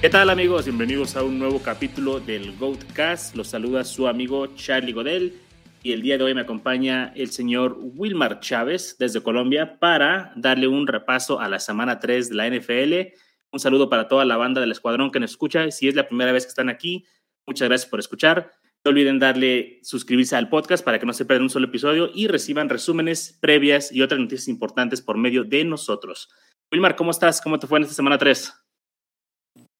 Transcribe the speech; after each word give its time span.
¿Qué 0.00 0.08
tal 0.08 0.30
amigos? 0.30 0.64
Bienvenidos 0.64 1.14
a 1.14 1.22
un 1.22 1.38
nuevo 1.38 1.60
capítulo 1.62 2.20
del 2.20 2.56
Goatcast. 2.56 3.36
Los 3.36 3.48
saluda 3.48 3.84
su 3.84 4.08
amigo 4.08 4.46
Charlie 4.56 4.94
Godel 4.94 5.34
y 5.82 5.92
el 5.92 6.00
día 6.00 6.16
de 6.16 6.24
hoy 6.24 6.32
me 6.32 6.40
acompaña 6.40 7.12
el 7.14 7.30
señor 7.30 7.76
Wilmar 7.78 8.40
Chávez 8.40 8.96
desde 8.98 9.22
Colombia 9.22 9.78
para 9.78 10.32
darle 10.36 10.68
un 10.68 10.86
repaso 10.86 11.38
a 11.38 11.50
la 11.50 11.58
semana 11.58 12.00
3 12.00 12.30
de 12.30 12.34
la 12.34 12.48
NFL. 12.48 13.14
Un 13.52 13.60
saludo 13.60 13.90
para 13.90 14.08
toda 14.08 14.24
la 14.24 14.38
banda 14.38 14.62
del 14.62 14.72
escuadrón 14.72 15.10
que 15.10 15.20
nos 15.20 15.32
escucha. 15.32 15.70
Si 15.70 15.86
es 15.86 15.94
la 15.94 16.08
primera 16.08 16.32
vez 16.32 16.46
que 16.46 16.50
están 16.50 16.70
aquí, 16.70 17.04
muchas 17.46 17.68
gracias 17.68 17.90
por 17.90 18.00
escuchar. 18.00 18.52
No 18.82 18.92
olviden 18.92 19.18
darle 19.18 19.80
suscribirse 19.82 20.34
al 20.34 20.48
podcast 20.48 20.82
para 20.82 20.98
que 20.98 21.04
no 21.04 21.12
se 21.12 21.26
pierdan 21.26 21.42
un 21.42 21.50
solo 21.50 21.66
episodio 21.66 22.10
y 22.14 22.26
reciban 22.26 22.70
resúmenes 22.70 23.36
previas 23.38 23.92
y 23.92 24.00
otras 24.00 24.18
noticias 24.18 24.48
importantes 24.48 25.02
por 25.02 25.18
medio 25.18 25.44
de 25.44 25.62
nosotros. 25.66 26.30
Wilmar, 26.72 26.96
¿cómo 26.96 27.10
estás? 27.10 27.42
¿Cómo 27.42 27.58
te 27.58 27.66
fue 27.66 27.76
en 27.76 27.82
esta 27.82 27.94
semana 27.94 28.16
3? 28.16 28.50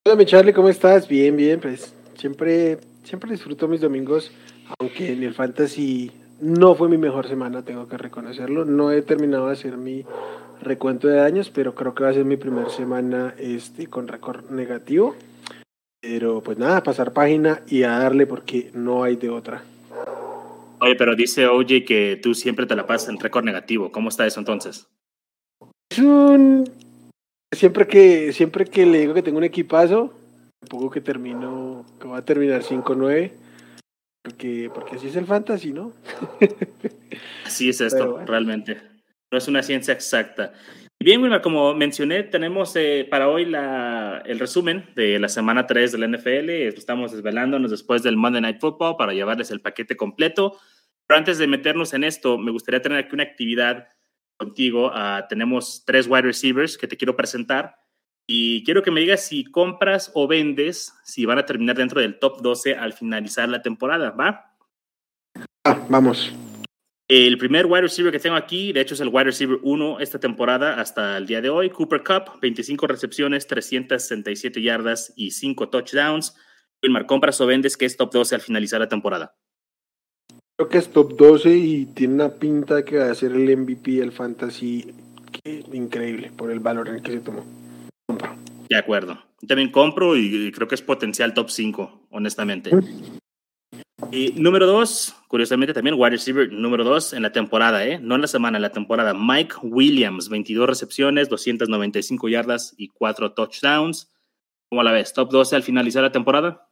Hola, 0.07 0.17
mi 0.17 0.25
Charlie, 0.25 0.55
¿cómo 0.55 0.71
estás? 0.71 1.07
Bien, 1.07 1.37
bien, 1.37 1.61
pues 1.61 1.95
siempre, 2.17 2.79
siempre 3.05 3.33
disfruto 3.33 3.69
mis 3.69 3.83
domingos, 3.83 4.33
aunque 4.79 5.13
en 5.13 5.23
el 5.23 5.35
fantasy 5.35 6.11
no 6.41 6.75
fue 6.75 6.89
mi 6.89 6.97
mejor 6.97 7.29
semana, 7.29 7.67
tengo 7.67 7.87
que 7.87 7.99
reconocerlo. 7.99 8.65
No 8.65 8.93
he 8.93 9.03
terminado 9.03 9.49
de 9.49 9.53
hacer 9.53 9.77
mi 9.77 10.07
recuento 10.63 11.07
de 11.07 11.17
daños, 11.17 11.51
pero 11.51 11.75
creo 11.75 11.95
que 11.95 12.05
va 12.05 12.09
a 12.09 12.15
ser 12.15 12.25
mi 12.25 12.39
primera 12.39 12.71
semana 12.71 13.35
este, 13.39 13.89
con 13.89 14.09
récord 14.09 14.49
negativo. 14.51 15.15
Pero 16.01 16.41
pues 16.43 16.57
nada, 16.57 16.83
pasar 16.83 17.13
página 17.13 17.61
y 17.69 17.83
a 17.83 17.99
darle 17.99 18.27
porque 18.27 18.71
no 18.73 19.03
hay 19.03 19.17
de 19.17 19.29
otra. 19.29 19.65
Oye, 20.81 20.97
pero 20.97 21.15
dice 21.15 21.47
OJ 21.47 21.85
que 21.87 22.19
tú 22.23 22.33
siempre 22.33 22.65
te 22.65 22.75
la 22.75 22.87
pasas 22.87 23.11
en 23.11 23.21
récord 23.21 23.45
negativo. 23.45 23.93
¿Cómo 23.93 24.09
está 24.09 24.27
eso 24.27 24.41
entonces? 24.41 24.89
Es 25.91 25.99
un 25.99 26.65
Siempre 27.53 27.87
que, 27.87 28.33
siempre 28.33 28.65
que 28.65 28.87
le 28.87 29.01
digo 29.01 29.15
que 29.15 29.23
tengo 29.23 29.39
un 29.39 29.45
equipazo, 29.45 30.15
supongo 30.63 30.91
que 30.91 31.01
termino, 31.01 31.85
que 32.01 32.07
va 32.07 32.19
a 32.19 32.25
terminar 32.25 32.63
5-9. 32.63 33.33
Porque, 34.23 34.71
porque 34.73 34.97
así 34.97 35.09
es 35.09 35.17
el 35.17 35.27
fantasy, 35.27 35.73
¿no? 35.73 35.93
así 37.45 37.69
es 37.69 37.81
esto, 37.81 38.19
realmente. 38.27 38.81
No 39.33 39.39
es 39.39 39.49
una 39.49 39.63
ciencia 39.63 39.95
exacta. 39.95 40.53
Bien, 41.03 41.23
Wilma, 41.23 41.41
como 41.41 41.75
mencioné, 41.75 42.25
tenemos 42.25 42.77
eh, 42.77 43.09
para 43.11 43.29
hoy 43.29 43.47
la, 43.47 44.23
el 44.27 44.39
resumen 44.39 44.85
de 44.95 45.19
la 45.19 45.29
semana 45.29 45.67
3 45.67 45.93
de 45.93 45.99
la 45.99 46.07
NFL. 46.09 46.51
Estamos 46.51 47.13
desvelándonos 47.13 47.71
después 47.71 48.03
del 48.03 48.19
Monday 48.19 48.43
Night 48.43 48.61
Football 48.61 48.97
para 48.99 49.15
llevarles 49.15 49.51
el 49.51 49.63
paquete 49.63 49.97
completo. 49.97 50.59
Pero 51.07 51.19
antes 51.19 51.39
de 51.39 51.47
meternos 51.47 51.95
en 51.95 52.05
esto, 52.05 52.37
me 52.37 52.51
gustaría 52.51 52.83
tener 52.83 52.99
aquí 52.99 53.15
una 53.15 53.23
actividad 53.23 53.89
contigo. 54.41 54.91
Ah, 54.95 55.27
tenemos 55.29 55.85
tres 55.85 56.07
wide 56.09 56.23
receivers 56.23 56.79
que 56.79 56.89
te 56.89 56.97
quiero 56.97 57.15
presentar 57.15 57.77
y 58.27 58.65
quiero 58.65 58.83
que 58.83 58.91
me 58.91 59.01
digas 59.01 59.23
si 59.23 59.45
compras 59.45 60.11
o 60.15 60.27
vendes, 60.27 60.95
si 61.05 61.27
van 61.27 61.39
a 61.39 61.45
terminar 61.45 61.77
dentro 61.77 62.01
del 62.01 62.19
top 62.19 62.41
12 62.41 62.75
al 62.75 62.95
finalizar 62.95 63.49
la 63.49 63.61
temporada, 63.61 64.13
¿va? 64.13 64.57
Ah, 65.65 65.87
vamos. 65.91 66.33
El 67.07 67.37
primer 67.39 67.67
wide 67.67 67.83
receiver 67.83 68.13
que 68.13 68.21
tengo 68.21 68.37
aquí, 68.37 68.73
de 68.73 68.81
hecho 68.81 68.95
es 68.95 69.01
el 69.01 69.09
wide 69.09 69.25
receiver 69.25 69.59
1 69.63 70.01
esta 70.01 70.21
temporada 70.21 70.81
hasta 70.81 71.19
el 71.19 71.27
día 71.27 71.41
de 71.41 71.51
hoy, 71.51 71.69
Cooper 71.69 72.03
Cup, 72.03 72.41
25 72.41 72.87
recepciones, 72.87 73.47
367 73.47 74.63
yardas 74.63 75.13
y 75.17 75.33
5 75.33 75.69
touchdowns. 75.69 76.37
Wilmar, 76.83 77.07
¿compras 77.07 77.41
o 77.41 77.47
vendes 77.47 77.77
que 77.77 77.85
es 77.85 77.97
top 77.97 78.13
12 78.13 78.37
al 78.37 78.41
finalizar 78.41 78.81
la 78.81 78.89
temporada? 78.89 79.35
Creo 80.61 80.69
que 80.69 80.77
es 80.77 80.93
top 80.93 81.17
12 81.17 81.57
y 81.57 81.87
tiene 81.87 82.13
una 82.13 82.29
pinta 82.29 82.75
de 82.75 82.85
que 82.85 82.99
va 82.99 83.11
a 83.11 83.15
ser 83.15 83.33
el 83.33 83.57
MVP 83.57 83.93
del 83.93 84.13
Fantasy 84.13 84.93
increíble 85.73 86.31
por 86.37 86.51
el 86.51 86.61
valor 86.61 86.89
en 86.89 86.97
el 86.97 87.03
que 87.03 87.13
se 87.13 87.21
tomó. 87.21 87.47
Compro. 88.05 88.37
De 88.69 88.77
acuerdo. 88.77 89.19
También 89.49 89.71
compro 89.71 90.19
y 90.19 90.53
creo 90.53 90.69
que 90.69 90.75
es 90.75 90.83
potencial 90.83 91.33
top 91.33 91.49
5, 91.49 92.09
honestamente. 92.11 92.73
Y 94.13 94.33
número 94.33 94.67
2, 94.67 95.17
curiosamente 95.29 95.73
también 95.73 95.97
wide 95.99 96.11
receiver 96.11 96.53
número 96.53 96.85
2 96.85 97.15
en 97.15 97.23
la 97.23 97.33
temporada, 97.33 97.87
¿eh? 97.87 97.99
no 97.99 98.17
en 98.17 98.21
la 98.21 98.27
semana, 98.27 98.59
en 98.59 98.63
la 98.63 98.73
temporada. 98.73 99.15
Mike 99.15 99.55
Williams, 99.63 100.29
22 100.29 100.69
recepciones, 100.69 101.31
295 101.31 102.29
yardas 102.29 102.75
y 102.77 102.89
4 102.89 103.33
touchdowns. 103.33 104.13
¿Cómo 104.69 104.83
la 104.83 104.93
ves? 104.93 105.15
¿Top 105.15 105.31
12 105.31 105.57
al 105.57 105.63
finalizar 105.63 106.03
la 106.03 106.13
temporada? 106.13 106.70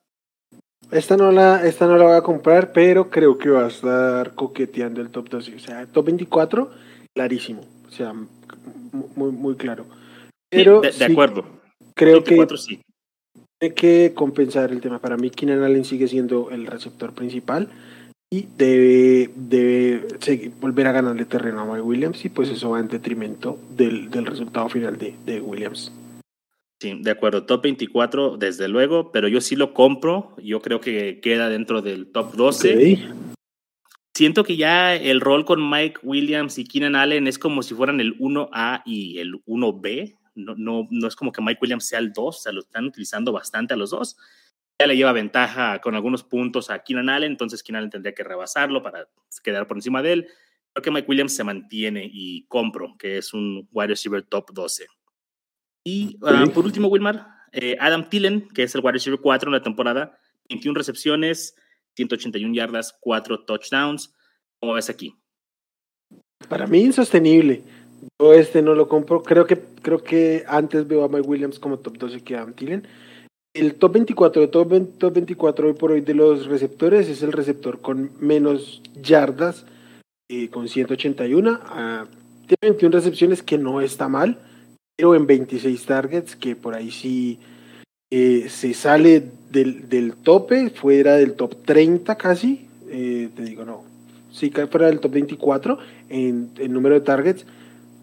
Esta 0.90 1.16
no, 1.16 1.32
la, 1.32 1.66
esta 1.66 1.86
no 1.86 1.98
la 1.98 2.04
voy 2.04 2.16
a 2.16 2.22
comprar, 2.22 2.72
pero 2.72 3.10
creo 3.10 3.36
que 3.36 3.50
va 3.50 3.64
a 3.64 3.68
estar 3.68 4.34
coqueteando 4.34 5.00
el 5.00 5.10
top 5.10 5.28
12. 5.28 5.54
O 5.54 5.58
sea, 5.58 5.86
top 5.86 6.06
24, 6.06 6.70
clarísimo. 7.14 7.62
O 7.86 7.90
sea, 7.90 8.14
muy, 9.14 9.32
muy 9.32 9.54
claro. 9.56 9.84
Pero 10.50 10.80
de, 10.80 11.04
acuerdo. 11.04 11.44
Creo 11.94 12.24
que 12.24 12.46
sí. 12.56 12.80
tiene 13.58 13.74
que 13.74 14.12
compensar 14.14 14.70
el 14.70 14.80
tema. 14.80 14.98
Para 14.98 15.18
mí, 15.18 15.30
Keenan 15.30 15.62
Allen 15.62 15.84
sigue 15.84 16.08
siendo 16.08 16.50
el 16.50 16.66
receptor 16.66 17.12
principal 17.12 17.68
y 18.30 18.48
debe, 18.56 19.30
debe 19.34 20.06
volver 20.60 20.86
a 20.86 20.92
ganarle 20.92 21.24
terreno 21.24 21.60
a 21.60 21.64
Mike 21.64 21.80
Williams 21.80 22.24
y 22.24 22.28
pues 22.28 22.48
eso 22.50 22.70
va 22.70 22.80
en 22.80 22.88
detrimento 22.88 23.58
del, 23.76 24.10
del 24.10 24.26
resultado 24.26 24.68
final 24.68 24.96
de, 24.96 25.14
de 25.26 25.40
Williams. 25.40 25.92
Sí, 26.80 26.96
de 27.00 27.10
acuerdo. 27.10 27.44
Top 27.44 27.62
24, 27.62 28.36
desde 28.36 28.68
luego, 28.68 29.10
pero 29.10 29.26
yo 29.26 29.40
sí 29.40 29.56
lo 29.56 29.74
compro. 29.74 30.36
Yo 30.38 30.62
creo 30.62 30.80
que 30.80 31.20
queda 31.20 31.48
dentro 31.48 31.82
del 31.82 32.12
top 32.12 32.34
12. 32.34 32.98
Siento 34.14 34.44
que 34.44 34.56
ya 34.56 34.94
el 34.94 35.20
rol 35.20 35.44
con 35.44 35.68
Mike 35.68 36.00
Williams 36.02 36.58
y 36.58 36.64
Keenan 36.64 36.96
Allen 36.96 37.26
es 37.26 37.38
como 37.38 37.62
si 37.62 37.74
fueran 37.74 38.00
el 38.00 38.16
1A 38.18 38.82
y 38.84 39.18
el 39.18 39.42
1B. 39.44 40.16
No, 40.34 40.54
no, 40.56 40.86
no 40.90 41.08
es 41.08 41.16
como 41.16 41.32
que 41.32 41.42
Mike 41.42 41.58
Williams 41.60 41.86
sea 41.86 41.98
el 41.98 42.12
2, 42.12 42.26
o 42.26 42.32
sea, 42.32 42.52
lo 42.52 42.60
están 42.60 42.86
utilizando 42.86 43.32
bastante 43.32 43.74
a 43.74 43.76
los 43.76 43.90
dos. 43.90 44.16
Ya 44.80 44.86
le 44.86 44.96
lleva 44.96 45.12
ventaja 45.12 45.80
con 45.80 45.96
algunos 45.96 46.22
puntos 46.22 46.70
a 46.70 46.84
Keenan 46.84 47.08
Allen, 47.08 47.32
entonces 47.32 47.64
Keenan 47.64 47.80
Allen 47.80 47.90
tendría 47.90 48.14
que 48.14 48.22
rebasarlo 48.22 48.82
para 48.82 49.08
quedar 49.42 49.66
por 49.66 49.76
encima 49.76 50.00
de 50.02 50.12
él. 50.12 50.28
Creo 50.72 50.82
que 50.82 50.90
Mike 50.92 51.08
Williams 51.08 51.34
se 51.34 51.42
mantiene 51.42 52.08
y 52.12 52.44
compro, 52.46 52.94
que 52.98 53.18
es 53.18 53.34
un 53.34 53.68
wide 53.72 53.88
receiver 53.88 54.22
top 54.22 54.52
12. 54.52 54.86
Y 55.88 56.18
ah, 56.22 56.44
por 56.52 56.66
último, 56.66 56.88
Wilmar, 56.88 57.26
eh, 57.50 57.74
Adam 57.80 58.10
Tillen, 58.10 58.46
que 58.54 58.62
es 58.62 58.74
el 58.74 58.82
wide 58.82 58.92
receiver 58.92 59.18
4 59.18 59.48
en 59.48 59.54
la 59.54 59.62
temporada, 59.62 60.18
21 60.50 60.76
recepciones, 60.76 61.54
181 61.96 62.54
yardas, 62.54 62.94
4 63.00 63.46
touchdowns. 63.46 64.14
¿Cómo 64.60 64.74
ves 64.74 64.90
aquí? 64.90 65.14
Para 66.46 66.66
mí 66.66 66.80
insostenible. 66.80 67.62
Yo 68.20 68.34
este 68.34 68.60
no 68.60 68.74
lo 68.74 68.86
compro. 68.86 69.22
Creo 69.22 69.46
que, 69.46 69.58
creo 69.80 70.02
que 70.02 70.44
antes 70.46 70.86
veo 70.86 71.04
a 71.04 71.08
Mike 71.08 71.26
Williams 71.26 71.58
como 71.58 71.78
top 71.78 71.96
12 71.96 72.22
que 72.22 72.36
Adam 72.36 72.52
Tillen. 72.52 72.86
El 73.54 73.76
top 73.76 73.94
24 73.94 74.42
de 74.42 74.48
top, 74.48 75.12
24 75.14 75.68
hoy 75.68 75.72
por 75.72 75.92
hoy 75.92 76.02
de 76.02 76.12
los 76.12 76.46
receptores 76.46 77.08
es 77.08 77.22
el 77.22 77.32
receptor 77.32 77.80
con 77.80 78.10
menos 78.20 78.82
yardas, 79.00 79.64
eh, 80.28 80.50
con 80.50 80.68
181. 80.68 81.60
Ah, 81.64 82.04
tiene 82.46 82.74
21 82.74 82.94
recepciones 82.94 83.42
que 83.42 83.56
no 83.56 83.80
está 83.80 84.08
mal 84.08 84.38
pero 84.98 85.14
en 85.14 85.28
26 85.28 85.86
targets, 85.86 86.34
que 86.34 86.56
por 86.56 86.74
ahí 86.74 86.90
sí 86.90 87.38
eh, 88.10 88.48
se 88.48 88.74
sale 88.74 89.22
del, 89.48 89.88
del, 89.88 90.14
tope, 90.14 90.70
fuera 90.70 91.14
del 91.14 91.34
top 91.34 91.54
30 91.64 92.16
casi, 92.16 92.66
eh, 92.90 93.28
te 93.34 93.44
digo, 93.44 93.64
no, 93.64 93.84
sí 94.32 94.50
fuera 94.50 94.88
del 94.88 94.98
top 94.98 95.12
24 95.12 95.78
en 96.08 96.50
el 96.58 96.72
número 96.72 96.96
de 96.96 97.02
targets. 97.02 97.46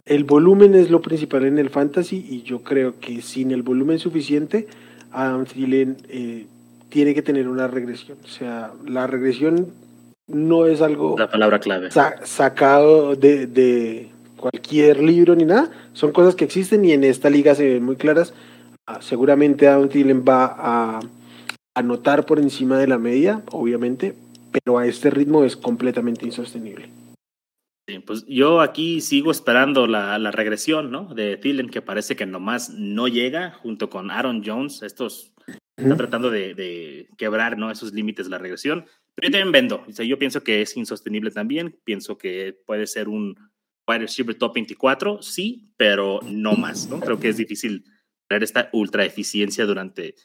El 0.06 0.24
volumen 0.24 0.74
es 0.74 0.90
lo 0.90 1.02
principal 1.02 1.44
en 1.44 1.58
el 1.58 1.70
fantasy 1.70 2.26
y 2.30 2.44
yo 2.44 2.64
creo 2.64 2.98
que 3.02 3.22
sin 3.22 3.52
el 3.52 3.62
volumen 3.62 4.00
suficiente, 4.00 4.68
Adam 5.12 5.46
Thielen 5.46 5.98
eh, 6.08 6.46
tiene 6.88 7.14
que 7.14 7.22
tener 7.22 7.50
una 7.50 7.68
regresión. 7.68 8.20
O 8.24 8.28
sea, 8.28 8.72
la 8.88 9.06
regresión 9.06 9.74
no 10.28 10.66
es 10.66 10.82
algo... 10.82 11.18
La 11.18 11.30
palabra 11.30 11.60
clave. 11.60 11.90
sacado 12.24 13.18
de, 13.18 13.48
de 13.48 14.15
cualquier 14.52 15.02
libro 15.02 15.36
ni 15.36 15.44
nada, 15.44 15.72
son 15.94 16.12
cosas 16.12 16.36
que 16.36 16.46
existen 16.46 16.86
y 16.86 16.92
en 16.92 17.04
esta 17.04 17.32
liga 17.32 17.56
se 17.56 17.68
ven 17.68 17.84
muy 17.84 17.96
claras. 17.96 18.32
Ah, 18.86 19.02
seguramente 19.02 19.68
Adam 19.68 19.90
Thielen 19.90 20.24
va 20.24 20.56
a 20.56 21.00
anotar 21.74 22.28
por 22.28 22.38
encima 22.38 22.78
de 22.78 22.88
la 22.88 23.00
media, 23.00 23.42
obviamente, 23.52 24.14
pero 24.52 24.78
a 24.78 24.86
este 24.86 25.10
ritmo 25.10 25.44
es 25.44 25.56
completamente 25.56 26.28
insostenible. 26.28 26.90
Sí, 27.88 28.00
pues 28.00 28.24
yo 28.28 28.62
aquí 28.62 29.02
sigo 29.02 29.32
esperando 29.32 29.88
la, 29.88 30.20
la 30.20 30.30
regresión, 30.30 30.92
¿no? 30.92 31.12
De 31.14 31.38
Thielen, 31.38 31.70
que 31.70 31.82
parece 31.82 32.16
que 32.16 32.28
nomás 32.28 32.70
no 32.70 33.08
llega 33.08 33.52
junto 33.64 33.90
con 33.90 34.12
Aaron 34.12 34.44
Jones. 34.46 34.84
Estos 34.84 35.34
están 35.76 35.98
tratando 35.98 36.30
de, 36.30 36.54
de, 36.54 37.08
quebrar, 37.18 37.58
¿no? 37.58 37.72
Esos 37.72 37.94
límites 37.94 38.28
de 38.28 38.32
la 38.32 38.38
regresión. 38.38 38.86
Pero 39.16 39.28
yo 39.28 39.32
también 39.32 39.52
vendo. 39.52 39.84
O 39.88 39.92
sea, 39.92 40.06
yo 40.06 40.20
pienso 40.20 40.44
que 40.44 40.62
es 40.62 40.78
insostenible 40.78 41.32
también. 41.32 41.80
Pienso 41.84 42.18
que 42.18 42.56
puede 42.66 42.86
ser 42.88 43.08
un, 43.08 43.36
wide 43.88 44.00
receiver 44.00 44.36
top 44.36 44.54
24, 44.56 45.22
sí, 45.22 45.72
pero 45.78 46.20
no 46.24 46.54
más, 46.54 46.88
¿no? 46.88 47.00
Creo 47.00 47.20
que 47.20 47.30
es 47.30 47.38
difícil 47.38 47.86
tener 48.28 48.44
esta 48.44 48.70
ultra 48.74 49.06
eficiencia 49.06 49.66
durante 49.66 50.16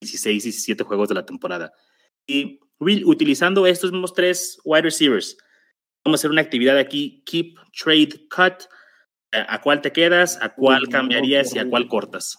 16, 0.00 0.44
17 0.44 0.84
juegos 0.84 1.08
de 1.08 1.14
la 1.14 1.26
temporada. 1.26 1.72
Y 2.26 2.60
Will, 2.78 3.04
utilizando 3.04 3.66
estos 3.66 3.92
mismos 3.92 4.14
tres 4.14 4.58
wide 4.64 4.82
receivers, 4.82 5.36
vamos 6.04 6.18
a 6.18 6.20
hacer 6.20 6.30
una 6.30 6.40
actividad 6.40 6.78
aquí, 6.78 7.22
keep, 7.26 7.56
trade, 7.72 8.26
cut. 8.34 8.64
¿A 9.32 9.60
cuál 9.60 9.80
te 9.80 9.92
quedas? 9.92 10.38
¿A 10.42 10.54
cuál 10.54 10.88
cambiarías 10.88 11.54
y 11.54 11.58
a 11.58 11.68
cuál 11.68 11.88
cortas? 11.88 12.36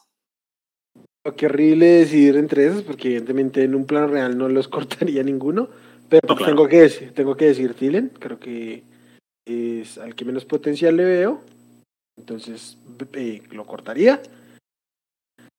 qué 1.37 1.45
horrible 1.45 1.85
decidir 1.85 2.35
entre 2.35 2.65
esos, 2.65 2.81
porque 2.81 3.09
evidentemente 3.09 3.63
en 3.63 3.75
un 3.75 3.85
plano 3.85 4.07
real 4.07 4.35
no 4.37 4.49
los 4.49 4.67
cortaría 4.67 5.23
ninguno. 5.23 5.69
Pero 6.09 6.35
tengo, 6.35 6.67
que 6.67 6.81
decir, 6.81 7.13
tengo 7.13 7.37
que 7.37 7.45
decir 7.45 7.73
Thielen, 7.73 8.09
creo 8.19 8.37
que 8.37 8.83
es 9.45 9.97
al 9.97 10.15
que 10.15 10.25
menos 10.25 10.45
potencial 10.45 10.97
le 10.97 11.05
veo. 11.05 11.41
Entonces 12.17 12.77
eh, 13.13 13.41
lo 13.51 13.65
cortaría. 13.65 14.21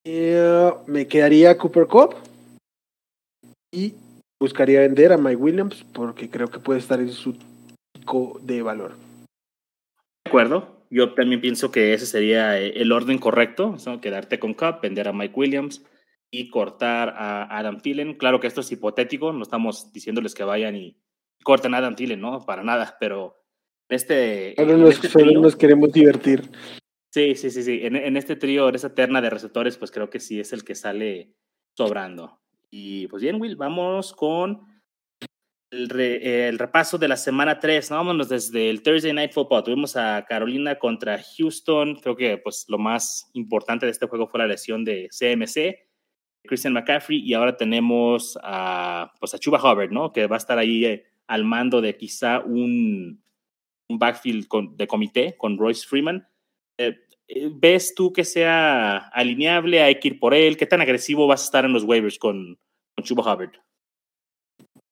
Eh, 0.05 0.71
me 0.87 1.07
quedaría 1.07 1.57
Cooper 1.59 1.87
Cup. 1.87 2.15
Y 3.75 3.95
buscaría 4.41 4.81
vender 4.81 5.13
a 5.13 5.17
Mike 5.17 5.37
Williams 5.37 5.85
porque 5.95 6.29
creo 6.29 6.49
que 6.49 6.59
puede 6.59 6.81
estar 6.81 7.01
en 7.01 7.11
su 7.11 7.37
pico 7.95 8.39
de 8.43 8.63
valor. 8.63 8.95
De 10.25 10.29
acuerdo. 10.29 10.83
Yo 10.93 11.15
también 11.15 11.41
pienso 11.41 11.73
que 11.73 11.95
ese 11.95 12.05
sería 12.05 12.61
eh, 12.61 12.75
el 12.77 12.93
orden 12.93 13.17
correcto, 13.17 13.77
quedarte 14.03 14.39
con 14.39 14.53
Cup, 14.53 14.83
vender 14.83 15.09
a 15.09 15.15
Mike 15.15 15.33
Williams 15.35 15.83
y 16.31 16.51
cortar 16.51 17.15
a 17.17 17.45
Adam 17.57 17.81
Thielen. 17.81 18.13
Claro 18.13 18.41
que 18.41 18.47
esto 18.47 18.61
es 18.61 18.71
hipotético, 18.71 19.33
no 19.33 19.43
estamos 19.43 19.91
diciéndoles 19.95 20.35
que 20.35 20.45
vayan 20.45 20.77
y 20.77 20.99
corten 21.43 21.73
a 21.73 21.79
Adam 21.79 21.97
Thielen, 21.97 22.21
¿no? 22.21 22.45
Para 22.45 22.63
nada, 22.63 22.99
pero 23.01 23.42
este... 23.93 24.55
Solo, 24.57 24.77
nos, 24.77 25.05
este 25.05 25.25
nos 25.25 25.57
queremos 25.57 25.93
divertir. 25.93 26.51
Sí, 27.13 27.35
sí, 27.35 27.51
sí, 27.51 27.63
sí. 27.63 27.81
En, 27.83 27.97
en 27.97 28.17
este 28.17 28.37
trío, 28.37 28.69
en 28.69 28.75
esa 28.75 28.95
terna 28.95 29.21
de 29.21 29.31
receptores, 29.31 29.77
pues 29.77 29.91
creo 29.91 30.11
que 30.11 30.21
sí 30.21 30.41
es 30.41 30.53
el 30.53 30.65
que 30.65 30.75
sale 30.75 31.35
sobrando. 31.77 32.41
Y 32.71 33.07
pues 33.09 33.23
bien, 33.23 33.41
Will, 33.41 33.57
vamos 33.57 34.13
con 34.15 34.63
el, 35.73 36.59
repaso 36.59 36.99
de 36.99 37.09
la 37.09 37.17
semana 37.17 37.59
3. 37.59 37.91
¿no? 37.91 37.97
Vámonos 37.97 38.29
desde 38.29 38.71
el 38.71 38.83
Thursday 38.83 39.13
Night 39.13 39.33
Football. 39.33 39.65
Tuvimos 39.65 39.97
a 39.97 40.25
Carolina 40.29 40.79
contra 40.79 41.21
Houston. 41.37 41.97
Creo 41.97 42.17
que 42.17 42.39
pues 42.39 42.67
lo 42.69 42.79
más 42.79 43.31
importante 43.33 43.87
de 43.87 43.93
este 43.93 44.07
juego 44.07 44.29
fue 44.29 44.41
la 44.41 44.47
lesión 44.47 44.85
de 44.85 45.09
CMC, 45.09 45.89
Christian 46.47 46.75
McCaffrey, 46.75 47.21
y 47.21 47.35
ahora 47.35 47.57
tenemos 47.57 48.39
a, 48.43 49.13
pues 49.19 49.35
a 49.35 49.39
Chuba 49.39 49.61
Hubbard, 49.61 49.91
¿no? 49.91 50.13
que 50.13 50.27
va 50.27 50.37
a 50.37 50.39
estar 50.39 50.59
ahí 50.59 50.85
eh, 50.85 51.05
al 51.27 51.45
mando 51.45 51.81
de 51.81 51.97
quizá 51.97 52.41
un, 52.41 53.23
un 53.89 53.99
backfield 53.99 54.47
de 54.77 54.87
comité 54.87 55.37
con 55.37 55.59
Royce 55.59 55.87
Freeman. 55.87 56.27
Eh, 56.79 56.99
eh, 57.29 57.51
¿Ves 57.53 57.95
tú 57.95 58.13
que 58.13 58.25
sea 58.25 58.97
alineable? 59.09 59.83
¿Hay 59.83 59.99
que 60.01 60.09
ir 60.09 60.19
por 60.19 60.35
él? 60.35 60.57
¿Qué 60.57 60.67
tan 60.67 60.81
agresivo 60.81 61.27
vas 61.27 61.43
a 61.43 61.45
estar 61.45 61.65
en 61.65 61.73
los 61.73 61.85
waivers 61.85 62.19
con, 62.19 62.59
con 62.95 63.05
Chuba 63.05 63.23
Hubbard? 63.23 63.53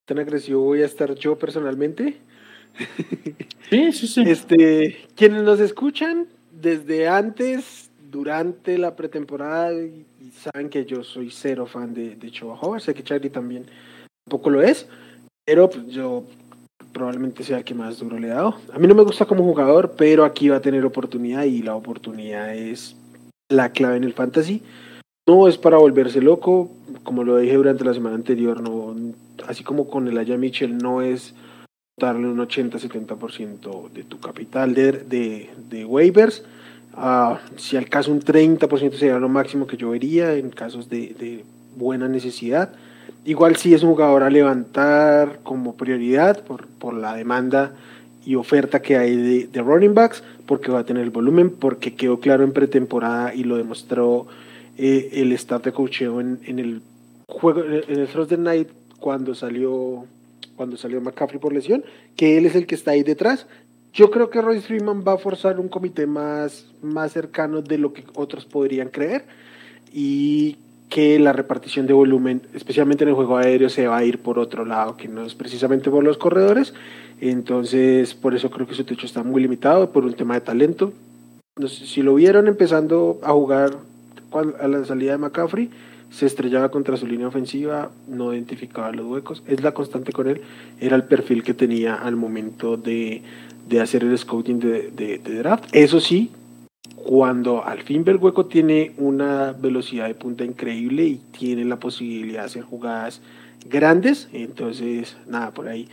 ¿Tan 0.04 0.18
agresivo 0.18 0.62
voy 0.62 0.82
a 0.82 0.86
estar 0.86 1.14
yo 1.14 1.38
personalmente? 1.38 2.20
Sí, 3.68 3.92
sí, 3.92 4.06
sí. 4.08 4.22
Este, 4.26 5.06
quienes 5.14 5.44
nos 5.44 5.60
escuchan 5.60 6.26
desde 6.50 7.06
antes, 7.06 7.90
durante 8.10 8.78
la 8.78 8.96
pretemporada, 8.96 9.72
y, 9.72 10.06
saben 10.32 10.70
que 10.70 10.84
yo 10.84 11.04
soy 11.04 11.30
cero 11.30 11.66
fan 11.66 11.94
de, 11.94 12.16
de 12.16 12.30
Chuba 12.30 12.58
Hubbard, 12.60 12.80
sé 12.80 12.94
que 12.94 13.04
Charlie 13.04 13.30
también 13.30 13.66
poco 14.28 14.50
lo 14.50 14.62
es, 14.62 14.88
pero 15.44 15.68
pues, 15.70 15.86
yo 15.88 16.24
probablemente 16.92 17.44
sea 17.44 17.58
el 17.58 17.64
que 17.64 17.74
más 17.74 17.98
duro 17.98 18.18
le 18.18 18.28
he 18.28 18.30
dado. 18.30 18.56
A 18.72 18.78
mí 18.78 18.86
no 18.86 18.94
me 18.94 19.02
gusta 19.02 19.26
como 19.26 19.44
jugador, 19.44 19.94
pero 19.96 20.24
aquí 20.24 20.48
va 20.48 20.56
a 20.56 20.62
tener 20.62 20.84
oportunidad 20.84 21.44
y 21.44 21.62
la 21.62 21.74
oportunidad 21.74 22.54
es 22.54 22.96
la 23.48 23.72
clave 23.72 23.96
en 23.96 24.04
el 24.04 24.12
fantasy. 24.12 24.62
No 25.26 25.48
es 25.48 25.58
para 25.58 25.78
volverse 25.78 26.20
loco, 26.20 26.70
como 27.02 27.24
lo 27.24 27.36
dije 27.38 27.54
durante 27.54 27.84
la 27.84 27.94
semana 27.94 28.16
anterior, 28.16 28.60
no, 28.60 28.94
así 29.46 29.62
como 29.62 29.88
con 29.88 30.08
el 30.08 30.18
Aya 30.18 30.36
Mitchell, 30.36 30.76
no 30.76 31.02
es 31.02 31.34
darle 31.98 32.28
un 32.28 32.38
80-70% 32.38 33.90
de 33.90 34.04
tu 34.04 34.18
capital 34.18 34.74
de, 34.74 34.92
de, 34.92 35.50
de 35.68 35.84
waivers. 35.84 36.42
Uh, 36.96 37.36
si 37.56 37.76
al 37.76 37.88
caso 37.88 38.10
un 38.10 38.20
30% 38.20 38.94
sería 38.94 39.18
lo 39.18 39.28
máximo 39.28 39.66
que 39.66 39.76
yo 39.76 39.90
vería 39.90 40.34
en 40.34 40.50
casos 40.50 40.88
de 40.88 41.44
buena 41.76 42.08
necesidad. 42.08 42.74
Igual 43.24 43.56
sí 43.56 43.74
es 43.74 43.82
un 43.82 43.90
jugador 43.90 44.22
a 44.22 44.30
levantar 44.30 45.40
como 45.42 45.76
prioridad 45.76 46.42
por, 46.44 46.66
por 46.66 46.94
la 46.94 47.14
demanda 47.14 47.72
y 48.24 48.34
oferta 48.34 48.82
que 48.82 48.96
hay 48.96 49.46
de, 49.46 49.62
running 49.62 49.94
backs, 49.94 50.22
porque 50.46 50.70
va 50.70 50.80
a 50.80 50.84
tener 50.84 51.02
el 51.02 51.10
volumen, 51.10 51.50
porque 51.50 51.94
quedó 51.94 52.20
claro 52.20 52.44
en 52.44 52.52
pretemporada 52.52 53.34
y 53.34 53.44
lo 53.44 53.56
demostró 53.56 54.26
eh, 54.76 55.10
el 55.14 55.32
staff 55.32 55.64
de 55.64 55.72
coacheo 55.72 56.20
en, 56.20 56.40
en, 56.44 56.58
el 56.58 56.82
juego, 57.26 57.64
en 57.64 57.98
el 57.98 58.08
Thursday 58.08 58.38
Night 58.38 58.68
cuando 58.98 59.34
salió, 59.34 60.04
cuando 60.56 60.76
salió 60.76 61.00
McCaffrey 61.00 61.40
por 61.40 61.52
lesión, 61.52 61.82
que 62.16 62.36
él 62.36 62.46
es 62.46 62.54
el 62.54 62.66
que 62.66 62.74
está 62.74 62.92
ahí 62.92 63.02
detrás. 63.02 63.46
Yo 63.92 64.10
creo 64.10 64.30
que 64.30 64.40
Royce 64.40 64.66
Freeman 64.66 65.02
va 65.06 65.14
a 65.14 65.18
forzar 65.18 65.58
un 65.58 65.68
comité 65.68 66.06
más, 66.06 66.66
más 66.82 67.12
cercano 67.12 67.62
de 67.62 67.78
lo 67.78 67.92
que 67.92 68.04
otros 68.14 68.44
podrían 68.44 68.88
creer 68.88 69.24
y 69.92 70.58
que 70.90 71.18
la 71.20 71.32
repartición 71.32 71.86
de 71.86 71.94
volumen, 71.94 72.42
especialmente 72.52 73.04
en 73.04 73.08
el 73.08 73.14
juego 73.14 73.38
aéreo, 73.38 73.70
se 73.70 73.86
va 73.86 73.96
a 73.96 74.04
ir 74.04 74.18
por 74.18 74.38
otro 74.38 74.66
lado, 74.66 74.96
que 74.96 75.08
no 75.08 75.24
es 75.24 75.34
precisamente 75.34 75.88
por 75.88 76.04
los 76.04 76.18
corredores. 76.18 76.74
Entonces, 77.20 78.12
por 78.14 78.34
eso 78.34 78.50
creo 78.50 78.66
que 78.66 78.74
su 78.74 78.84
techo 78.84 79.06
está 79.06 79.22
muy 79.22 79.40
limitado, 79.40 79.92
por 79.92 80.04
un 80.04 80.14
tema 80.14 80.34
de 80.34 80.40
talento. 80.40 80.92
Si 81.68 82.02
lo 82.02 82.14
vieron 82.14 82.48
empezando 82.48 83.20
a 83.22 83.32
jugar 83.32 83.76
a 84.60 84.68
la 84.68 84.84
salida 84.84 85.12
de 85.12 85.18
McCaffrey, 85.18 85.70
se 86.10 86.26
estrellaba 86.26 86.70
contra 86.70 86.96
su 86.96 87.06
línea 87.06 87.28
ofensiva, 87.28 87.90
no 88.08 88.34
identificaba 88.34 88.90
los 88.90 89.06
huecos. 89.06 89.44
Es 89.46 89.62
la 89.62 89.72
constante 89.72 90.12
con 90.12 90.28
él, 90.28 90.40
era 90.80 90.96
el 90.96 91.04
perfil 91.04 91.44
que 91.44 91.54
tenía 91.54 91.94
al 91.94 92.16
momento 92.16 92.76
de, 92.76 93.22
de 93.68 93.80
hacer 93.80 94.02
el 94.02 94.18
scouting 94.18 94.58
de, 94.58 94.90
de, 94.90 95.18
de 95.18 95.34
draft. 95.36 95.64
Eso 95.72 96.00
sí, 96.00 96.32
cuando 97.10 97.64
al 97.64 97.82
fin 97.82 98.04
Hueco 98.06 98.46
tiene 98.46 98.92
una 98.96 99.50
velocidad 99.50 100.06
de 100.06 100.14
punta 100.14 100.44
increíble 100.44 101.02
y 101.02 101.16
tiene 101.16 101.64
la 101.64 101.80
posibilidad 101.80 102.42
de 102.42 102.46
hacer 102.46 102.62
jugadas 102.62 103.20
grandes, 103.66 104.28
entonces 104.32 105.16
nada, 105.26 105.50
por 105.50 105.66
ahí. 105.66 105.88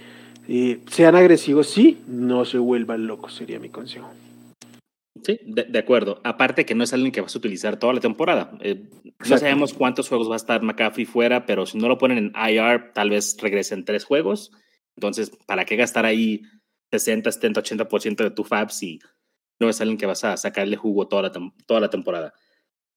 Eh, 0.47 0.79
sean 0.91 1.15
agresivos, 1.15 1.69
sí, 1.69 2.03
no 2.05 2.45
se 2.45 2.59
vuelvan 2.59 3.07
locos, 3.07 3.33
sería 3.33 3.59
mi 3.59 3.69
consejo. 3.69 4.11
Sí, 5.23 5.39
de, 5.43 5.79
acuerdo. 5.79 6.21
Aparte 6.23 6.67
que 6.67 6.75
no 6.75 6.83
es 6.83 6.93
alguien 6.93 7.11
que 7.11 7.21
vas 7.21 7.33
a 7.33 7.39
utilizar 7.39 7.79
toda 7.79 7.93
la 7.93 7.99
temporada. 7.99 8.51
Eh, 8.61 8.83
no 9.27 9.37
sabemos 9.39 9.73
cuántos 9.73 10.09
juegos 10.09 10.29
va 10.29 10.35
a 10.35 10.37
estar 10.37 10.61
McAfee 10.61 11.07
fuera, 11.07 11.47
pero 11.47 11.65
si 11.65 11.79
no 11.79 11.87
lo 11.87 11.97
ponen 11.97 12.19
en 12.19 12.33
IR, 12.35 12.93
tal 12.93 13.09
vez 13.09 13.35
regresen 13.41 13.85
tres 13.85 14.03
juegos. 14.03 14.51
Entonces, 14.95 15.31
¿para 15.47 15.65
qué 15.65 15.77
gastar 15.77 16.05
ahí 16.05 16.43
60, 16.91 17.31
70, 17.31 17.63
80% 17.63 18.17
de 18.17 18.29
tu 18.29 18.43
FAB 18.43 18.69
si 18.69 18.99
no 19.59 19.69
es 19.69 19.81
alguien 19.81 19.97
que 19.97 20.05
vas 20.05 20.23
a 20.23 20.37
sacarle 20.37 20.75
jugo 20.75 21.07
toda 21.07 21.23
la, 21.23 21.31
toda 21.65 21.79
la 21.79 21.89
temporada. 21.89 22.33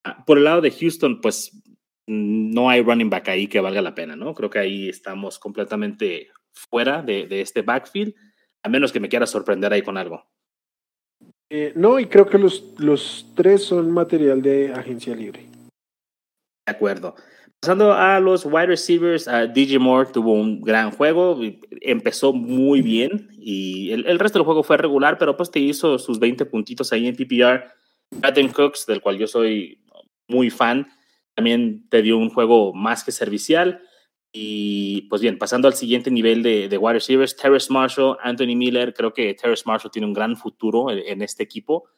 Ah, 0.05 0.25
por 0.25 0.39
el 0.39 0.45
lado 0.45 0.61
de 0.61 0.71
Houston, 0.71 1.21
pues 1.21 1.53
no 2.07 2.69
hay 2.69 2.83
running 2.83 3.11
back 3.11 3.29
ahí 3.29 3.47
que 3.47 3.61
valga 3.61 3.83
la 3.83 3.95
pena, 3.95 4.17
¿no? 4.17 4.35
Creo 4.35 4.51
que 4.51 4.59
ahí 4.59 4.89
estamos 4.89 5.39
completamente 5.39 6.31
fuera 6.53 7.03
de, 7.03 7.27
de 7.27 7.41
este 7.41 7.63
backfield, 7.63 8.15
a 8.63 8.69
menos 8.69 8.93
que 8.93 9.01
me 9.01 9.09
quiera 9.09 9.27
sorprender 9.27 9.73
ahí 9.73 9.83
con 9.83 9.97
algo. 9.97 10.29
Eh, 11.53 11.73
no, 11.75 11.99
y 11.99 12.07
creo 12.07 12.27
que 12.27 12.39
los, 12.39 12.75
los 12.79 13.27
tres 13.35 13.65
son 13.65 13.91
material 13.91 14.41
de 14.41 14.73
agencia 14.73 15.15
libre. 15.17 15.47
De 16.67 16.73
acuerdo. 16.73 17.17
Pasando 17.61 17.93
a 17.93 18.19
los 18.21 18.47
wide 18.47 18.69
receivers, 18.69 19.29
DJ 19.53 19.79
Moore 19.79 20.11
tuvo 20.11 20.33
un 20.33 20.63
gran 20.63 20.91
juego, 20.93 21.39
empezó 21.83 22.33
muy 22.33 22.81
bien 22.81 23.29
y 23.33 23.93
el, 23.93 24.19
resto 24.19 24.39
del 24.39 24.47
juego 24.47 24.63
fue 24.63 24.79
regular, 24.79 25.19
pero 25.19 25.37
pues 25.37 25.51
te 25.51 25.61
hizo 25.61 25.99
sus 25.99 26.19
20 26.19 26.47
puntitos 26.47 26.91
ahí 26.91 27.07
en 27.07 27.15
PPR. 27.15 27.65
Patton 28.23 28.49
Cooks, 28.49 28.87
del 28.87 29.03
cual 29.03 29.19
yo 29.19 29.27
soy 29.27 29.79
muy 30.27 30.49
fan, 30.49 30.89
también 31.35 31.87
te 31.91 32.01
dio 32.01 32.17
un 32.17 32.31
juego 32.31 32.73
más 32.73 33.05
que 33.05 33.13
servicial. 33.13 33.83
Y 34.33 35.03
pues 35.11 35.21
bien, 35.21 35.37
pasando 35.37 35.69
al 35.69 35.75
siguiente 35.75 36.11
nivel 36.11 36.43
de, 36.43 36.67
de 36.67 36.79
wide 36.79 36.95
receivers, 36.95 37.37
Terrace 37.37 37.71
Marshall, 37.71 38.17
Anthony 38.23 38.57
Miller, 38.57 38.95
creo 38.95 39.13
que 39.13 39.35
Terrace 39.35 39.65
Marshall 39.67 39.91
tiene 39.91 40.07
un 40.07 40.15
gran 40.15 40.35
futuro 40.35 40.91
en 40.91 41.21
este 41.21 41.43
equipo 41.43 41.91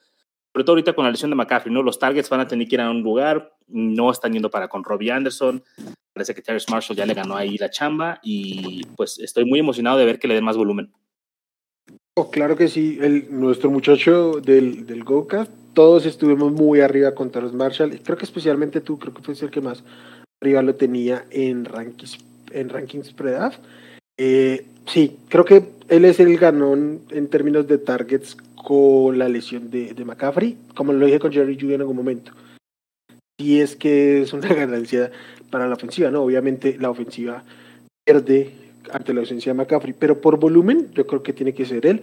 sobre 0.52 0.64
todo 0.64 0.72
ahorita 0.74 0.92
con 0.92 1.04
la 1.04 1.10
lesión 1.10 1.30
de 1.30 1.36
McCaffrey, 1.36 1.72
¿no? 1.72 1.82
Los 1.82 1.98
targets 1.98 2.28
van 2.28 2.40
a 2.40 2.46
tener 2.46 2.68
que 2.68 2.74
ir 2.76 2.80
a 2.80 2.90
un 2.90 3.02
lugar, 3.02 3.56
no 3.68 4.10
están 4.10 4.32
yendo 4.32 4.50
para 4.50 4.68
con 4.68 4.84
Robbie 4.84 5.10
Anderson, 5.10 5.62
parece 6.12 6.34
que 6.34 6.42
Terrence 6.42 6.70
Marshall 6.70 6.96
ya 6.96 7.06
le 7.06 7.14
ganó 7.14 7.36
ahí 7.36 7.56
la 7.56 7.70
chamba 7.70 8.20
y 8.22 8.86
pues 8.96 9.18
estoy 9.18 9.46
muy 9.46 9.60
emocionado 9.60 9.98
de 9.98 10.04
ver 10.04 10.18
que 10.18 10.28
le 10.28 10.34
den 10.34 10.44
más 10.44 10.56
volumen. 10.56 10.92
Oh, 12.14 12.30
claro 12.30 12.56
que 12.56 12.68
sí, 12.68 12.98
el, 13.00 13.28
nuestro 13.30 13.70
muchacho 13.70 14.40
del, 14.42 14.84
del 14.86 15.04
GoCast, 15.04 15.50
todos 15.72 16.04
estuvimos 16.04 16.52
muy 16.52 16.80
arriba 16.80 17.14
con 17.14 17.30
Terrence 17.30 17.56
Marshall, 17.56 17.98
creo 18.02 18.18
que 18.18 18.26
especialmente 18.26 18.82
tú, 18.82 18.98
creo 18.98 19.14
que 19.14 19.22
fue 19.22 19.34
el 19.34 19.50
que 19.50 19.62
más 19.62 19.82
arriba 20.42 20.60
lo 20.60 20.74
tenía 20.74 21.24
en 21.30 21.64
rankings, 21.64 22.18
en 22.50 22.68
rankings 22.68 23.12
pre-draft. 23.14 23.60
Eh, 24.24 24.66
sí, 24.86 25.16
creo 25.28 25.44
que 25.44 25.64
él 25.88 26.04
es 26.04 26.20
el 26.20 26.38
ganón 26.38 27.00
en 27.10 27.26
términos 27.26 27.66
de 27.66 27.78
targets 27.78 28.36
con 28.54 29.18
la 29.18 29.28
lesión 29.28 29.68
de, 29.68 29.94
de 29.94 30.04
McCaffrey, 30.04 30.56
como 30.76 30.92
lo 30.92 31.06
dije 31.06 31.18
con 31.18 31.32
Jerry 31.32 31.58
Judy 31.60 31.74
en 31.74 31.80
algún 31.80 31.96
momento. 31.96 32.30
Y 33.36 33.58
es 33.58 33.74
que 33.74 34.22
es 34.22 34.32
una 34.32 34.46
ganancia 34.54 35.10
para 35.50 35.66
la 35.66 35.74
ofensiva, 35.74 36.12
¿no? 36.12 36.22
Obviamente 36.22 36.76
la 36.78 36.90
ofensiva 36.90 37.42
pierde 38.04 38.52
ante 38.92 39.12
la 39.12 39.22
ausencia 39.22 39.52
de 39.52 39.58
McCaffrey, 39.58 39.92
pero 39.92 40.20
por 40.20 40.38
volumen 40.38 40.92
yo 40.94 41.04
creo 41.04 41.24
que 41.24 41.32
tiene 41.32 41.52
que 41.52 41.66
ser 41.66 41.84
él 41.84 42.02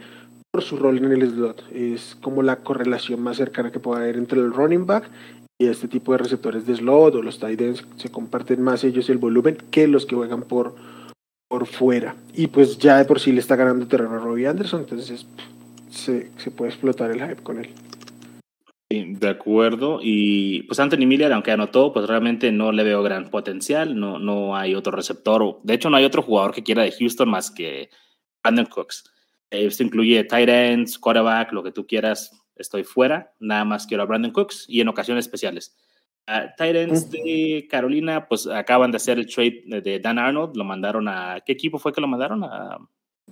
por 0.52 0.62
su 0.62 0.76
rol 0.76 0.98
en 0.98 1.14
el 1.14 1.22
slot. 1.22 1.64
Es 1.74 2.18
como 2.20 2.44
la 2.44 2.58
correlación 2.58 3.22
más 3.22 3.38
cercana 3.38 3.72
que 3.72 3.80
puede 3.80 4.02
haber 4.02 4.18
entre 4.18 4.42
el 4.42 4.52
running 4.52 4.86
back 4.86 5.10
y 5.58 5.68
este 5.68 5.88
tipo 5.88 6.12
de 6.12 6.18
receptores 6.18 6.66
de 6.66 6.76
slot 6.76 7.16
o 7.16 7.22
los 7.22 7.40
tight 7.40 7.62
ends 7.62 7.86
se 7.96 8.10
comparten 8.10 8.62
más 8.62 8.84
ellos 8.84 9.10
el 9.10 9.20
volumen 9.20 9.58
que 9.72 9.88
los 9.88 10.06
que 10.06 10.18
juegan 10.18 10.42
por, 10.42 10.76
por 11.50 11.68
fuera. 11.68 12.16
Y 12.34 12.48
pues 12.48 12.78
ya 12.78 12.98
de 12.98 13.04
por 13.04 13.20
sí 13.20 13.34
le 13.34 13.42
está 13.42 13.58
ganando 13.58 13.86
terreno 13.88 14.14
a 14.16 14.20
Robbie 14.20 14.48
Anderson, 14.48 14.82
entonces 14.82 15.28
se, 15.90 16.32
se 16.38 16.52
puede 16.52 16.72
explotar 16.72 17.12
el 17.12 17.20
hype 17.20 17.44
con 17.44 17.60
él. 17.60 17.74
de 18.90 19.28
acuerdo. 19.28 20.00
Y 20.02 20.64
pues 20.64 20.80
Anthony 20.80 21.06
Miller, 21.06 21.34
aunque 21.34 21.52
anotó, 21.52 21.92
pues 21.92 22.08
realmente 22.08 22.54
no 22.54 22.72
le 22.72 22.86
veo 22.86 23.04
gran 23.04 23.30
potencial. 23.30 24.00
No, 24.00 24.20
no 24.20 24.56
hay 24.56 24.76
otro 24.76 24.94
receptor. 24.94 25.60
De 25.64 25.74
hecho, 25.74 25.90
no 25.90 25.98
hay 25.98 26.06
otro 26.06 26.22
jugador 26.22 26.54
que 26.54 26.64
quiera 26.64 26.84
de 26.84 26.94
Houston 26.94 27.30
más 27.30 27.52
que 27.52 27.90
Brandon 28.42 28.68
Cooks. 28.68 29.12
Esto 29.50 29.84
incluye 29.84 30.24
tight 30.24 30.48
ends, 30.48 30.98
quarterback, 30.98 31.52
lo 31.52 31.64
que 31.64 31.72
tú 31.72 31.86
quieras 31.86 32.32
estoy 32.60 32.84
fuera, 32.84 33.34
nada 33.40 33.66
más 33.66 33.88
quiero 33.88 34.04
a 34.04 34.06
Brandon 34.06 34.32
Cooks 34.32 34.66
y 34.68 34.82
en 34.82 34.90
ocasiones 34.90 35.26
especiales. 35.26 35.76
Uh, 36.30 36.48
Titans 36.56 37.10
de 37.10 37.68
Carolina, 37.68 38.28
pues 38.28 38.46
acaban 38.46 38.92
de 38.92 38.98
hacer 38.98 39.18
el 39.18 39.26
trade 39.26 39.64
de 39.82 40.00
Dan 40.00 40.20
Arnold, 40.20 40.56
lo 40.56 40.64
mandaron 40.64 41.08
a. 41.08 41.42
¿Qué 41.44 41.54
equipo 41.54 41.80
fue 41.80 41.92
que 41.92 42.02
lo 42.02 42.08
mandaron? 42.08 42.44
A 42.44 42.78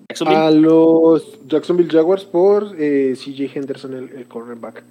Jacksonville. 0.09 0.37
A 0.39 0.49
los 0.49 1.47
Jacksonville 1.47 1.91
Jaguars 1.91 2.25
por 2.25 2.75
eh, 2.79 3.13
CJ 3.15 3.55
Henderson, 3.55 3.93
el, 3.93 4.09
el, 4.17 4.27
cornerback. 4.27 4.83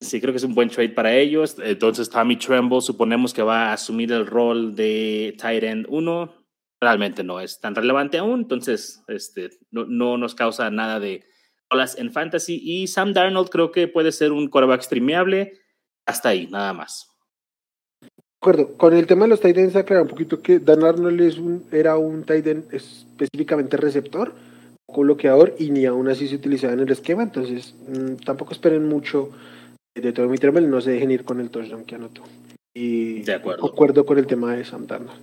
Sí, 0.00 0.22
creo 0.22 0.32
que 0.32 0.38
es 0.38 0.44
un 0.44 0.54
buen 0.54 0.70
trade 0.70 0.90
para 0.90 1.14
ellos. 1.14 1.56
Entonces, 1.62 2.08
Tommy 2.08 2.36
Tremble, 2.36 2.80
suponemos 2.80 3.34
que 3.34 3.42
va 3.42 3.68
a 3.68 3.72
asumir 3.74 4.10
el 4.12 4.26
rol 4.26 4.74
de 4.74 5.36
tight 5.38 5.62
end 5.62 5.86
1. 5.90 6.34
Realmente 6.80 7.22
no 7.22 7.40
es 7.40 7.60
tan 7.60 7.74
relevante 7.74 8.16
aún, 8.16 8.40
entonces 8.40 9.04
este, 9.06 9.50
no, 9.70 9.84
no 9.84 10.16
nos 10.16 10.34
causa 10.34 10.70
nada 10.70 10.98
de 10.98 11.22
en 11.98 12.10
fantasy 12.10 12.60
y 12.62 12.86
Sam 12.86 13.12
Darnold 13.12 13.48
creo 13.48 13.70
que 13.70 13.86
puede 13.86 14.12
ser 14.12 14.32
un 14.32 14.48
quarterback 14.48 14.82
streameable. 14.82 15.52
Hasta 16.06 16.30
ahí, 16.30 16.46
nada 16.46 16.72
más. 16.72 17.09
Acuerdo. 18.42 18.74
Con 18.78 18.94
el 18.94 19.06
tema 19.06 19.26
de 19.26 19.28
los 19.28 19.40
tight 19.40 19.58
ends, 19.58 19.76
aclarar 19.76 20.04
un 20.04 20.08
poquito 20.08 20.40
que 20.40 20.60
Dan 20.60 20.82
Arnold 20.82 21.20
es 21.20 21.36
un, 21.36 21.66
era 21.72 21.98
un 21.98 22.24
tight 22.24 22.46
end 22.46 22.72
específicamente 22.72 23.76
receptor, 23.76 24.32
coloqueador 24.86 25.54
y 25.58 25.70
ni 25.70 25.84
aún 25.84 26.08
así 26.08 26.26
se 26.26 26.36
utilizaba 26.36 26.72
en 26.72 26.80
el 26.80 26.90
esquema. 26.90 27.22
Entonces, 27.22 27.74
mmm, 27.86 28.14
tampoco 28.24 28.52
esperen 28.52 28.88
mucho 28.88 29.30
de 29.94 30.12
todo 30.12 30.28
mi 30.28 30.38
no 30.38 30.80
se 30.80 30.92
dejen 30.92 31.10
ir 31.10 31.24
con 31.24 31.40
el 31.40 31.50
touchdown 31.50 31.84
que 31.84 31.96
anotó. 31.96 32.22
Y 32.74 33.20
de 33.22 33.34
acuerdo. 33.34 33.66
acuerdo 33.66 34.06
con 34.06 34.18
el 34.18 34.26
tema 34.26 34.54
de 34.54 34.62
Darnold. 34.62 35.20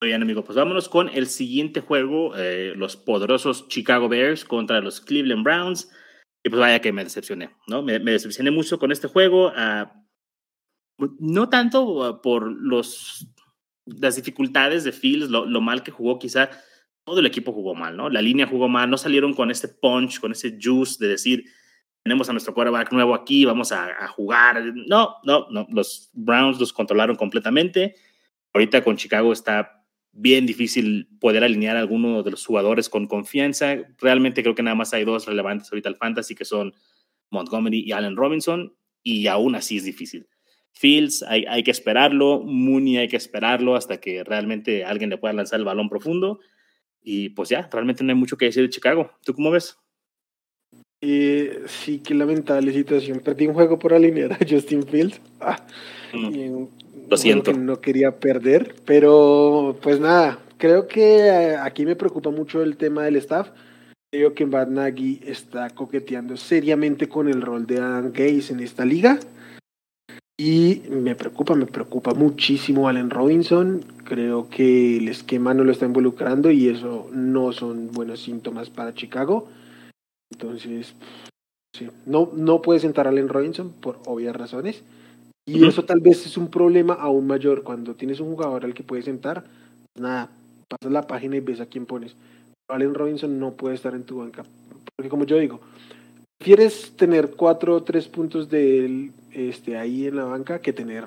Muy 0.00 0.08
bien, 0.08 0.22
amigo. 0.22 0.42
Pues 0.42 0.56
vámonos 0.56 0.88
con 0.88 1.10
el 1.10 1.26
siguiente 1.26 1.80
juego, 1.80 2.34
eh, 2.36 2.72
los 2.76 2.96
poderosos 2.96 3.68
Chicago 3.68 4.08
Bears 4.08 4.46
contra 4.46 4.80
los 4.80 5.02
Cleveland 5.02 5.44
Browns. 5.44 5.90
Y 6.42 6.48
pues 6.48 6.60
vaya 6.60 6.80
que 6.80 6.92
me 6.92 7.04
decepcioné, 7.04 7.50
¿no? 7.66 7.82
Me, 7.82 7.98
decepcioné 7.98 8.50
mucho 8.50 8.78
con 8.78 8.92
este 8.92 9.08
juego. 9.08 9.48
Uh, 9.48 9.99
no 11.18 11.48
tanto 11.48 12.04
ah, 12.04 12.22
por 12.22 12.50
los, 12.50 13.26
las 13.86 14.16
dificultades 14.16 14.84
de 14.84 14.92
Fields, 14.92 15.30
lo, 15.30 15.46
lo, 15.46 15.60
mal 15.60 15.82
que 15.82 15.90
jugó, 15.90 16.18
quizá 16.18 16.50
todo 17.04 17.20
el 17.20 17.26
equipo 17.26 17.52
jugó 17.52 17.74
mal, 17.74 17.96
¿no? 17.96 18.08
La 18.10 18.22
línea 18.22 18.46
jugó 18.46 18.68
mal, 18.68 18.90
no 18.90 18.98
salieron 18.98 19.34
con 19.34 19.50
ese 19.50 19.68
punch, 19.68 20.20
con 20.20 20.32
ese 20.32 20.58
juice 20.62 20.96
de 20.98 21.10
decir, 21.10 21.44
tenemos 22.02 22.28
a 22.28 22.32
nuestro 22.32 22.54
quarterback 22.54 22.92
nuevo 22.92 23.14
aquí, 23.14 23.44
vamos 23.44 23.72
a, 23.72 23.86
a 24.04 24.08
jugar. 24.08 24.72
No, 24.86 25.16
no, 25.24 25.46
no. 25.50 25.66
Los 25.70 26.10
Browns 26.12 26.58
los 26.58 26.72
controlaron 26.72 27.16
completamente. 27.16 27.94
Ahorita 28.54 28.82
con 28.82 28.96
Chicago 28.96 29.32
está 29.32 29.84
bien 30.12 30.46
difícil 30.46 31.08
poder 31.20 31.44
alinear 31.44 31.76
a 31.76 31.80
alguno 31.80 32.22
de 32.22 32.30
los 32.30 32.44
jugadores 32.44 32.88
con 32.88 33.06
confianza. 33.06 33.76
Realmente 33.98 34.42
creo 34.42 34.54
que 34.54 34.62
nada 34.62 34.74
más 34.74 34.92
hay 34.94 35.04
dos 35.04 35.26
relevantes 35.26 35.70
ahorita 35.70 35.88
al 35.88 35.96
fantasy, 35.96 36.34
que 36.34 36.44
son 36.44 36.74
Montgomery 37.30 37.80
y 37.80 37.92
Allen 37.92 38.16
Robinson, 38.16 38.74
y 39.02 39.26
aún 39.26 39.54
así 39.54 39.76
es 39.76 39.84
difícil. 39.84 40.26
Fields 40.72 41.22
hay, 41.22 41.44
hay 41.48 41.62
que 41.62 41.70
esperarlo, 41.70 42.42
Mooney 42.42 42.98
hay 42.98 43.08
que 43.08 43.16
esperarlo 43.16 43.76
hasta 43.76 44.00
que 44.00 44.24
realmente 44.24 44.84
alguien 44.84 45.10
le 45.10 45.18
pueda 45.18 45.34
lanzar 45.34 45.58
el 45.58 45.66
balón 45.66 45.88
profundo. 45.88 46.40
Y 47.02 47.30
pues 47.30 47.48
ya, 47.48 47.68
realmente 47.72 48.04
no 48.04 48.10
hay 48.10 48.18
mucho 48.18 48.36
que 48.36 48.46
decir 48.46 48.62
de 48.62 48.70
Chicago. 48.70 49.10
¿Tú 49.24 49.34
cómo 49.34 49.50
ves? 49.50 49.76
Eh, 51.02 51.62
sí, 51.66 52.00
qué 52.00 52.14
lamentable 52.14 52.72
situación. 52.72 53.20
Perdí 53.20 53.46
un 53.46 53.54
juego 53.54 53.78
por 53.78 53.94
alinear 53.94 54.32
a 54.32 54.38
Justin 54.48 54.86
Fields. 54.86 55.20
Ah, 55.40 55.64
mm. 56.12 56.64
Lo 57.08 57.16
siento. 57.16 57.52
no 57.52 57.80
quería 57.80 58.18
perder, 58.18 58.76
pero 58.84 59.78
pues 59.82 59.98
nada, 59.98 60.38
creo 60.58 60.86
que 60.86 61.26
eh, 61.26 61.56
aquí 61.56 61.84
me 61.84 61.96
preocupa 61.96 62.30
mucho 62.30 62.62
el 62.62 62.76
tema 62.76 63.04
del 63.04 63.16
staff. 63.16 63.48
Creo 64.12 64.34
que 64.34 64.44
Bad 64.44 64.68
Nagy 64.68 65.20
está 65.24 65.70
coqueteando 65.70 66.36
seriamente 66.36 67.08
con 67.08 67.28
el 67.28 67.42
rol 67.42 67.66
de 67.66 67.78
Adam 67.78 68.12
Gaze 68.12 68.52
en 68.52 68.60
esta 68.60 68.84
liga. 68.84 69.18
Y 70.42 70.80
me 70.88 71.14
preocupa, 71.16 71.54
me 71.54 71.66
preocupa 71.66 72.14
muchísimo 72.14 72.88
Allen 72.88 73.10
Robinson. 73.10 73.84
Creo 74.04 74.48
que 74.48 74.96
el 74.96 75.08
esquema 75.08 75.52
no 75.52 75.64
lo 75.64 75.70
está 75.70 75.84
involucrando 75.84 76.50
y 76.50 76.68
eso 76.68 77.10
no 77.12 77.52
son 77.52 77.92
buenos 77.92 78.22
síntomas 78.22 78.70
para 78.70 78.94
Chicago. 78.94 79.48
Entonces, 80.32 80.94
sí, 81.76 81.90
no, 82.06 82.30
no 82.34 82.62
puede 82.62 82.80
sentar 82.80 83.06
a 83.06 83.10
Allen 83.10 83.28
Robinson 83.28 83.70
por 83.82 83.98
obvias 84.06 84.34
razones. 84.34 84.82
Y 85.46 85.66
eso 85.66 85.84
tal 85.84 86.00
vez 86.00 86.24
es 86.24 86.38
un 86.38 86.48
problema 86.48 86.94
aún 86.94 87.26
mayor. 87.26 87.62
Cuando 87.62 87.94
tienes 87.94 88.18
un 88.18 88.30
jugador 88.30 88.64
al 88.64 88.72
que 88.72 88.82
puedes 88.82 89.04
sentar, 89.04 89.42
pues 89.42 90.02
nada, 90.02 90.30
pasas 90.68 90.90
la 90.90 91.06
página 91.06 91.36
y 91.36 91.40
ves 91.40 91.60
a 91.60 91.66
quién 91.66 91.84
pones. 91.84 92.16
Allen 92.70 92.94
Robinson 92.94 93.38
no 93.38 93.52
puede 93.52 93.74
estar 93.74 93.92
en 93.92 94.04
tu 94.04 94.20
banca. 94.20 94.46
Porque 94.96 95.10
como 95.10 95.26
yo 95.26 95.36
digo, 95.36 95.60
prefieres 96.38 96.92
tener 96.96 97.32
cuatro 97.32 97.76
o 97.76 97.82
tres 97.82 98.08
puntos 98.08 98.48
de 98.48 98.86
él 98.86 99.12
este, 99.32 99.76
ahí 99.76 100.06
en 100.06 100.16
la 100.16 100.24
banca 100.24 100.60
que 100.60 100.72
tener 100.72 101.04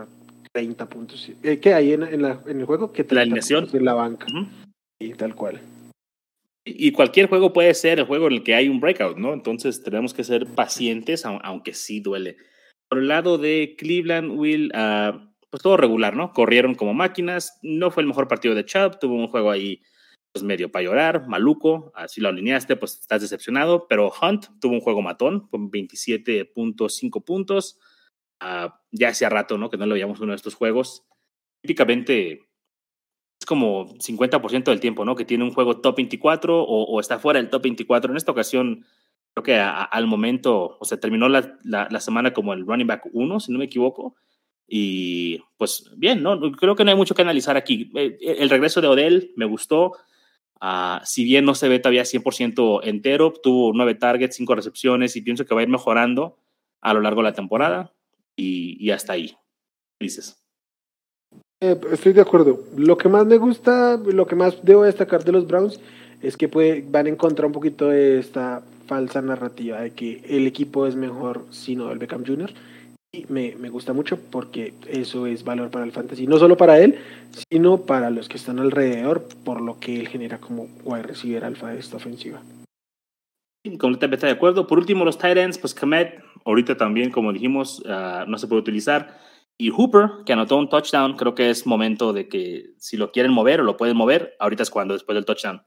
30 0.52 0.90
puntos. 0.90 1.32
Eh, 1.44 1.60
que 1.60 1.74
hay 1.74 1.94
en, 1.94 2.04
en, 2.04 2.22
la, 2.22 2.42
en, 2.46 2.60
el 2.60 2.66
juego 2.66 2.92
que 2.92 3.06
la 3.10 3.22
alineación 3.22 3.68
en 3.74 3.86
la 3.86 3.94
banca. 3.94 4.28
Y 5.00 5.14
tal 5.14 5.36
cual. 5.36 5.62
Y 6.66 6.92
cualquier 6.92 7.28
juego 7.28 7.52
puede 7.52 7.74
ser 7.74 8.00
el 8.00 8.06
juego 8.06 8.28
en 8.28 8.34
el 8.34 8.44
que 8.44 8.56
hay 8.56 8.70
un 8.70 8.80
breakout, 8.80 9.18
¿no? 9.18 9.34
Entonces 9.34 9.84
tenemos 9.84 10.14
que 10.14 10.24
ser 10.24 10.46
pacientes, 10.48 11.26
aunque 11.26 11.74
sí 11.74 12.00
duele. 12.00 12.38
Por 12.88 13.00
el 13.00 13.10
lado 13.10 13.38
de 13.38 13.76
Cleveland, 13.78 14.32
Will, 14.38 14.72
uh, 14.74 15.20
pues 15.50 15.62
todo 15.62 15.76
regular, 15.76 16.16
¿no? 16.16 16.32
Corrieron 16.32 16.76
como 16.76 16.94
máquinas. 16.94 17.60
No 17.64 17.92
fue 17.92 18.02
el 18.02 18.08
mejor 18.08 18.30
partido 18.30 18.56
de 18.56 18.64
Chubb, 18.64 19.00
tuvo 19.00 19.16
un 19.16 19.28
juego 19.28 19.52
ahí 19.52 19.82
pues 20.32 20.44
medio 20.44 20.72
para 20.72 20.84
llorar, 20.84 21.28
maluco, 21.28 21.92
así 21.96 22.20
lo 22.20 22.30
alineaste, 22.30 22.76
pues 22.76 23.00
estás 23.00 23.22
decepcionado, 23.22 23.86
pero 23.88 24.12
Hunt 24.20 24.48
tuvo 24.60 24.74
un 24.74 24.82
juego 24.82 25.04
matón 25.04 25.48
con 25.48 25.70
27.5 25.70 27.24
puntos. 27.24 27.80
Uh, 28.44 28.70
ya 28.92 29.10
hacía 29.10 29.30
rato, 29.30 29.58
¿no? 29.58 29.70
Que 29.70 29.78
no 29.78 29.86
lo 29.86 29.94
veíamos 29.94 30.20
uno 30.20 30.32
de 30.32 30.36
estos 30.36 30.56
juegos. 30.56 31.06
Típicamente 31.62 32.50
es 33.40 33.46
como 33.46 33.88
50% 33.96 34.66
del 34.66 34.82
tiempo, 34.82 35.06
¿no? 35.06 35.16
Que 35.16 35.24
tiene 35.24 35.46
un 35.46 35.54
juego 35.54 35.80
top 35.80 35.96
24 35.98 36.62
o, 36.62 36.84
o, 36.84 37.00
está 37.00 37.20
fuera 37.20 37.40
del 37.40 37.50
top 37.50 37.64
24. 37.64 38.12
En 38.12 38.18
esta 38.18 38.32
ocasión 38.32 38.86
creo 39.34 39.44
que 39.44 39.56
al 39.56 40.08
momento, 40.08 40.78
o 40.80 40.86
sea, 40.86 41.00
terminó 41.00 41.30
la, 41.30 41.58
la, 41.64 42.00
semana 42.00 42.34
como 42.34 42.54
el 42.54 42.66
running 42.68 42.88
back 42.88 43.10
1, 43.14 43.40
si 43.40 43.52
no 43.52 43.60
me 43.60 43.66
equivoco. 43.66 44.16
Y 44.68 45.40
pues 45.58 45.92
bien, 45.96 46.22
¿no? 46.22 46.40
Creo 46.52 46.76
que 46.76 46.84
no 46.84 46.92
hay 46.92 46.98
mucho 46.98 47.16
que 47.16 47.22
analizar 47.22 47.58
aquí. 47.58 47.92
Eh, 47.96 48.18
el, 48.22 48.50
regreso 48.50 48.82
de 48.82 48.88
Odell 48.88 49.32
me 49.36 49.46
gustó. 49.46 49.94
Uh, 50.62 51.00
si 51.04 51.24
bien 51.24 51.46
no 51.46 51.56
se 51.56 51.68
ve 51.68 51.80
todavía 51.80 52.04
100% 52.04 52.82
entero, 52.84 53.34
tuvo 53.34 53.74
nueve 53.74 53.96
targets, 53.96 54.36
cinco 54.36 54.56
recepciones 54.56 55.16
y 55.16 55.22
pienso 55.22 55.46
que 55.46 55.56
va 55.56 55.62
a 55.62 55.64
ir 55.64 55.70
mejorando 55.70 56.38
a 56.82 56.94
lo 56.94 57.02
largo 57.02 57.22
de 57.22 57.30
la 57.30 57.34
temporada 57.34 57.94
y, 58.38 58.78
y 58.80 58.92
hasta 58.92 59.14
ahí. 59.14 59.36
Dices. 60.02 60.36
Eh, 61.62 61.80
estoy 61.92 62.14
de 62.14 62.22
acuerdo. 62.22 62.64
Lo 62.76 62.98
que 62.98 63.08
más 63.08 63.26
me 63.26 63.38
gusta, 63.38 63.98
lo 63.98 64.28
que 64.28 64.36
más 64.36 64.64
debo 64.64 64.84
destacar 64.84 65.24
de 65.24 65.32
los 65.32 65.48
Browns 65.48 65.80
es 66.22 66.36
que 66.36 66.50
puede, 66.50 66.84
van 66.86 67.06
a 67.06 67.10
encontrar 67.10 67.46
un 67.46 67.54
poquito 67.54 67.88
de 67.88 68.20
esta 68.20 68.62
falsa 68.86 69.22
narrativa 69.22 69.80
de 69.80 69.92
que 69.92 70.22
el 70.28 70.46
equipo 70.46 70.86
es 70.88 70.96
mejor 70.96 71.46
sino 71.52 71.92
el 71.92 72.00
Beckham 72.00 72.26
Jr. 72.26 72.52
Y 73.14 73.26
me, 73.30 73.56
me, 73.56 73.70
gusta 73.70 73.94
mucho 73.94 74.20
porque 74.32 74.74
eso 74.88 75.28
es 75.28 75.44
valor 75.44 75.70
para 75.70 75.86
el 75.86 75.92
fantasy, 75.92 76.26
no 76.26 76.38
solo 76.38 76.58
para 76.58 76.80
él, 76.80 76.98
sino 77.50 77.82
para 77.86 78.10
los 78.10 78.28
que 78.28 78.38
están 78.38 78.60
alrededor, 78.60 79.28
por 79.46 79.62
lo 79.62 79.80
que 79.80 80.00
él 80.00 80.08
genera 80.08 80.40
como 80.40 80.68
wide 80.84 81.04
receiver 81.04 81.46
alfa 81.46 81.70
de 81.70 81.80
esta 81.80 81.98
ofensiva. 81.98 82.42
Completamente 83.80 84.26
de 84.26 84.32
acuerdo. 84.34 84.68
Por 84.68 84.80
último, 84.80 85.06
los 85.06 85.18
Titans, 85.18 85.58
pues 85.58 85.74
Kamet, 85.74 86.22
ahorita 86.46 86.78
también, 86.78 87.12
como 87.12 87.34
dijimos, 87.34 87.80
uh, 87.86 88.28
no 88.28 88.38
se 88.38 88.48
puede 88.48 88.62
utilizar. 88.62 89.20
Y 89.58 89.70
Hooper, 89.70 90.10
que 90.26 90.34
anotó 90.34 90.58
un 90.58 90.70
touchdown, 90.70 91.16
creo 91.16 91.36
que 91.36 91.50
es 91.50 91.66
momento 91.66 92.12
de 92.12 92.28
que 92.28 92.72
si 92.78 92.98
lo 92.98 93.12
quieren 93.12 93.32
mover 93.32 93.62
o 93.62 93.64
lo 93.64 93.78
pueden 93.78 93.96
mover, 93.96 94.36
ahorita 94.40 94.64
es 94.64 94.70
cuando, 94.70 94.94
después 94.94 95.16
del 95.16 95.26
touchdown. 95.26 95.62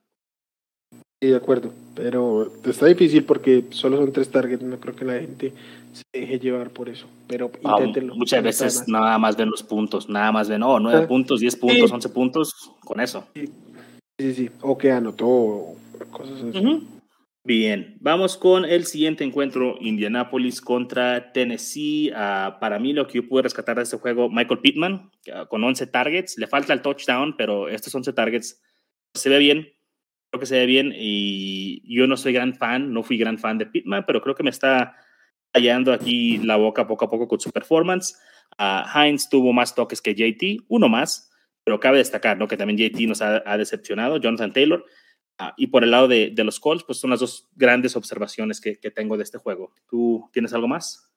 Sí, 1.23 1.31
de 1.31 1.37
acuerdo, 1.37 1.73
pero 1.95 2.53
está 2.65 2.87
difícil 2.87 3.25
porque 3.25 3.65
solo 3.71 3.97
son 3.97 4.13
tres 4.13 4.31
targets, 4.31 4.63
no 4.63 4.79
creo 4.79 4.95
que 4.95 5.05
la 5.07 5.15
gente 5.15 5.55
se 5.95 6.03
deje 6.13 6.39
llevar 6.39 6.69
por 6.69 6.91
eso, 6.91 7.07
pero 7.27 7.51
ah, 7.65 7.79
muchas 8.15 8.43
veces 8.43 8.85
nada 8.87 9.17
más 9.17 9.35
ven 9.35 9.49
los 9.49 9.63
puntos, 9.63 10.11
nada 10.11 10.31
más 10.31 10.47
ven, 10.51 10.63
oh, 10.63 10.79
nueve 10.79 11.05
ah, 11.05 11.09
puntos, 11.09 11.41
diez 11.41 11.57
puntos, 11.57 11.91
once 11.91 12.11
puntos, 12.11 12.53
con 12.85 13.01
eso. 13.01 13.25
Sí, 13.35 13.49
sí, 14.21 14.35
sí, 14.35 14.51
o 14.61 14.77
que 14.77 14.93
anotó 14.93 15.77
cosas 16.11 16.35
así. 16.51 16.87
Bien, 17.47 17.97
vamos 18.01 18.37
con 18.37 18.65
el 18.65 18.87
siguiente 18.87 19.23
encuentro, 19.23 19.77
Indianapolis 19.81 20.61
contra 20.61 21.31
Tennessee. 21.31 22.11
Uh, 22.11 22.59
para 22.59 22.81
mí 22.81 22.93
lo 22.93 23.07
que 23.07 23.19
yo 23.21 23.29
pude 23.29 23.43
rescatar 23.43 23.77
de 23.77 23.85
este 23.85 23.99
juego, 23.99 24.29
Michael 24.29 24.59
Pittman, 24.59 25.13
uh, 25.33 25.47
con 25.47 25.63
11 25.63 25.87
targets, 25.87 26.39
le 26.39 26.49
falta 26.49 26.73
el 26.73 26.83
touchdown, 26.83 27.37
pero 27.37 27.69
estos 27.69 27.95
11 27.95 28.13
targets 28.15 28.61
se 29.15 29.29
ve 29.29 29.39
bien, 29.39 29.69
creo 30.29 30.41
que 30.41 30.47
se 30.47 30.59
ve 30.59 30.67
bien 30.67 30.93
y 30.93 31.85
yo 31.87 32.09
no 32.09 32.17
soy 32.17 32.33
gran 32.33 32.53
fan, 32.53 32.93
no 32.93 33.05
fui 33.05 33.17
gran 33.17 33.39
fan 33.39 33.59
de 33.59 33.67
Pittman, 33.67 34.05
pero 34.09 34.21
creo 34.21 34.35
que 34.35 34.43
me 34.43 34.51
está 34.51 34.97
hallando 35.55 35.93
aquí 35.93 36.39
la 36.39 36.57
boca 36.57 36.89
poco 36.89 37.05
a 37.05 37.11
poco 37.11 37.29
con 37.29 37.39
su 37.39 37.53
performance. 37.53 38.19
Uh, 38.59 38.83
Hines 38.99 39.29
tuvo 39.29 39.53
más 39.53 39.73
toques 39.73 40.03
que 40.03 40.17
JT, 40.17 40.65
uno 40.67 40.89
más, 40.89 41.31
pero 41.63 41.79
cabe 41.79 41.99
destacar 41.99 42.39
¿no? 42.39 42.49
que 42.49 42.57
también 42.57 42.77
JT 42.77 43.07
nos 43.07 43.23
ha 43.23 43.57
decepcionado, 43.57 44.17
Jonathan 44.17 44.53
Taylor. 44.53 44.85
Uh, 45.39 45.53
y 45.59 45.67
por 45.67 45.85
el 45.85 45.91
lado 45.91 46.09
de, 46.09 46.31
de, 46.35 46.45
los 46.45 46.59
Colts, 46.59 46.83
pues 46.83 46.99
son 46.99 47.11
las 47.11 47.21
dos 47.21 47.47
grandes 47.55 47.95
observaciones 47.95 48.59
que, 48.59 48.79
que, 48.79 48.91
tengo 48.91 49.19
de 49.19 49.23
este 49.23 49.37
juego. 49.37 49.71
¿Tú 49.89 50.25
tienes 50.33 50.55
algo 50.55 50.67
más? 50.67 51.11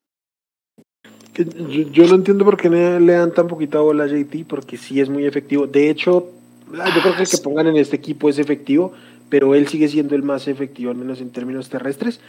Yo, 1.34 1.46
yo 1.46 2.08
no 2.08 2.16
entiendo 2.16 2.44
por 2.44 2.58
qué 2.58 2.70
le 2.70 3.14
dan 3.14 3.34
tan 3.34 3.48
poquita 3.48 3.80
bola 3.80 4.04
a 4.04 4.08
JT, 4.08 4.46
porque 4.46 4.76
sí 4.76 5.00
es 5.00 5.08
muy 5.08 5.26
efectivo. 5.26 5.68
De 5.68 5.90
hecho, 5.90 6.34
yo 6.70 7.02
creo 7.02 7.16
que 7.16 7.24
el 7.24 7.30
que 7.30 7.38
pongan 7.38 7.68
en 7.68 7.78
este 7.78 7.96
equipo 7.96 8.28
es 8.28 8.40
efectivo, 8.40 8.92
pero 9.30 9.56
él 9.56 9.70
sigue 9.70 9.88
siendo 9.88 10.16
el 10.16 10.24
más 10.24 10.50
efectivo, 10.50 10.92
al 10.92 10.98
menos 10.98 11.22
en 11.22 11.32
términos 11.32 11.70
terrestres. 11.70 12.20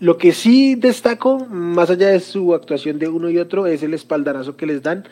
Lo 0.00 0.18
que 0.18 0.32
sí 0.32 0.74
destaco, 0.74 1.46
más 1.46 1.88
allá 1.88 2.08
de 2.08 2.20
su 2.20 2.52
actuación 2.52 2.98
de 2.98 3.08
uno 3.08 3.30
y 3.30 3.38
otro, 3.38 3.66
es 3.66 3.82
el 3.82 3.94
espaldarazo 3.94 4.58
que 4.58 4.66
les 4.66 4.82
dan 4.82 5.04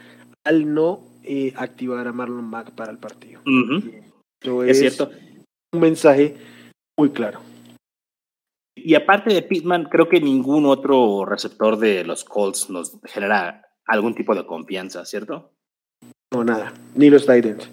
al 0.44 0.74
no 0.74 1.00
eh, 1.24 1.54
activar 1.56 2.06
a 2.06 2.12
Marlon 2.12 2.44
Mack 2.44 2.72
para 2.72 2.92
el 2.92 2.98
partido. 2.98 3.40
Uh 3.46 3.50
-huh. 3.50 4.64
es, 4.64 4.70
es 4.72 4.78
cierto 4.80 5.10
un 5.76 5.82
mensaje 5.82 6.36
muy 6.98 7.10
claro. 7.10 7.40
Y 8.74 8.94
aparte 8.94 9.32
de 9.32 9.42
Pittman, 9.42 9.84
creo 9.84 10.08
que 10.08 10.20
ningún 10.20 10.66
otro 10.66 11.24
receptor 11.24 11.78
de 11.78 12.04
los 12.04 12.24
Colts 12.24 12.70
nos 12.70 13.00
genera 13.04 13.62
algún 13.86 14.14
tipo 14.14 14.34
de 14.34 14.46
confianza, 14.46 15.04
¿cierto? 15.04 15.52
No, 16.32 16.44
nada. 16.44 16.72
Ni 16.94 17.10
los 17.10 17.26
Titans. 17.26 17.70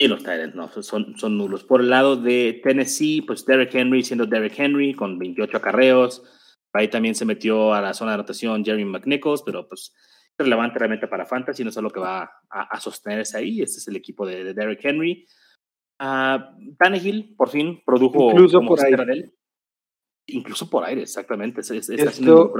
Ni 0.00 0.08
los 0.08 0.18
Titans, 0.18 0.54
no, 0.54 0.68
son, 0.82 1.16
son 1.18 1.38
nulos. 1.38 1.64
Por 1.64 1.80
el 1.80 1.90
lado 1.90 2.16
de 2.16 2.60
Tennessee, 2.62 3.22
pues 3.22 3.46
Derrick 3.46 3.74
Henry 3.74 4.02
siendo 4.02 4.26
Derrick 4.26 4.58
Henry 4.58 4.94
con 4.94 5.18
28 5.18 5.56
acarreos. 5.56 6.22
Ahí 6.72 6.88
también 6.88 7.14
se 7.14 7.24
metió 7.24 7.72
a 7.72 7.80
la 7.80 7.94
zona 7.94 8.10
de 8.10 8.14
anotación 8.16 8.64
Jeremy 8.64 8.84
McNichols, 8.84 9.42
pero 9.42 9.66
pues 9.66 9.94
relevante 10.36 10.78
realmente 10.78 11.08
para 11.08 11.24
Fantasy, 11.24 11.64
no 11.64 11.70
es 11.70 11.76
lo 11.76 11.90
que 11.90 12.00
va 12.00 12.30
a, 12.50 12.62
a, 12.62 12.80
sostenerse 12.80 13.38
ahí. 13.38 13.62
Este 13.62 13.78
es 13.78 13.88
el 13.88 13.96
equipo 13.96 14.26
de, 14.26 14.44
de 14.44 14.52
Derrick 14.52 14.84
Henry. 14.84 15.26
Uh, 16.00 16.74
Tannehill 16.78 17.34
por 17.36 17.48
fin 17.48 17.82
produjo 17.84 18.30
incluso 18.30 18.60
por 18.60 18.84
aire. 18.84 19.04
De 19.04 19.12
él. 19.12 19.34
Incluso 20.28 20.68
por 20.68 20.84
aire, 20.84 21.02
exactamente. 21.02 21.60
Es, 21.60 21.70
es, 21.70 21.88
está 21.88 22.10
esto, 22.10 22.54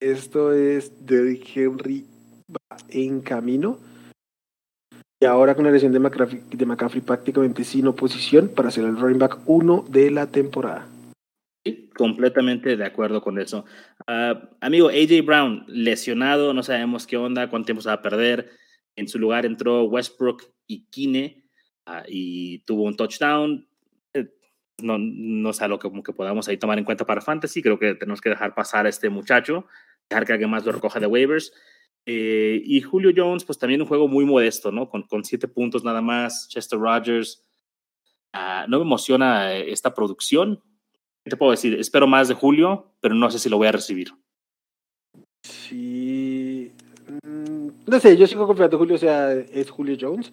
esto 0.00 0.52
es 0.52 1.06
Derrick 1.06 1.56
Henry 1.56 2.04
en 2.90 3.20
camino. 3.20 3.78
Y 5.20 5.24
ahora 5.24 5.54
con 5.54 5.64
la 5.64 5.70
lesión 5.70 5.92
de 5.92 6.00
McCaffrey, 6.00 6.42
de 6.50 6.66
McCaffrey 6.66 7.00
prácticamente 7.00 7.62
sin 7.62 7.86
oposición 7.86 8.48
para 8.48 8.72
ser 8.72 8.84
el 8.84 8.98
running 8.98 9.20
back 9.20 9.38
1 9.46 9.84
de 9.88 10.10
la 10.10 10.26
temporada. 10.26 10.88
Sí, 11.64 11.88
completamente 11.94 12.76
de 12.76 12.84
acuerdo 12.84 13.22
con 13.22 13.38
eso. 13.38 13.64
Uh, 14.08 14.48
amigo, 14.60 14.88
AJ 14.88 15.24
Brown, 15.24 15.64
lesionado, 15.68 16.52
no 16.52 16.64
sabemos 16.64 17.06
qué 17.06 17.16
onda, 17.16 17.48
cuánto 17.48 17.66
tiempo 17.66 17.82
se 17.82 17.88
va 17.88 17.94
a 17.94 18.02
perder. 18.02 18.50
En 18.96 19.06
su 19.06 19.20
lugar 19.20 19.46
entró 19.46 19.84
Westbrook 19.84 20.42
y 20.66 20.86
Kine. 20.86 21.41
Uh, 21.86 22.04
y 22.06 22.58
tuvo 22.60 22.84
un 22.84 22.96
touchdown. 22.96 23.66
Eh, 24.14 24.28
no, 24.78 24.98
no 24.98 25.50
es 25.50 25.60
algo 25.62 25.78
que, 25.78 25.88
como 25.88 26.02
que 26.02 26.12
podamos 26.12 26.48
ahí 26.48 26.56
tomar 26.56 26.78
en 26.78 26.84
cuenta 26.84 27.04
para 27.04 27.20
Fantasy. 27.20 27.62
Creo 27.62 27.78
que 27.78 27.94
tenemos 27.94 28.20
que 28.20 28.30
dejar 28.30 28.54
pasar 28.54 28.86
a 28.86 28.88
este 28.88 29.08
muchacho, 29.08 29.66
dejar 30.08 30.26
que 30.26 30.32
alguien 30.32 30.50
más 30.50 30.64
lo 30.64 30.72
recoja 30.72 31.00
de 31.00 31.06
waivers. 31.06 31.52
Eh, 32.06 32.60
y 32.64 32.80
Julio 32.80 33.12
Jones, 33.14 33.44
pues 33.44 33.58
también 33.58 33.80
un 33.80 33.88
juego 33.88 34.08
muy 34.08 34.24
modesto, 34.24 34.72
¿no? 34.72 34.88
Con, 34.88 35.02
con 35.02 35.24
siete 35.24 35.48
puntos 35.48 35.84
nada 35.84 36.00
más. 36.00 36.48
Chester 36.48 36.78
Rogers. 36.78 37.44
Uh, 38.34 38.68
no 38.68 38.78
me 38.78 38.84
emociona 38.84 39.54
esta 39.54 39.94
producción. 39.94 40.62
¿Qué 41.24 41.30
te 41.30 41.36
puedo 41.36 41.50
decir? 41.50 41.74
Espero 41.78 42.06
más 42.06 42.28
de 42.28 42.34
Julio, 42.34 42.92
pero 43.00 43.14
no 43.14 43.30
sé 43.30 43.38
si 43.38 43.48
lo 43.48 43.58
voy 43.58 43.68
a 43.68 43.72
recibir. 43.72 44.12
Sí. 45.42 46.72
Mm, 47.24 47.68
no 47.86 48.00
sé, 48.00 48.16
yo 48.16 48.26
sigo 48.26 48.46
confiando 48.46 48.78
Julio, 48.78 48.94
o 48.94 48.98
sea, 48.98 49.32
es 49.32 49.70
Julio 49.70 49.96
Jones 50.00 50.32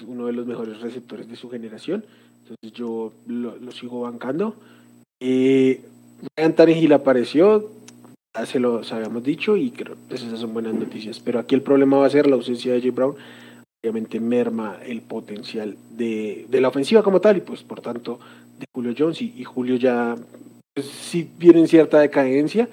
uno 0.00 0.26
de 0.26 0.32
los 0.32 0.46
mejores 0.46 0.80
receptores 0.80 1.28
de 1.28 1.36
su 1.36 1.50
generación. 1.50 2.04
Entonces 2.42 2.72
yo 2.72 3.12
lo, 3.26 3.56
lo 3.56 3.72
sigo 3.72 4.00
bancando. 4.00 4.56
Eh, 5.20 5.80
Ryan 6.36 6.54
Tannehill 6.54 6.92
apareció, 6.92 7.70
ya 8.34 8.46
se 8.46 8.58
lo 8.58 8.82
habíamos 8.90 9.22
dicho 9.22 9.56
y 9.56 9.70
creo 9.70 9.96
que 10.08 10.14
esas 10.14 10.40
son 10.40 10.52
buenas 10.54 10.74
noticias. 10.74 11.20
Pero 11.20 11.38
aquí 11.38 11.54
el 11.54 11.62
problema 11.62 11.98
va 11.98 12.06
a 12.06 12.10
ser 12.10 12.26
la 12.26 12.36
ausencia 12.36 12.72
de 12.72 12.80
J. 12.80 12.92
Brown. 12.92 13.14
Obviamente 13.82 14.20
merma 14.20 14.78
el 14.84 15.02
potencial 15.02 15.76
de, 15.90 16.46
de 16.48 16.60
la 16.60 16.68
ofensiva 16.68 17.02
como 17.02 17.20
tal 17.20 17.38
y 17.38 17.40
pues 17.40 17.62
por 17.62 17.80
tanto 17.80 18.20
de 18.58 18.66
Julio 18.72 18.94
Jones 18.96 19.20
y, 19.20 19.34
y 19.36 19.44
Julio 19.44 19.74
ya 19.74 20.16
pues, 20.74 20.86
sí 20.86 21.28
viene 21.36 21.60
en 21.60 21.68
cierta 21.68 21.98
decadencia 21.98 22.68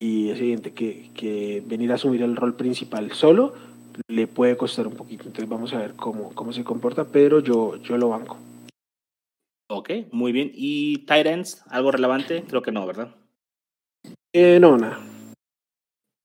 y 0.00 0.30
es 0.30 0.38
evidente 0.38 0.72
que, 0.72 1.10
que 1.14 1.62
venir 1.66 1.92
a 1.92 1.96
asumir 1.96 2.22
el 2.22 2.36
rol 2.36 2.54
principal 2.54 3.12
solo 3.12 3.52
le 4.06 4.26
puede 4.26 4.56
costar 4.56 4.86
un 4.86 4.94
poquito. 4.94 5.24
Entonces 5.24 5.48
vamos 5.48 5.72
a 5.72 5.78
ver 5.78 5.94
cómo, 5.94 6.34
cómo 6.34 6.52
se 6.52 6.64
comporta, 6.64 7.04
pero 7.04 7.40
yo, 7.40 7.76
yo 7.76 7.96
lo 7.96 8.10
banco. 8.10 8.38
Ok, 9.70 9.90
muy 10.12 10.32
bien. 10.32 10.50
¿Y 10.54 10.98
Titans? 10.98 11.62
¿Algo 11.68 11.90
relevante? 11.90 12.44
Creo 12.48 12.62
que 12.62 12.72
no, 12.72 12.86
¿verdad? 12.86 13.14
Eh, 14.32 14.58
no, 14.60 14.78
nada. 14.78 14.98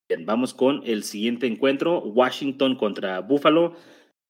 Bien, 0.08 0.24
vamos 0.26 0.54
con 0.54 0.82
el 0.84 1.02
siguiente 1.02 1.46
encuentro, 1.46 2.00
Washington 2.00 2.76
contra 2.76 3.20
Buffalo. 3.20 3.74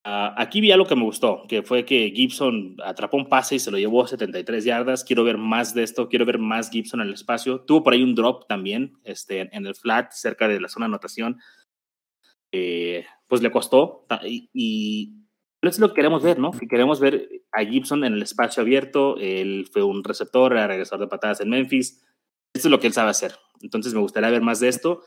Uh, 0.06 0.36
aquí 0.36 0.60
vi 0.60 0.70
algo 0.70 0.86
que 0.86 0.94
me 0.94 1.02
gustó, 1.02 1.44
que 1.48 1.62
fue 1.62 1.84
que 1.84 2.12
Gibson 2.14 2.76
atrapó 2.84 3.16
un 3.16 3.28
pase 3.28 3.54
y 3.54 3.58
se 3.58 3.70
lo 3.70 3.78
llevó 3.78 4.04
a 4.04 4.08
73 4.08 4.64
yardas. 4.64 5.02
Quiero 5.02 5.24
ver 5.24 5.38
más 5.38 5.74
de 5.74 5.82
esto, 5.82 6.08
quiero 6.08 6.26
ver 6.26 6.38
más 6.38 6.70
Gibson 6.70 7.00
en 7.00 7.08
el 7.08 7.14
espacio. 7.14 7.60
Tuvo 7.60 7.82
por 7.82 7.94
ahí 7.94 8.02
un 8.02 8.14
drop 8.14 8.46
también 8.46 8.98
este, 9.02 9.48
en 9.56 9.66
el 9.66 9.74
flat, 9.74 10.12
cerca 10.12 10.46
de 10.46 10.60
la 10.60 10.68
zona 10.68 10.86
de 10.86 10.90
anotación. 10.90 11.40
Eh, 12.56 13.04
pues 13.26 13.42
le 13.42 13.50
costó 13.50 14.06
y, 14.24 14.48
y 14.52 15.12
es 15.60 15.80
lo 15.80 15.88
que 15.88 15.94
queremos 15.94 16.22
ver, 16.22 16.38
¿no? 16.38 16.52
Que 16.52 16.68
queremos 16.68 17.00
ver 17.00 17.28
a 17.50 17.64
Gibson 17.64 18.04
en 18.04 18.12
el 18.12 18.22
espacio 18.22 18.62
abierto, 18.62 19.16
él 19.18 19.68
fue 19.72 19.82
un 19.82 20.04
receptor, 20.04 20.52
era 20.52 20.68
regresor 20.68 21.00
de 21.00 21.08
patadas 21.08 21.40
en 21.40 21.50
Memphis, 21.50 22.00
esto 22.54 22.68
es 22.68 22.70
lo 22.70 22.78
que 22.78 22.86
él 22.86 22.92
sabe 22.92 23.10
hacer, 23.10 23.34
entonces 23.60 23.92
me 23.92 23.98
gustaría 23.98 24.30
ver 24.30 24.42
más 24.42 24.60
de 24.60 24.68
esto. 24.68 25.02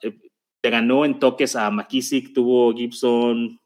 Eh, 0.00 0.18
le 0.62 0.70
ganó 0.70 1.04
en 1.04 1.18
toques 1.18 1.54
a 1.54 1.70
McKissick, 1.70 2.32
tuvo 2.32 2.72
Gibson 2.72 3.60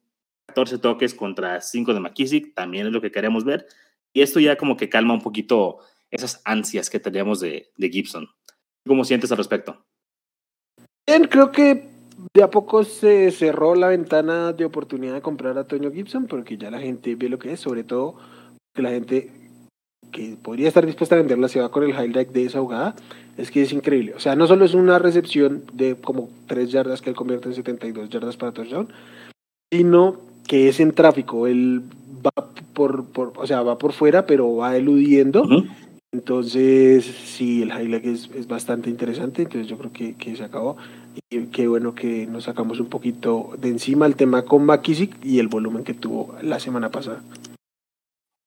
14 0.48 0.78
toques 0.78 1.14
contra 1.14 1.60
5 1.60 1.94
de 1.94 2.00
McKissick, 2.00 2.52
también 2.52 2.88
es 2.88 2.92
lo 2.92 3.00
que 3.00 3.12
queremos 3.12 3.44
ver, 3.44 3.64
y 4.12 4.22
esto 4.22 4.40
ya 4.40 4.56
como 4.56 4.76
que 4.76 4.88
calma 4.88 5.14
un 5.14 5.22
poquito 5.22 5.78
esas 6.10 6.42
ansias 6.44 6.90
que 6.90 6.98
teníamos 6.98 7.38
de, 7.38 7.70
de 7.76 7.88
Gibson. 7.90 8.28
¿Cómo 8.84 9.04
sientes 9.04 9.30
al 9.30 9.38
respecto? 9.38 9.86
Bien, 11.06 11.28
creo 11.28 11.52
que 11.52 11.93
de 12.34 12.42
a 12.42 12.50
poco 12.50 12.84
se 12.84 13.30
cerró 13.30 13.74
la 13.74 13.88
ventana 13.88 14.52
de 14.52 14.64
oportunidad 14.64 15.14
de 15.14 15.20
comprar 15.20 15.58
a 15.58 15.64
Toño 15.64 15.90
Gibson 15.90 16.26
porque 16.26 16.56
ya 16.56 16.70
la 16.70 16.80
gente 16.80 17.14
ve 17.14 17.28
lo 17.28 17.38
que 17.38 17.52
es, 17.52 17.60
sobre 17.60 17.84
todo 17.84 18.14
que 18.74 18.82
la 18.82 18.90
gente 18.90 19.30
que 20.10 20.36
podría 20.40 20.68
estar 20.68 20.86
dispuesta 20.86 21.16
a 21.16 21.18
venderla 21.18 21.48
se 21.48 21.60
va 21.60 21.70
con 21.70 21.82
el 21.82 21.90
highlight 21.90 22.30
de 22.30 22.44
esa 22.44 22.60
jugada, 22.60 22.94
es 23.36 23.50
que 23.50 23.62
es 23.62 23.72
increíble. 23.72 24.14
O 24.14 24.20
sea, 24.20 24.36
no 24.36 24.46
solo 24.46 24.64
es 24.64 24.74
una 24.74 24.98
recepción 24.98 25.64
de 25.72 25.96
como 25.96 26.28
3 26.46 26.70
yardas 26.70 27.02
que 27.02 27.10
él 27.10 27.16
convierte 27.16 27.48
en 27.48 27.54
72 27.54 28.10
yardas 28.10 28.36
para 28.36 28.52
touchdown, 28.52 28.88
sino 29.72 30.16
que 30.46 30.68
es 30.68 30.78
en 30.78 30.92
tráfico. 30.92 31.46
Él 31.46 31.82
va 32.24 32.46
por, 32.74 33.06
por 33.06 33.32
o 33.36 33.46
sea, 33.46 33.62
va 33.62 33.76
por 33.76 33.92
fuera, 33.92 34.26
pero 34.26 34.56
va 34.56 34.76
eludiendo. 34.76 35.42
Uh 35.42 35.46
-huh. 35.46 35.70
Entonces, 36.12 37.04
sí, 37.04 37.62
el 37.62 37.70
highlight 37.70 38.04
es, 38.04 38.30
es, 38.36 38.46
bastante 38.46 38.88
interesante. 38.88 39.42
Entonces, 39.42 39.66
yo 39.66 39.76
creo 39.76 39.92
que, 39.92 40.14
que 40.14 40.36
se 40.36 40.44
acabó. 40.44 40.76
Y 41.30 41.46
qué 41.46 41.68
bueno 41.68 41.94
que 41.94 42.26
nos 42.26 42.44
sacamos 42.44 42.80
un 42.80 42.88
poquito 42.88 43.52
de 43.58 43.68
encima 43.68 44.06
el 44.06 44.16
tema 44.16 44.44
con 44.44 44.64
McKissick 44.64 45.24
y 45.24 45.38
el 45.38 45.48
volumen 45.48 45.84
que 45.84 45.94
tuvo 45.94 46.36
la 46.42 46.60
semana 46.60 46.90
pasada. 46.90 47.22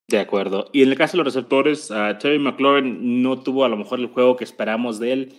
De 0.10 0.20
acuerdo. 0.20 0.70
Y 0.72 0.84
en 0.84 0.90
el 0.90 0.98
caso 0.98 1.18
de 1.18 1.24
los 1.24 1.34
receptores, 1.34 1.92
uh, 1.92 2.18
Terry 2.18 2.40
McLaurin 2.40 3.22
no 3.22 3.42
tuvo 3.42 3.66
a 3.66 3.70
lo 3.70 3.76
mejor 3.76 4.00
el 4.00 4.08
juego 4.08 4.38
que 4.38 4.46
esperamos 4.46 5.00
de 5.00 5.12
él, 5.12 5.34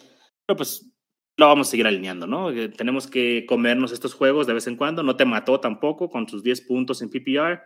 pero 0.46 0.58
pues 0.58 0.92
lo 1.38 1.46
vamos 1.46 1.68
a 1.68 1.70
seguir 1.70 1.86
alineando, 1.86 2.26
¿no? 2.26 2.50
Eh, 2.50 2.68
tenemos 2.68 3.06
que 3.06 3.46
comernos 3.46 3.92
estos 3.92 4.12
juegos 4.12 4.46
de 4.46 4.54
vez 4.54 4.66
en 4.66 4.76
cuando. 4.76 5.02
No 5.02 5.16
te 5.16 5.24
mató 5.24 5.60
tampoco 5.60 6.10
con 6.10 6.28
sus 6.28 6.42
10 6.42 6.62
puntos 6.62 7.00
en 7.00 7.10
PPR. 7.10 7.62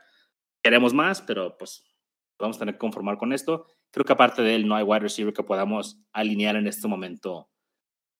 Queremos 0.62 0.94
más, 0.94 1.22
pero 1.22 1.56
pues 1.58 1.82
vamos 2.38 2.56
a 2.56 2.60
tener 2.60 2.74
que 2.74 2.80
conformar 2.80 3.18
con 3.18 3.32
esto. 3.32 3.66
Creo 3.90 4.04
que 4.04 4.12
aparte 4.12 4.42
de 4.42 4.54
él 4.54 4.68
no 4.68 4.76
hay 4.76 4.84
wide 4.84 5.00
receiver 5.00 5.32
que 5.32 5.42
podamos 5.42 6.04
alinear 6.12 6.56
en 6.56 6.66
este 6.66 6.86
momento 6.86 7.51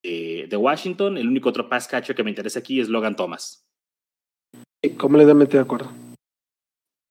eh, 0.03 0.45
de 0.49 0.57
Washington. 0.57 1.17
El 1.17 1.27
único 1.27 1.49
otro 1.49 1.67
pass 1.67 1.87
catcher 1.87 2.15
que 2.15 2.23
me 2.23 2.29
interesa 2.29 2.59
aquí 2.59 2.79
es 2.79 2.89
Logan 2.89 3.15
Thomas. 3.15 3.65
Completamente 4.97 5.57
de 5.57 5.63
acuerdo. 5.63 5.89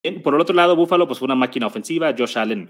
Bien, 0.05 0.23
por 0.23 0.35
el 0.35 0.41
otro 0.41 0.55
lado, 0.55 0.77
Buffalo 0.77 1.07
pues 1.07 1.19
fue 1.19 1.27
una 1.27 1.35
máquina 1.35 1.67
ofensiva. 1.67 2.15
Josh 2.17 2.39
Allen 2.39 2.69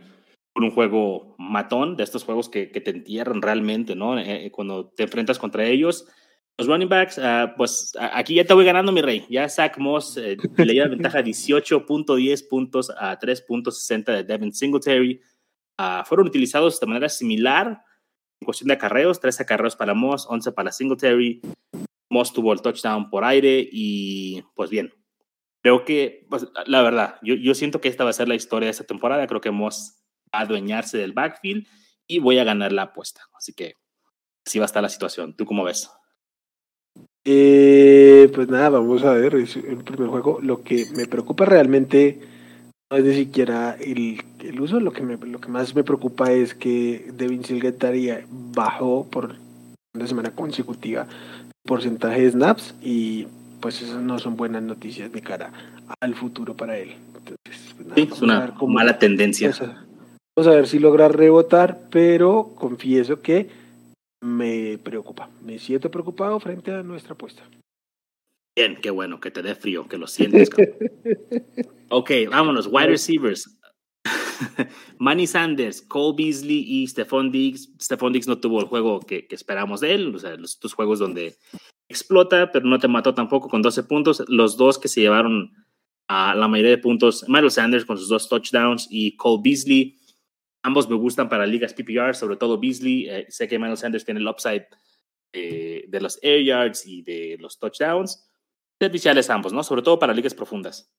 un 0.55 0.71
juego 0.71 1.35
matón, 1.39 1.97
de 1.97 2.05
estos 2.05 2.25
juegos 2.25 2.49
que, 2.49 2.71
que 2.71 2.81
te 2.81 2.91
entierran 2.91 3.41
realmente, 3.41 3.95
¿no? 3.95 4.19
Eh, 4.19 4.51
cuando 4.53 4.89
te 4.89 5.05
enfrentas 5.05 5.39
contra 5.39 5.65
ellos. 5.65 6.07
Los 6.59 6.69
running 6.69 6.89
backs, 6.89 7.17
uh, 7.17 7.57
pues 7.57 7.93
aquí 7.99 8.35
ya 8.35 8.45
te 8.45 8.53
voy 8.53 8.67
ganando, 8.67 8.93
mi 8.93 9.01
rey. 9.01 9.25
Ya 9.31 9.49
Zach 9.49 9.79
Moss 9.79 10.19
eh, 10.19 10.37
le 10.59 10.75
lleva 10.75 10.89
ventaja 10.89 11.23
18.10 11.23 12.49
puntos 12.49 12.91
a 12.91 13.19
3.60 13.19 14.05
de 14.05 14.25
Devin 14.25 14.53
Singletary. 14.53 15.21
Uh, 15.79 16.05
fueron 16.05 16.27
utilizados 16.27 16.79
de 16.79 16.87
manera 16.87 17.09
similar 17.09 17.83
cuestión 18.44 18.68
de 18.68 18.74
acarreos, 18.74 19.20
13 19.20 19.42
acarreos 19.42 19.76
para 19.76 19.94
Moss, 19.94 20.26
11 20.28 20.52
para 20.52 20.72
Singletary. 20.72 21.40
Moss 22.11 22.33
tuvo 22.33 22.52
el 22.52 22.61
touchdown 22.61 23.11
por 23.11 23.24
aire 23.24 23.66
y 23.70 24.42
pues 24.55 24.70
bien, 24.70 24.92
creo 25.62 25.85
que, 25.85 26.26
pues, 26.28 26.46
la 26.66 26.83
verdad, 26.83 27.16
yo, 27.22 27.35
yo 27.35 27.55
siento 27.55 27.81
que 27.81 27.88
esta 27.88 28.05
va 28.05 28.11
a 28.11 28.14
ser 28.14 28.28
la 28.28 28.35
historia 28.35 28.66
de 28.66 28.72
esta 28.72 28.85
temporada. 28.85 29.26
Creo 29.26 29.40
que 29.40 29.50
Moss 29.50 30.02
va 30.35 30.40
a 30.40 30.42
adueñarse 30.42 30.98
del 30.98 31.12
backfield 31.12 31.66
y 32.07 32.18
voy 32.18 32.38
a 32.38 32.44
ganar 32.44 32.72
la 32.72 32.83
apuesta. 32.83 33.22
Así 33.35 33.52
que 33.55 33.76
así 34.46 34.59
va 34.59 34.64
a 34.64 34.66
estar 34.66 34.83
la 34.83 34.88
situación. 34.88 35.35
¿Tú 35.37 35.46
cómo 35.46 35.64
ves? 35.64 35.90
Eh, 37.24 38.31
pues 38.35 38.48
nada, 38.48 38.70
vamos 38.70 39.05
a 39.05 39.12
ver. 39.12 39.35
El 39.35 39.85
primer 39.85 40.09
juego. 40.09 40.40
Lo 40.42 40.62
que 40.62 40.87
me 40.96 41.07
preocupa 41.07 41.44
realmente 41.44 42.20
es 42.96 43.05
ni 43.05 43.14
siquiera 43.14 43.76
el, 43.81 44.22
el 44.40 44.61
uso. 44.61 44.81
Lo 44.81 44.92
que, 44.92 45.02
me, 45.02 45.16
lo 45.16 45.40
que 45.40 45.48
más 45.48 45.74
me 45.74 45.85
preocupa 45.85 46.33
es 46.33 46.55
que 46.55 47.11
Devin 47.14 47.44
Singletary 47.44 48.24
bajó 48.31 49.07
por 49.11 49.37
una 49.94 50.07
semana 50.07 50.31
consecutiva 50.31 51.07
porcentaje 51.64 52.22
de 52.22 52.31
snaps 52.31 52.74
y 52.83 53.26
pues 53.61 53.81
esas 53.83 54.02
no 54.02 54.18
son 54.18 54.37
buenas 54.37 54.62
noticias 54.62 55.12
de 55.12 55.20
cara 55.22 55.52
al 56.00 56.14
futuro 56.14 56.57
para 56.57 56.76
él. 56.78 56.94
Entonces, 57.16 57.74
pues 57.76 57.87
nada, 57.87 57.94
sí, 57.94 58.09
es 58.12 58.22
una 58.22 58.55
mala 58.66 58.98
tendencia. 58.98 59.52
Vamos 60.35 60.52
a 60.52 60.57
ver 60.57 60.66
si 60.66 60.78
logra 60.78 61.09
rebotar, 61.09 61.78
pero 61.90 62.52
confieso 62.57 63.20
que 63.20 63.48
me 64.22 64.78
preocupa. 64.83 65.28
Me 65.44 65.59
siento 65.59 65.90
preocupado 65.90 66.40
frente 66.40 66.72
a 66.72 66.83
nuestra 66.83 67.12
apuesta. 67.12 67.42
Bien, 68.57 68.76
qué 68.83 68.90
bueno, 68.90 69.20
que 69.20 69.31
te 69.31 69.42
dé 69.42 69.55
frío, 69.55 69.88
que 69.88 69.98
lo 69.98 70.07
sientes. 70.07 70.50
ok, 71.92 72.11
vámonos. 72.31 72.66
Wide 72.66 72.88
receivers. 72.88 73.59
Manny 74.98 75.26
Sanders, 75.26 75.83
Cole 75.83 76.14
Beasley 76.16 76.64
y 76.66 76.87
Stephon 76.87 77.31
Diggs. 77.31 77.70
Stephon 77.81 78.12
Diggs 78.12 78.26
no 78.26 78.38
tuvo 78.38 78.61
el 78.61 78.66
juego 78.66 79.00
que, 79.00 79.26
esperamos 79.31 79.81
de 79.81 79.94
él, 79.94 80.14
o 80.14 80.18
sea, 80.18 80.37
los, 80.37 80.55
estos 80.55 80.74
juegos 80.74 80.98
donde 80.98 81.37
explota, 81.88 82.50
pero 82.50 82.66
no 82.66 82.78
te 82.78 82.88
mató 82.88 83.14
tampoco 83.14 83.48
con 83.48 83.62
12 83.62 83.85
puntos. 83.85 84.24
Los 84.28 84.57
dos 84.57 84.78
que 84.78 84.88
se 84.88 85.00
llevaron 85.00 85.52
a 86.09 86.35
la 86.35 86.48
mayoría 86.48 86.72
de 86.72 86.78
puntos, 86.78 87.24
Miles 87.28 87.55
Sanders 87.55 87.85
con 87.85 87.96
sus 87.96 88.09
dos 88.09 88.28
touchdowns 88.28 88.88
y 88.90 89.16
Cole 89.16 89.40
Beasley 89.44 89.98
Ambos 90.62 90.88
me 90.88 90.94
gustan 90.94 91.28
para 91.28 91.44
ligas 91.44 91.74
PPR, 91.74 92.14
sobre 92.14 92.37
todo 92.37 92.59
Beasley. 92.59 93.09
Eh, 93.09 93.26
sé 93.28 93.48
que 93.48 93.57
Emmanuel 93.57 93.76
Sanders 93.76 94.05
tiene 94.05 94.20
el 94.20 94.28
upside 94.28 94.68
eh, 95.33 95.85
de 95.88 96.00
los 96.00 96.20
air 96.22 96.44
yards 96.44 96.87
y 96.87 97.02
de 97.02 97.37
los 97.40 97.59
touchdowns. 97.59 98.28
Serviciales 98.78 99.28
ambos, 99.28 99.52
¿no? 99.52 99.64
Sobre 99.64 99.83
todo 99.83 99.98
para 99.98 100.14
ligas 100.14 100.35
profundas. 100.35 100.92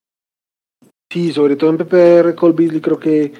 Sí, 1.13 1.31
sobre 1.31 1.55
todo 1.55 1.69
en 1.69 1.77
PPR, 1.77 2.33
Cole 2.33 2.55
Beasley 2.55 2.81
creo 2.81 2.97
que 2.97 3.31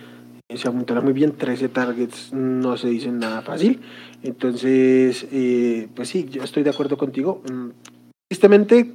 se 0.47 0.67
apuntará 0.67 1.01
muy 1.01 1.11
bien. 1.11 1.35
13 1.35 1.69
targets 1.69 2.31
no 2.31 2.77
se 2.77 2.87
dicen 2.87 3.17
nada 3.17 3.41
fácil. 3.41 3.81
Entonces, 4.21 5.25
eh, 5.31 5.87
pues 5.95 6.07
sí, 6.09 6.29
yo 6.29 6.43
estoy 6.43 6.61
de 6.61 6.69
acuerdo 6.69 6.99
contigo. 6.99 7.41
Mm, 7.51 7.69
tristemente, 8.29 8.93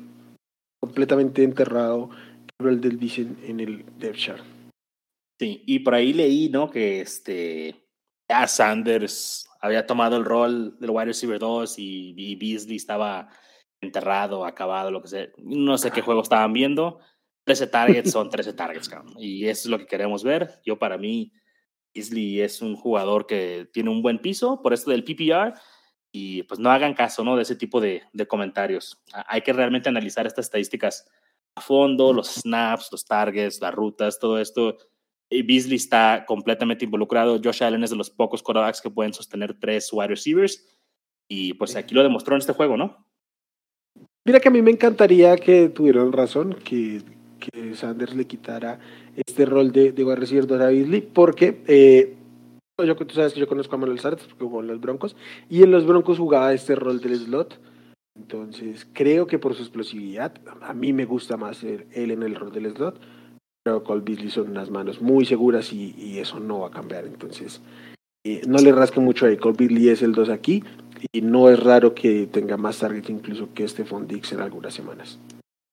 completamente 0.81 1.43
enterrado 1.43 2.11
el 2.61 2.81
del 2.81 3.01
Dicen 3.01 3.37
en 3.43 3.59
el 3.59 3.85
depth 3.99 4.17
chart. 4.17 4.45
Sí, 5.41 5.65
y 5.67 5.81
por 5.81 5.97
ahí 5.97 6.13
leí, 6.13 6.49
¿no? 6.49 6.71
Que 6.71 7.01
este, 7.01 7.75
ya 8.31 8.47
Sanders 8.47 9.49
había 9.61 9.89
tomado 9.89 10.17
el 10.17 10.25
rol 10.25 10.79
del 10.79 10.91
wide 10.91 11.07
receiver 11.07 11.41
2 11.41 11.75
y, 11.81 12.37
Beasley 12.37 12.77
estaba 12.77 13.29
enterrado, 13.81 14.47
acabado, 14.47 14.93
lo 14.93 15.03
que 15.03 15.09
sea. 15.09 15.29
No 15.39 15.79
sé 15.79 15.91
qué 15.91 16.01
juego 16.01 16.23
estaban 16.23 16.53
viendo. 16.53 17.01
13 17.49 17.67
targets 17.67 18.11
son 18.13 18.31
13 18.31 18.53
targets, 18.53 18.89
cabrón. 18.89 19.15
Y 19.19 19.47
eso 19.47 19.63
es 19.63 19.71
lo 19.71 19.79
que 19.79 19.87
queremos 19.87 20.23
ver. 20.23 20.61
Yo, 20.65 20.79
para 20.79 20.99
mí, 20.99 21.33
Beasley 21.95 22.41
es 22.41 22.63
un 22.63 22.77
jugador 22.77 23.27
que 23.27 23.69
tiene 23.73 23.91
un 23.91 24.03
buen 24.03 24.19
piso 24.19 24.63
por 24.63 24.73
esto 24.73 24.91
del 24.91 25.05
PPR. 25.05 25.55
Y 26.13 26.43
pues 26.45 26.59
no 26.59 26.71
hagan 26.71 26.95
caso, 26.95 27.23
¿no? 27.25 27.37
De 27.37 27.43
ese 27.43 27.57
tipo 27.57 27.81
de, 27.81 28.03
de 28.13 28.27
comentarios. 28.27 29.03
Hay 29.27 29.43
que 29.43 29.53
realmente 29.53 29.89
analizar 29.89 30.27
estas 30.27 30.47
estadísticas 30.47 31.07
a 31.55 31.61
fondo, 31.61 32.13
los 32.13 32.29
snaps, 32.29 32.89
los 32.93 33.05
targets, 33.05 33.61
las 33.61 33.75
rutas, 33.75 34.19
todo 34.19 34.39
esto 34.39 34.79
y 35.31 35.43
Beasley 35.43 35.77
está 35.77 36.25
completamente 36.27 36.85
involucrado. 36.85 37.41
Josh 37.43 37.63
Allen 37.63 37.85
es 37.85 37.91
de 37.91 37.97
los 37.97 38.11
pocos 38.11 38.43
quarterbacks 38.43 38.81
que 38.81 38.91
pueden 38.91 39.13
sostener 39.13 39.59
tres 39.59 39.91
wide 39.93 40.09
receivers. 40.09 40.67
Y 41.29 41.53
pues 41.55 41.77
aquí 41.77 41.95
lo 41.95 42.03
demostró 42.03 42.35
en 42.35 42.41
este 42.41 42.55
juego, 42.55 42.77
¿no? 42.77 43.07
Mira 44.25 44.41
que 44.41 44.49
a 44.49 44.51
mí 44.51 44.63
me 44.63 44.71
encantaría 44.71 45.37
que 45.37 45.69
tuvieran 45.69 46.13
razón, 46.13 46.55
que, 46.55 47.03
que 47.39 47.75
Sanders 47.75 48.15
le 48.15 48.27
quitara 48.27 48.79
este 49.17 49.47
rol 49.47 49.73
de, 49.73 49.93
de 49.93 50.05
wide 50.05 50.65
a 50.65 50.69
Beasley, 50.69 51.01
porque 51.01 51.63
eh, 51.67 52.15
yo, 52.85 52.97
tú 52.97 53.15
sabes 53.15 53.33
que 53.33 53.41
yo 53.41 53.49
conozco 53.49 53.75
a 53.75 53.79
Manuel 53.79 54.01
Sanders 54.01 54.25
porque 54.25 54.45
jugó 54.45 54.61
en 54.61 54.69
los 54.69 54.81
Broncos, 54.81 55.17
y 55.49 55.63
en 55.63 55.71
los 55.71 55.87
Broncos 55.87 56.19
jugaba 56.19 56.53
este 56.53 56.75
rol 56.75 57.01
del 57.01 57.17
slot. 57.17 57.59
Entonces, 58.17 58.87
creo 58.93 59.29
que 59.29 59.39
por 59.39 59.55
su 59.55 59.63
explosividad, 59.63 60.35
a 60.61 60.75
mí 60.75 60.93
me 60.93 61.05
gusta 61.05 61.37
más 61.37 61.63
él 61.63 61.87
en 61.93 62.23
el 62.25 62.35
rol 62.35 62.53
del 62.53 62.75
slot 62.75 63.01
pero 63.69 63.85
Cole 63.85 64.03
Beasley 64.03 64.31
son 64.31 64.51
unas 64.51 64.71
manos 64.71 65.03
muy 65.03 65.27
seguras 65.27 65.75
y, 65.75 66.19
eso 66.19 66.41
no 66.41 66.61
va 66.61 66.69
a 66.69 66.71
cambiar. 66.71 67.05
Entonces, 67.05 67.61
eh, 68.25 68.41
no 68.49 68.59
le 68.59 68.73
rasque 68.73 68.99
mucho 68.99 69.27
ahí. 69.27 69.37
Cole 69.37 69.57
Beasley 69.59 69.91
es 69.91 70.01
el 70.01 70.13
2 70.13 70.31
aquí 70.31 70.65
y 71.13 71.21
no 71.21 71.51
es 71.51 71.61
raro 71.61 71.95
que 71.95 72.27
tenga 72.27 72.57
más 72.57 72.79
target 72.79 73.09
incluso 73.11 73.51
que 73.55 73.69
Stephon 73.69 74.07
Dix 74.07 74.33
en 74.33 74.41
algunas 74.41 74.73
semanas. 74.73 75.19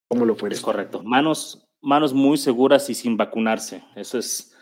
Como 0.08 0.24
lo 0.24 0.36
fue. 0.36 0.50
Es 0.50 0.60
correcto. 0.60 1.02
Manos, 1.02 1.66
manos 1.82 2.14
muy 2.14 2.38
seguras 2.38 2.88
y 2.90 2.94
sin 2.94 3.16
vacunarse. 3.16 3.82
Eso 3.94 4.18
es. 4.18 4.54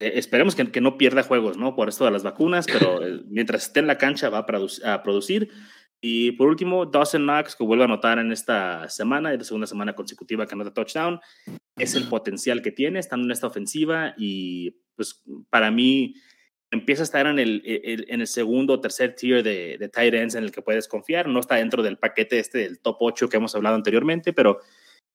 Eh, 0.00 0.12
esperemos 0.16 0.54
que, 0.54 0.70
que, 0.70 0.80
no 0.80 0.98
pierda 0.98 1.22
juegos, 1.22 1.56
¿no? 1.56 1.74
Por 1.74 1.88
esto 1.88 2.04
de 2.04 2.10
las 2.10 2.22
vacunas, 2.22 2.66
pero 2.66 3.02
eh, 3.06 3.22
mientras 3.28 3.64
esté 3.64 3.80
en 3.80 3.86
la 3.86 3.98
cancha 3.98 4.28
va 4.28 4.46
a, 4.46 4.94
a 4.94 5.02
producir. 5.02 5.50
Y 6.02 6.32
por 6.32 6.48
último, 6.48 6.86
Dawson 6.86 7.22
Knox, 7.22 7.54
que 7.54 7.64
vuelve 7.64 7.84
a 7.84 7.86
anotar 7.86 8.18
en 8.18 8.32
esta 8.32 8.88
semana, 8.88 9.32
es 9.32 9.38
la 9.38 9.44
segunda 9.44 9.66
semana 9.66 9.94
consecutiva 9.94 10.46
que 10.46 10.54
anota 10.54 10.72
touchdown, 10.72 11.20
es 11.76 11.94
el 11.94 12.08
potencial 12.08 12.62
que 12.62 12.72
tiene 12.72 12.98
estando 12.98 13.26
en 13.26 13.32
esta 13.32 13.48
ofensiva 13.48 14.14
y 14.16 14.78
pues 14.96 15.22
para 15.50 15.70
mí 15.70 16.14
empieza 16.70 17.02
a 17.02 17.04
estar 17.04 17.26
en 17.26 17.38
el, 17.38 17.62
en 17.64 18.20
el 18.20 18.26
segundo 18.26 18.74
o 18.74 18.80
tercer 18.80 19.14
tier 19.14 19.42
de, 19.42 19.76
de 19.78 19.88
tight 19.90 20.14
ends 20.14 20.36
en 20.36 20.44
el 20.44 20.52
que 20.52 20.62
puedes 20.62 20.88
confiar, 20.88 21.28
no 21.28 21.40
está 21.40 21.56
dentro 21.56 21.82
del 21.82 21.98
paquete 21.98 22.38
este 22.38 22.58
del 22.58 22.80
top 22.80 22.96
8 23.00 23.28
que 23.28 23.36
hemos 23.36 23.54
hablado 23.54 23.76
anteriormente, 23.76 24.32
pero 24.32 24.60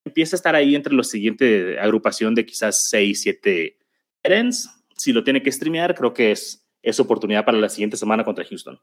empieza 0.05 0.35
a 0.35 0.37
estar 0.37 0.55
ahí 0.55 0.75
entre 0.75 0.93
los 0.93 1.09
siguientes 1.09 1.77
agrupación 1.79 2.35
de 2.35 2.45
quizás 2.45 2.87
6, 2.89 3.21
7 3.21 3.77
tight 4.21 4.37
ends. 4.37 4.69
Si 4.95 5.11
lo 5.11 5.23
tiene 5.23 5.43
que 5.43 5.51
streamear, 5.51 5.93
creo 5.95 6.13
que 6.13 6.31
es, 6.31 6.65
es 6.81 6.99
oportunidad 6.99 7.43
para 7.43 7.57
la 7.57 7.69
siguiente 7.69 7.97
semana 7.97 8.23
contra 8.23 8.45
Houston. 8.45 8.79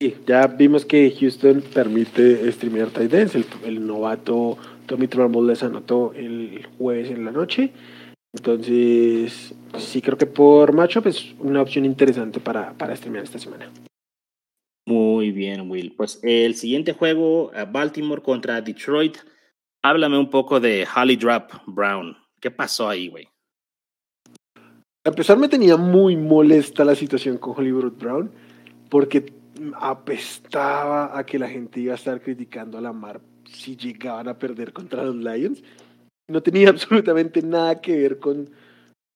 Sí, 0.00 0.16
ya 0.26 0.46
vimos 0.46 0.84
que 0.86 1.14
Houston 1.20 1.62
permite 1.74 2.50
streamear 2.52 2.88
tight 2.88 3.12
ends. 3.12 3.36
El, 3.64 3.86
novato 3.86 4.56
Tommy 4.86 5.06
Trumbull 5.06 5.46
les 5.46 5.62
anotó 5.62 6.12
el 6.14 6.66
jueves 6.78 7.10
en 7.10 7.24
la 7.24 7.30
noche. 7.30 7.70
Entonces, 8.32 9.54
sí 9.76 10.00
creo 10.00 10.16
que 10.16 10.26
por 10.26 10.72
matchup 10.72 11.06
es 11.06 11.34
una 11.40 11.60
opción 11.60 11.84
interesante 11.84 12.40
para, 12.40 12.72
para 12.74 12.96
streamear 12.96 13.24
esta 13.24 13.38
semana. 13.38 13.70
Muy 14.86 15.30
bien, 15.30 15.70
Will. 15.70 15.92
Pues 15.96 16.18
el 16.22 16.54
siguiente 16.54 16.94
juego, 16.94 17.52
Baltimore 17.70 18.22
contra 18.22 18.60
Detroit. 18.60 19.18
Háblame 19.82 20.18
un 20.18 20.28
poco 20.28 20.60
de 20.60 20.86
Holly 20.94 21.16
Drop 21.16 21.52
Brown. 21.66 22.14
¿Qué 22.38 22.50
pasó 22.50 22.88
ahí, 22.88 23.08
güey? 23.08 23.28
A 25.04 25.08
empezar, 25.08 25.38
me 25.38 25.48
tenía 25.48 25.78
muy 25.78 26.16
molesta 26.16 26.84
la 26.84 26.94
situación 26.94 27.38
con 27.38 27.54
Hollywood 27.56 27.92
Brown, 27.92 28.30
porque 28.90 29.32
apestaba 29.80 31.18
a 31.18 31.24
que 31.24 31.38
la 31.38 31.48
gente 31.48 31.80
iba 31.80 31.92
a 31.92 31.96
estar 31.96 32.20
criticando 32.20 32.76
a 32.76 32.82
la 32.82 32.92
mar 32.92 33.22
si 33.46 33.74
llegaban 33.76 34.28
a 34.28 34.38
perder 34.38 34.74
contra 34.74 35.04
los 35.04 35.16
Lions. 35.16 35.62
No 36.28 36.42
tenía 36.42 36.68
absolutamente 36.70 37.40
nada 37.40 37.80
que 37.80 37.96
ver 37.96 38.18
con, 38.18 38.50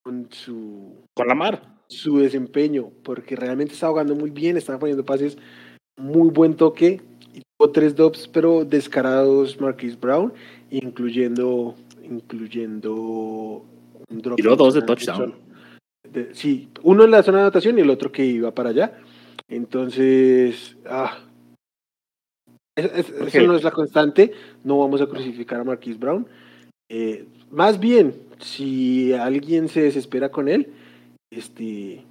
con 0.03 0.29
su... 0.31 1.05
Con 1.15 1.29
la 1.29 1.35
mar. 1.35 1.61
Su 1.89 2.19
desempeño, 2.19 2.91
porque 3.03 3.37
realmente 3.37 3.75
estaba 3.75 3.93
jugando 3.93 4.15
muy 4.15 4.31
bien, 4.31 4.57
estaba 4.57 4.79
poniendo 4.79 5.05
pases, 5.05 5.37
muy 5.99 6.31
buen 6.31 6.57
toque, 6.57 7.03
tuvo 7.57 7.71
tres 7.71 7.95
drops, 7.95 8.29
pero 8.29 8.65
descarados 8.65 9.61
Marquis 9.61 9.99
Brown, 9.99 10.33
incluyendo, 10.71 11.75
incluyendo 12.03 13.65
un 14.09 14.23
drop. 14.23 14.37
Tiró 14.37 14.57
dos 14.57 14.75
de 14.75 14.83
touchdown. 14.83 15.35
sí, 16.33 16.69
uno 16.83 17.05
en 17.05 17.11
la 17.11 17.23
zona 17.23 17.39
de 17.39 17.45
anotación 17.45 17.79
y 17.79 17.83
el 17.83 17.91
otro 17.91 18.11
que 18.11 18.25
iba 18.25 18.55
para 18.55 18.71
allá. 18.71 18.99
Entonces, 19.49 20.77
ah, 20.87 21.19
eso 22.77 23.43
no 23.47 23.57
es 23.57 23.63
la 23.63 23.71
constante, 23.71 24.33
no 24.65 24.79
vamos 24.79 25.01
a 25.01 25.07
crucificar 25.07 25.61
a 25.61 25.65
Marquis 25.65 25.99
Brown. 25.99 26.27
Eh, 26.89 27.27
más 27.51 27.79
bien, 27.79 28.15
si 28.39 29.13
alguien 29.13 29.69
se 29.69 29.83
desespera 29.83 30.31
con 30.31 30.49
él, 30.49 30.73
este 31.31 32.05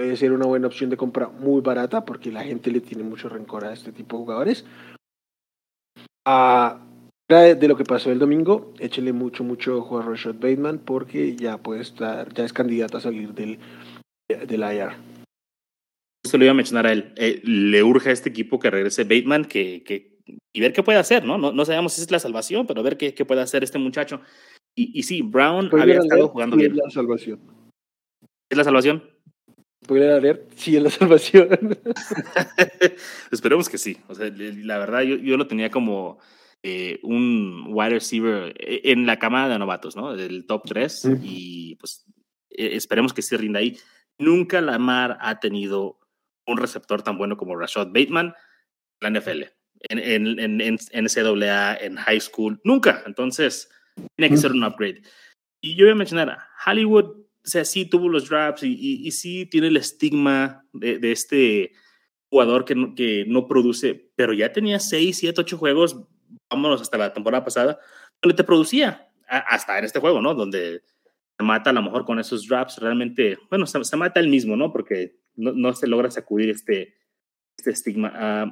puede 0.00 0.16
ser 0.16 0.32
una 0.32 0.46
buena 0.46 0.66
opción 0.66 0.88
de 0.88 0.96
compra 0.96 1.28
muy 1.28 1.60
barata 1.60 2.06
porque 2.06 2.32
la 2.32 2.42
gente 2.42 2.70
le 2.70 2.80
tiene 2.80 3.02
mucho 3.02 3.28
rencor 3.28 3.66
a 3.66 3.74
este 3.74 3.92
tipo 3.92 4.16
de 4.16 4.22
jugadores. 4.22 4.64
Ah, 6.24 6.80
de 7.28 7.68
lo 7.68 7.76
que 7.76 7.84
pasó 7.84 8.10
el 8.10 8.18
domingo, 8.18 8.72
échele 8.78 9.12
mucho, 9.12 9.44
mucho 9.44 9.76
ojo 9.76 9.98
a 9.98 10.02
Rashad 10.02 10.36
Bateman 10.36 10.78
porque 10.78 11.36
ya 11.36 11.58
puede 11.58 11.82
estar, 11.82 12.32
ya 12.32 12.46
es 12.46 12.54
candidato 12.54 12.96
a 12.96 13.02
salir 13.02 13.34
del, 13.34 13.58
del 14.26 14.60
IR. 14.60 14.92
Se 16.24 16.38
lo 16.38 16.44
iba 16.44 16.52
a 16.52 16.56
mencionar 16.56 16.86
a 16.86 16.92
él. 16.92 17.12
Eh, 17.16 17.42
le 17.44 17.82
urge 17.82 18.08
a 18.08 18.12
este 18.12 18.30
equipo 18.30 18.58
que 18.58 18.70
regrese 18.70 19.04
Bateman 19.04 19.44
que, 19.44 19.82
que, 19.84 20.18
y 20.54 20.60
ver 20.62 20.72
qué 20.72 20.82
puede 20.82 20.98
hacer, 20.98 21.26
¿no? 21.26 21.36
No, 21.36 21.52
no 21.52 21.64
sabemos 21.66 21.92
si 21.92 22.00
es 22.00 22.10
la 22.10 22.20
salvación, 22.20 22.66
pero 22.66 22.82
ver 22.82 22.96
qué, 22.96 23.12
qué 23.12 23.26
puede 23.26 23.42
hacer 23.42 23.62
este 23.64 23.78
muchacho. 23.78 24.22
Y, 24.74 24.98
y 24.98 25.02
sí, 25.02 25.20
Brown 25.20 25.68
había 25.78 25.98
estado 25.98 26.28
jugando 26.28 26.56
bien. 26.56 26.72
Es 26.72 26.78
la 26.78 26.90
salvación. 26.90 27.38
¿Es 28.50 28.56
la 28.56 28.64
salvación? 28.64 29.19
¿Podría 29.90 30.20
leer? 30.20 30.46
Sí, 30.54 30.76
es 30.76 30.82
la 30.84 30.88
salvación. 30.88 31.48
Esperemos 33.32 33.68
que 33.68 33.76
sí. 33.76 33.96
O 34.06 34.14
sea, 34.14 34.30
la 34.30 34.78
verdad, 34.78 35.00
yo, 35.00 35.16
yo 35.16 35.36
lo 35.36 35.48
tenía 35.48 35.68
como 35.68 36.20
eh, 36.62 37.00
un 37.02 37.64
wide 37.70 37.94
receiver 37.94 38.54
eh, 38.56 38.82
en 38.84 39.04
la 39.04 39.18
camada 39.18 39.48
de 39.48 39.58
novatos, 39.58 39.96
¿no? 39.96 40.14
Del 40.14 40.46
top 40.46 40.62
3. 40.68 41.08
Y 41.24 41.74
pues 41.74 42.06
e, 42.50 42.76
esperemos 42.76 43.12
que 43.12 43.20
sí 43.20 43.36
rinda 43.36 43.58
ahí. 43.58 43.78
Nunca 44.16 44.60
Lamar 44.60 45.18
ha 45.20 45.40
tenido 45.40 45.98
un 46.46 46.58
receptor 46.58 47.02
tan 47.02 47.18
bueno 47.18 47.36
como 47.36 47.56
Rashad 47.56 47.88
Bateman 47.88 48.32
en 49.00 49.12
la 49.12 49.18
NFL, 49.18 49.42
en, 49.88 49.98
en, 49.98 50.38
en, 50.38 50.60
en 50.60 51.04
NCAA, 51.04 51.78
en 51.78 51.96
high 51.96 52.20
school. 52.20 52.60
Nunca. 52.62 53.02
Entonces, 53.06 53.68
tiene 54.14 54.30
que 54.32 54.40
ser 54.40 54.52
un 54.52 54.62
upgrade. 54.62 55.02
Y 55.60 55.74
yo 55.74 55.86
voy 55.86 55.94
a 55.94 55.96
mencionar, 55.96 56.38
Hollywood, 56.64 57.26
o 57.44 57.48
sea, 57.48 57.64
sí 57.64 57.84
tuvo 57.84 58.08
los 58.08 58.28
drops 58.28 58.62
y, 58.62 58.72
y, 58.72 59.06
y 59.06 59.10
sí 59.12 59.46
tiene 59.46 59.68
el 59.68 59.76
estigma 59.76 60.64
de, 60.72 60.98
de 60.98 61.12
este 61.12 61.72
jugador 62.28 62.64
que 62.64 62.74
no, 62.74 62.94
que 62.94 63.24
no 63.26 63.48
produce, 63.48 64.10
pero 64.14 64.32
ya 64.32 64.52
tenía 64.52 64.78
6, 64.78 65.18
7, 65.18 65.40
8 65.40 65.58
juegos 65.58 65.96
vámonos 66.50 66.80
hasta 66.80 66.98
la 66.98 67.12
temporada 67.12 67.44
pasada, 67.44 67.78
donde 68.20 68.36
te 68.36 68.44
producía, 68.44 69.08
hasta 69.26 69.78
en 69.78 69.84
este 69.84 70.00
juego, 70.00 70.20
¿no? 70.20 70.34
Donde 70.34 70.82
se 71.38 71.44
mata 71.44 71.70
a 71.70 71.72
lo 71.72 71.82
mejor 71.82 72.04
con 72.04 72.18
esos 72.18 72.46
drops, 72.46 72.78
realmente, 72.78 73.38
bueno, 73.48 73.66
se, 73.66 73.96
mata 73.96 74.20
él 74.20 74.28
mismo, 74.28 74.56
¿no? 74.56 74.72
Porque 74.72 75.20
no, 75.36 75.52
no, 75.52 75.72
se 75.72 75.86
logra 75.86 76.10
sacudir 76.10 76.50
este, 76.50 76.94
este 77.56 77.70
estigma. 77.70 78.10
Uh, 78.44 78.50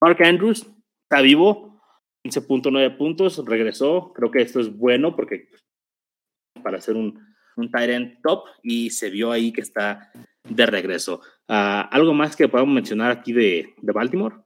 Mark 0.00 0.22
Andrews 0.22 0.66
está 1.02 1.20
vivo, 1.20 1.80
15.9 2.24 2.96
puntos, 2.96 3.44
regresó, 3.44 4.12
creo 4.12 4.30
que 4.30 4.42
esto 4.42 4.60
es 4.60 4.76
bueno 4.76 5.14
porque 5.14 5.48
para 6.62 6.78
hacer 6.78 6.96
un, 6.96 7.25
un 7.56 7.70
end 7.74 8.18
top 8.22 8.44
y 8.62 8.90
se 8.90 9.10
vio 9.10 9.32
ahí 9.32 9.52
que 9.52 9.62
está 9.62 10.10
de 10.48 10.66
regreso. 10.66 11.20
Uh, 11.48 11.88
¿Algo 11.90 12.14
más 12.14 12.36
que 12.36 12.48
podamos 12.48 12.74
mencionar 12.74 13.10
aquí 13.10 13.32
de, 13.32 13.74
de 13.80 13.92
Baltimore? 13.92 14.36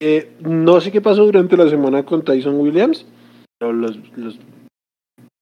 Eh, 0.00 0.36
no 0.40 0.80
sé 0.80 0.92
qué 0.92 1.00
pasó 1.00 1.24
durante 1.24 1.56
la 1.56 1.68
semana 1.68 2.04
con 2.04 2.22
Tyson 2.22 2.60
Williams, 2.60 3.06
pero 3.58 3.72
los, 3.72 3.96
los 4.16 4.38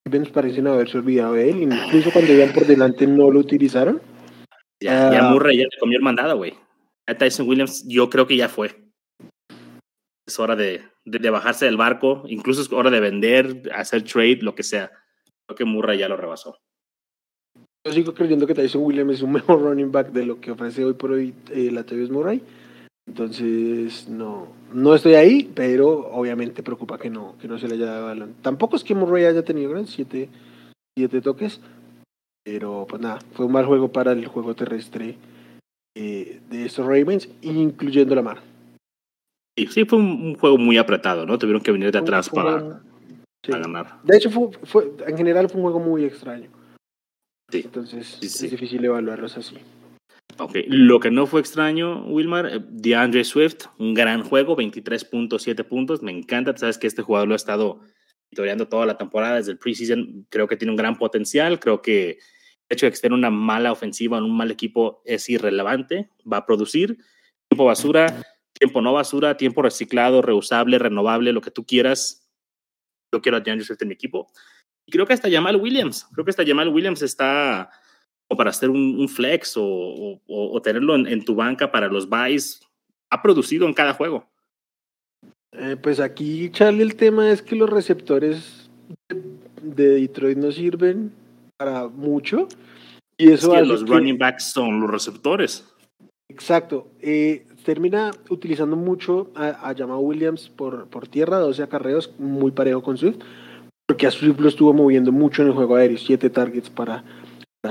Ravens 0.06 0.30
parecen 0.30 0.66
haberse 0.66 0.98
olvidado 0.98 1.34
de 1.34 1.50
él. 1.50 1.62
Incluso 1.62 2.12
cuando 2.12 2.32
iban 2.32 2.52
por 2.52 2.66
delante 2.66 3.06
no 3.06 3.30
lo 3.30 3.40
utilizaron. 3.40 4.00
Ya, 4.80 5.12
ya 5.12 5.28
ah. 5.28 5.30
Murray 5.32 5.58
ya 5.58 5.64
le 5.64 5.78
comió 5.80 5.98
el 5.98 6.04
mandado, 6.04 6.36
güey. 6.36 6.54
A 7.06 7.14
Tyson 7.14 7.48
Williams 7.48 7.84
yo 7.88 8.08
creo 8.10 8.26
que 8.26 8.36
ya 8.36 8.48
fue. 8.48 8.84
Es 10.26 10.38
hora 10.38 10.56
de, 10.56 10.82
de, 11.04 11.30
bajarse 11.30 11.64
del 11.64 11.76
barco. 11.76 12.22
Incluso 12.28 12.62
es 12.62 12.72
hora 12.72 12.90
de 12.90 13.00
vender, 13.00 13.70
hacer 13.74 14.02
trade, 14.02 14.38
lo 14.40 14.54
que 14.54 14.62
sea. 14.62 14.90
Creo 15.46 15.56
que 15.56 15.64
Murray 15.64 15.98
ya 15.98 16.08
lo 16.08 16.16
rebasó. 16.16 16.58
Yo 17.86 17.92
sigo 17.92 18.14
creyendo 18.14 18.46
que 18.46 18.54
Tyson 18.54 18.82
Williams 18.82 19.14
es 19.14 19.22
un 19.22 19.32
mejor 19.32 19.60
running 19.60 19.92
back 19.92 20.12
de 20.12 20.26
lo 20.26 20.40
que 20.40 20.50
ofrece 20.50 20.84
hoy 20.84 20.94
por 20.94 21.12
hoy 21.12 21.34
eh, 21.50 21.70
la 21.70 21.84
TV 21.84 22.08
Murray. 22.08 22.42
Entonces, 23.06 24.08
no, 24.08 24.48
no 24.72 24.94
estoy 24.94 25.14
ahí, 25.14 25.50
pero 25.54 26.08
obviamente 26.10 26.62
preocupa 26.62 26.98
que 26.98 27.10
no, 27.10 27.36
que 27.38 27.48
no 27.48 27.58
se 27.58 27.68
le 27.68 27.74
haya 27.74 27.86
dado 27.86 28.06
balón. 28.06 28.34
Tampoco 28.40 28.76
es 28.76 28.84
que 28.84 28.94
Murray 28.94 29.26
haya 29.26 29.44
tenido 29.44 29.70
gran 29.70 29.86
siete, 29.86 30.30
siete 30.96 31.20
toques, 31.20 31.60
pero 32.42 32.86
pues 32.88 33.02
nada, 33.02 33.18
fue 33.32 33.44
un 33.44 33.52
mal 33.52 33.66
juego 33.66 33.92
para 33.92 34.12
el 34.12 34.26
juego 34.26 34.54
terrestre 34.54 35.16
eh, 35.94 36.40
de 36.48 36.64
estos 36.64 36.86
Ravens, 36.86 37.28
incluyendo 37.42 38.14
la 38.14 38.22
mar. 38.22 38.40
Sí, 39.56 39.66
sí, 39.66 39.84
fue 39.84 39.98
un, 39.98 40.34
juego 40.36 40.56
muy 40.56 40.78
apretado, 40.78 41.26
¿no? 41.26 41.38
Tuvieron 41.38 41.62
que 41.62 41.72
venir 41.72 41.92
de 41.92 41.98
atrás 41.98 42.30
para, 42.30 42.80
ganar. 43.52 44.00
De 44.02 44.16
hecho, 44.16 44.30
fue, 44.30 44.50
fue, 44.64 44.92
en 45.06 45.16
general 45.16 45.48
fue 45.48 45.56
un 45.60 45.62
juego 45.64 45.80
muy 45.80 46.04
extraño. 46.04 46.50
Sí. 47.50 47.62
Entonces, 47.64 48.18
es 48.22 48.50
difícil 48.50 48.84
evaluarlos 48.84 49.36
así. 49.36 49.56
Ok, 50.38 50.56
lo 50.66 50.98
que 50.98 51.10
no 51.10 51.26
fue 51.26 51.40
extraño, 51.40 52.04
Wilmar, 52.06 52.46
eh, 52.46 52.60
DeAndre 52.68 53.22
Swift, 53.22 53.66
un 53.78 53.94
gran 53.94 54.24
juego, 54.24 54.56
23.7 54.56 55.62
puntos, 55.64 56.02
me 56.02 56.10
encanta, 56.10 56.56
sabes 56.56 56.76
que 56.76 56.88
este 56.88 57.02
jugador 57.02 57.28
lo 57.28 57.34
ha 57.34 57.36
estado 57.36 57.80
monitoreando 58.30 58.66
toda 58.66 58.84
la 58.84 58.98
temporada 58.98 59.36
desde 59.36 59.52
el 59.52 59.58
preseason, 59.58 60.26
creo 60.30 60.48
que 60.48 60.56
tiene 60.56 60.72
un 60.72 60.76
gran 60.76 60.96
potencial, 60.96 61.60
creo 61.60 61.82
que 61.82 62.10
el 62.10 62.18
hecho 62.68 62.86
de 62.86 62.90
que 62.90 62.94
esté 62.94 63.06
en 63.06 63.12
una 63.12 63.30
mala 63.30 63.70
ofensiva, 63.70 64.18
en 64.18 64.24
un 64.24 64.36
mal 64.36 64.50
equipo, 64.50 65.02
es 65.04 65.28
irrelevante, 65.28 66.08
va 66.30 66.38
a 66.38 66.46
producir 66.46 66.98
tiempo 67.48 67.66
basura, 67.66 68.24
tiempo 68.58 68.80
no 68.80 68.92
basura, 68.92 69.36
tiempo 69.36 69.62
reciclado, 69.62 70.20
reusable, 70.20 70.78
renovable, 70.78 71.32
lo 71.32 71.42
que 71.42 71.52
tú 71.52 71.64
quieras, 71.64 72.23
yo 73.16 73.22
quiero 73.22 73.38
a 73.38 73.40
DeAndre 73.40 73.64
Swift 73.64 73.82
en 73.82 73.88
mi 73.88 73.94
equipo. 73.94 74.30
Y 74.86 74.92
creo 74.92 75.06
que 75.06 75.12
hasta 75.12 75.30
Jamal 75.30 75.56
Williams, 75.56 76.06
creo 76.12 76.24
que 76.24 76.30
hasta 76.30 76.46
Jamal 76.46 76.68
Williams 76.68 77.02
está 77.02 77.70
o 78.28 78.36
para 78.36 78.50
hacer 78.50 78.70
un, 78.70 79.08
flex 79.08 79.54
o, 79.56 80.20
o, 80.26 80.62
tenerlo 80.62 80.94
en, 80.94 81.24
tu 81.24 81.34
banca 81.34 81.70
para 81.70 81.88
los 81.88 82.08
buys, 82.08 82.60
ha 83.10 83.22
producido 83.22 83.66
en 83.66 83.74
cada 83.74 83.92
juego. 83.92 84.26
Eh, 85.52 85.76
pues 85.80 86.00
aquí, 86.00 86.50
Charlie, 86.50 86.82
el 86.82 86.96
tema 86.96 87.30
es 87.30 87.42
que 87.42 87.54
los 87.54 87.70
receptores 87.70 88.70
de 89.62 89.88
Detroit 89.88 90.38
no 90.38 90.50
sirven 90.50 91.12
para 91.56 91.86
mucho. 91.88 92.48
Y 93.16 93.30
eso 93.30 93.54
es 93.54 93.60
que 93.60 93.66
los 93.66 93.86
running 93.86 94.18
backs 94.18 94.44
son 94.44 94.80
los 94.80 94.90
receptores. 94.90 95.64
Exacto. 96.28 96.90
Eh, 97.00 97.46
termina 97.64 98.12
utilizando 98.28 98.76
mucho 98.76 99.30
a, 99.34 99.70
a 99.70 99.74
Jamal 99.74 99.98
Williams 100.00 100.50
por, 100.54 100.86
por 100.86 101.08
tierra, 101.08 101.38
12 101.38 101.62
acarreos, 101.62 102.12
muy 102.18 102.52
parejo 102.52 102.82
con 102.82 102.96
Swift, 102.96 103.18
porque 103.86 104.06
a 104.06 104.10
Swift 104.10 104.38
lo 104.38 104.48
estuvo 104.48 104.72
moviendo 104.72 105.10
mucho 105.10 105.42
en 105.42 105.48
el 105.48 105.54
juego 105.54 105.76
aéreo, 105.76 105.98
7 105.98 106.30
targets 106.30 106.70
para, 106.70 107.04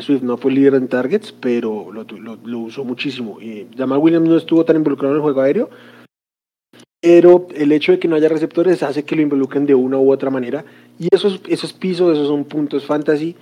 Swift 0.02 0.24
no 0.24 0.38
fue 0.38 0.52
líder 0.52 0.76
en 0.76 0.88
targets, 0.88 1.32
pero 1.32 1.92
lo, 1.92 2.04
lo, 2.04 2.60
usó 2.60 2.84
muchísimo. 2.84 3.40
Y 3.40 3.68
Jamal 3.78 4.00
Williams 4.00 4.28
no 4.28 4.38
estuvo 4.38 4.66
tan 4.66 4.78
involucrado 4.78 5.14
en 5.14 5.18
el 5.18 5.22
juego 5.22 5.42
aéreo, 5.42 5.70
pero 7.00 7.48
el 7.54 7.72
hecho 7.72 7.92
de 7.92 8.00
que 8.00 8.08
no 8.08 8.16
haya 8.16 8.30
receptores 8.30 8.82
hace 8.82 9.04
que 9.04 9.16
lo 9.16 9.22
involucren 9.22 9.66
de 9.66 9.76
una 9.76 9.98
u 9.98 10.12
otra 10.12 10.30
manera. 10.30 10.66
Y 10.98 11.10
esos, 11.12 11.42
esos 11.48 11.74
pisos, 11.74 12.14
esos 12.14 12.28
son 12.28 12.46
puntos 12.46 12.86
fantasy. 12.86 13.36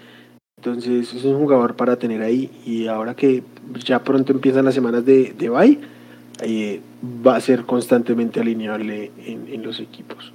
Entonces 0.57 1.13
es 1.13 1.23
un 1.23 1.39
jugador 1.39 1.75
para 1.75 1.95
tener 1.95 2.21
ahí. 2.21 2.49
Y 2.65 2.87
ahora 2.87 3.15
que 3.15 3.43
ya 3.85 4.03
pronto 4.03 4.33
empiezan 4.33 4.65
las 4.65 4.75
semanas 4.75 5.05
de, 5.05 5.33
de 5.37 5.49
bye, 5.49 5.79
eh, 6.41 6.81
va 7.25 7.35
a 7.35 7.41
ser 7.41 7.65
constantemente 7.65 8.39
alineable 8.39 9.11
en, 9.17 9.47
en 9.47 9.63
los 9.63 9.79
equipos. 9.79 10.33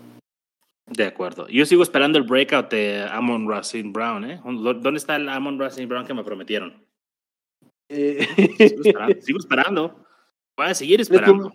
De 0.87 1.05
acuerdo. 1.05 1.49
Yo 1.49 1.67
sigo 1.67 1.83
esperando 1.83 2.19
el 2.19 2.25
breakout 2.25 2.71
de 2.71 3.03
Amon 3.11 3.49
Racine 3.49 3.91
Brown, 3.91 4.25
¿eh? 4.25 4.41
¿Dónde 4.45 4.99
está 4.99 5.17
el 5.17 5.29
Amon 5.29 5.59
Racine 5.59 5.87
Brown 5.87 6.07
que 6.07 6.15
me 6.15 6.23
prometieron? 6.23 6.75
Eh... 7.89 8.27
Sigo, 9.21 9.39
esperando, 9.39 10.05
Voy 10.57 10.67
a 10.69 10.75
seguir 10.75 11.01
esperando. 11.01 11.53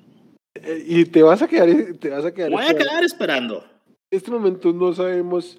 Eh, 0.56 0.84
y 0.86 1.06
te 1.06 1.24
vas 1.24 1.42
a 1.42 1.48
quedar, 1.48 1.70
te 2.00 2.10
vas 2.10 2.26
a 2.26 2.34
quedar. 2.34 2.52
Voy 2.52 2.66
a 2.66 2.76
quedar 2.76 3.04
esperando. 3.04 3.64
En 4.12 4.18
este 4.18 4.32
momento 4.32 4.74
no 4.74 4.94
sabemos 4.94 5.58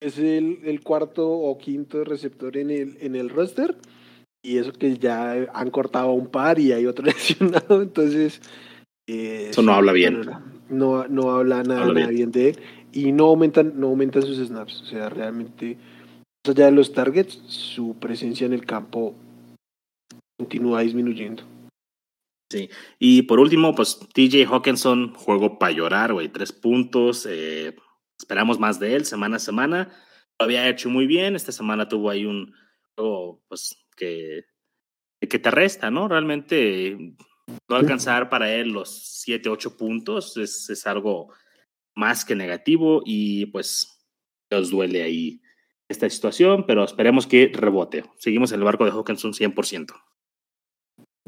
es 0.00 0.18
el, 0.18 0.60
el, 0.64 0.80
cuarto 0.82 1.28
o 1.28 1.58
quinto 1.58 2.04
receptor 2.04 2.56
en 2.56 2.70
el, 2.70 2.96
en 3.00 3.16
el 3.16 3.28
roster. 3.28 3.76
Y 4.42 4.58
eso 4.58 4.72
que 4.72 4.96
ya 4.96 5.32
han 5.52 5.70
cortado 5.70 6.12
un 6.12 6.28
par 6.28 6.58
y 6.58 6.72
hay 6.72 6.86
otro 6.86 7.04
lesionado. 7.06 7.82
Entonces. 7.82 8.40
Eh, 9.06 9.48
eso 9.50 9.62
no 9.62 9.72
habla 9.72 9.92
bien. 9.92 10.22
No, 10.68 11.06
no 11.08 11.32
habla 11.32 11.62
nada, 11.62 11.80
nada 11.86 11.92
bien. 11.92 12.10
bien 12.10 12.32
de 12.32 12.48
él 12.50 12.58
y 12.92 13.12
no 13.12 13.26
aumentan, 13.26 13.78
no 13.78 13.88
aumentan 13.88 14.22
sus 14.22 14.38
snaps. 14.38 14.82
O 14.82 14.84
sea, 14.86 15.08
realmente, 15.08 15.76
más 16.46 16.56
allá 16.56 16.66
de 16.66 16.72
los 16.72 16.92
targets, 16.92 17.40
su 17.46 17.96
presencia 17.98 18.46
en 18.46 18.52
el 18.52 18.66
campo 18.66 19.14
continúa 20.38 20.80
disminuyendo. 20.80 21.42
Sí, 22.50 22.68
y 22.98 23.22
por 23.22 23.38
último, 23.38 23.74
pues 23.74 24.00
TJ 24.12 24.46
Hawkinson, 24.46 25.14
juego 25.14 25.58
para 25.58 25.72
llorar, 25.72 26.12
güey, 26.12 26.28
tres 26.28 26.52
puntos. 26.52 27.26
Eh, 27.28 27.76
esperamos 28.18 28.58
más 28.58 28.80
de 28.80 28.96
él 28.96 29.04
semana 29.04 29.36
a 29.36 29.40
semana. 29.40 29.92
Lo 30.38 30.44
había 30.44 30.68
hecho 30.68 30.88
muy 30.88 31.06
bien. 31.06 31.36
Esta 31.36 31.52
semana 31.52 31.88
tuvo 31.88 32.10
ahí 32.10 32.24
un 32.24 32.52
juego, 32.96 33.40
pues, 33.48 33.79
que, 33.96 34.44
que 35.20 35.38
te 35.38 35.50
resta, 35.50 35.90
¿no? 35.90 36.08
Realmente 36.08 37.14
no 37.68 37.76
alcanzar 37.76 38.28
para 38.28 38.52
él 38.54 38.68
los 38.68 38.90
siete, 39.22 39.48
ocho 39.48 39.76
puntos 39.76 40.36
es, 40.36 40.70
es 40.70 40.86
algo 40.86 41.32
más 41.94 42.24
que 42.24 42.34
negativo 42.34 43.02
y 43.04 43.46
pues 43.46 44.06
os 44.50 44.70
duele 44.70 45.02
ahí 45.02 45.40
esta 45.88 46.08
situación, 46.08 46.64
pero 46.66 46.84
esperemos 46.84 47.26
que 47.26 47.50
rebote. 47.52 48.04
Seguimos 48.18 48.52
en 48.52 48.60
el 48.60 48.64
barco 48.64 48.84
de 48.84 48.92
Hawkinson 48.92 49.32
100%. 49.32 49.92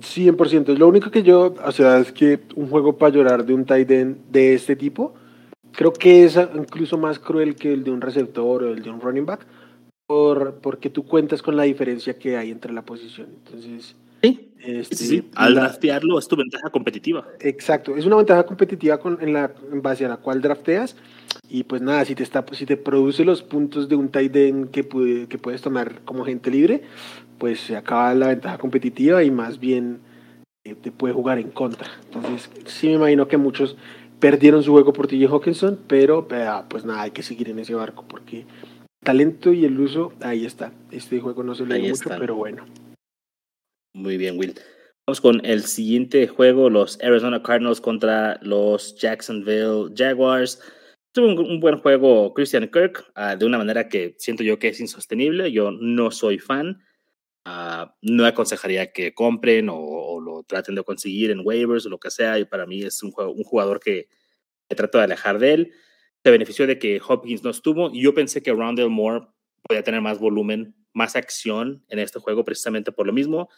100%. 0.00 0.76
Lo 0.76 0.88
único 0.88 1.10
que 1.10 1.22
yo, 1.22 1.54
o 1.64 1.72
sea, 1.72 1.98
es 1.98 2.12
que 2.12 2.40
un 2.54 2.68
juego 2.68 2.96
para 2.96 3.12
llorar 3.12 3.44
de 3.44 3.54
un 3.54 3.64
tight 3.64 3.90
end 3.90 4.30
de 4.30 4.54
este 4.54 4.76
tipo, 4.76 5.14
creo 5.72 5.92
que 5.92 6.24
es 6.24 6.38
incluso 6.54 6.96
más 6.96 7.18
cruel 7.18 7.56
que 7.56 7.72
el 7.72 7.84
de 7.84 7.90
un 7.90 8.00
receptor 8.00 8.62
o 8.62 8.72
el 8.72 8.82
de 8.82 8.90
un 8.90 9.00
running 9.00 9.26
back, 9.26 9.46
por, 10.12 10.56
porque 10.56 10.90
tú 10.90 11.06
cuentas 11.06 11.40
con 11.40 11.56
la 11.56 11.62
diferencia 11.62 12.18
que 12.18 12.36
hay 12.36 12.50
entre 12.50 12.70
la 12.70 12.84
posición. 12.84 13.28
Entonces, 13.46 13.96
sí, 14.20 14.50
este, 14.58 14.96
sí, 14.96 15.30
al 15.34 15.54
draftearlo 15.54 16.18
es 16.18 16.28
tu 16.28 16.36
ventaja 16.36 16.68
competitiva. 16.68 17.26
Exacto, 17.40 17.96
es 17.96 18.04
una 18.04 18.16
ventaja 18.16 18.44
competitiva 18.44 18.98
con, 18.98 19.16
en, 19.22 19.32
la, 19.32 19.54
en 19.72 19.80
base 19.80 20.04
a 20.04 20.08
la 20.08 20.18
cual 20.18 20.42
drafteas. 20.42 20.96
Y 21.48 21.64
pues 21.64 21.80
nada, 21.80 22.04
si 22.04 22.14
te, 22.14 22.22
está, 22.22 22.44
si 22.52 22.66
te 22.66 22.76
produce 22.76 23.24
los 23.24 23.42
puntos 23.42 23.88
de 23.88 23.96
un 23.96 24.10
tight 24.10 24.36
end 24.36 24.70
que, 24.70 24.86
que 25.26 25.38
puedes 25.38 25.62
tomar 25.62 26.02
como 26.04 26.26
gente 26.26 26.50
libre, 26.50 26.82
pues 27.38 27.60
se 27.60 27.74
acaba 27.74 28.12
la 28.12 28.28
ventaja 28.28 28.58
competitiva 28.58 29.24
y 29.24 29.30
más 29.30 29.58
bien 29.60 30.00
eh, 30.64 30.74
te 30.74 30.92
puede 30.92 31.14
jugar 31.14 31.38
en 31.38 31.48
contra. 31.48 31.88
Entonces, 32.04 32.50
sí 32.66 32.88
me 32.88 32.94
imagino 32.94 33.28
que 33.28 33.38
muchos 33.38 33.78
perdieron 34.20 34.62
su 34.62 34.72
juego 34.72 34.92
por 34.92 35.06
TJ 35.06 35.24
Hawkinson, 35.26 35.78
pero 35.86 36.28
pues 36.68 36.84
nada, 36.84 37.00
hay 37.00 37.12
que 37.12 37.22
seguir 37.22 37.48
en 37.48 37.60
ese 37.60 37.74
barco 37.74 38.04
porque 38.06 38.44
talento 39.02 39.52
y 39.52 39.64
el 39.64 39.78
uso, 39.78 40.12
ahí 40.20 40.46
está. 40.46 40.72
Este 40.90 41.20
juego 41.20 41.42
no 41.42 41.54
se 41.54 41.66
le 41.66 41.78
mucho, 41.80 42.10
pero 42.18 42.36
bueno. 42.36 42.66
Muy 43.94 44.16
bien, 44.16 44.38
Will. 44.38 44.54
Vamos 45.06 45.20
con 45.20 45.44
el 45.44 45.64
siguiente 45.64 46.28
juego, 46.28 46.70
los 46.70 46.98
Arizona 47.02 47.42
Cardinals 47.42 47.80
contra 47.80 48.38
los 48.42 48.96
Jacksonville 48.96 49.92
Jaguars. 49.96 50.60
Tuvo 51.12 51.26
un, 51.42 51.60
buen 51.60 51.80
juego 51.80 52.32
Christian 52.32 52.68
Kirk, 52.68 53.04
ah, 53.14 53.36
de 53.36 53.44
una 53.44 53.58
manera 53.58 53.88
que 53.88 54.14
siento 54.18 54.44
yo 54.44 54.58
que 54.58 54.68
es 54.68 54.80
insostenible. 54.80 55.50
Yo 55.52 55.72
no 55.72 56.10
soy 56.10 56.38
fan. 56.38 56.82
Ah, 57.44 57.96
no 58.00 58.24
aconsejaría 58.24 58.92
que 58.92 59.12
compren 59.12 59.68
o, 59.68 60.20
lo 60.20 60.44
traten 60.44 60.76
de 60.76 60.84
conseguir 60.84 61.32
en 61.32 61.42
waivers 61.44 61.84
o 61.86 61.90
lo 61.90 61.98
que 61.98 62.10
sea. 62.10 62.38
Y 62.38 62.44
para 62.44 62.64
mí 62.64 62.82
es 62.82 63.02
un, 63.02 63.12
un 63.16 63.42
jugador 63.42 63.80
que, 63.80 64.08
que 64.68 64.76
trato 64.76 64.98
de 64.98 65.04
alejar 65.04 65.38
de 65.40 65.52
él. 65.52 65.72
Se 66.24 66.30
benefició 66.30 66.66
de 66.66 66.78
que 66.78 67.00
Hopkins 67.06 67.42
no 67.42 67.50
estuvo 67.50 67.90
y 67.92 68.02
yo 68.02 68.14
pensé 68.14 68.42
que 68.42 68.52
Rondell 68.52 68.90
Moore 68.90 69.26
podía 69.62 69.82
tener 69.82 70.00
más 70.00 70.18
volumen, 70.18 70.74
más 70.92 71.16
acción 71.16 71.84
en 71.88 71.98
este 71.98 72.18
juego 72.18 72.44
precisamente 72.44 72.92
por 72.92 73.06
lo 73.06 73.12
mismo, 73.12 73.48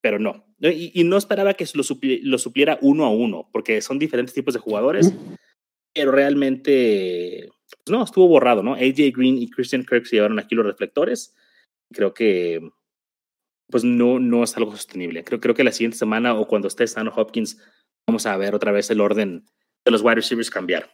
pero 0.00 0.18
no. 0.18 0.46
Y, 0.60 1.04
no 1.04 1.16
esperaba 1.16 1.54
que 1.54 1.66
lo, 1.74 1.82
lo, 2.22 2.38
supliera 2.38 2.78
uno 2.82 3.04
a 3.04 3.10
uno, 3.10 3.48
porque 3.52 3.80
son 3.82 3.98
diferentes 3.98 4.34
tipos 4.34 4.54
de 4.54 4.60
jugadores, 4.60 5.12
pero 5.92 6.12
realmente 6.12 7.48
pues 7.68 7.90
no, 7.90 8.04
estuvo 8.04 8.28
borrado, 8.28 8.62
¿no? 8.62 8.74
AJ 8.74 9.12
Green 9.14 9.38
y 9.38 9.50
Christian 9.50 9.84
Kirk 9.84 10.06
se 10.06 10.16
llevaron 10.16 10.38
aquí 10.38 10.54
los 10.54 10.66
reflectores. 10.66 11.34
Creo 11.92 12.14
que 12.14 12.60
pues 13.70 13.84
no, 13.84 14.18
no 14.18 14.44
es 14.44 14.56
algo 14.56 14.70
sostenible. 14.70 15.24
Creo, 15.24 15.40
creo 15.40 15.54
que 15.54 15.64
la 15.64 15.72
siguiente 15.72 15.98
semana 15.98 16.34
o 16.34 16.46
cuando 16.46 16.68
esté 16.68 16.86
sano 16.86 17.12
Hopkins, 17.14 17.62
vamos 18.06 18.24
a 18.26 18.36
ver 18.36 18.54
otra 18.54 18.72
vez 18.72 18.90
el 18.90 19.00
orden 19.00 19.44
de 19.84 19.90
los 19.90 20.02
wide 20.02 20.16
receivers 20.16 20.50
cambiar. 20.50 20.90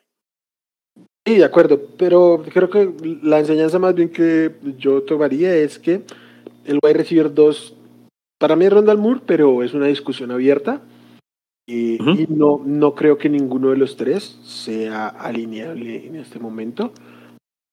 Sí, 1.26 1.37
de 1.37 1.44
acuerdo, 1.44 1.80
pero 1.96 2.44
creo 2.52 2.68
que 2.68 2.92
la 3.22 3.38
enseñanza 3.38 3.78
más 3.78 3.94
bien 3.94 4.10
que 4.10 4.54
yo 4.78 5.02
tomaría 5.02 5.54
es 5.54 5.78
que 5.78 6.02
el 6.66 6.78
wide 6.82 6.94
receiver 6.94 7.32
2, 7.32 7.74
para 8.38 8.56
mí 8.56 8.66
es 8.66 8.72
Rondal 8.72 8.98
Moore, 8.98 9.20
pero 9.24 9.62
es 9.62 9.72
una 9.72 9.87
discusión 9.87 10.30
abierta 10.30 10.82
y, 11.66 11.94
y, 11.94 12.26
no, 12.28 12.60
no 12.64 12.94
creo 12.94 13.16
que 13.16 13.30
ninguno 13.30 13.70
de 13.70 13.78
los 13.78 13.96
tres 13.96 14.38
sea 14.42 15.08
alineable 15.08 16.06
en 16.06 16.16
este 16.16 16.38
momento 16.38 16.92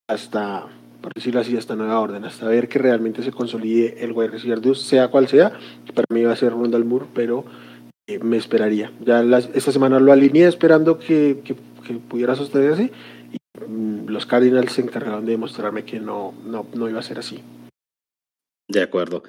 hasta 0.07 0.69
por 1.01 1.13
decirlo 1.13 1.41
así, 1.41 1.57
esta 1.57 1.75
nueva 1.75 1.99
orden, 1.99 2.23
hasta 2.25 2.47
ver 2.47 2.69
que 2.69 2.79
realmente 2.79 3.23
se 3.23 3.31
consolide 3.31 4.03
el 4.03 4.11
wide 4.11 4.29
receiver 4.29 4.61
2, 4.61 4.79
sea 4.79 5.07
cual 5.09 5.27
sea. 5.27 5.51
Para 5.93 6.05
mí 6.13 6.23
va 6.23 6.33
a 6.33 6.35
ser 6.35 6.51
Rondal 6.51 6.85
Moore, 6.85 7.07
pero 7.13 7.43
eh, 8.07 8.19
me 8.19 8.37
esperaría. 8.37 8.91
Ya 9.03 9.21
esta 9.53 9.71
semana 9.71 9.99
lo 9.99 10.11
alineé 10.11 10.47
esperando 10.47 10.99
que, 10.99 11.41
que, 11.43 11.55
pudiera 12.07 12.35
sostenerse 12.35 12.91
los 13.53 14.25
Cardinals 14.25 14.73
se 14.73 14.81
encargaron 14.81 15.25
de 15.25 15.33
demostrarme 15.33 15.83
que 15.83 15.99
no, 15.99 16.33
no, 16.43 16.65
no 16.73 16.89
iba 16.89 16.99
a 16.99 17.03
ser 17.03 17.19
así. 17.19 17.43
De 18.67 18.81
acuerdo. 18.81 19.23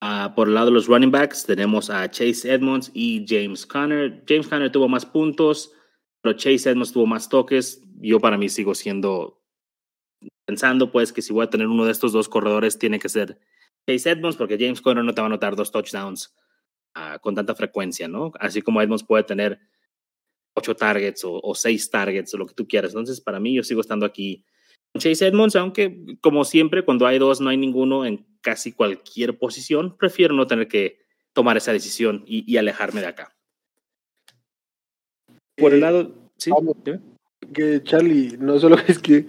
Uh, 0.00 0.32
por 0.34 0.48
el 0.48 0.54
lado 0.54 0.66
de 0.66 0.72
los 0.72 0.86
running 0.86 1.10
backs 1.10 1.44
tenemos 1.44 1.90
a 1.90 2.08
Chase 2.08 2.52
Edmonds 2.52 2.90
y 2.94 3.24
James 3.26 3.66
Conner. 3.66 4.22
James 4.28 4.46
Conner 4.46 4.70
tuvo 4.70 4.88
más 4.88 5.04
puntos, 5.04 5.72
pero 6.20 6.36
Chase 6.36 6.70
Edmonds 6.70 6.92
tuvo 6.92 7.06
más 7.06 7.28
toques. 7.28 7.82
Yo 8.00 8.20
para 8.20 8.38
mí 8.38 8.48
sigo 8.48 8.74
siendo 8.74 9.42
pensando 10.44 10.90
pues 10.90 11.12
que 11.12 11.22
si 11.22 11.32
voy 11.32 11.44
a 11.44 11.50
tener 11.50 11.66
uno 11.66 11.84
de 11.84 11.92
estos 11.92 12.12
dos 12.12 12.28
corredores 12.28 12.78
tiene 12.78 12.98
que 12.98 13.08
ser 13.08 13.38
Chase 13.86 14.10
Edmonds 14.10 14.36
porque 14.36 14.56
James 14.58 14.80
Conner 14.80 15.04
no 15.04 15.14
te 15.14 15.20
va 15.20 15.26
a 15.26 15.30
anotar 15.30 15.56
dos 15.56 15.70
touchdowns 15.70 16.34
uh, 16.96 17.18
con 17.20 17.34
tanta 17.34 17.54
frecuencia, 17.54 18.08
¿no? 18.08 18.32
Así 18.38 18.62
como 18.62 18.80
Edmonds 18.80 19.04
puede 19.04 19.24
tener 19.24 19.60
ocho 20.54 20.74
targets 20.74 21.24
o, 21.24 21.40
o, 21.42 21.54
seis 21.54 21.90
targets 21.90 22.34
o 22.34 22.38
lo 22.38 22.46
que 22.46 22.54
tú 22.54 22.66
quieras. 22.66 22.92
Entonces, 22.92 23.20
para 23.20 23.40
mí, 23.40 23.54
yo 23.54 23.62
sigo 23.62 23.80
estando 23.80 24.06
aquí 24.06 24.44
con 24.92 25.00
Chase 25.00 25.26
Edmonds, 25.26 25.56
aunque 25.56 26.16
como 26.20 26.44
siempre, 26.44 26.84
cuando 26.84 27.06
hay 27.06 27.18
dos, 27.18 27.40
no 27.40 27.50
hay 27.50 27.56
ninguno 27.56 28.04
en 28.04 28.26
casi 28.40 28.72
cualquier 28.72 29.38
posición, 29.38 29.96
prefiero 29.96 30.34
no 30.34 30.46
tener 30.46 30.68
que 30.68 30.98
tomar 31.32 31.56
esa 31.56 31.72
decisión 31.72 32.24
y, 32.26 32.50
y 32.50 32.56
alejarme 32.56 33.00
de 33.00 33.06
acá. 33.06 33.36
Por 35.56 35.72
el 35.72 35.78
eh, 35.78 35.82
lado, 35.82 36.14
sí. 36.36 36.50
Que 37.52 37.82
Charlie, 37.82 38.36
no 38.38 38.58
solo 38.58 38.76
es 38.88 38.98
que 38.98 39.26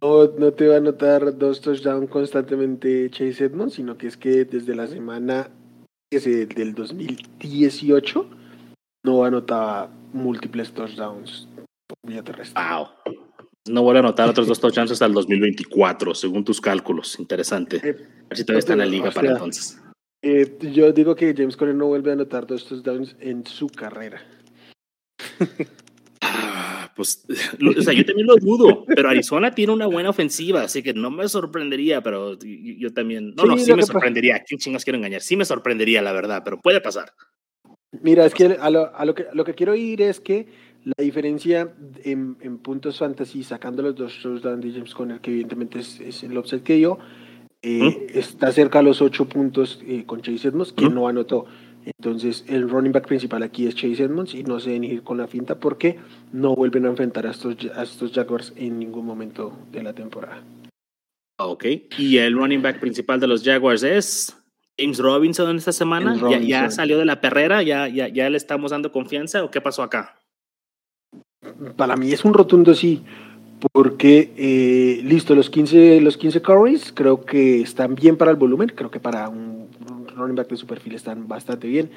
no, 0.00 0.26
no 0.38 0.52
te 0.52 0.68
va 0.68 0.74
a 0.74 0.78
anotar 0.78 1.36
dos 1.36 1.60
touchdowns 1.60 2.10
constantemente 2.10 3.10
Chase 3.10 3.44
Edmonds, 3.44 3.74
sino 3.74 3.96
que 3.96 4.06
es 4.06 4.16
que 4.16 4.44
desde 4.44 4.74
la 4.74 4.86
semana 4.86 5.50
del 6.10 6.74
2018 6.74 8.30
no 9.06 9.24
anotaba 9.24 9.88
múltiples 10.12 10.72
touchdowns 10.72 11.48
por 11.86 11.96
vía 12.02 12.22
terrestre. 12.22 12.60
Wow. 12.60 12.88
No 13.68 13.82
vuelve 13.82 14.00
a 14.00 14.02
anotar 14.02 14.28
otros 14.28 14.46
dos 14.46 14.60
touchdowns 14.60 14.90
hasta 14.90 15.06
el 15.06 15.12
2024, 15.12 16.14
según 16.14 16.44
tus 16.44 16.60
cálculos. 16.60 17.18
Interesante. 17.18 17.76
Eh, 17.76 17.96
a 18.24 18.28
ver 18.28 18.38
si 18.38 18.44
todavía 18.44 18.58
está 18.58 18.72
en 18.74 18.78
la 18.80 18.86
liga 18.86 19.10
para 19.10 19.30
entonces. 19.30 19.80
Eh, 20.22 20.58
yo 20.72 20.92
digo 20.92 21.14
que 21.14 21.34
James 21.36 21.56
Conner 21.56 21.74
no 21.74 21.86
vuelve 21.86 22.10
a 22.10 22.14
anotar 22.14 22.46
dos 22.46 22.66
touchdowns 22.66 23.16
en 23.20 23.46
su 23.46 23.68
carrera. 23.68 24.20
pues, 26.96 27.24
o 27.78 27.82
sea, 27.82 27.92
yo 27.92 28.04
también 28.04 28.26
lo 28.26 28.36
dudo, 28.36 28.84
pero 28.86 29.08
Arizona 29.08 29.54
tiene 29.54 29.72
una 29.72 29.86
buena 29.86 30.10
ofensiva, 30.10 30.62
así 30.62 30.82
que 30.82 30.94
no 30.94 31.10
me 31.10 31.28
sorprendería, 31.28 32.02
pero 32.02 32.38
yo, 32.38 32.92
también, 32.92 33.34
no, 33.36 33.44
no, 33.44 33.58
sí 33.58 33.72
me 33.74 33.82
sorprendería, 33.82 34.42
¿quién 34.46 34.58
chingas 34.58 34.84
quiero 34.84 34.98
engañar? 34.98 35.20
Sí 35.20 35.36
me 35.36 35.44
sorprendería, 35.44 36.02
la 36.02 36.12
verdad, 36.12 36.42
pero 36.44 36.60
puede 36.60 36.80
pasar. 36.80 37.12
Mira, 38.02 38.24
es 38.24 38.34
que 38.34 38.56
a 38.60 38.70
lo, 38.70 38.94
a 38.94 39.04
lo, 39.04 39.14
que, 39.14 39.26
lo 39.32 39.44
que 39.44 39.54
quiero 39.54 39.74
ir 39.74 40.02
es 40.02 40.20
que 40.20 40.48
la 40.84 41.02
diferencia 41.02 41.74
en, 42.04 42.36
en 42.40 42.58
puntos 42.58 42.98
fantasy, 42.98 43.42
sacando 43.42 43.82
los 43.82 43.96
dos 43.96 44.12
shows 44.12 44.42
de 44.42 44.72
James 44.72 44.94
Conner, 44.94 45.20
que 45.20 45.30
evidentemente 45.30 45.80
es, 45.80 46.00
es 46.00 46.22
el 46.22 46.36
offset 46.36 46.62
que 46.62 46.80
yo, 46.80 46.98
eh, 47.62 48.06
está 48.14 48.52
cerca 48.52 48.78
a 48.78 48.82
los 48.82 49.02
ocho 49.02 49.28
puntos 49.28 49.80
eh, 49.84 50.04
con 50.06 50.22
Chase 50.22 50.48
Edmonds, 50.48 50.72
que 50.72 50.88
no 50.88 51.08
anotó. 51.08 51.46
Entonces, 51.84 52.44
el 52.48 52.68
running 52.68 52.92
back 52.92 53.06
principal 53.06 53.42
aquí 53.42 53.66
es 53.66 53.74
Chase 53.74 54.04
Edmonds 54.04 54.34
y 54.34 54.44
no 54.44 54.60
se 54.60 54.70
deben 54.70 54.84
ir 54.84 55.02
con 55.02 55.18
la 55.18 55.26
finta 55.26 55.58
porque 55.58 55.98
no 56.32 56.54
vuelven 56.54 56.84
a 56.84 56.90
enfrentar 56.90 57.26
a 57.26 57.30
estos, 57.30 57.56
a 57.74 57.82
estos 57.82 58.12
Jaguars 58.12 58.52
en 58.56 58.78
ningún 58.78 59.06
momento 59.06 59.52
de 59.72 59.82
la 59.82 59.92
temporada. 59.92 60.42
Ok. 61.38 61.64
¿Y 61.98 62.18
el 62.18 62.34
running 62.34 62.62
back 62.62 62.78
principal 62.80 63.18
de 63.18 63.26
los 63.26 63.42
Jaguars 63.42 63.82
es 63.82 64.35
James 64.78 64.98
Robinson 64.98 65.56
esta 65.56 65.72
semana? 65.72 66.16
¿Ya, 66.30 66.38
¿Ya, 66.38 66.70
salió 66.70 66.98
de 66.98 67.04
la 67.04 67.20
perrera? 67.20 67.62
¿Ya, 67.62 67.88
ya, 67.88 68.08
¿Ya 68.08 68.28
le 68.28 68.36
estamos 68.36 68.70
dando 68.70 68.92
confianza 68.92 69.42
o 69.44 69.50
qué 69.50 69.60
pasó 69.60 69.82
acá? 69.82 70.16
Para 71.76 71.96
mí 71.96 72.12
es 72.12 72.24
un 72.24 72.34
rotundo 72.34 72.74
sí. 72.74 73.02
Porque, 73.72 74.32
eh, 74.36 75.00
listo, 75.02 75.34
los 75.34 75.48
15, 75.48 76.00
los 76.02 76.18
15 76.18 76.42
carries 76.42 76.92
creo 76.92 77.24
que 77.24 77.62
están 77.62 77.94
bien 77.94 78.16
para 78.16 78.30
el 78.30 78.36
volumen, 78.36 78.70
creo 78.74 78.90
que 78.90 79.00
para 79.00 79.28
un 79.30 79.68
running 80.14 80.36
back 80.36 80.48
de 80.48 80.56
su 80.56 80.66
perfil 80.66 80.94
están 80.94 81.26
bastante 81.26 81.66
bien. 81.66 81.90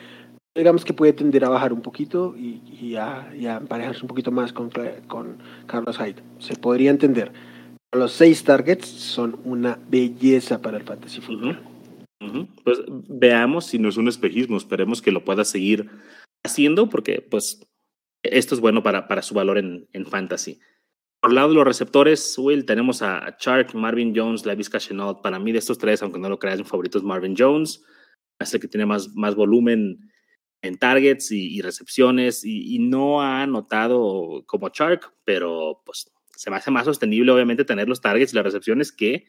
Digamos 0.55 0.85
que 0.85 0.93
puede 0.93 1.13
tender 1.13 1.45
a 1.45 1.49
bajar 1.49 1.73
un 1.73 1.81
poquito 1.81 2.35
y, 2.37 2.61
y, 2.81 2.95
a, 2.95 3.29
emparejarse 3.33 4.01
un 4.01 4.07
poquito 4.07 4.31
más 4.31 4.53
con, 4.53 4.71
con 5.07 5.37
Carlos 5.67 5.97
Hyde. 5.97 6.21
Se 6.39 6.55
podría 6.55 6.91
entender. 6.91 7.31
Los 7.91 8.13
seis 8.13 8.43
targets 8.43 8.87
son 8.87 9.39
una 9.43 9.79
belleza 9.89 10.61
para 10.61 10.77
el 10.77 10.83
fantasy 10.83 11.21
Pues 12.63 12.79
veamos 12.87 13.65
si 13.65 13.79
no 13.79 13.89
es 13.89 13.97
un 13.97 14.07
espejismo. 14.07 14.57
Esperemos 14.57 15.01
que 15.01 15.11
lo 15.11 15.23
pueda 15.23 15.45
seguir 15.45 15.89
haciendo 16.43 16.89
porque 16.89 17.21
pues 17.21 17.65
esto 18.23 18.55
es 18.55 18.61
bueno 18.61 18.83
para, 18.83 19.07
para 19.07 19.21
su 19.21 19.33
valor 19.33 19.57
en, 19.57 19.87
en 19.93 20.05
fantasy. 20.05 20.59
Por 21.21 21.33
lado 21.33 21.49
de 21.49 21.55
los 21.55 21.65
receptores, 21.65 22.37
Will, 22.37 22.65
tenemos 22.65 23.01
a 23.01 23.35
Chark, 23.37 23.73
Marvin 23.75 24.13
Jones, 24.15 24.45
Levis 24.45 24.69
Chenault. 24.69 25.21
Para 25.21 25.39
mí, 25.39 25.51
de 25.51 25.59
estos 25.59 25.77
tres, 25.77 26.01
aunque 26.01 26.19
no 26.19 26.29
lo 26.29 26.39
creas, 26.39 26.59
mi 26.59 26.65
favorito 26.65 26.97
es 26.97 27.03
Marvin 27.03 27.35
Jones 27.37 27.83
es 28.39 28.53
el 28.53 28.59
que 28.59 28.67
tiene 28.67 28.85
más, 28.85 29.09
más 29.15 29.35
volumen 29.35 30.11
en 30.61 30.77
targets 30.77 31.31
y, 31.31 31.61
recepciones 31.61 32.43
y, 32.43 32.79
no 32.79 33.21
ha 33.21 33.43
anotado 33.43 34.43
como 34.45 34.69
Shark, 34.69 35.13
pero 35.23 35.81
pues 35.85 36.11
se 36.35 36.49
me 36.49 36.57
hace 36.57 36.71
más 36.71 36.85
sostenible 36.85 37.31
obviamente 37.31 37.65
tener 37.65 37.87
los 37.87 38.01
targets 38.01 38.33
y 38.33 38.35
las 38.35 38.45
recepciones 38.45 38.91
que 38.91 39.25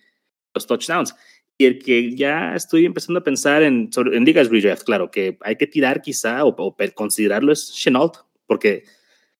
los 0.54 0.66
touchdowns. 0.66 1.14
Y 1.60 1.66
el 1.66 1.78
que 1.78 2.16
ya 2.16 2.54
estoy 2.54 2.86
empezando 2.86 3.20
a 3.20 3.22
pensar 3.22 3.62
en, 3.62 3.92
sobre, 3.92 4.16
en 4.16 4.24
ligas 4.24 4.48
claro, 4.82 5.10
que 5.10 5.36
hay 5.42 5.56
que 5.56 5.66
tirar 5.66 6.00
quizá 6.00 6.42
o, 6.46 6.74
considerarlo 6.94 7.52
es 7.52 7.70
Chenault, 7.74 8.14
porque 8.46 8.84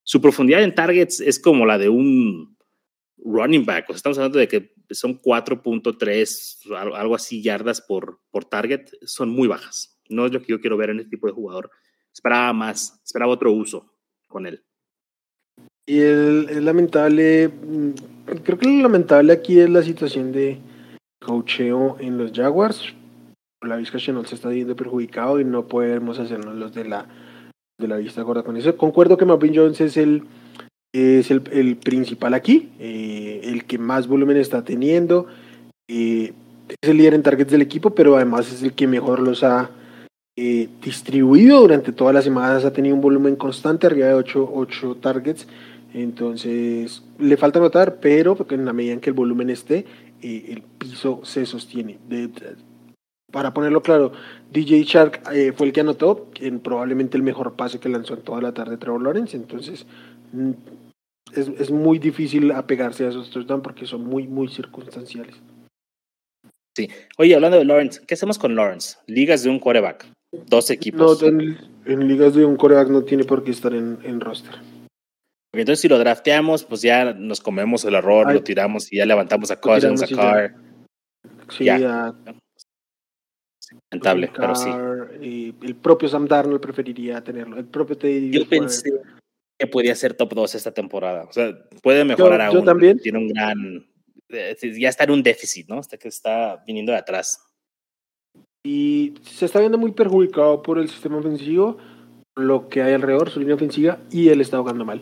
su 0.03 0.21
profundidad 0.21 0.63
en 0.63 0.75
targets 0.75 1.21
es 1.21 1.39
como 1.39 1.65
la 1.65 1.79
de 1.79 1.89
un 1.89 2.59
running 3.17 3.65
back. 3.65 3.85
O 3.89 3.93
sea, 3.95 3.97
estamos 3.97 4.19
hablando 4.19 4.39
de 4.39 4.49
que 4.49 4.75
son 4.91 5.19
4.3, 5.19 6.93
algo 6.95 7.15
así, 7.15 7.41
yardas 7.41 7.81
por, 7.81 8.21
por 8.31 8.45
target. 8.45 8.91
Son 9.07 9.31
muy 9.31 9.49
bajas. 9.49 9.99
No 10.11 10.27
es 10.27 10.33
lo 10.33 10.43
que 10.43 10.49
yo 10.49 10.61
quiero 10.61 10.77
ver 10.77 10.91
en 10.91 10.99
este 10.99 11.13
tipo 11.13 11.27
de 11.27 11.33
jugador. 11.33 11.71
Esperaba 12.13 12.53
más, 12.53 13.01
esperaba 13.03 13.33
otro 13.33 13.51
uso 13.51 13.95
con 14.29 14.45
él. 14.45 14.63
Y 15.87 16.01
es 16.01 16.63
lamentable, 16.63 17.49
mm, 17.49 17.91
creo 18.45 18.59
que 18.59 18.67
lo 18.67 18.83
lamentable 18.83 19.33
aquí 19.33 19.59
es 19.59 19.71
la 19.71 19.83
situación 19.83 20.33
de 20.33 20.59
cocheo 21.21 21.97
en 22.01 22.19
los 22.19 22.33
Jaguars. 22.33 22.95
La 23.63 23.77
Vizca 23.77 23.99
Chenault 23.99 24.27
se 24.27 24.35
está 24.35 24.49
viendo 24.49 24.75
perjudicado 24.75 25.39
y 25.39 25.45
no 25.45 25.69
podemos 25.69 26.19
hacernos 26.19 26.57
los 26.57 26.75
de 26.75 26.85
la, 26.87 27.07
de 27.79 27.89
la 27.89 27.97
vista 27.97 28.23
gorda 28.23 28.43
con 28.43 28.57
eso. 28.57 28.77
Concuerdo 28.77 29.17
que 29.17 29.27
Marvin 29.27 29.55
Jones 29.55 29.81
es 29.81 29.97
el, 29.97 30.25
es 30.93 31.31
el, 31.31 31.43
el 31.53 31.77
principal 31.77 32.35
aquí, 32.35 32.71
eh, 32.79 33.43
el 33.45 33.65
que 33.65 33.79
más 33.79 34.09
volumen 34.09 34.39
está 34.39 34.65
teniendo. 34.65 35.27
Eh, 35.89 36.33
es 36.69 36.89
el 36.89 36.97
líder 36.97 37.15
en 37.15 37.23
targets 37.23 37.51
del 37.51 37.63
equipo, 37.63 37.91
pero 37.91 38.17
además 38.17 38.51
es 38.51 38.63
el 38.63 38.73
que 38.73 38.87
mejor 38.87 39.21
los 39.21 39.43
ha 39.43 39.71
eh, 40.37 40.69
distribuido 40.83 41.61
durante 41.61 41.93
todas 41.93 42.15
las 42.15 42.25
semanas. 42.25 42.65
Ha 42.65 42.73
tenido 42.73 42.95
un 42.95 43.03
volumen 43.03 43.37
constante, 43.37 43.87
arriba 43.87 44.07
de 44.07 44.15
8, 44.15 44.51
8 44.55 44.97
targets. 45.03 45.47
Entonces, 45.93 47.03
le 47.19 47.37
falta 47.37 47.59
notar, 47.59 47.97
pero 48.01 48.37
en 48.49 48.65
la 48.65 48.73
medida 48.73 48.93
en 48.93 49.01
que 49.01 49.11
el 49.11 49.15
volumen 49.15 49.51
esté, 49.51 49.85
eh, 50.23 50.47
el 50.49 50.63
piso 50.63 51.21
se 51.25 51.47
sostiene. 51.47 51.99
para 53.33 53.55
ponerlo 53.55 53.83
claro, 53.83 54.13
DJ 54.53 54.83
Shark 54.85 55.23
eh, 55.33 55.53
fue 55.57 55.69
el 55.69 55.73
que 55.73 55.81
anotó 55.81 56.31
en 56.41 56.61
probablemente 56.61 57.17
el 57.17 57.23
mejor 57.23 57.55
pase 57.55 57.79
que 57.79 57.89
lanzó 57.89 58.15
en 58.15 58.23
toda 58.23 58.41
la 58.41 58.53
tarde 58.53 58.77
Trevor 58.77 59.03
Lawrence. 59.03 59.37
Entonces, 59.37 59.87
mm, 60.33 60.51
es, 61.35 61.49
es 61.59 61.71
muy 61.71 61.99
difícil 61.99 62.51
apegarse 62.53 63.07
a 63.07 63.11
esos 63.11 63.31
touchdowns 63.31 63.63
porque 63.63 63.87
son 63.87 64.05
muy, 64.05 64.27
muy 64.27 64.49
circunstanciales. 64.49 65.37
Sí. 66.77 66.89
Oye, 67.19 67.35
hablando 67.35 67.59
de 67.59 67.65
Lawrence, 67.65 68.01
¿qué 68.07 68.15
hacemos 68.15 68.39
con 68.39 68.55
Lawrence? 68.55 68.97
Ligas 69.07 69.43
de 69.43 69.51
un 69.51 69.59
quarterback, 69.59 70.07
dos 70.47 70.71
equipos. 70.71 71.23
No, 71.23 71.29
en, 71.29 72.09
ligas 72.09 72.35
de 72.35 72.45
un 72.45 72.57
quarterback 72.57 72.89
no 72.89 73.03
tiene 73.03 73.25
por 73.25 73.43
qué 73.43 73.51
estar 73.51 73.75
en, 73.75 73.99
en 74.05 74.21
roster. 74.21 74.55
Porque 75.51 75.63
entonces 75.63 75.81
si 75.81 75.89
lo 75.89 75.99
drafteamos, 75.99 76.65
pues 76.65 76.83
ya 76.83 77.13
nos 77.13 77.41
comemos 77.41 77.85
el 77.85 77.95
error, 77.95 78.33
lo 78.33 78.43
tiramos 78.43 78.93
y 78.93 78.99
ya 78.99 79.07
levantamos 79.07 79.51
a 79.51 79.61
Cousins, 79.61 80.03
a 80.03 80.07
Carr. 80.07 80.55
Sí, 81.49 81.65
ya. 81.65 82.15
Lamentable, 83.91 84.31
pero 84.35 84.55
sí. 84.55 84.71
Y 85.21 85.55
el 85.63 85.77
propio 85.77 86.09
Sam 86.09 86.27
Darnold 86.27 86.61
preferiría 86.61 87.23
tenerlo. 87.23 87.57
El 87.57 87.67
propio 87.67 87.97
Teddy. 87.97 88.31
Yo 88.31 88.49
pensé 88.49 88.91
que 89.59 89.67
podía 89.67 89.95
ser 89.95 90.15
top 90.15 90.35
2 90.35 90.55
esta 90.55 90.73
temporada. 90.73 91.25
O 91.25 91.33
sea, 91.33 91.53
puede 91.83 92.05
mejorar 92.05 92.41
aún. 92.43 92.59
Yo 92.59 92.65
también. 92.65 92.99
Tiene 92.99 93.19
un 93.19 93.29
gran. 93.29 93.87
Eh, 94.29 94.57
ya 94.79 94.89
está 94.89 95.05
en 95.05 95.11
un 95.11 95.23
déficit, 95.23 95.69
¿no? 95.69 95.79
Hasta 95.79 95.97
que 95.99 96.09
está 96.09 96.63
viniendo 96.67 96.93
de 96.93 96.99
atrás. 96.99 97.45
Y 98.65 99.15
se 99.23 99.47
está 99.47 99.61
viendo 99.61 99.79
muy 99.79 99.93
perjudicado 99.93 100.63
por 100.63 100.79
el 100.79 100.89
sistema 100.89 101.17
ofensivo, 101.17 101.79
lo 102.37 102.69
que 102.69 102.83
hay 102.83 102.93
alrededor, 102.93 103.31
su 103.31 103.41
línea 103.41 103.55
ofensiva, 103.55 103.99
y 104.11 104.29
él 104.29 104.41
está 104.41 104.59
jugando 104.59 104.85
mal. 104.85 105.01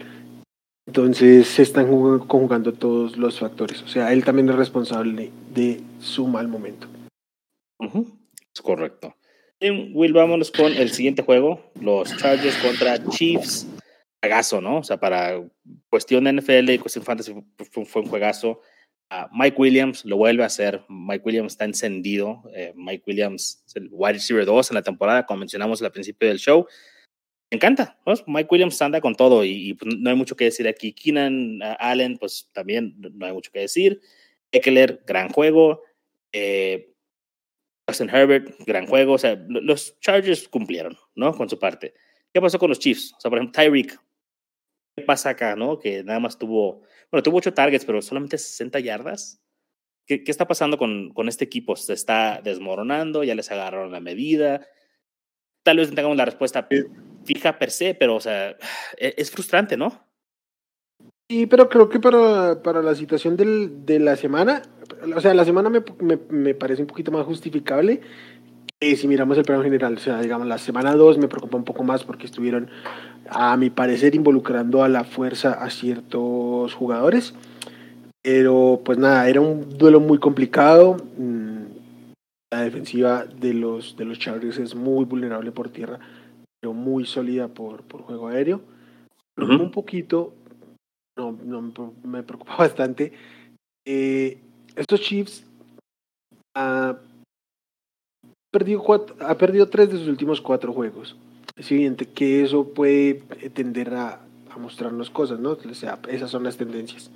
Entonces 0.89 1.47
se 1.49 1.61
están 1.61 1.87
conjugando 1.87 2.73
todos 2.73 3.19
los 3.19 3.39
factores. 3.39 3.83
O 3.83 3.89
sea, 3.89 4.11
él 4.11 4.25
también 4.25 4.49
es 4.49 4.55
responsable 4.55 5.31
de 5.51 5.83
su 6.01 6.27
mal 6.27 6.49
momento. 6.49 6.89
Es 8.55 8.63
correcto. 8.63 9.15
Bien, 9.61 9.91
Will, 9.93 10.15
vámonos 10.15 10.51
con 10.51 10.73
el 10.73 10.89
siguiente 10.91 11.23
juego. 11.23 11.71
Los 11.79 12.17
Chargers 12.17 12.57
contra 12.57 13.05
Chiefs. 13.11 13.67
Juegazo, 14.23 14.63
¿no? 14.63 14.79
O 14.79 14.83
sea, 14.83 14.99
para 14.99 15.39
cuestión 15.91 16.25
de 16.25 16.33
NFL 16.33 16.71
y 16.71 16.79
cuestión 16.79 17.05
fantasy 17.05 17.35
fue, 17.71 18.01
un 18.01 18.09
juegazo. 18.09 18.63
Uh, 19.11 19.29
Mike 19.31 19.61
Williams 19.61 20.07
lo 20.07 20.17
vuelve 20.17 20.43
a 20.43 20.47
hacer. 20.47 20.87
Mike 20.89 21.23
Williams 21.23 21.53
está 21.53 21.67
encendido. 21.67 22.45
Eh, 22.55 22.73
Mike 22.75 23.05
Williams 23.07 23.63
es 23.67 23.77
el 23.77 23.91
wide 23.93 24.15
receiver 24.15 24.47
2 24.47 24.71
en 24.71 24.75
la 24.75 24.83
temporada, 24.83 25.27
como 25.27 25.41
mencionamos 25.41 25.83
al 25.83 25.93
principio 25.93 26.29
del 26.29 26.39
show 26.39 26.67
encanta. 27.51 27.99
Mike 28.27 28.49
Williams 28.51 28.81
anda 28.83 29.01
con 29.01 29.15
todo 29.15 29.45
y, 29.45 29.75
pues, 29.75 29.97
no 29.97 30.11
hay 30.11 30.17
mucho 30.17 30.37
que 30.37 30.45
decir 30.45 30.69
aquí. 30.69 30.93
Keenan 30.93 31.61
Allen, 31.79 32.19
pues 32.19 32.51
también 32.53 32.95
no 32.99 33.27
hay 33.27 33.33
mucho 33.33 33.51
que 33.51 33.61
decir. 33.61 34.01
Eckler, 34.53 35.03
gran 35.07 35.29
juego. 35.31 35.83
Eh, 36.33 36.95
Justin 37.89 38.11
Herbert, 38.11 38.55
gran 38.67 38.87
juego. 38.87 39.15
O 39.15 39.19
sea, 39.19 39.43
los 39.49 39.99
Chargers 40.01 40.49
cumplieron, 40.49 40.97
¿no? 41.15 41.35
Con 41.35 41.49
su 41.49 41.59
parte. 41.59 41.95
¿Qué 42.33 42.41
pasó 42.41 42.59
con 42.59 42.69
los 42.69 42.79
Chiefs? 42.79 43.15
O 43.17 43.21
sea, 43.21 43.31
por 43.31 43.39
ejemplo, 43.39 43.61
Tyreek. 43.61 43.99
¿Qué 44.97 45.05
pasa 45.05 45.31
acá, 45.31 45.57
no? 45.57 45.79
Que 45.79 46.03
nada 46.03 46.21
más 46.21 46.39
tuvo, 46.39 46.83
bueno, 47.11 47.23
tuvo 47.23 47.39
ocho 47.39 47.55
targets, 47.55 47.85
pero 47.85 48.03
solamente 48.03 48.37
60 48.37 48.81
yardas. 48.81 49.41
¿Qué, 50.07 50.25
qué 50.25 50.31
está 50.31 50.47
pasando 50.47 50.77
con, 50.77 51.13
con 51.15 51.29
este 51.29 51.45
equipo? 51.45 51.77
Se 51.77 51.93
está 51.93 52.41
desmoronando, 52.43 53.25
ya 53.25 53.35
les 53.35 53.51
agarraron 53.51 53.93
la 53.93 54.01
medida. 54.01 54.67
Tal 55.63 55.77
vez 55.77 55.95
tengamos 55.95 56.17
la 56.17 56.25
respuesta 56.25 56.69
fija 57.29 57.59
per 57.59 57.71
se, 57.71 57.95
pero 57.95 58.17
o 58.17 58.21
sea, 58.21 58.51
e-, 58.97 59.15
es 59.17 59.31
frustrante, 59.31 59.77
¿no? 59.77 60.09
Sí, 61.31 61.47
pero 61.47 61.69
creo 61.69 61.91
que 61.91 62.01
para, 62.01 62.63
para 62.63 62.83
la 62.83 62.95
situación 62.95 63.37
del, 63.37 63.85
de 63.85 63.99
la 63.99 64.17
semana, 64.17 64.63
o 65.15 65.21
sea, 65.21 65.35
la 65.35 65.45
semana 65.45 65.69
me, 65.69 65.85
me, 66.01 66.19
me 66.31 66.55
parece 66.55 66.81
un 66.81 66.89
poquito 66.89 67.13
más 67.13 67.27
justificable 67.27 68.01
que 68.81 68.97
si 68.97 69.09
miramos 69.09 69.37
el 69.37 69.45
plano 69.45 69.63
general. 69.63 69.95
O 69.95 69.99
sea, 69.99 70.23
digamos, 70.23 70.47
la 70.47 70.57
semana 70.57 70.95
2 70.95 71.19
me 71.19 71.29
preocupa 71.29 71.59
un 71.59 71.65
poco 71.65 71.85
más 71.85 72.05
porque 72.05 72.25
estuvieron, 72.25 72.71
a 73.29 73.57
mi 73.59 73.69
parecer, 73.69 74.15
involucrando 74.15 74.83
a 74.83 74.89
la 74.89 75.05
fuerza 75.05 75.53
a 75.53 75.69
ciertos 75.69 76.73
jugadores. 76.73 77.35
Pero 78.23 78.81
pues 78.83 78.97
nada, 78.97 79.29
era 79.29 79.43
un 79.43 79.77
duelo 79.77 80.01
muy 80.01 80.19
complicado. 80.19 80.97
Mm, 81.19 81.59
la 82.51 82.63
defensiva 82.63 83.27
de 83.27 83.53
los, 83.53 83.97
de 83.99 84.07
los 84.07 84.19
Chargers 84.19 84.59
es 84.59 84.75
muy 84.75 85.05
vulnerable 85.05 85.53
por 85.53 85.69
tierra 85.69 85.99
pero 86.61 86.73
muy 86.73 87.07
sólida 87.07 87.49
por, 87.49 87.83
por 87.83 88.03
juego 88.03 88.29
aéreo. 88.29 88.61
Un 89.37 89.71
poquito, 89.71 90.35
no, 91.17 91.33
no, 91.33 91.95
me 92.03 92.23
preocupa 92.23 92.57
bastante. 92.59 93.13
Eh, 93.87 94.39
estos 94.75 95.01
Chiefs 95.01 95.45
ha 96.57 96.99
perdido, 98.51 98.83
cuatro, 98.83 99.17
ha 99.21 99.37
perdido 99.37 99.69
tres 99.69 99.91
de 99.91 99.99
sus 99.99 100.09
últimos 100.09 100.41
cuatro 100.41 100.73
juegos. 100.73 101.17
Es 101.57 101.71
evidente 101.71 102.07
que 102.07 102.43
eso 102.43 102.69
puede 102.73 103.15
tender 103.55 103.95
a, 103.95 104.21
a 104.51 104.59
mostrarnos 104.59 105.11
cosas, 105.11 105.39
¿no? 105.39 105.51
O 105.51 105.75
sea, 105.75 106.01
esas 106.09 106.31
son 106.31 106.45
las 106.45 106.57
tendencias. 106.57 107.11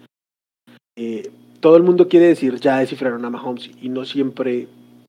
Eh, 0.96 1.30
todo 1.60 1.76
el 1.76 1.82
mundo 1.82 2.08
quiere 2.08 2.26
decir 2.26 2.60
ya 2.60 2.78
descifraron 2.78 3.24
a 3.24 3.30
Mahomes 3.30 3.70
y 3.80 3.88
no 3.88 4.04
siempre 4.04 4.68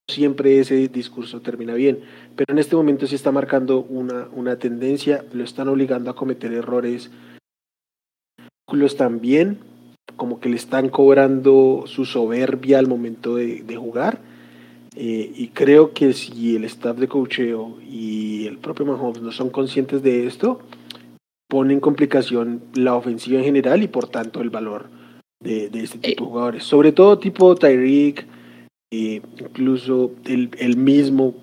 siempre 0.10 0.60
ese 0.60 0.88
discurso 0.88 1.41
termina 1.41 1.74
bien, 1.74 1.99
pero 2.36 2.54
en 2.54 2.60
este 2.60 2.76
momento 2.76 3.08
sí 3.08 3.16
está 3.16 3.32
marcando 3.32 3.82
una, 3.82 4.28
una 4.34 4.58
tendencia, 4.58 5.24
lo 5.34 5.43
están 5.43 5.68
obligando 5.70 6.12
a 6.12 6.16
cometer 6.16 6.51
errores 6.54 7.10
también, 8.97 9.60
como 10.16 10.39
que 10.39 10.49
le 10.49 10.56
están 10.56 10.89
cobrando 10.89 11.84
su 11.86 12.06
soberbia 12.06 12.80
al 12.80 12.88
momento 12.88 13.36
de, 13.36 13.76
jugar. 13.76 14.20
Eh, 14.95 15.32
y 15.36 15.47
creo 15.49 15.93
que 15.93 16.14
si 16.14 16.56
el 16.56 16.66
staff 16.66 16.97
de 16.97 17.08
cocheo 17.08 17.78
y 17.82 18.45
el 18.45 18.58
propio 18.58 18.86
Mahomes 18.86 19.22
no 19.22 19.32
son 19.32 19.49
conscientes 19.49 20.04
de 20.04 20.28
esto, 20.28 20.60
pone 21.47 21.74
en 21.74 21.80
complicación 21.80 22.62
la 22.76 22.95
ofensiva 22.95 23.39
en 23.39 23.45
general 23.45 23.84
y 23.84 23.88
por 23.88 24.08
tanto 24.08 24.41
el 24.41 24.49
valor 24.49 24.89
de, 25.39 25.70
de 25.70 25.84
este 25.84 25.97
tipo 25.99 26.26
de 26.26 26.30
jugadores. 26.30 26.64
Sobre 26.64 26.91
todo 26.91 27.18
tipo 27.18 27.56
Tyreek, 27.56 28.26
incluso 28.94 30.12
el, 30.26 30.52
el 30.60 30.78
mismo, 30.78 31.36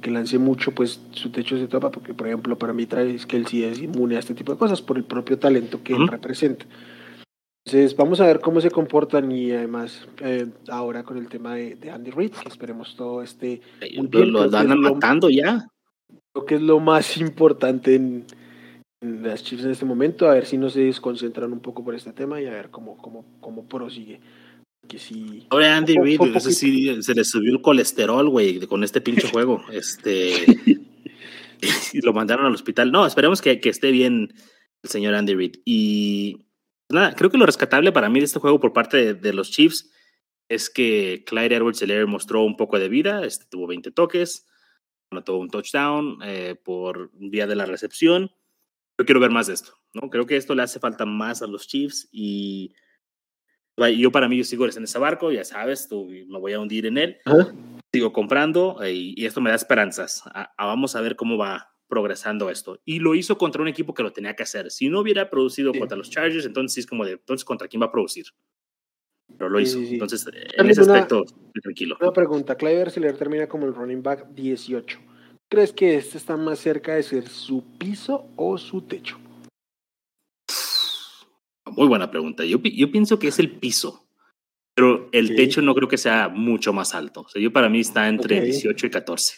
que 0.00 0.10
lance 0.10 0.38
mucho, 0.38 0.72
pues 0.72 1.00
su 1.12 1.30
techo 1.30 1.58
se 1.58 1.68
topa, 1.68 1.90
porque 1.90 2.14
por 2.14 2.26
ejemplo 2.26 2.58
para 2.58 2.72
mí 2.72 2.86
Travis 2.86 3.26
que 3.26 3.36
él 3.36 3.46
sí 3.46 3.64
es 3.64 3.80
inmune 3.80 4.16
a 4.16 4.20
este 4.20 4.34
tipo 4.34 4.52
de 4.52 4.58
cosas 4.58 4.82
por 4.82 4.96
el 4.96 5.04
propio 5.04 5.38
talento 5.38 5.82
que 5.82 5.94
él 5.94 6.06
representa. 6.08 6.66
Entonces 7.64 7.96
vamos 7.96 8.20
a 8.20 8.26
ver 8.26 8.38
cómo 8.40 8.60
se 8.60 8.70
comportan 8.70 9.32
y 9.32 9.50
además 9.50 10.06
eh, 10.20 10.46
ahora 10.68 11.02
con 11.02 11.18
el 11.18 11.28
tema 11.28 11.56
de, 11.56 11.90
Andy 11.90 12.12
Reid, 12.12 12.30
que 12.30 12.48
esperemos 12.48 12.94
todo 12.94 13.22
este... 13.22 13.60
Lo, 14.12 14.44
están 14.44 14.78
matando 14.78 15.28
ya. 15.28 15.66
Creo 16.32 16.46
que 16.46 16.54
es 16.56 16.62
lo 16.62 16.78
más 16.78 17.16
importante 17.16 17.96
en, 17.96 18.24
las 19.00 19.42
Chiefs 19.42 19.64
en 19.64 19.72
este 19.72 19.84
momento, 19.84 20.28
a 20.28 20.34
ver 20.34 20.46
si 20.46 20.58
no 20.58 20.70
se 20.70 20.82
desconcentran 20.82 21.52
un 21.52 21.60
poco 21.60 21.84
por 21.84 21.94
este 21.94 22.12
tema 22.12 22.40
y 22.40 22.46
a 22.46 22.50
ver 22.50 22.70
cómo, 22.70 22.96
cómo, 22.98 23.24
cómo 23.40 23.64
prosigue 23.64 24.20
que 24.86 24.98
sí. 24.98 25.46
Andy 25.50 25.96
Reid, 25.96 26.20
ese 26.34 26.52
sí 26.52 27.02
se 27.02 27.14
le 27.14 27.24
subió 27.24 27.52
el 27.52 27.60
colesterol, 27.60 28.28
güey, 28.28 28.60
con 28.66 28.84
este 28.84 29.00
pinche 29.00 29.28
juego. 29.28 29.64
Este. 29.72 30.46
y 31.92 32.00
lo 32.00 32.12
mandaron 32.12 32.46
al 32.46 32.54
hospital. 32.54 32.92
No, 32.92 33.06
esperemos 33.06 33.40
que, 33.40 33.60
que 33.60 33.68
esté 33.68 33.90
bien 33.90 34.34
el 34.82 34.90
señor 34.90 35.14
Andy 35.14 35.34
Reid. 35.34 35.56
Y 35.64 36.46
nada, 36.88 37.14
creo 37.14 37.30
que 37.30 37.38
lo 37.38 37.46
rescatable 37.46 37.92
para 37.92 38.08
mí 38.08 38.20
de 38.20 38.26
este 38.26 38.40
juego 38.40 38.60
por 38.60 38.72
parte 38.72 39.14
de, 39.14 39.32
los 39.32 39.50
Chiefs 39.50 39.90
es 40.48 40.70
que 40.70 41.24
Clyde 41.26 41.56
edwards 41.56 41.84
mostró 42.06 42.44
un 42.44 42.56
poco 42.56 42.78
de 42.78 42.88
vida, 42.88 43.24
este, 43.24 43.46
tuvo 43.46 43.66
20 43.66 43.90
toques, 43.90 44.46
anotó 45.10 45.36
un 45.36 45.50
touchdown 45.50 46.18
eh, 46.22 46.54
por 46.62 47.10
vía 47.14 47.46
de 47.46 47.56
la 47.56 47.66
recepción. 47.66 48.30
Yo 48.98 49.04
quiero 49.04 49.20
ver 49.20 49.30
más 49.30 49.48
de 49.48 49.54
esto, 49.54 49.74
¿no? 49.92 50.08
Creo 50.08 50.26
que 50.26 50.36
esto 50.36 50.54
le 50.54 50.62
hace 50.62 50.78
falta 50.78 51.04
más 51.04 51.42
a 51.42 51.46
los 51.46 51.66
Chiefs 51.66 52.08
y 52.12 52.74
yo 53.98 54.10
para 54.10 54.28
mí 54.28 54.38
yo 54.38 54.44
sigo 54.44 54.66
en 54.66 54.84
ese 54.84 54.98
barco, 54.98 55.30
ya 55.30 55.44
sabes, 55.44 55.88
tú, 55.88 56.06
me 56.06 56.38
voy 56.38 56.52
a 56.52 56.60
hundir 56.60 56.86
en 56.86 56.98
él. 56.98 57.16
Sigo 57.92 58.12
comprando 58.12 58.82
eh, 58.82 58.92
y, 58.92 59.24
esto 59.24 59.40
me 59.40 59.50
da 59.50 59.56
esperanzas. 59.56 60.22
vamos 60.58 60.96
a 60.96 61.00
ver 61.00 61.16
cómo 61.16 61.36
va 61.36 61.72
progresando 61.88 62.50
esto. 62.50 62.80
Y 62.84 62.98
lo 62.98 63.14
hizo 63.14 63.38
contra 63.38 63.62
un 63.62 63.68
equipo 63.68 63.94
que 63.94 64.02
lo 64.02 64.12
tenía 64.12 64.34
que 64.34 64.42
hacer. 64.42 64.70
Si 64.70 64.88
no 64.88 65.00
hubiera 65.00 65.30
producido 65.30 65.72
contra 65.72 65.96
los 65.96 66.10
Chargers, 66.10 66.46
entonces 66.46 66.78
es 66.78 66.86
como 66.86 67.04
de, 67.04 67.12
entonces, 67.12 67.44
¿contra 67.44 67.68
quién 67.68 67.80
va 67.80 67.86
a 67.86 67.92
producir? 67.92 68.26
Pero 69.38 69.50
lo 69.50 69.60
hizo. 69.60 69.78
entonces, 69.78 70.26
en 70.56 70.70
ese 70.70 70.80
aspecto, 70.80 71.24
tranquilo. 71.62 71.96
Una 72.00 72.12
pregunta, 72.12 72.56
Clive 72.56 72.86
le 72.96 73.12
termina 73.12 73.46
como 73.46 73.66
el 73.66 73.74
running 73.74 74.02
back 74.02 74.28
18. 74.30 74.98
¿Crees 75.48 75.72
que 75.72 75.96
este 75.96 76.18
está 76.18 76.36
más 76.36 76.58
cerca 76.58 76.94
de 76.94 77.02
ser 77.02 77.28
su 77.28 77.62
piso 77.78 78.28
o 78.36 78.58
su 78.58 78.82
techo? 78.82 79.18
Muy 81.76 81.88
buena 81.88 82.10
pregunta. 82.10 82.44
Yo, 82.44 82.58
yo 82.62 82.90
pienso 82.90 83.18
que 83.18 83.28
es 83.28 83.38
el 83.38 83.50
piso, 83.50 84.06
pero 84.74 85.08
el 85.12 85.36
techo 85.36 85.60
no 85.60 85.74
creo 85.74 85.88
que 85.88 85.98
sea 85.98 86.28
mucho 86.28 86.72
más 86.72 86.94
alto. 86.94 87.22
O 87.22 87.28
sea, 87.28 87.40
yo 87.40 87.52
para 87.52 87.68
mí 87.68 87.80
está 87.80 88.08
entre 88.08 88.40
18 88.40 88.86
y 88.86 88.90
14. 88.90 89.34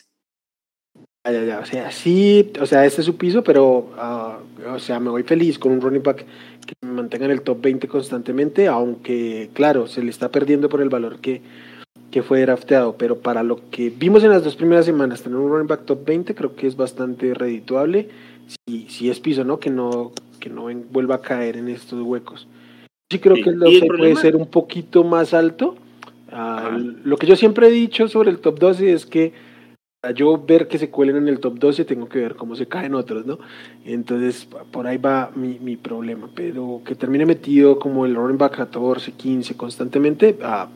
Ya, 1.24 1.44
ya, 1.44 1.58
O 1.58 1.66
sea, 1.66 1.90
sí, 1.90 2.52
o 2.58 2.64
sea, 2.64 2.86
este 2.86 3.02
es 3.02 3.06
su 3.06 3.16
piso, 3.16 3.42
pero, 3.42 3.90
ah, 3.98 4.38
o 4.66 4.78
sea, 4.78 4.98
me 4.98 5.10
voy 5.10 5.24
feliz 5.24 5.58
con 5.58 5.72
un 5.72 5.80
running 5.80 6.02
back 6.02 6.24
que 6.64 6.74
me 6.80 6.92
mantenga 6.92 7.26
en 7.26 7.32
el 7.32 7.42
top 7.42 7.60
20 7.60 7.86
constantemente, 7.86 8.66
aunque, 8.66 9.50
claro, 9.52 9.88
se 9.88 10.02
le 10.02 10.10
está 10.10 10.30
perdiendo 10.30 10.70
por 10.70 10.80
el 10.80 10.88
valor 10.88 11.20
que, 11.20 11.42
que 12.10 12.22
fue 12.22 12.40
drafteado, 12.40 12.96
pero 12.96 13.18
para 13.18 13.42
lo 13.42 13.68
que 13.70 13.90
vimos 13.90 14.24
en 14.24 14.30
las 14.30 14.42
dos 14.42 14.56
primeras 14.56 14.86
semanas, 14.86 15.22
tener 15.22 15.38
un 15.38 15.50
running 15.50 15.66
back 15.66 15.84
top 15.84 16.04
20 16.06 16.34
creo 16.34 16.56
que 16.56 16.66
es 16.66 16.76
bastante 16.76 17.34
redituable, 17.34 18.08
si, 18.66 18.88
si 18.88 19.10
es 19.10 19.20
piso, 19.20 19.44
¿no? 19.44 19.60
Que 19.60 19.68
no 19.68 20.12
que 20.38 20.48
no 20.48 20.68
vuelva 20.90 21.16
a 21.16 21.20
caer 21.20 21.56
en 21.56 21.68
estos 21.68 22.00
huecos. 22.02 22.48
Sí 23.10 23.18
creo 23.18 23.36
que 23.36 23.50
el 23.50 23.58
puede 23.58 24.16
ser 24.16 24.36
un 24.36 24.46
poquito 24.46 25.04
más 25.04 25.34
alto. 25.34 25.76
Ah, 26.30 26.78
lo 27.04 27.16
que 27.16 27.26
yo 27.26 27.36
siempre 27.36 27.68
he 27.68 27.70
dicho 27.70 28.06
sobre 28.08 28.30
el 28.30 28.38
top 28.38 28.58
12 28.58 28.92
es 28.92 29.06
que 29.06 29.32
para 30.00 30.14
yo 30.14 30.38
ver 30.38 30.68
que 30.68 30.78
se 30.78 30.90
cuelen 30.90 31.16
en 31.16 31.28
el 31.28 31.40
top 31.40 31.58
12 31.58 31.84
tengo 31.84 32.08
que 32.08 32.18
ver 32.18 32.36
cómo 32.36 32.54
se 32.54 32.66
caen 32.66 32.94
otros, 32.94 33.26
¿no? 33.26 33.38
Entonces 33.84 34.46
por 34.70 34.86
ahí 34.86 34.98
va 34.98 35.32
mi, 35.34 35.58
mi 35.58 35.76
problema, 35.76 36.30
pero 36.34 36.82
que 36.84 36.94
termine 36.94 37.26
metido 37.26 37.78
como 37.78 38.06
el 38.06 38.14
running 38.14 38.38
back 38.38 38.56
14, 38.56 39.12
15 39.12 39.56
constantemente, 39.56 40.38
ah, 40.42 40.68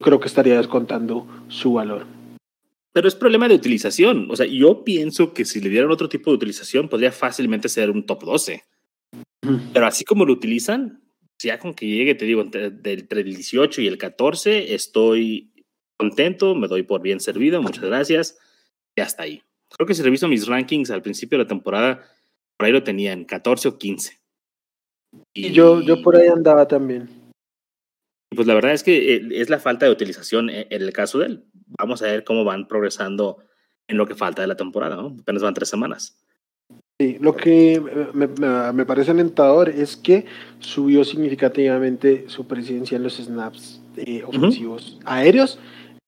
creo 0.00 0.18
que 0.18 0.28
estaría 0.28 0.56
descontando 0.56 1.26
su 1.48 1.74
valor. 1.74 2.06
Pero 2.92 3.08
es 3.08 3.14
problema 3.14 3.46
de 3.46 3.54
utilización. 3.54 4.30
O 4.30 4.36
sea, 4.36 4.46
yo 4.46 4.82
pienso 4.82 5.34
que 5.34 5.44
si 5.44 5.60
le 5.60 5.68
dieran 5.68 5.90
otro 5.90 6.08
tipo 6.08 6.30
de 6.30 6.36
utilización, 6.36 6.88
podría 6.88 7.12
fácilmente 7.12 7.68
ser 7.68 7.90
un 7.90 8.06
top 8.06 8.24
12. 8.24 8.62
Pero 9.72 9.86
así 9.86 10.04
como 10.04 10.24
lo 10.24 10.32
utilizan, 10.32 11.02
ya 11.38 11.58
con 11.58 11.74
que 11.74 11.86
llegue, 11.86 12.14
te 12.14 12.24
digo, 12.24 12.42
entre, 12.42 12.66
el 12.66 13.24
18 13.24 13.82
y 13.82 13.86
el 13.86 13.98
14, 13.98 14.74
estoy 14.74 15.52
contento, 15.98 16.54
me 16.54 16.68
doy 16.68 16.82
por 16.82 17.02
bien 17.02 17.20
servido, 17.20 17.62
muchas 17.62 17.84
gracias, 17.84 18.38
y 18.96 19.00
hasta 19.00 19.24
ahí. 19.24 19.42
Creo 19.70 19.86
que 19.86 19.94
si 19.94 20.02
reviso 20.02 20.28
mis 20.28 20.46
rankings 20.46 20.90
al 20.90 21.02
principio 21.02 21.38
de 21.38 21.44
la 21.44 21.48
temporada, 21.48 22.04
por 22.56 22.66
ahí 22.66 22.72
lo 22.72 22.82
tenía 22.82 23.12
en 23.12 23.24
14 23.24 23.68
o 23.68 23.78
15. 23.78 24.18
Y, 25.34 25.52
yo, 25.52 25.80
yo 25.80 26.02
por 26.02 26.16
ahí 26.16 26.28
andaba 26.28 26.66
también. 26.68 27.08
Pues 28.34 28.46
la 28.46 28.54
verdad 28.54 28.72
es 28.72 28.82
que 28.82 29.14
eh, 29.14 29.28
es 29.32 29.50
la 29.50 29.58
falta 29.58 29.86
de 29.86 29.92
utilización 29.92 30.50
en 30.50 30.66
el 30.70 30.92
caso 30.92 31.18
de 31.18 31.26
él. 31.26 31.44
Vamos 31.78 32.02
a 32.02 32.06
ver 32.06 32.24
cómo 32.24 32.44
van 32.44 32.68
progresando 32.68 33.38
en 33.88 33.96
lo 33.96 34.06
que 34.06 34.14
falta 34.14 34.42
de 34.42 34.48
la 34.48 34.56
temporada, 34.56 34.96
¿no? 34.96 35.16
Apenas 35.20 35.42
van 35.42 35.54
tres 35.54 35.68
semanas. 35.68 36.18
Sí, 36.98 37.18
lo 37.20 37.36
que 37.36 37.82
me, 38.14 38.86
parece 38.86 39.10
alentador 39.10 39.68
es 39.68 39.96
que 39.98 40.24
subió 40.60 41.04
significativamente 41.04 42.24
su 42.28 42.46
presencia 42.46 42.96
en 42.96 43.02
los 43.02 43.16
snaps 43.16 43.82
eh, 43.98 44.22
ofensivos 44.26 44.98
aéreos. 45.04 45.58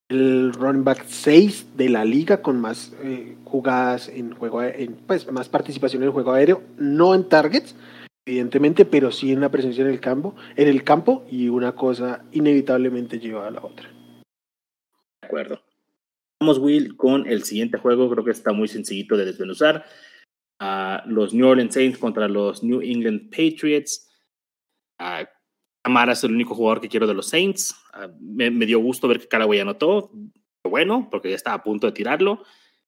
El 0.09 0.55
running 0.55 0.85
back 0.85 1.05
6 1.07 1.77
de 1.77 1.91
la 1.91 2.07
liga 2.07 2.41
con 2.41 2.59
más 2.59 2.95
eh, 3.03 3.37
jugadas 3.45 4.09
en 4.09 4.33
juego, 4.33 4.63
en, 4.63 4.95
pues 5.07 5.31
más 5.31 5.51
participación 5.51 6.03
en 6.03 6.07
el 6.07 6.13
juego 6.13 6.33
aéreo, 6.33 6.63
no 6.79 7.15
en 7.15 7.29
targets, 7.29 7.77
evidentemente, 8.25 8.87
pero 8.87 9.13
sí 9.13 9.31
en 9.31 9.43
la 9.43 9.51
presencia 9.51 9.85
en 9.85 9.91
el 9.91 10.01
campo, 10.01 10.35
en 10.57 10.69
el 10.69 10.85
campo 10.85 11.27
y 11.31 11.51
una 11.51 11.73
cosa 11.73 12.25
inevitablemente 12.33 13.19
lleva 13.19 13.47
a 13.47 13.51
la 13.51 13.63
otra. 13.63 13.91
De 15.21 15.27
acuerdo. 15.27 15.61
Vamos, 16.41 16.59
Will, 16.59 16.97
con 16.97 17.27
el 17.27 17.43
siguiente 17.43 17.77
juego, 17.77 18.09
creo 18.09 18.25
que 18.25 18.31
está 18.31 18.53
muy 18.53 18.69
sencillito 18.69 19.19
de 19.19 19.27
desmenuzar 19.27 19.85
a 20.59 21.03
los 21.07 21.33
New 21.33 21.47
Orleans 21.47 21.75
Saints 21.75 21.99
contra 21.99 22.29
los 22.29 22.63
New 22.63 22.81
England 22.81 23.31
Patriots. 23.31 24.09
Uh, 24.99 25.25
Amara 25.85 26.13
es 26.13 26.25
el 26.25 26.33
único 26.33 26.55
jugador 26.55 26.81
que 26.81 26.89
quiero 26.89 27.07
de 27.07 27.15
los 27.15 27.29
Saints. 27.29 27.75
me, 28.21 28.51
dio 28.67 28.81
gusto 28.81 29.09
ver 29.09 29.21
que 29.21 29.29
Callaway 29.29 29.61
anotó. 29.61 30.11
Bueno, 30.65 31.09
porque 31.11 31.31
ya 31.31 31.37
estaba 31.37 31.57
a 31.57 31.63
punto 31.63 31.87
de 31.87 31.93
tirarlo. 31.93 32.43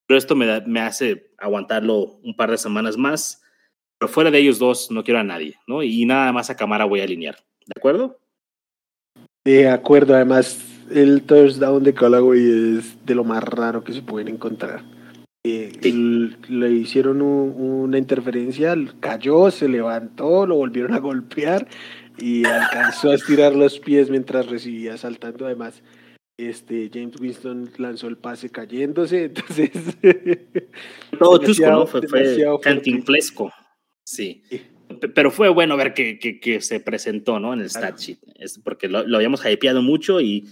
Pero 0.06 0.18
esto 0.18 0.34
me, 0.34 0.60
me 0.62 0.80
hace 0.80 1.32
aguantarlo 1.38 2.18
un 2.22 2.34
par 2.36 2.50
de 2.50 2.58
semanas 2.58 2.96
más. 2.96 3.42
Pero 3.98 4.12
fuera 4.12 4.30
de 4.30 4.38
ellos 4.38 4.58
dos, 4.58 4.90
no 4.90 5.04
quiero 5.04 5.20
a 5.20 5.24
nadie, 5.24 5.56
¿no? 5.66 5.82
Y 5.82 6.04
nada 6.04 6.32
más 6.32 6.50
a 6.50 6.56
Camara 6.56 6.84
voy 6.84 7.00
a 7.00 7.04
alinear. 7.04 7.36
¿De 7.66 7.74
acuerdo? 7.76 8.18
De 9.44 9.68
acuerdo. 9.68 10.14
Además, 10.14 10.58
el 10.90 11.22
touchdown 11.22 11.84
de 11.84 11.94
Callaway 11.94 12.78
es 12.78 13.06
de 13.06 13.14
lo 13.14 13.24
más 13.24 13.44
raro 13.44 13.84
que 13.84 13.92
se 13.92 14.02
pueden 14.02 14.28
encontrar. 14.28 14.82
Eh, 15.42 15.72
le 16.50 16.70
hicieron 16.70 17.22
una 17.22 17.96
interferencia, 17.96 18.76
cayó, 19.00 19.50
se 19.50 19.68
levantó, 19.68 20.46
lo 20.46 20.56
volvieron 20.56 20.92
a 20.92 20.98
golpear 20.98 21.66
y 22.18 22.44
alcanzó 22.44 23.10
a 23.10 23.14
estirar 23.14 23.54
los 23.54 23.78
pies 23.80 24.10
mientras 24.10 24.48
recibía 24.48 24.98
saltando. 24.98 25.46
Además, 25.46 25.82
este 26.36 26.90
James 26.92 27.18
Winston 27.18 27.70
lanzó 27.78 28.08
el 28.08 28.18
pase 28.18 28.50
cayéndose, 28.50 29.24
entonces 29.34 29.70
todo 31.18 31.38
chusco, 31.38 31.70
¿no? 31.70 31.86
Fue, 31.86 32.06
fue 32.06 32.24
Sí. 34.04 34.42
Pero 35.14 35.30
fue 35.30 35.48
bueno 35.48 35.76
ver 35.76 35.94
que, 35.94 36.18
que, 36.18 36.60
se 36.60 36.80
presentó, 36.80 37.40
¿no? 37.40 37.54
En 37.54 37.60
el 37.60 37.70
stat 37.70 37.96
sheet, 37.98 38.18
es 38.34 38.58
porque 38.58 38.88
lo, 38.88 39.06
lo, 39.06 39.16
habíamos 39.16 39.42
hypeado 39.46 39.80
mucho 39.80 40.20
y 40.20 40.48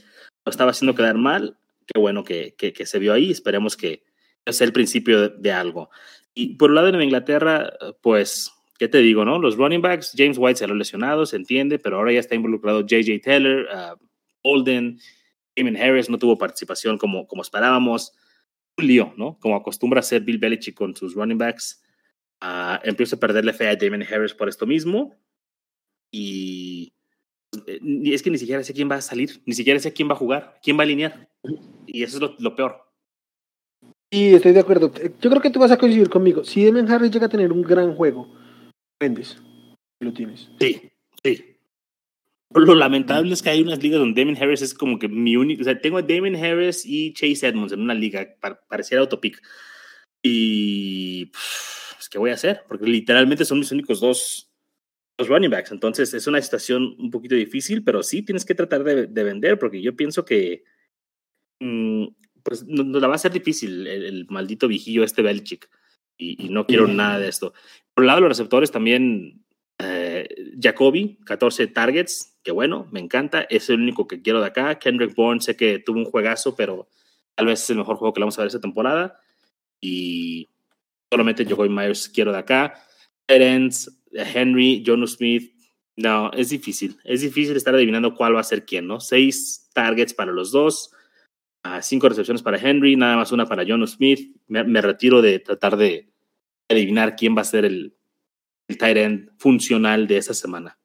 lo 0.47 0.51
estaba 0.51 0.71
haciendo 0.71 0.95
quedar 0.95 1.19
mal. 1.19 1.59
Qué 1.85 2.01
bueno 2.01 2.23
que, 2.25 2.55
que 2.57 2.87
se 2.87 2.99
vio 2.99 3.13
ahí. 3.13 3.31
Esperemos 3.31 3.77
que, 3.77 4.08
es 4.49 4.61
el 4.61 4.73
principio 4.73 5.29
de, 5.29 5.53
algo. 5.53 5.91
Y 6.35 6.57
por 6.57 6.71
el 6.71 6.75
lado 6.75 6.87
de 6.87 6.93
Nueva 6.93 7.05
Inglaterra, 7.05 7.73
pues, 8.01 8.53
¿qué 8.79 8.89
te 8.89 8.99
digo, 8.99 9.25
no? 9.25 9.39
Los 9.39 9.57
running 9.57 9.83
backs, 9.83 10.15
James 10.17 10.39
White 10.39 10.59
se 10.59 10.65
ha 10.65 10.69
lesionado, 10.69 11.27
se 11.27 11.37
entiende, 11.37 11.79
pero 11.79 11.97
ahora 11.97 12.13
ya 12.13 12.21
está 12.21 12.35
involucrado 12.35 12.87
JJ 12.87 13.21
Taylor, 13.23 13.67
uh, 13.73 14.07
Holden, 14.43 14.99
Damon 15.57 15.77
Harris 15.77 16.09
no 16.09 16.19
tuvo 16.19 16.39
participación 16.39 16.99
como, 16.99 17.27
como 17.27 17.43
esperábamos. 17.43 18.13
Un 18.77 18.87
lío, 18.87 19.13
¿no? 19.17 19.39
Como 19.41 19.57
acostumbra 19.57 20.01
hacer 20.01 20.23
Bill 20.23 20.39
Belichick 20.39 20.77
con 20.77 20.95
sus 20.95 21.15
running 21.15 21.39
backs. 21.39 21.83
Uh, 22.41 22.79
empieza 22.85 23.17
a 23.17 23.19
perderle 23.19 23.53
fe 23.53 23.69
a 23.69 23.75
Damon 23.75 24.05
Harris 24.05 24.35
por 24.35 24.49
esto 24.49 24.67
mismo. 24.67 25.17
Y 26.13 26.93
eh, 27.67 27.81
es 28.05 28.23
que 28.23 28.31
ni 28.31 28.39
siquiera 28.39 28.63
sé 28.63 28.73
quién 28.73 28.89
va 28.89 28.97
a 28.97 29.01
salir, 29.01 29.43
ni 29.45 29.55
siquiera 29.55 29.81
sé 29.81 29.93
quién 29.93 30.09
va 30.09 30.13
a 30.13 30.17
jugar, 30.17 30.61
quién 30.63 30.77
va 30.79 30.83
a 30.83 30.85
alinear. 30.85 31.29
Y 31.87 32.05
eso 32.05 32.25
es 32.25 32.41
lo 32.41 32.55
peor. 32.55 32.88
Sí, 34.11 34.35
estoy 34.35 34.53
de 34.53 34.61
acuerdo. 34.61 34.93
Yo 35.21 35.31
creo 35.31 35.43
que 35.43 35.51
tú 35.51 35.61
vas 35.61 35.71
a 35.71 35.77
coincidir 35.77 36.09
conmigo. 36.09 36.45
Si 36.45 36.65
Demen 36.65 36.89
Harris 36.91 37.11
llega 37.11 37.27
a 37.27 37.31
tener 37.31 37.53
un 37.53 37.63
gran 37.63 37.95
juego, 37.95 38.29
vendes. 39.01 39.41
Lo 40.01 40.13
tienes. 40.13 40.51
Sí, 40.61 40.91
sí. 41.23 41.59
Lo 42.55 42.75
lamentable 42.75 43.35
es 43.35 43.43
que 43.43 43.51
hay 43.51 43.61
unas 43.61 43.83
ligas 43.83 43.99
donde 44.01 44.19
Damon 44.21 44.43
Harris 44.43 44.63
es 44.63 44.73
como 44.73 44.99
que 44.99 45.09
mi 45.09 45.37
único. 45.37 45.61
O 45.61 45.65
sea, 45.65 45.79
tengo 45.79 45.99
a 45.99 46.03
Damon 46.03 46.37
Harris 46.37 46.87
y 46.87 47.13
Chase 47.13 47.47
Edmonds 47.47 47.73
en 47.73 47.83
una 47.83 47.95
liga, 47.95 48.27
pareciera 48.69 49.03
autopic. 49.03 49.43
Y. 50.23 51.27
Pues, 51.27 52.09
¿Qué 52.11 52.19
voy 52.19 52.31
a 52.31 52.35
hacer? 52.35 52.63
Porque 52.67 52.87
literalmente 52.87 53.45
son 53.45 53.59
mis 53.59 53.71
únicos 53.71 54.01
dos, 54.01 54.51
dos 55.19 55.29
running 55.29 55.51
backs. 55.51 55.73
Entonces 55.73 56.15
es 56.15 56.27
una 56.27 56.41
situación 56.41 56.97
un 56.99 57.11
poquito 57.11 57.35
difícil, 57.35 57.85
pero 57.85 58.03
sí 58.03 58.23
tienes 58.23 58.47
que 58.47 58.55
tratar 58.55 58.83
de, 58.83 59.07
vender, 59.25 59.59
porque 59.59 59.83
yo 59.83 59.95
pienso 59.95 60.25
que. 60.25 60.65
Mm, 61.61 62.07
pues 62.43 62.65
nos 62.67 63.01
la 63.01 63.09
va 63.09 63.15
a 63.15 63.19
ser 63.19 63.33
difícil 63.33 63.87
el, 63.87 64.27
maldito 64.29 64.69
vigillo 64.69 65.05
este 65.05 65.23
Belichick. 65.23 65.69
Y, 66.17 66.49
no 66.49 66.67
quiero 66.67 66.89
nada 66.89 67.19
de 67.19 67.29
esto. 67.29 67.53
Por 67.95 68.05
el 68.05 68.07
lado 68.09 68.19
de 68.19 68.23
los 68.23 68.31
receptores 68.31 68.73
también, 68.73 69.45
eh, 69.79 70.29
Jacoby, 70.61 71.19
14 71.25 71.69
targets, 71.69 72.39
que 72.43 72.51
bueno, 72.51 72.89
me 72.91 72.99
encanta, 72.99 73.43
es 73.43 73.71
el 73.71 73.81
único 73.81 74.09
que 74.09 74.21
quiero 74.21 74.41
de 74.41 74.47
acá. 74.47 74.79
Kendrick 74.79 75.15
Bourne, 75.15 75.41
sé 75.41 75.57
que 75.57 75.79
tuvo 75.79 75.99
un 75.99 76.05
juegazo, 76.05 76.57
pero 76.57 76.89
tal 77.35 77.47
vez 77.47 77.63
es 77.63 77.71
el 77.71 77.77
mejor 77.77 77.97
juego 77.97 78.13
que 78.13 78.21
le 78.21 78.25
vamos 78.25 78.39
a 78.39 78.43
ver 78.43 78.49
esta 78.49 78.61
temporada. 78.61 79.21
Y 79.81 80.49
solamente 81.11 81.45
Jacoby 81.45 81.69
Myers 81.69 82.09
quiero 82.09 82.33
de 82.33 82.39
acá. 82.39 82.75
Terence, 83.27 83.91
Henry, 84.13 84.83
Jonas 84.85 85.13
Smith, 85.13 85.53
No, 85.97 86.33
es 86.33 86.51
difícil. 86.51 86.97
Es 87.05 87.21
difícil 87.21 87.57
estar 87.57 87.75
adivinando 87.75 88.15
cuál 88.15 88.37
va 88.37 88.41
a 88.41 88.45
ser 88.45 88.65
quién, 88.65 88.87
¿no? 88.87 89.01
Seis 89.01 89.69
targets 89.75 90.15
para 90.15 90.33
los 90.33 90.53
dos, 90.53 90.93
cinco 91.83 92.09
recepciones 92.09 92.43
para 92.43 92.59
Henry, 92.59 92.97
nada 92.97 93.17
más 93.17 93.33
una 93.33 93.47
para 93.47 93.65
John 93.67 93.87
Smith. 93.87 94.35
Me, 94.47 94.81
retiro 94.81 95.23
de 95.23 95.39
tratar 95.39 95.77
de 95.77 96.09
adivinar 96.69 97.17
quién 97.17 97.37
va 97.37 97.43
a 97.43 97.45
ser 97.45 97.65
el, 97.65 97.95
el 98.69 98.79
tight 98.79 98.97
end 98.97 99.31
funcional 99.39 100.07
de 100.07 100.17
esta 100.19 100.35
semana. 100.35 100.79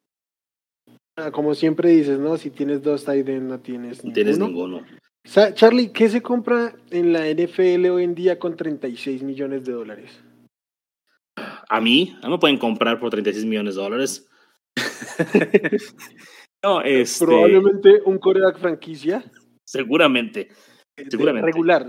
Ah, 1.15 1.31
como 1.31 1.53
siempre 1.53 1.89
dices, 1.89 2.19
¿no? 2.19 2.37
Si 2.37 2.49
tienes 2.49 2.81
dos 2.81 3.05
tight 3.05 3.27
end, 3.27 3.49
no 3.49 3.59
tienes 3.59 4.03
no 4.03 4.13
Tienes 4.13 4.39
ninguno. 4.39 4.83
Charlie, 5.53 5.91
¿qué 5.91 6.09
se 6.09 6.21
compra 6.21 6.75
en 6.91 7.13
la 7.13 7.27
NFL 7.27 7.85
hoy 7.87 8.03
en 8.03 8.15
día 8.15 8.39
con 8.39 8.57
36 8.57 9.23
millones 9.23 9.63
de 9.63 9.71
dólares? 9.71 10.21
A 11.69 11.79
mí, 11.79 12.15
no 12.21 12.29
me 12.29 12.37
pueden 12.39 12.57
comprar 12.57 12.99
por 12.99 13.09
36 13.09 13.45
millones 13.45 13.75
de 13.75 13.81
dólares. 13.81 14.27
no, 16.63 16.81
este... 16.81 17.25
Probablemente 17.25 18.01
un 18.05 18.17
coreback 18.17 18.59
franquicia. 18.59 19.23
Seguramente. 19.65 20.49
Seguramente. 21.09 21.45
Regular, 21.45 21.85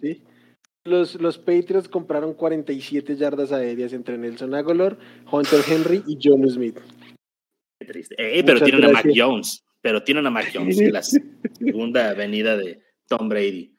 ¿sí? 0.00 0.22
Los, 0.84 1.20
los 1.20 1.38
Patriots 1.38 1.88
compraron 1.88 2.34
47 2.34 3.16
yardas 3.16 3.52
aéreas 3.52 3.92
entre 3.92 4.16
Nelson 4.16 4.54
Aguilar, 4.54 4.98
Hunter 5.30 5.60
Henry 5.68 6.02
y 6.06 6.18
John 6.22 6.48
Smith. 6.48 6.78
Qué 7.80 7.86
triste. 7.86 8.16
Eh, 8.18 8.42
pero 8.44 8.60
tienen 8.60 8.84
a 8.84 8.88
Mac 8.90 9.06
Jones. 9.14 9.64
Pero 9.80 10.02
tienen 10.02 10.26
a 10.26 10.30
Mac 10.30 10.50
Jones, 10.54 10.78
la 10.90 11.02
segunda 11.02 12.10
avenida 12.10 12.56
de 12.56 12.82
Tom 13.06 13.28
Brady. 13.28 13.74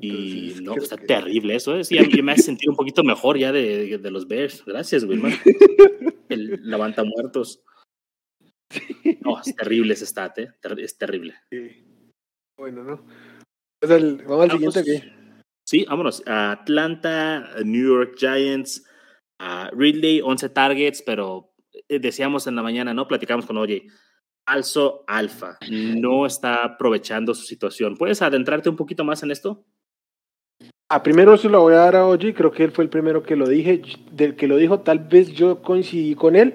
y 0.00 0.54
no, 0.62 0.74
está 0.76 0.96
terrible 0.96 1.54
eso. 1.54 1.76
¿eh? 1.76 1.84
Sí, 1.84 1.96
me 2.22 2.32
hace 2.32 2.42
sentir 2.42 2.68
un 2.68 2.76
poquito 2.76 3.04
mejor 3.04 3.38
ya 3.38 3.52
de, 3.52 3.98
de 3.98 4.10
los 4.10 4.26
Bears. 4.26 4.64
Gracias, 4.66 5.04
Wilmar. 5.04 5.32
El 6.28 6.60
levanta 6.68 7.04
muertos. 7.04 7.62
No, 9.20 9.40
es 9.40 9.54
terrible 9.54 9.94
ese 9.94 10.06
stat, 10.06 10.38
¿eh? 10.38 10.48
Es 10.78 10.98
terrible. 10.98 11.34
Bueno, 12.58 12.84
¿no? 12.84 13.04
vamos 13.82 14.44
al 14.44 14.50
siguiente 14.50 14.80
aquí. 14.80 15.02
Sí, 15.64 15.84
vámonos. 15.88 16.22
Atlanta, 16.26 17.50
New 17.64 17.86
York 17.86 18.14
Giants, 18.16 18.84
Ridley, 19.72 20.20
11 20.22 20.48
targets, 20.50 21.02
pero 21.02 21.52
eh, 21.88 21.98
decíamos 21.98 22.46
en 22.46 22.56
la 22.56 22.62
mañana, 22.62 22.94
¿no? 22.94 23.06
Platicamos 23.06 23.46
con 23.46 23.58
Oye, 23.58 23.86
falso 24.48 25.04
alfa, 25.06 25.58
no 25.70 26.24
está 26.24 26.64
aprovechando 26.64 27.34
su 27.34 27.44
situación. 27.44 27.96
¿Puedes 27.96 28.22
adentrarte 28.22 28.68
un 28.70 28.76
poquito 28.76 29.04
más 29.04 29.22
en 29.22 29.32
esto? 29.32 29.66
Ah, 30.88 31.02
primero 31.02 31.36
se 31.36 31.48
lo 31.48 31.62
voy 31.62 31.74
a 31.74 31.78
dar 31.78 31.96
a 31.96 32.06
Oye, 32.06 32.32
creo 32.32 32.52
que 32.52 32.62
él 32.62 32.70
fue 32.70 32.84
el 32.84 32.90
primero 32.90 33.24
que 33.24 33.34
lo 33.34 33.48
dije, 33.48 33.82
del 34.12 34.36
que 34.36 34.46
lo 34.46 34.56
dijo, 34.56 34.80
tal 34.80 35.00
vez 35.00 35.32
yo 35.32 35.60
coincidí 35.60 36.14
con 36.14 36.36
él, 36.36 36.54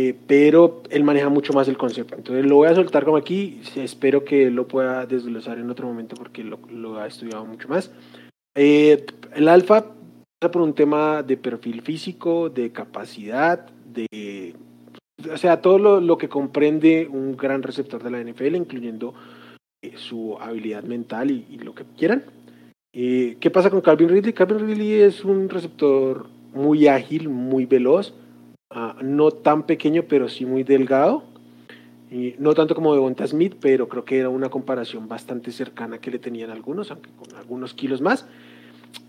eh, 0.00 0.14
pero 0.28 0.84
él 0.90 1.02
maneja 1.02 1.28
mucho 1.28 1.52
más 1.52 1.66
el 1.66 1.76
concepto. 1.76 2.14
Entonces 2.14 2.46
lo 2.46 2.54
voy 2.54 2.68
a 2.68 2.74
soltar 2.76 3.04
como 3.04 3.16
aquí, 3.16 3.60
espero 3.74 4.24
que 4.24 4.48
lo 4.48 4.68
pueda 4.68 5.06
desglosar 5.06 5.58
en 5.58 5.68
otro 5.70 5.88
momento 5.88 6.14
porque 6.14 6.44
lo, 6.44 6.60
lo 6.70 7.00
ha 7.00 7.08
estudiado 7.08 7.44
mucho 7.44 7.66
más. 7.66 7.90
Eh, 8.54 9.04
el 9.34 9.48
alfa 9.48 9.86
pasa 10.38 10.52
por 10.52 10.62
un 10.62 10.72
tema 10.72 11.24
de 11.24 11.36
perfil 11.36 11.82
físico, 11.82 12.48
de 12.48 12.70
capacidad, 12.70 13.66
de 13.92 14.54
o 15.32 15.36
sea, 15.36 15.60
todo 15.60 15.80
lo, 15.80 16.00
lo, 16.00 16.16
que 16.16 16.28
comprende 16.28 17.08
un 17.10 17.36
gran 17.36 17.64
receptor 17.64 18.00
de 18.00 18.10
la 18.12 18.22
NFL, 18.22 18.54
incluyendo 18.54 19.14
eh, 19.82 19.94
su 19.96 20.38
habilidad 20.40 20.84
mental 20.84 21.32
y, 21.32 21.58
lo 21.58 21.74
que 21.74 21.82
quieran. 21.96 22.22
Eh, 22.92 23.36
¿Qué 23.40 23.50
pasa 23.50 23.68
con 23.68 23.80
Calvin 23.80 24.10
Ridley? 24.10 24.32
Calvin 24.32 24.60
Ridley 24.60 24.92
es 24.92 25.24
un 25.24 25.48
receptor 25.48 26.28
muy 26.54 26.86
ágil, 26.86 27.28
muy 27.28 27.66
veloz, 27.66 28.14
ah, 28.70 28.96
no 29.02 29.30
tan 29.30 29.64
pequeño, 29.64 30.04
pero 30.08 30.28
sí 30.28 30.46
muy 30.46 30.64
delgado. 30.64 31.24
Y 32.10 32.34
no 32.38 32.54
tanto 32.54 32.74
como 32.74 32.94
Devonta 32.94 33.26
Smith, 33.26 33.56
pero 33.60 33.88
creo 33.88 34.04
que 34.04 34.18
era 34.18 34.30
una 34.30 34.48
comparación 34.48 35.08
bastante 35.08 35.52
cercana 35.52 35.98
que 35.98 36.10
le 36.10 36.18
tenían 36.18 36.50
algunos, 36.50 36.90
aunque 36.90 37.10
con 37.10 37.36
algunos 37.36 37.74
kilos 37.74 38.00
más. 38.00 38.26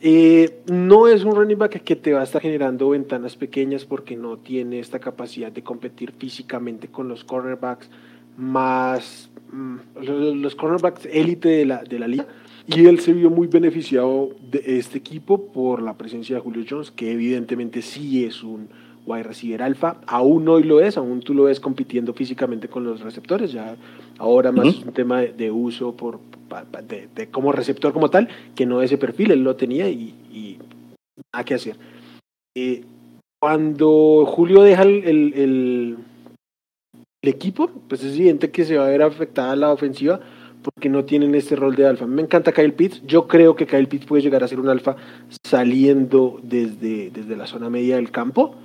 Eh, 0.01 0.61
no 0.67 1.07
es 1.07 1.23
un 1.23 1.35
running 1.35 1.57
back 1.57 1.83
que 1.83 1.95
te 1.95 2.13
va 2.13 2.21
a 2.21 2.23
estar 2.23 2.41
generando 2.41 2.89
ventanas 2.89 3.35
pequeñas 3.35 3.85
porque 3.85 4.15
no 4.15 4.37
tiene 4.37 4.79
esta 4.79 4.99
capacidad 4.99 5.51
de 5.51 5.61
competir 5.61 6.13
físicamente 6.17 6.87
con 6.87 7.07
los 7.07 7.23
cornerbacks 7.23 7.89
más 8.37 9.29
mm, 9.51 9.77
los 10.41 10.55
cornerbacks 10.55 11.05
élite 11.05 11.49
de 11.49 11.65
la, 11.65 11.83
de 11.83 11.99
la 11.99 12.07
liga 12.07 12.27
y 12.65 12.85
él 12.85 12.99
se 12.99 13.13
vio 13.13 13.29
muy 13.29 13.47
beneficiado 13.47 14.29
de 14.49 14.63
este 14.77 14.97
equipo 14.97 15.51
por 15.51 15.81
la 15.81 15.97
presencia 15.97 16.35
de 16.35 16.41
Julio 16.41 16.63
Jones 16.69 16.91
que 16.91 17.11
evidentemente 17.11 17.81
sí 17.81 18.23
es 18.23 18.41
un 18.43 18.69
wide 19.05 19.23
receiver 19.23 19.63
alfa 19.63 19.97
aún 20.07 20.47
hoy 20.47 20.63
lo 20.63 20.81
es 20.81 20.97
aún 20.97 21.21
tú 21.21 21.33
lo 21.33 21.45
ves 21.45 21.59
compitiendo 21.59 22.13
físicamente 22.13 22.67
con 22.67 22.83
los 22.83 23.01
receptores 23.01 23.51
ya 23.51 23.75
ahora 24.17 24.51
más 24.51 24.75
un 24.77 24.93
tema 24.93 25.21
de 25.21 25.51
uso 25.51 25.95
por, 25.95 26.19
de, 27.15 27.29
como 27.29 27.51
receptor 27.51 27.93
como 27.93 28.09
tal, 28.09 28.29
que 28.55 28.65
no 28.65 28.81
ese 28.81 28.97
perfil, 28.97 29.31
él 29.31 29.43
lo 29.43 29.55
tenía 29.55 29.89
y, 29.89 30.13
y 30.31 30.57
nada 31.33 31.45
que 31.45 31.53
hacer. 31.53 31.77
Eh, 32.55 32.83
cuando 33.41 34.25
Julio 34.25 34.61
deja 34.63 34.83
el, 34.83 35.03
el, 35.05 35.33
el, 35.35 35.97
equipo, 37.21 37.69
pues 37.87 38.03
es 38.03 38.15
evidente 38.15 38.51
que 38.51 38.65
se 38.65 38.77
va 38.77 38.85
a 38.85 38.89
ver 38.89 39.01
afectada 39.01 39.55
la 39.55 39.71
ofensiva 39.71 40.19
porque 40.61 40.89
no 40.89 41.05
tienen 41.05 41.35
este 41.35 41.55
rol 41.55 41.75
de 41.75 41.85
alfa. 41.85 42.05
Me 42.05 42.21
encanta 42.21 42.51
Kyle 42.51 42.73
Pitts, 42.73 43.01
yo 43.05 43.27
creo 43.27 43.55
que 43.55 43.67
Kyle 43.67 43.87
Pitts 43.87 44.05
puede 44.05 44.23
llegar 44.23 44.43
a 44.43 44.47
ser 44.47 44.59
un 44.59 44.69
alfa 44.69 44.95
saliendo 45.43 46.39
desde, 46.43 47.11
desde 47.11 47.37
la 47.37 47.45
zona 47.45 47.69
media 47.69 47.95
del 47.95 48.11
campo, 48.11 48.55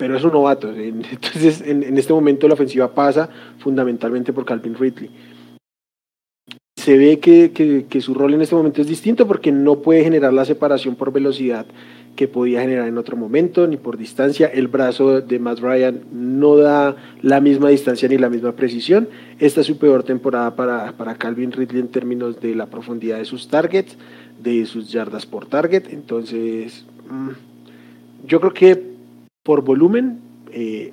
pero 0.00 0.16
es 0.16 0.24
un 0.24 0.32
novato. 0.32 0.72
Entonces, 0.74 1.60
en, 1.60 1.82
en 1.84 1.98
este 1.98 2.12
momento 2.12 2.48
la 2.48 2.54
ofensiva 2.54 2.92
pasa 2.92 3.28
fundamentalmente 3.58 4.32
por 4.32 4.46
Calvin 4.46 4.74
Ridley 4.74 5.10
se 6.80 6.96
ve 6.96 7.20
que, 7.20 7.52
que, 7.88 8.00
su 8.00 8.14
rol 8.14 8.34
en 8.34 8.40
este 8.40 8.54
momento 8.54 8.80
es 8.80 8.88
distinto 8.88 9.26
porque 9.26 9.52
no 9.52 9.82
puede 9.82 10.02
generar 10.02 10.32
la 10.32 10.46
separación 10.46 10.96
por 10.96 11.12
velocidad 11.12 11.66
que 12.16 12.26
podía 12.26 12.62
generar 12.62 12.88
en 12.88 12.96
otro 12.96 13.16
momento, 13.16 13.66
ni 13.66 13.76
por 13.76 13.98
distancia. 13.98 14.46
El 14.46 14.68
brazo 14.68 15.20
de 15.20 15.38
Matt 15.38 15.60
Ryan 15.60 16.00
no 16.10 16.56
da 16.56 16.96
la 17.22 17.40
misma 17.40 17.68
distancia 17.68 18.08
ni 18.08 18.16
la 18.16 18.30
misma 18.30 18.52
precisión. 18.52 19.08
Esta 19.38 19.60
es 19.60 19.66
su 19.66 19.78
peor 19.78 20.04
temporada 20.04 20.56
para, 20.56 20.92
para 20.92 21.16
Calvin 21.16 21.52
Ridley 21.52 21.80
en 21.80 21.88
términos 21.88 22.40
de 22.40 22.54
la 22.54 22.66
profundidad 22.66 23.18
de 23.18 23.26
sus 23.26 23.48
targets, 23.48 23.96
de 24.42 24.64
sus 24.64 24.90
yardas 24.90 25.26
por 25.26 25.46
target. 25.46 25.92
Entonces, 25.92 26.86
mm, 27.10 28.26
yo 28.26 28.40
creo 28.40 28.54
que 28.54 28.89
por 29.42 29.62
volumen 29.62 30.20
eh, 30.52 30.92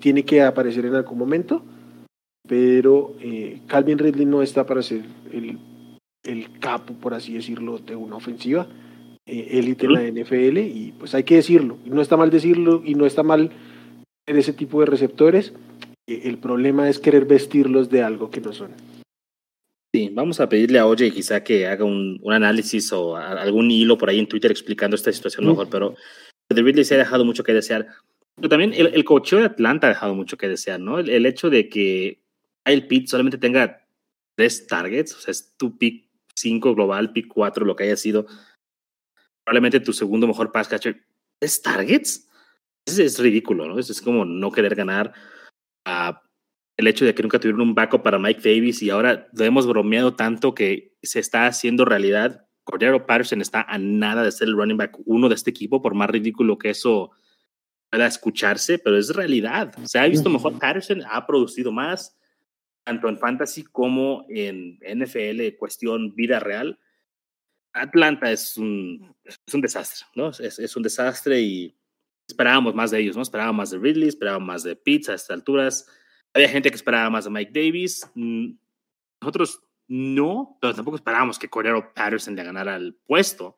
tiene 0.00 0.24
que 0.24 0.42
aparecer 0.42 0.86
en 0.86 0.94
algún 0.94 1.18
momento 1.18 1.62
pero 2.48 3.14
eh, 3.20 3.60
Calvin 3.66 3.98
Ridley 3.98 4.24
no 4.24 4.42
está 4.42 4.66
para 4.66 4.82
ser 4.82 5.02
el, 5.30 5.58
el 6.24 6.58
capo, 6.58 6.94
por 6.94 7.14
así 7.14 7.34
decirlo, 7.34 7.78
de 7.78 7.94
una 7.94 8.16
ofensiva 8.16 8.66
eh, 9.26 9.48
élite 9.52 9.86
en 9.86 9.92
la 9.92 10.02
NFL 10.02 10.58
y 10.58 10.94
pues 10.98 11.14
hay 11.14 11.24
que 11.24 11.36
decirlo, 11.36 11.76
no 11.84 12.00
está 12.00 12.16
mal 12.16 12.30
decirlo 12.30 12.82
y 12.84 12.94
no 12.94 13.06
está 13.06 13.22
mal 13.22 13.50
en 14.26 14.36
ese 14.36 14.54
tipo 14.54 14.80
de 14.80 14.86
receptores, 14.86 15.52
el 16.06 16.38
problema 16.38 16.88
es 16.88 16.98
querer 16.98 17.26
vestirlos 17.26 17.90
de 17.90 18.02
algo 18.02 18.30
que 18.30 18.40
no 18.40 18.52
son. 18.52 18.70
Sí, 19.94 20.10
vamos 20.12 20.40
a 20.40 20.48
pedirle 20.48 20.78
a 20.78 20.86
Oye 20.86 21.10
quizá 21.10 21.42
que 21.42 21.66
haga 21.66 21.84
un, 21.84 22.18
un 22.22 22.32
análisis 22.32 22.92
o 22.92 23.16
algún 23.16 23.70
hilo 23.70 23.96
por 23.96 24.08
ahí 24.08 24.18
en 24.18 24.26
Twitter 24.26 24.50
explicando 24.50 24.96
esta 24.96 25.12
situación 25.12 25.46
mejor, 25.46 25.68
pero 25.70 25.94
de 26.48 26.62
Ridley 26.62 26.84
se 26.84 26.94
ha 26.94 26.98
dejado 26.98 27.24
mucho 27.24 27.44
que 27.44 27.54
desear. 27.54 27.86
Pero 28.36 28.48
también 28.48 28.72
el, 28.74 28.88
el 28.94 29.04
cocheo 29.04 29.40
de 29.40 29.46
Atlanta 29.46 29.86
ha 29.86 29.90
dejado 29.90 30.14
mucho 30.14 30.36
que 30.36 30.48
desear, 30.48 30.78
¿no? 30.80 30.98
el 30.98 31.26
hecho 31.26 31.50
de 31.50 31.68
que 31.68 32.22
el 32.64 32.86
Pitt 32.86 33.08
solamente 33.08 33.38
tenga 33.38 33.84
tres 34.36 34.66
targets, 34.66 35.16
o 35.16 35.20
sea, 35.20 35.32
es 35.32 35.56
tu 35.56 35.76
pick 35.76 36.08
5 36.36 36.74
global, 36.74 37.12
pick 37.12 37.26
4, 37.26 37.64
lo 37.66 37.74
que 37.74 37.84
haya 37.84 37.96
sido, 37.96 38.26
probablemente 39.44 39.80
tu 39.80 39.92
segundo 39.92 40.26
mejor 40.26 40.52
pass 40.52 40.68
catcher, 40.68 41.04
¿tres 41.40 41.60
targets? 41.60 42.28
Es, 42.86 42.98
es 42.98 43.18
ridículo, 43.18 43.66
¿no? 43.66 43.78
Es, 43.78 43.90
es, 43.90 44.00
como 44.00 44.24
no 44.24 44.52
querer 44.52 44.74
ganar. 44.74 45.12
Uh, 45.86 46.14
el 46.76 46.86
hecho 46.86 47.04
de 47.04 47.14
que 47.14 47.22
nunca 47.22 47.40
tuvieron 47.40 47.62
un 47.62 47.74
backup 47.74 48.02
para 48.02 48.18
Mike 48.18 48.40
Davis 48.42 48.82
y 48.82 48.90
ahora 48.90 49.28
lo 49.32 49.44
hemos 49.44 49.66
bromeado 49.66 50.14
tanto 50.14 50.54
que 50.54 50.96
se 51.02 51.18
está 51.18 51.46
haciendo 51.46 51.84
realidad. 51.84 52.46
Cordero 52.68 53.06
Patterson 53.06 53.40
está 53.40 53.62
a 53.62 53.78
nada 53.78 54.22
de 54.22 54.30
ser 54.30 54.48
el 54.48 54.54
running 54.54 54.76
back 54.76 54.98
uno 55.06 55.30
de 55.30 55.34
este 55.34 55.48
equipo, 55.48 55.80
por 55.80 55.94
más 55.94 56.10
ridículo 56.10 56.58
que 56.58 56.68
eso 56.68 57.12
pueda 57.88 58.06
escucharse, 58.06 58.78
pero 58.78 58.98
es 58.98 59.08
realidad. 59.08 59.74
Se 59.84 59.98
ha 59.98 60.06
visto 60.06 60.28
mejor 60.28 60.58
Patterson, 60.58 61.02
ha 61.10 61.26
producido 61.26 61.72
más, 61.72 62.14
tanto 62.84 63.08
en 63.08 63.16
fantasy 63.16 63.64
como 63.64 64.26
en 64.28 64.78
NFL, 64.82 65.56
cuestión 65.58 66.14
vida 66.14 66.40
real, 66.40 66.78
Atlanta 67.72 68.30
es 68.30 68.58
un, 68.58 69.16
es 69.24 69.54
un 69.54 69.62
desastre, 69.62 70.06
¿no? 70.14 70.28
Es, 70.28 70.58
es, 70.58 70.76
un 70.76 70.82
desastre 70.82 71.40
y 71.40 71.74
esperábamos 72.26 72.74
más 72.74 72.90
de 72.90 73.00
ellos, 73.00 73.16
¿no? 73.16 73.22
Esperábamos 73.22 73.56
más 73.56 73.70
de 73.70 73.78
Ridley, 73.78 74.08
esperábamos 74.08 74.46
más 74.46 74.62
de 74.62 74.76
Pitts 74.76 75.08
a 75.08 75.14
estas 75.14 75.30
alturas. 75.30 75.86
Había 76.34 76.50
gente 76.50 76.68
que 76.68 76.76
esperaba 76.76 77.08
más 77.08 77.24
de 77.24 77.30
Mike 77.30 77.52
Davis. 77.54 78.10
Mm, 78.14 78.50
nosotros 79.22 79.62
no, 79.88 80.58
pero 80.60 80.74
tampoco 80.74 80.96
esperábamos 80.96 81.38
que 81.38 81.48
Cordero 81.48 81.92
Patterson 81.94 82.36
le 82.36 82.44
ganara 82.44 82.76
el 82.76 82.94
puesto. 82.94 83.56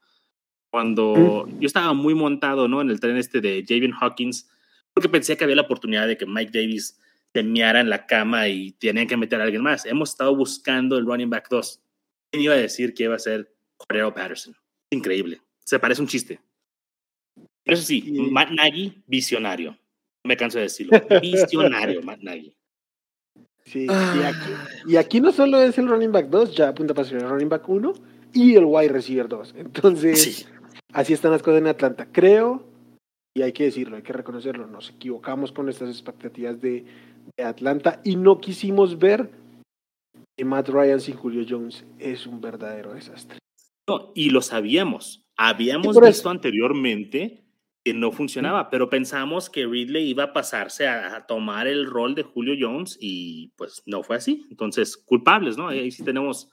Cuando 0.70 1.49
yo 1.59 1.66
estaba 1.66 1.93
muy 1.93 2.14
montado, 2.14 2.68
¿no? 2.68 2.81
En 2.81 2.91
el 2.91 3.01
tren 3.01 3.16
este 3.16 3.41
de 3.41 3.64
Javion 3.66 3.93
Hawkins, 4.01 4.49
porque 4.95 5.09
pensé 5.09 5.37
que 5.37 5.43
había 5.43 5.57
la 5.57 5.62
oportunidad 5.62 6.07
de 6.07 6.16
que 6.16 6.26
Mike 6.26 6.53
Davis 6.57 7.01
se 7.33 7.43
meara 7.43 7.81
en 7.81 7.91
la 7.91 8.07
cama 8.07 8.49
y 8.49 8.72
tenían 8.72 9.09
que 9.09 9.16
meter 9.16 9.41
a 9.41 9.45
alguien 9.45 9.62
más. 9.62 9.85
Hemos 9.85 10.11
estado 10.11 10.35
buscando 10.37 10.97
el 10.97 11.07
running 11.07 11.31
back 11.31 11.49
2. 11.51 11.83
¿Quién 12.31 12.45
iba 12.45 12.55
a 12.55 12.59
decir 12.59 12.95
que 12.95 13.05
iba 13.05 13.16
a 13.16 13.18
ser 13.18 13.53
Cordero 13.76 14.14
Patterson? 14.14 14.55
Increíble. 14.91 15.41
Se 15.64 15.81
parece 15.81 16.01
un 16.01 16.09
chiste. 16.09 16.41
Pero 17.64 17.74
eso 17.74 17.85
sí, 17.85 18.03
Matt 18.31 18.51
Nagy, 18.51 19.03
visionario. 19.07 19.72
No 20.22 20.28
me 20.28 20.37
canso 20.37 20.59
de 20.59 20.64
decirlo. 20.64 21.01
Visionario, 21.20 22.03
Matt 22.05 22.20
Nagy. 22.20 22.55
Sí, 23.64 23.86
y 24.86 24.96
aquí, 24.96 25.20
no 25.20 25.32
solo 25.32 25.61
es 25.61 25.78
el 25.78 25.88
running 25.88 26.11
back 26.11 26.26
2, 26.26 26.56
ya 26.56 26.68
apunta 26.68 26.94
para 26.94 27.06
ser 27.06 27.18
el 27.18 27.28
running 27.28 27.48
back 27.48 27.68
1 27.68 27.92
y 28.32 28.56
el 28.56 28.64
wide 28.64 28.88
receiver 28.88 29.28
2. 29.28 29.54
Entonces, 29.58 30.48
así 30.92 31.12
están 31.12 31.30
las 31.30 31.42
cosas 31.42 31.61
en 31.61 31.68
Atlanta. 31.68 32.08
Creo, 32.11 32.64
y 33.36 33.42
hay 33.42 33.52
que 33.52 33.64
decirlo, 33.64 33.96
hay 33.96 34.02
que 34.02 34.12
reconocerlo, 34.12 34.66
nos 34.66 34.90
equivocamos 34.90 35.52
con 35.52 35.68
estas 35.68 35.88
expectativas 35.88 36.61
de, 36.61 36.84
de 37.36 37.44
Atlanta 37.44 38.00
y 38.02 38.16
no 38.16 38.40
quisimos 38.40 38.98
ver 38.98 39.30
que 40.36 40.44
Matt 40.44 40.68
Ryan 40.68 41.00
sin 41.00 41.16
Julio 41.16 41.44
Jones 41.48 41.84
es 41.98 42.26
un 42.26 42.40
verdadero 42.40 42.94
desastre. 42.94 43.38
No, 43.88 44.12
y 44.14 44.30
lo 44.30 44.42
sabíamos. 44.42 45.22
Habíamos 45.36 45.98
visto 46.00 46.28
anteriormente 46.28 47.42
que 47.85 47.95
no 47.95 48.12
funcionaba, 48.12 48.68
pero 48.68 48.91
pensamos 48.91 49.49
que 49.49 49.66
Ridley 49.66 50.09
iba 50.09 50.24
a 50.24 50.33
pasarse 50.33 50.87
a, 50.87 51.26
tomar 51.26 51.66
el 51.66 51.87
rol 51.87 52.14
de 52.14 52.22
Julio 52.22 52.55
Jones 52.59 52.99
y 53.01 53.53
pues 53.57 53.83
no 53.87 54.03
fue 54.03 54.16
así. 54.16 54.47
Entonces, 54.51 54.97
culpables, 54.97 55.57
¿no? 55.57 55.68
Ahí 55.68 55.91
sí 55.91 56.05
tenemos 56.05 56.51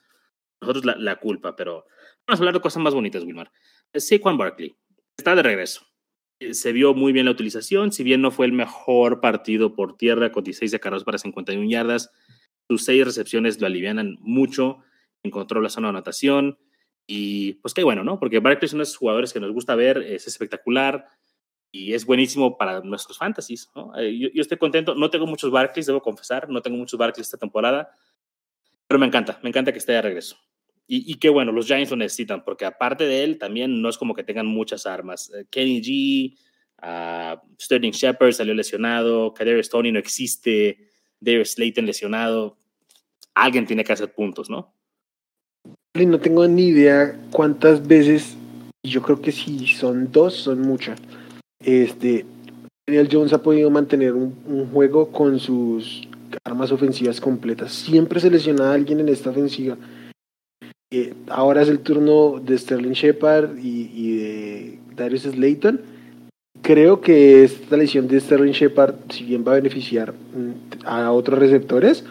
nosotros 0.62 0.86
la, 0.98 1.16
culpa, 1.18 1.56
pero 1.56 1.86
vamos 2.26 2.40
a 2.40 2.42
hablar 2.42 2.54
de 2.54 2.62
cosas 2.62 2.82
más 2.82 2.94
bonitas, 2.94 3.24
Wilmar. 3.24 3.52
Saquon 3.94 4.38
Barkley 4.38 4.76
está 5.18 5.36
de 5.36 5.44
regreso. 5.44 5.86
Eh, 6.40 6.54
se 6.54 6.72
vio 6.72 6.94
muy 6.94 7.12
bien 7.12 7.26
la 7.26 7.32
utilización, 7.32 7.92
si 7.92 8.04
bien 8.04 8.22
no 8.22 8.32
fue 8.32 8.46
el 8.46 8.54
mejor 8.54 9.20
partido 9.20 9.76
por 9.76 9.98
tierra 9.98 10.32
con 10.32 10.44
16 10.44 10.72
de 10.72 10.80
carros 10.80 11.04
para 11.04 11.18
51 11.18 11.70
yardas, 11.70 12.12
sus 12.70 12.86
seis 12.86 13.04
recepciones 13.04 13.60
lo 13.60 13.68
alivianan 13.68 14.18
mucho, 14.20 14.80
encontró 15.24 15.62
la 15.62 15.70
zona 15.70 15.88
de 15.88 15.92
anotación, 15.92 16.58
y 17.08 17.54
pues 17.54 17.74
qué 17.74 17.84
bueno, 17.84 18.04
¿no? 18.04 18.20
Porque 18.20 18.40
Barkley 18.40 18.66
es 18.66 18.74
uno 18.74 18.82
de 18.82 18.84
esos 18.84 18.98
jugadores 18.98 19.32
que 19.32 19.40
nos 19.40 19.54
gusta 19.54 19.76
ver, 19.76 20.00
es 20.00 20.28
espectacular 20.28 21.08
y 21.72 21.94
es 21.94 22.06
buenísimo 22.06 22.58
para 22.58 22.82
nuestros 22.82 23.18
fantasies, 23.18 23.70
¿no? 23.74 23.98
Eh, 23.98 24.32
yo, 24.34 24.42
estoy 24.42 24.58
contento, 24.58 24.94
no 24.94 25.10
tengo 25.10 25.26
muchos 25.26 25.50
Barclays, 25.50 25.86
debo 25.86 26.02
confesar, 26.02 26.50
no 26.50 26.62
tengo 26.62 26.76
muchos 26.76 27.00
Barclays 27.00 27.28
esta 27.28 27.38
temporada, 27.38 27.90
pero 28.88 29.00
me 29.00 29.06
encanta, 29.06 29.40
me 29.42 29.50
encanta 29.50 29.72
que 29.72 29.80
esté 29.80 29.94
de 29.94 30.02
regreso. 30.02 30.38
Y, 30.86 31.10
y, 31.12 31.16
qué 31.16 31.30
bueno, 31.30 31.52
los 31.52 31.66
Giants 31.66 31.92
lo 31.92 31.98
necesitan, 31.98 32.44
porque 32.44 32.66
aparte 32.66 33.06
de 33.06 33.24
él, 33.24 33.38
también 33.38 33.82
no 33.82 33.90
es 33.90 33.98
como 33.98 34.14
que 34.14 34.24
tengan 34.24 34.46
muchas 34.46 34.86
armas. 34.86 35.32
Eh, 35.34 35.46
Kenny 35.50 35.82
G, 35.82 36.38
uh, 36.82 37.40
Sterling 37.60 37.92
Shepard 37.92 38.32
salió 38.32 38.54
lesionado, 38.54 39.34
Kader 39.34 39.64
Stoney 39.64 39.92
no 39.92 40.00
existe, 40.00 40.90
Darius 41.20 41.52
Slayton 41.52 41.86
lesionado. 41.86 42.58
Alguien 43.34 43.66
tiene 43.66 43.84
que 43.84 43.94
hacer 43.94 44.14
puntos, 44.14 44.50
¿no? 44.50 44.77
No 46.06 46.20
tengo 46.20 46.48
ni 46.48 46.68
idea 46.68 47.18
cuántas 47.32 47.88
veces, 47.88 48.36
yo 48.86 49.02
creo 49.02 49.22
que 49.22 49.32
si 49.32 49.68
son 49.68 50.12
dos, 50.12 50.36
son 50.36 50.62
muchas. 50.62 51.00
Este, 51.64 52.26
Daniel 52.88 53.10
Jones 53.12 53.34
ha 53.34 53.42
podido 53.42 53.70
mantener 53.70 54.14
un, 54.14 54.34
juego 54.72 55.12
con 55.12 55.40
sus 55.40 56.08
armas 56.44 56.72
ofensivas 56.72 57.20
completas. 57.20 57.74
Siempre 57.74 58.20
selecciona 58.20 58.72
a 58.72 58.74
alguien 58.74 59.00
en 59.00 59.10
esta 59.10 59.30
ofensiva. 59.30 59.78
Eh, 60.90 61.14
ahora 61.28 61.64
es 61.64 61.70
el 61.70 61.80
turno 61.80 62.40
de 62.40 62.58
Sterling 62.58 62.94
Shepard 62.94 63.58
y, 63.58 64.18
de 64.18 64.80
Darius 64.96 65.24
Slayton. 65.24 65.82
Creo 66.62 67.02
que 67.02 67.44
esta 67.44 67.76
lesión 67.76 68.08
de 68.08 68.20
Sterling 68.20 68.54
Shepard, 68.54 68.96
si 69.10 69.26
bien 69.26 69.44
va 69.46 69.52
a 69.52 69.56
beneficiar 69.56 70.14
mm, 70.14 70.86
a 70.86 71.12
otros 71.12 71.40
receptores, 71.40 72.06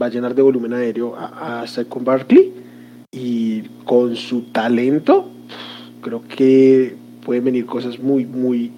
va 0.00 0.06
a 0.06 0.10
llenar 0.10 0.34
de 0.34 0.42
volumen 0.42 0.72
aéreo 0.72 1.16
a, 1.16 1.62
a 1.62 1.66
Saquon 1.66 2.04
Barkley 2.04 2.52
y 3.10 3.62
con 3.84 4.16
su 4.16 4.42
talento 4.52 5.30
creo 6.00 6.22
que 6.28 6.96
pueden 7.24 7.44
venir 7.44 7.66
cosas 7.66 7.98
muy, 7.98 8.26
muy, 8.26 8.70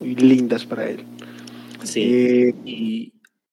muy 0.00 0.14
lindas 0.16 0.66
para 0.66 0.90
él. 0.90 1.04
Sí. 1.82 2.02
Eh, 2.02 2.54
y 2.64 3.12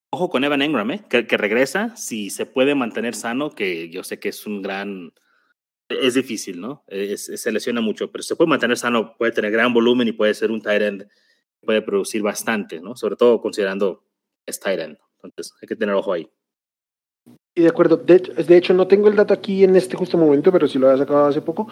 ojo 0.09 0.30
con 0.30 0.43
Evan 0.43 0.62
Engram, 0.62 0.91
¿eh? 0.91 1.03
que, 1.09 1.28
que, 1.28 1.38
regresa, 1.38 1.95
si 1.95 2.30
se 2.30 2.45
puede 2.45 2.76
mantener 2.76 3.16
sano, 3.16 3.51
que 3.51 3.89
yo 3.89 4.03
sé 4.03 4.20
que 4.20 4.30
es 4.30 4.45
un 4.45 4.62
gran... 4.62 5.14
Es 5.89 6.14
difícil, 6.14 6.62
¿no? 6.62 6.86
se 6.88 7.51
lesiona 7.51 7.82
mucho, 7.82 8.12
pero 8.12 8.24
se 8.24 8.38
puede 8.38 8.49
mantener 8.49 8.78
sano, 8.78 9.18
puede 9.18 9.34
tener 9.34 9.51
gran 9.51 9.74
volumen 9.74 10.07
y 10.07 10.14
puede 10.14 10.34
ser 10.34 10.49
un 10.49 10.62
tight 10.62 10.82
end, 10.82 11.07
puede 11.59 11.82
producir 11.82 12.22
bastante, 12.22 12.80
¿no? 12.80 12.95
Sobre 12.95 13.18
todo 13.18 13.41
considerando 13.41 14.05
es 14.45 14.57
tight 14.62 14.80
end. 14.80 14.97
Entonces, 15.22 15.53
hay 15.62 15.68
que 15.68 15.76
tener 15.76 15.93
ojo 15.93 16.14
ahí. 16.14 16.30
Y 17.56 17.64
de 17.64 17.68
acuerdo, 17.68 17.97
de, 17.97 18.58
hecho 18.58 18.74
no 18.74 18.88
tengo 18.88 19.10
el 19.10 19.16
dato 19.16 19.34
aquí 19.34 19.64
en 19.64 19.76
este 19.76 19.97
justo 19.97 20.18
momento, 20.18 20.52
pero 20.52 20.68
sí 20.68 20.80
lo 20.80 20.88
había 20.88 20.99
sacado 20.99 21.26
hace 21.26 21.41
poco. 21.41 21.68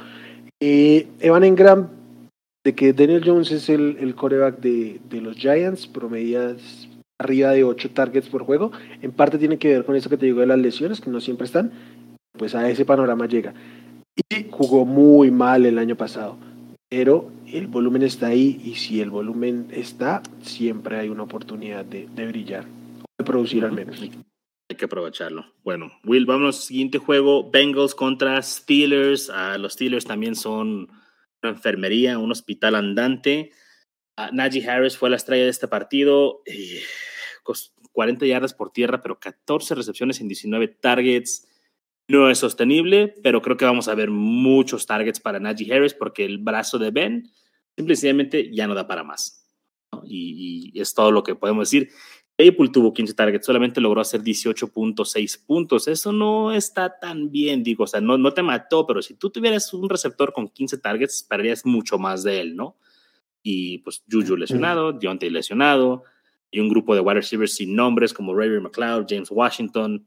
Eh, 0.60 1.08
Evan 1.20 1.46
Engram, 1.46 1.88
de 2.66 2.76
que 2.76 2.92
Daniel 2.92 3.24
Jones 3.26 3.52
es 3.52 3.70
el, 3.70 3.98
el 4.00 4.14
coreback 4.14 4.60
de, 4.60 5.00
de, 5.10 5.22
los 5.22 5.38
Giants, 5.38 5.88
promedia 5.88 6.56
arriba 7.18 7.52
de 7.52 7.64
8 7.64 7.92
targets 7.92 8.28
por 8.28 8.44
juego. 8.44 8.72
En 9.02 9.12
parte 9.14 9.38
tiene 9.38 9.58
que 9.58 9.70
ver 9.70 9.86
con 9.86 9.96
eso 9.96 10.10
que 10.10 10.18
te 10.18 10.26
digo 10.26 10.42
de 10.42 10.48
las 10.48 10.60
lesiones, 10.60 11.00
que 11.00 11.10
no 11.10 11.22
siempre 11.22 11.46
están. 11.46 11.72
Pues 12.38 12.56
a 12.56 12.70
ese 12.70 12.84
panorama 12.84 13.28
llega. 13.28 13.54
Y 14.30 14.48
jugó 14.52 14.86
muy 14.86 15.32
mal 15.32 15.66
el 15.66 15.78
año 15.78 15.96
pasado. 15.96 16.38
Pero 16.90 17.32
el 17.48 17.68
volumen 17.68 18.02
está 18.02 18.28
ahí 18.28 18.60
y 18.66 18.76
si 18.76 19.00
el 19.00 19.12
volumen 19.12 19.68
está, 19.72 20.22
siempre 20.42 20.98
hay 20.98 21.10
una 21.10 21.24
oportunidad 21.24 21.86
de, 21.86 22.08
de 22.14 22.28
brillar, 22.28 22.66
de 23.18 23.24
producir 23.24 23.64
al 23.64 23.72
menos. 23.72 24.02
Hay 24.70 24.76
que 24.76 24.86
aprovecharlo. 24.86 25.52
Bueno, 25.64 25.92
Will, 26.04 26.28
vamos 26.28 26.56
al 26.56 26.62
siguiente 26.62 27.00
juego. 27.00 27.50
Bengals 27.50 27.96
contra 27.96 28.40
Steelers. 28.42 29.32
Ah, 29.32 29.58
los 29.58 29.74
Steelers 29.74 30.06
también 30.06 30.36
son 30.36 30.92
una 31.42 31.52
enfermería, 31.52 32.20
un 32.20 32.32
hospital 32.32 32.76
andante. 32.76 33.52
Uh, 34.16 34.32
Najee 34.32 34.70
Harris 34.70 34.96
fue 34.96 35.10
la 35.10 35.16
estrella 35.16 35.44
de 35.44 35.50
este 35.50 35.68
partido. 35.68 36.44
40 37.94 38.28
yardas 38.28 38.54
por 38.54 38.72
tierra, 38.72 39.02
pero 39.02 39.20
14 39.20 39.74
recepciones 39.74 40.22
en 40.22 40.28
19 40.28 40.68
targets. 40.68 41.48
No 42.08 42.30
es 42.30 42.38
sostenible, 42.38 43.16
pero 43.24 43.42
creo 43.42 43.58
que 43.58 43.66
vamos 43.66 43.88
a 43.88 43.96
ver 43.96 44.12
muchos 44.12 44.86
targets 44.86 45.20
para 45.20 45.40
Najee 45.40 45.74
Harris 45.74 45.96
porque 45.96 46.26
el 46.26 46.38
brazo 46.38 46.78
de 46.78 46.92
Ben 46.92 47.32
simplemente 47.76 48.54
ya 48.54 48.68
no 48.68 48.76
da 48.76 48.88
para 48.88 49.04
más. 49.04 49.48
Y, 50.04 50.72
y, 50.74 50.80
es 50.80 50.94
todo 50.94 51.12
lo 51.12 51.24
que 51.24 51.34
podemos 51.34 51.72
decir. 51.72 51.90
Apple 52.40 52.70
tuvo 52.72 52.94
15 52.94 53.14
targets, 53.16 53.46
solamente 53.46 53.82
logró 53.82 54.00
hacer 54.00 54.22
18.6 54.22 55.46
puntos. 55.46 55.88
Eso 55.90 56.14
no 56.14 56.54
está 56.54 56.98
tan 56.98 57.32
bien, 57.32 57.64
digo, 57.64 57.84
o 57.84 57.88
sea, 57.88 58.00
no, 58.00 58.18
no 58.18 58.34
te 58.34 58.42
mató, 58.42 58.88
pero 58.88 59.02
si 59.02 59.16
tú 59.16 59.30
tuvieras 59.30 59.74
un 59.74 59.90
receptor 59.90 60.32
con 60.32 60.48
15 60.48 60.78
targets, 60.78 61.16
esperarías 61.18 61.66
mucho 61.66 62.00
más 62.00 62.24
de 62.24 62.40
él, 62.40 62.56
¿no? 62.56 62.78
Y 63.44 63.80
pues 63.80 64.04
Juju 64.10 64.38
lesionado, 64.38 64.94
Deontay 64.94 65.30
lesionado, 65.30 66.04
y 66.50 66.62
un 66.62 66.70
grupo 66.70 66.96
de 66.96 67.02
wide 67.02 67.16
receivers 67.16 67.56
sin 67.56 67.76
nombres 67.76 68.14
como 68.14 68.34
Ray 68.34 68.50
McLeod, 68.60 69.06
James 69.10 69.30
Washington. 69.30 70.06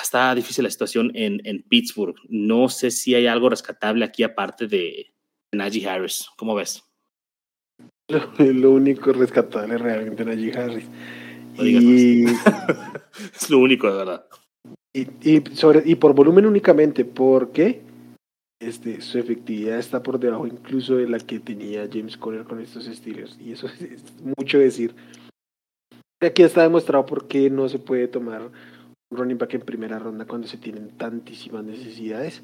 Está 0.00 0.34
difícil 0.34 0.64
la 0.64 0.70
situación 0.70 1.10
en, 1.14 1.40
en 1.44 1.62
Pittsburgh. 1.62 2.14
No 2.28 2.68
sé 2.68 2.90
si 2.90 3.14
hay 3.14 3.26
algo 3.26 3.50
rescatable 3.50 4.04
aquí 4.04 4.22
aparte 4.22 4.68
de 4.68 5.12
Najee 5.52 5.86
Harris. 5.88 6.28
¿Cómo 6.36 6.54
ves? 6.54 6.87
Lo, 8.08 8.72
único 8.72 9.12
rescatable 9.12 9.76
realmente 9.76 10.24
Najee 10.24 10.58
Harris. 10.58 10.86
y... 11.58 12.24
es 13.34 13.50
lo 13.50 13.58
único, 13.58 13.90
de 13.90 13.98
verdad. 13.98 14.26
Y, 14.94 15.42
sobre, 15.52 15.82
y 15.84 15.94
por 15.96 16.14
volumen 16.14 16.46
únicamente, 16.46 17.04
porque 17.04 17.82
este, 18.60 19.02
su 19.02 19.18
efectividad 19.18 19.78
está 19.78 20.02
por 20.02 20.18
debajo 20.18 20.46
incluso 20.46 20.96
de 20.96 21.08
la 21.08 21.18
que 21.18 21.38
tenía 21.38 21.88
James 21.92 22.16
Conner 22.16 22.44
con 22.44 22.60
estos 22.60 22.86
estilos. 22.86 23.38
Y 23.38 23.52
eso 23.52 23.66
es, 23.80 24.02
mucho 24.36 24.58
decir. 24.58 24.94
Aquí 26.20 26.42
está 26.42 26.62
demostrado 26.62 27.06
por 27.06 27.28
qué 27.28 27.50
no 27.50 27.68
se 27.68 27.78
puede 27.78 28.08
tomar 28.08 28.42
un 29.10 29.16
running 29.16 29.38
back 29.38 29.54
en 29.54 29.60
primera 29.60 29.98
ronda 29.98 30.24
cuando 30.24 30.48
se 30.48 30.56
tienen 30.56 30.96
tantísimas 30.96 31.62
necesidades 31.62 32.42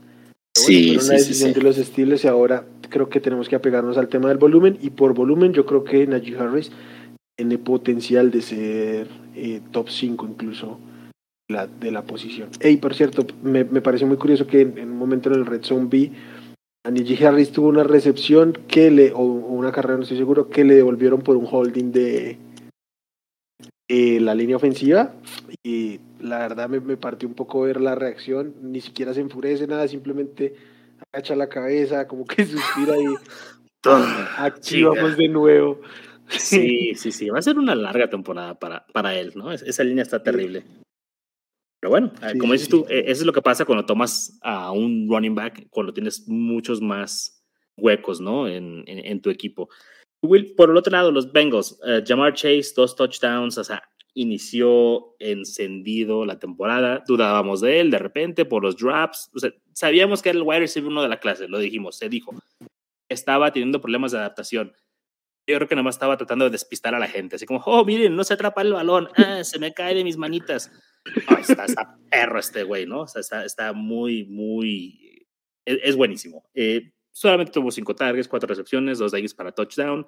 sí, 0.55 0.99
sí, 0.99 1.11
decisión 1.11 1.53
de 1.53 1.63
los 1.63 1.79
estilos 1.79 2.25
y 2.25 2.29
ahora 2.29 2.65
creo 2.89 3.09
que 3.09 3.21
tenemos 3.21 3.49
que 3.49 3.57
apegarnos 3.57 3.99
al 3.99 4.09
tema 4.09 4.29
del 4.29 4.39
volumen 4.39 4.79
y 4.81 4.91
por 4.91 5.15
volumen 5.15 5.53
yo 5.53 5.67
creo 5.67 5.85
que 5.85 6.07
Najee 6.07 6.37
Harris 6.37 6.71
tiene 7.37 7.59
potencial 7.59 8.31
de 8.31 8.43
ser 8.43 9.09
eh, 9.35 9.61
top 9.73 9.89
5 9.89 10.27
incluso 10.27 10.79
la, 11.49 11.67
de 11.67 11.91
la 11.91 12.03
posición. 12.03 12.51
Y 12.63 12.77
por 12.77 12.95
cierto, 12.95 13.27
me, 13.43 13.65
me 13.65 13.81
pareció 13.81 14.07
muy 14.07 14.17
curioso 14.17 14.47
que 14.47 14.63
en, 14.63 14.91
un 14.91 14.99
momento 14.99 15.29
en 15.29 15.37
el 15.37 15.47
Red 15.47 15.65
Zone 15.65 15.89
B, 15.91 16.13
Najee 16.89 17.27
Harris 17.27 17.51
tuvo 17.51 17.69
una 17.69 17.83
recepción 17.83 18.57
que 18.69 18.91
le, 18.91 19.13
o, 19.13 19.23
una 19.23 19.73
carrera, 19.73 19.97
no 19.97 20.03
estoy 20.03 20.19
seguro, 20.19 20.49
que 20.49 20.65
le 20.65 20.75
devolvieron 20.75 21.23
por 21.23 21.37
un 21.37 21.49
holding 21.51 21.93
de 21.93 22.39
eh, 23.89 24.21
la 24.21 24.35
línea 24.35 24.57
ofensiva 24.57 25.15
y 25.63 26.01
la 26.21 26.39
verdad 26.39 26.69
me, 26.69 26.81
me, 26.81 26.97
partió 26.97 27.29
un 27.29 27.35
poco 27.35 27.63
ver 27.63 27.81
la 27.81 27.95
reacción, 27.95 28.55
ni 28.63 28.81
siquiera 28.81 29.13
se 29.13 29.21
enfurece 29.21 29.67
nada, 29.67 29.87
simplemente 29.89 30.55
agacha 31.13 31.37
la 31.37 31.49
cabeza, 31.49 32.07
como 32.07 32.25
que 32.25 32.47
suspira 32.47 32.97
y 32.99 33.15
activamos 34.39 35.17
de 35.17 35.29
nuevo. 35.29 35.81
Sí, 36.29 36.95
sí, 36.97 37.13
sí. 37.13 37.29
Va 37.29 37.39
a 37.39 37.43
ser 37.43 37.59
una 37.59 37.75
larga 37.75 38.09
temporada 38.09 38.59
para, 38.59 38.87
para 38.93 39.15
él, 39.19 39.33
¿no? 39.35 39.53
Esa 39.53 39.85
línea 39.85 40.03
está 40.03 40.23
terrible. 40.23 40.65
Pero 41.81 41.91
bueno, 41.91 42.13
eh, 42.23 42.39
como 42.39 42.55
dices 42.55 42.69
tú, 42.69 42.87
e, 42.89 43.01
eso 43.11 43.23
es 43.23 43.27
lo 43.27 43.33
que 43.33 43.43
pasa 43.43 43.67
cuando 43.67 43.85
tomas 43.85 44.39
a 44.43 44.73
un 44.73 45.07
running 45.09 45.35
back, 45.35 45.67
cuando 45.71 45.93
tienes 45.93 46.27
muchos 46.27 46.81
más 46.81 47.45
huecos, 47.77 48.21
¿no? 48.21 48.49
En, 48.49 48.85
en, 48.87 49.21
tu 49.21 49.31
equipo. 49.31 49.69
Will, 50.27 50.55
por 50.55 50.71
el 50.71 50.77
otro 50.77 50.91
lado, 50.91 51.11
los 51.11 51.33
Bengals, 51.33 51.79
uh, 51.83 52.05
Jamar 52.07 52.35
Chase, 52.35 52.73
dos 52.77 52.97
touchdowns, 52.97 53.59
o 53.59 53.65
sea, 53.65 53.83
inició 54.15 55.17
encendido 55.19 56.25
la 56.25 56.39
temporada, 56.39 57.03
dudábamos 57.07 57.61
de 57.61 57.81
él 57.81 57.91
de 57.91 57.99
repente 57.99 58.45
por 58.45 58.63
los 58.63 58.77
drops, 58.77 59.31
o 59.35 59.39
sea, 59.39 59.51
sabíamos 59.73 60.23
que 60.23 60.31
era 60.31 60.39
el 60.39 60.45
wide 60.45 60.61
receiver 60.61 60.91
uno 60.91 61.03
de 61.03 61.09
la 61.09 61.21
clase, 61.21 61.49
lo 61.49 61.59
dijimos, 61.59 61.97
se 61.99 62.09
dijo. 62.09 62.33
Estaba 63.09 63.53
teniendo 63.53 63.81
problemas 63.81 64.13
de 64.13 64.19
adaptación. 64.19 64.73
Yo 65.47 65.57
creo 65.57 65.69
que 65.69 65.75
nada 65.75 65.83
más 65.83 65.97
estaba 65.97 66.17
tratando 66.17 66.47
de 66.47 66.53
despistar 66.53 66.95
a 66.95 66.99
la 66.99 67.09
gente, 67.09 67.37
así 67.37 67.45
como, 67.45 67.61
oh, 67.67 67.85
miren, 67.85 68.17
no 68.17 68.25
se 68.25 68.35
atrapa 68.35 68.63
el 68.63 68.73
balón, 68.73 69.09
ah, 69.17 69.45
se 69.45 69.59
me 69.59 69.75
cae 69.75 69.95
de 69.95 70.05
mis 70.05 70.17
manitas. 70.17 70.71
está, 71.39 71.99
perro 72.11 72.39
este 72.39 72.63
güey, 72.63 72.87
¿no? 72.87 73.03
O 73.03 73.07
sea, 73.07 73.21
está, 73.21 73.45
está 73.45 73.73
muy, 73.73 74.25
muy, 74.25 75.27
es, 75.67 75.97
buenísimo. 75.97 76.45
Eh, 76.55 76.94
solamente 77.15 77.53
tuvo 77.53 77.71
cinco 77.71 77.95
targets, 77.95 78.29
cuatro 78.29 78.49
recepciones, 78.49 78.99
dos 78.99 79.13
de 79.13 79.21
ellos 79.21 79.35
para 79.35 79.53
touchdown. 79.53 80.05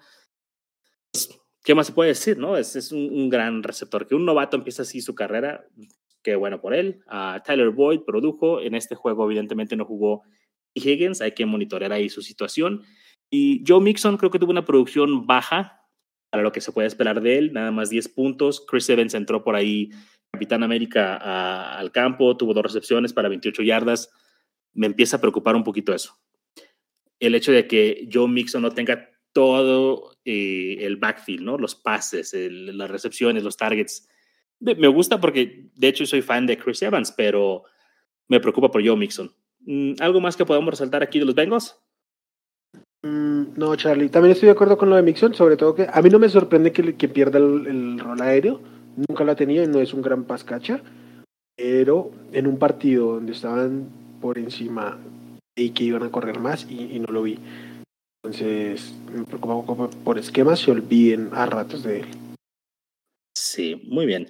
¿Qué 1.62 1.74
más 1.74 1.86
se 1.86 1.92
puede 1.92 2.10
decir, 2.10 2.36
no? 2.36 2.56
Es, 2.56 2.74
es 2.76 2.92
un, 2.92 3.28
gran 3.28 3.62
receptor. 3.62 4.06
Que 4.06 4.14
un 4.14 4.24
novato 4.24 4.56
empieza 4.56 4.82
así 4.82 5.00
su 5.00 5.14
carrera, 5.14 5.66
qué 6.22 6.34
bueno 6.34 6.60
por 6.60 6.74
él. 6.74 7.00
Uh, 7.06 7.40
Tyler 7.44 7.70
Boyd 7.70 8.00
produjo, 8.00 8.60
en 8.60 8.74
este 8.74 8.96
juego 8.96 9.24
evidentemente 9.24 9.76
no 9.76 9.84
jugó 9.84 10.22
Higgins, 10.74 11.20
hay 11.20 11.32
que 11.32 11.46
monitorear 11.46 11.92
ahí 11.92 12.08
su 12.08 12.22
situación. 12.22 12.82
Y 13.30 13.64
Joe 13.66 13.80
Mixon 13.80 14.16
creo 14.16 14.30
que 14.30 14.38
tuvo 14.38 14.50
una 14.50 14.64
producción 14.64 15.26
baja 15.26 15.80
para 16.30 16.42
lo 16.42 16.52
que 16.52 16.60
se 16.60 16.72
puede 16.72 16.88
esperar 16.88 17.20
de 17.20 17.38
él, 17.38 17.52
nada 17.52 17.70
más 17.70 17.88
10 17.88 18.08
puntos. 18.08 18.64
Chris 18.66 18.88
Evans 18.88 19.14
entró 19.14 19.44
por 19.44 19.54
ahí, 19.54 19.90
Capitán 20.32 20.64
América, 20.64 21.16
al 21.78 21.92
campo, 21.92 22.36
tuvo 22.36 22.52
dos 22.52 22.64
recepciones 22.64 23.12
para 23.12 23.28
28 23.28 23.62
yardas. 23.62 24.10
Me 24.74 24.86
empieza 24.86 25.16
a 25.16 25.20
preocupar 25.20 25.54
un 25.54 25.64
poquito 25.64 25.94
eso. 25.94 26.16
El 27.20 27.34
hecho 27.34 27.52
de 27.52 27.66
que 27.66 28.08
Joe 28.12 28.28
Mixon 28.28 28.62
no 28.62 28.70
tenga 28.70 29.10
todo 29.32 30.16
eh, 30.24 30.78
el 30.80 30.96
backfield, 30.96 31.42
¿no? 31.42 31.58
Los 31.58 31.74
pases, 31.74 32.34
las 32.34 32.90
recepciones, 32.90 33.42
los 33.42 33.56
targets. 33.56 34.08
Me 34.60 34.88
gusta 34.88 35.20
porque, 35.20 35.68
de 35.74 35.88
hecho, 35.88 36.06
soy 36.06 36.22
fan 36.22 36.46
de 36.46 36.56
Chris 36.56 36.82
Evans, 36.82 37.12
pero 37.12 37.64
me 38.28 38.40
preocupa 38.40 38.70
por 38.70 38.86
Joe 38.86 38.96
Mixon. 38.96 39.30
Mm, 39.60 39.94
¿Algo 40.00 40.20
más 40.20 40.36
que 40.36 40.46
podamos 40.46 40.70
resaltar 40.70 41.02
aquí 41.02 41.18
de 41.18 41.26
los 41.26 41.34
Bengals? 41.34 41.76
Mm, 43.02 43.58
no, 43.58 43.76
Charlie, 43.76 44.08
también 44.08 44.32
estoy 44.32 44.46
de 44.46 44.52
acuerdo 44.52 44.78
con 44.78 44.90
lo 44.90 44.96
de 44.96 45.02
Mixon, 45.02 45.34
sobre 45.34 45.56
todo 45.56 45.74
que 45.74 45.86
a 45.92 46.02
mí 46.02 46.08
no 46.08 46.18
me 46.18 46.28
sorprende 46.28 46.72
que, 46.72 47.08
pierda 47.08 47.38
el, 47.38 47.98
rol 47.98 48.20
aéreo, 48.20 48.60
nunca 48.96 49.24
lo 49.24 49.32
ha 49.32 49.36
tenido 49.36 49.62
y 49.62 49.68
no 49.68 49.80
es 49.80 49.92
un 49.92 50.02
gran 50.02 50.24
pascacha, 50.24 50.80
pero 51.56 52.10
en 52.32 52.46
un 52.46 52.58
partido 52.58 53.14
donde 53.14 53.32
estaban 53.32 53.88
por 54.20 54.38
encima 54.38 54.98
y 55.56 55.70
que 55.70 55.84
iban 55.84 56.02
a 56.02 56.10
correr 56.10 56.38
más 56.38 56.66
y, 56.70 56.98
no 56.98 57.12
lo 57.12 57.22
vi. 57.22 57.38
Entonces, 58.22 58.94
me 59.12 59.24
preocupa 59.24 59.54
un 59.54 59.66
poco 59.66 59.90
por 60.04 60.18
esquemas, 60.18 60.60
se 60.60 60.70
olviden 60.70 61.30
a 61.32 61.46
ratos 61.46 61.82
de 61.82 62.00
él. 62.00 62.06
Sí, 63.34 63.82
muy 63.84 64.06
bien. 64.06 64.28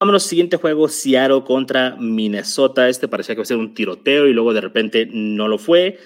Vámonos, 0.00 0.22
siguiente 0.22 0.56
juego, 0.56 0.88
Seattle 0.88 1.42
contra 1.44 1.96
Minnesota. 1.96 2.88
Este 2.88 3.08
parecía 3.08 3.34
que 3.34 3.40
iba 3.40 3.42
a 3.42 3.46
ser 3.46 3.56
un 3.56 3.74
tiroteo 3.74 4.26
y 4.26 4.32
luego 4.32 4.54
de 4.54 4.60
repente 4.60 5.08
no 5.10 5.48
lo 5.48 5.58
fue. 5.58 5.98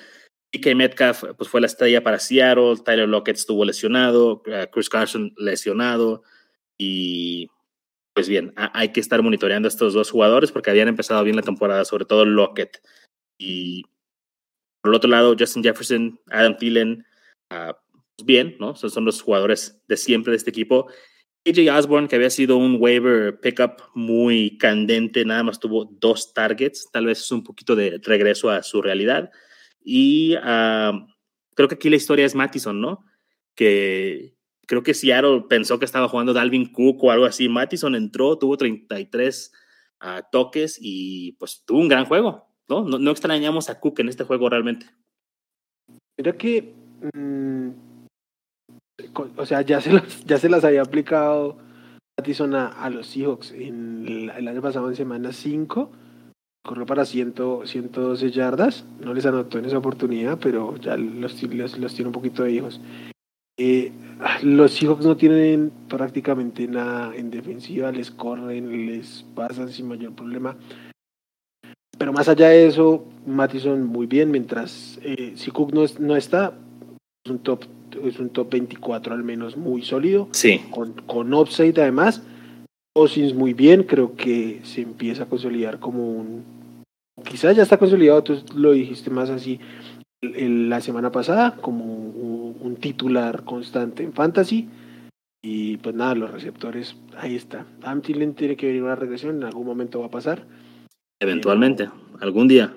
DK 0.55 0.75
Metcalf 0.75 1.25
pues, 1.37 1.49
fue 1.49 1.61
la 1.61 1.66
estrella 1.66 2.03
para 2.03 2.18
Seattle, 2.18 2.77
Tyler 2.85 3.09
Lockett 3.09 3.37
estuvo 3.37 3.64
lesionado, 3.64 4.43
eh, 4.47 4.68
Chris 4.70 4.89
Carson 4.89 5.35
lesionado 5.37 6.23
y 6.79 7.49
pues 8.14 8.29
bien, 8.29 8.53
hay 8.57 8.93
que 8.93 9.01
estar 9.01 9.23
monitoreando 9.23 9.66
a 9.66 9.70
estos 9.70 9.95
dos 9.95 10.11
jugadores 10.11 10.53
porque 10.53 10.70
habían 10.70 10.89
empezado 10.89 11.25
bien 11.25 11.37
la 11.37 11.43
temporada, 11.43 11.85
sobre 11.87 12.05
todo 12.05 12.27
Lockett. 12.27 12.83
Y 13.39 13.85
por 14.83 14.91
el 14.91 14.97
otro 14.97 15.09
lado, 15.09 15.35
Justin 15.39 15.62
Jefferson, 15.62 16.20
Adam 16.30 16.57
Thielen, 16.57 17.07
uh, 17.51 17.72
bien, 18.24 18.57
¿no? 18.61 18.74
Son, 18.74 18.91
son 18.91 19.05
los 19.05 19.22
jugadores 19.22 19.80
de 19.89 19.97
siempre 19.97 20.33
de 20.33 20.37
este 20.37 20.51
equipo. 20.51 20.89
AJ 21.45 21.76
Osborne, 21.76 22.09
que 22.09 22.16
había 22.16 22.30
sido 22.30 22.57
un 22.57 22.76
waiver 22.78 23.41
pickup 23.41 23.83
muy 23.95 24.59
candente, 24.59 25.24
nada 25.24 25.43
más 25.43 25.59
tuvo 25.59 25.87
dos 25.87 26.35
targets, 26.35 26.89
tal 26.93 27.07
vez 27.07 27.20
es 27.20 27.33
un 27.33 27.43
poquito 27.43 27.74
de 27.74 28.01
regreso 28.03 28.51
a 28.51 28.62
su 28.62 28.80
realidad. 28.83 29.30
Y 29.85 30.37
uh, 30.37 31.07
creo 31.55 31.68
que 31.68 31.74
aquí 31.74 31.91
la 31.91 31.97
historia 31.97 32.26
es 32.26 32.35
Mattison, 32.35 32.80
¿no? 32.80 33.05
Que 33.55 34.37
creo 34.66 34.83
que 34.83 34.95
Seattle 34.95 35.45
pensó 35.49 35.78
que 35.78 35.85
estaba 35.85 36.09
jugando 36.09 36.33
Dalvin 36.33 36.72
Cook 36.72 37.03
o 37.03 37.11
algo 37.11 37.24
así. 37.24 37.49
Mattison 37.49 37.95
entró, 37.97 38.39
tuvo 38.39 38.57
33 38.57 39.53
uh, 40.03 40.22
toques 40.30 40.78
y 40.80 41.33
pues 41.33 41.64
tuvo 41.66 41.80
un 41.80 41.89
gran 41.89 42.05
juego, 42.05 42.51
¿no? 42.81 42.89
¿no? 42.89 42.99
¿no? 42.99 43.11
extrañamos 43.11 43.68
a 43.68 43.81
Cook 43.81 44.01
en 44.01 44.09
este 44.09 44.25
juego 44.25 44.49
realmente. 44.49 44.87
Mira 46.16 46.33
que, 46.33 46.75
mmm, 47.14 47.68
o 49.37 49.47
sea, 49.47 49.62
ya 49.62 49.81
se, 49.81 49.93
las, 49.93 50.25
ya 50.25 50.39
se 50.39 50.49
las 50.49 50.64
había 50.64 50.83
aplicado 50.83 51.57
Mattison 52.18 52.55
a, 52.55 52.68
a 52.68 52.91
los 52.91 53.07
Seahawks 53.09 53.53
en 53.53 54.07
el, 54.07 54.31
el 54.31 54.49
año 54.49 54.62
pasado 54.62 54.89
en 54.89 54.97
semana 54.97 55.33
5 55.33 55.91
corrió 56.62 56.87
para 56.87 57.05
100, 57.05 57.35
112 57.64 58.31
yardas, 58.31 58.85
no 59.01 59.12
les 59.12 59.27
anotó 59.27 59.59
en 59.59 59.64
esa 59.64 59.79
oportunidad, 59.79 60.39
pero 60.39 60.77
ya 60.77 60.97
los, 60.97 61.43
los, 61.79 61.95
tiene 61.95 62.07
un 62.07 62.12
poquito 62.12 62.45
de 62.45 62.53
hijos. 62.53 62.81
Eh, 63.59 63.93
los 64.43 64.73
Seahawks 64.73 65.05
no 65.05 65.16
tienen 65.16 65.73
prácticamente 65.89 66.66
nada 66.68 67.14
en 67.14 67.31
defensiva, 67.31 67.91
les 67.91 68.11
corren, 68.11 68.87
les 68.87 69.25
pasan 69.35 69.68
sin 69.68 69.89
mayor 69.89 70.14
problema. 70.14 70.57
Pero 72.03 72.12
más 72.12 72.28
allá 72.28 72.48
de 72.48 72.66
eso, 72.66 73.05
Mattison 73.26 73.84
muy 73.84 74.09
bien, 74.09 74.32
mientras 74.32 74.98
eh, 75.05 75.34
si 75.36 75.53
Cook 75.53 75.72
no, 75.72 75.84
no 76.00 76.16
está, 76.16 76.53
es 77.24 77.30
un 77.30 77.38
top 77.38 77.64
es 78.05 78.18
un 78.18 78.30
top 78.30 78.50
24 78.50 79.14
al 79.14 79.22
menos 79.22 79.57
muy 79.57 79.82
sólido, 79.82 80.26
sí. 80.32 80.62
con, 80.72 80.94
con 81.07 81.32
upside 81.32 81.80
además. 81.80 82.20
Osins 82.96 83.34
muy 83.34 83.55
bien, 83.55 83.84
creo 83.84 84.16
que 84.16 84.59
se 84.64 84.80
empieza 84.80 85.22
a 85.22 85.26
consolidar 85.26 85.78
como 85.78 86.11
un... 86.11 86.42
Quizás 87.22 87.55
ya 87.55 87.62
está 87.62 87.76
consolidado, 87.76 88.24
tú 88.24 88.42
lo 88.57 88.72
dijiste 88.72 89.09
más 89.09 89.30
así 89.30 89.61
la 90.22 90.80
semana 90.80 91.12
pasada, 91.12 91.55
como 91.55 91.84
un, 91.84 92.76
titular 92.80 93.44
constante 93.44 94.03
en 94.03 94.12
Fantasy. 94.12 94.68
Y 95.40 95.76
pues 95.76 95.94
nada, 95.94 96.16
los 96.16 96.32
receptores, 96.32 96.96
ahí 97.16 97.36
está. 97.36 97.64
Amtilen 97.84 98.34
tiene 98.34 98.57
que 98.57 98.66
venir 98.66 98.82
una 98.82 98.96
regresión, 98.96 99.36
en 99.36 99.44
algún 99.44 99.66
momento 99.66 100.00
va 100.00 100.07
a 100.07 100.11
pasar. 100.11 100.42
Eventualmente, 101.23 101.89
algún 102.20 102.49
día. 102.49 102.75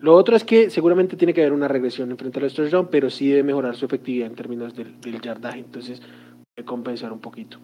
Lo 0.00 0.14
otro 0.14 0.34
es 0.34 0.42
que 0.42 0.68
seguramente 0.68 1.16
tiene 1.16 1.32
que 1.32 1.42
haber 1.42 1.52
una 1.52 1.68
regresión 1.68 2.10
en 2.10 2.18
frente 2.18 2.40
a 2.40 2.42
los 2.42 2.54
touchdowns, 2.54 2.88
pero 2.90 3.08
sí 3.08 3.28
debe 3.28 3.44
mejorar 3.44 3.76
su 3.76 3.84
efectividad 3.84 4.26
en 4.26 4.34
términos 4.34 4.74
del, 4.74 5.00
del 5.00 5.20
yardaje, 5.20 5.60
entonces 5.60 6.00
debe 6.00 6.66
compensar 6.66 7.12
un 7.12 7.20
poquito. 7.20 7.60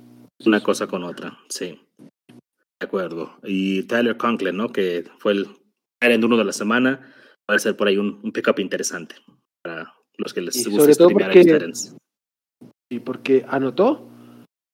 Una 0.46 0.60
cosa 0.60 0.86
con 0.86 1.02
otra, 1.02 1.36
sí. 1.48 1.80
De 1.98 2.86
acuerdo. 2.86 3.36
Y 3.42 3.82
Tyler 3.82 4.16
Conklin, 4.16 4.56
¿no? 4.56 4.68
Que 4.68 5.04
fue 5.18 5.32
el 5.32 5.48
en 6.00 6.24
uno 6.24 6.36
de 6.36 6.44
la 6.44 6.52
semana. 6.52 7.12
Puede 7.44 7.58
ser 7.58 7.76
por 7.76 7.88
ahí 7.88 7.98
un, 7.98 8.20
un 8.22 8.30
pickup 8.30 8.60
interesante 8.60 9.16
para 9.64 9.94
los 10.16 10.32
que 10.32 10.42
les 10.42 10.64
y 10.64 10.70
gusta 10.70 10.92
todo 10.94 11.10
porque, 11.10 11.72
Sí, 12.90 13.00
porque 13.00 13.44
anotó, 13.48 14.07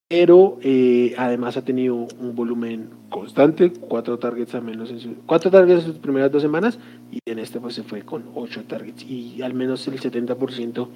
pero 0.07 0.59
eh, 0.61 1.15
además 1.17 1.57
ha 1.57 1.65
tenido 1.65 1.95
un 1.95 2.35
volumen 2.35 2.89
constante, 3.09 3.71
cuatro 3.71 4.19
targets 4.19 4.55
a 4.55 4.61
menos 4.61 4.91
en 4.91 4.99
su, 4.99 5.15
cuatro 5.25 5.49
targets 5.49 5.85
en 5.85 5.91
sus 5.93 5.99
primeras 5.99 6.31
dos 6.31 6.41
semanas, 6.41 6.79
y 7.11 7.19
en 7.25 7.39
este 7.39 7.59
pues 7.59 7.75
se 7.75 7.83
fue 7.83 8.03
con 8.03 8.31
ocho 8.35 8.63
targets, 8.63 9.03
y 9.03 9.41
al 9.41 9.53
menos 9.53 9.87
el 9.87 9.99
70% 9.99 10.87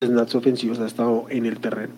de 0.00 0.06
snaps 0.06 0.34
ofensivos 0.34 0.78
ha 0.80 0.86
estado 0.86 1.26
en 1.30 1.46
el 1.46 1.58
terreno. 1.58 1.94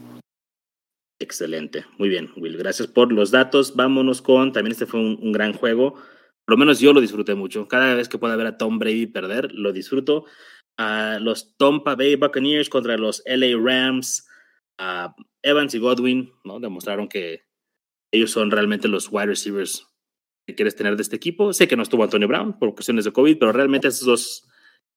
Excelente, 1.21 1.85
muy 1.99 2.09
bien, 2.09 2.31
Will. 2.37 2.57
Gracias 2.57 2.87
por 2.87 3.13
los 3.13 3.33
datos. 3.33 3.75
Vámonos 3.75 4.23
con, 4.23 4.53
también 4.53 4.73
este 4.73 4.87
fue 4.87 5.01
un, 5.01 5.33
gran 5.33 5.53
juego. 5.53 5.95
Por 5.95 6.55
lo 6.55 6.57
menos 6.57 6.79
yo 6.79 6.93
lo 6.93 7.01
disfruté 7.01 7.35
mucho. 7.35 7.67
Cada 7.67 7.95
vez 7.97 8.09
que 8.09 8.19
pueda 8.19 8.37
ver 8.37 8.47
a 8.47 8.57
Tom 8.57 8.79
Brady 8.79 9.07
perder, 9.07 9.53
lo 9.53 9.73
disfruto. 9.73 10.27
A 10.79 11.19
los 11.21 11.57
Tampa 11.57 11.97
Bay 11.97 12.15
Buccaneers 12.15 12.69
contra 12.69 12.97
los 12.97 13.21
LA 13.27 13.59
Rams, 13.61 14.28
a 14.79 15.15
Evans 15.43 15.75
y 15.75 15.79
Godwin, 15.79 16.33
¿no? 16.45 16.61
Demostraron 16.61 17.09
que 17.09 17.43
ellos 18.13 18.31
son 18.31 18.51
realmente 18.51 18.89
los 18.89 19.09
wide 19.11 19.27
receivers 19.27 19.87
que 20.47 20.55
quieres 20.55 20.77
tener 20.77 20.97
de 20.97 21.03
este 21.03 21.17
equipo. 21.17 21.53
Sé 21.53 21.69
que 21.69 21.77
no 21.77 21.83
estuvo 21.83 22.05
Antonio 22.05 22.29
Brown 22.29 22.59
por 22.59 22.75
cuestiones 22.75 23.05
de 23.05 23.13
COVID, 23.13 23.39
pero 23.39 23.53
realmente 23.53 23.89
esos 23.89 24.07
dos 24.07 24.49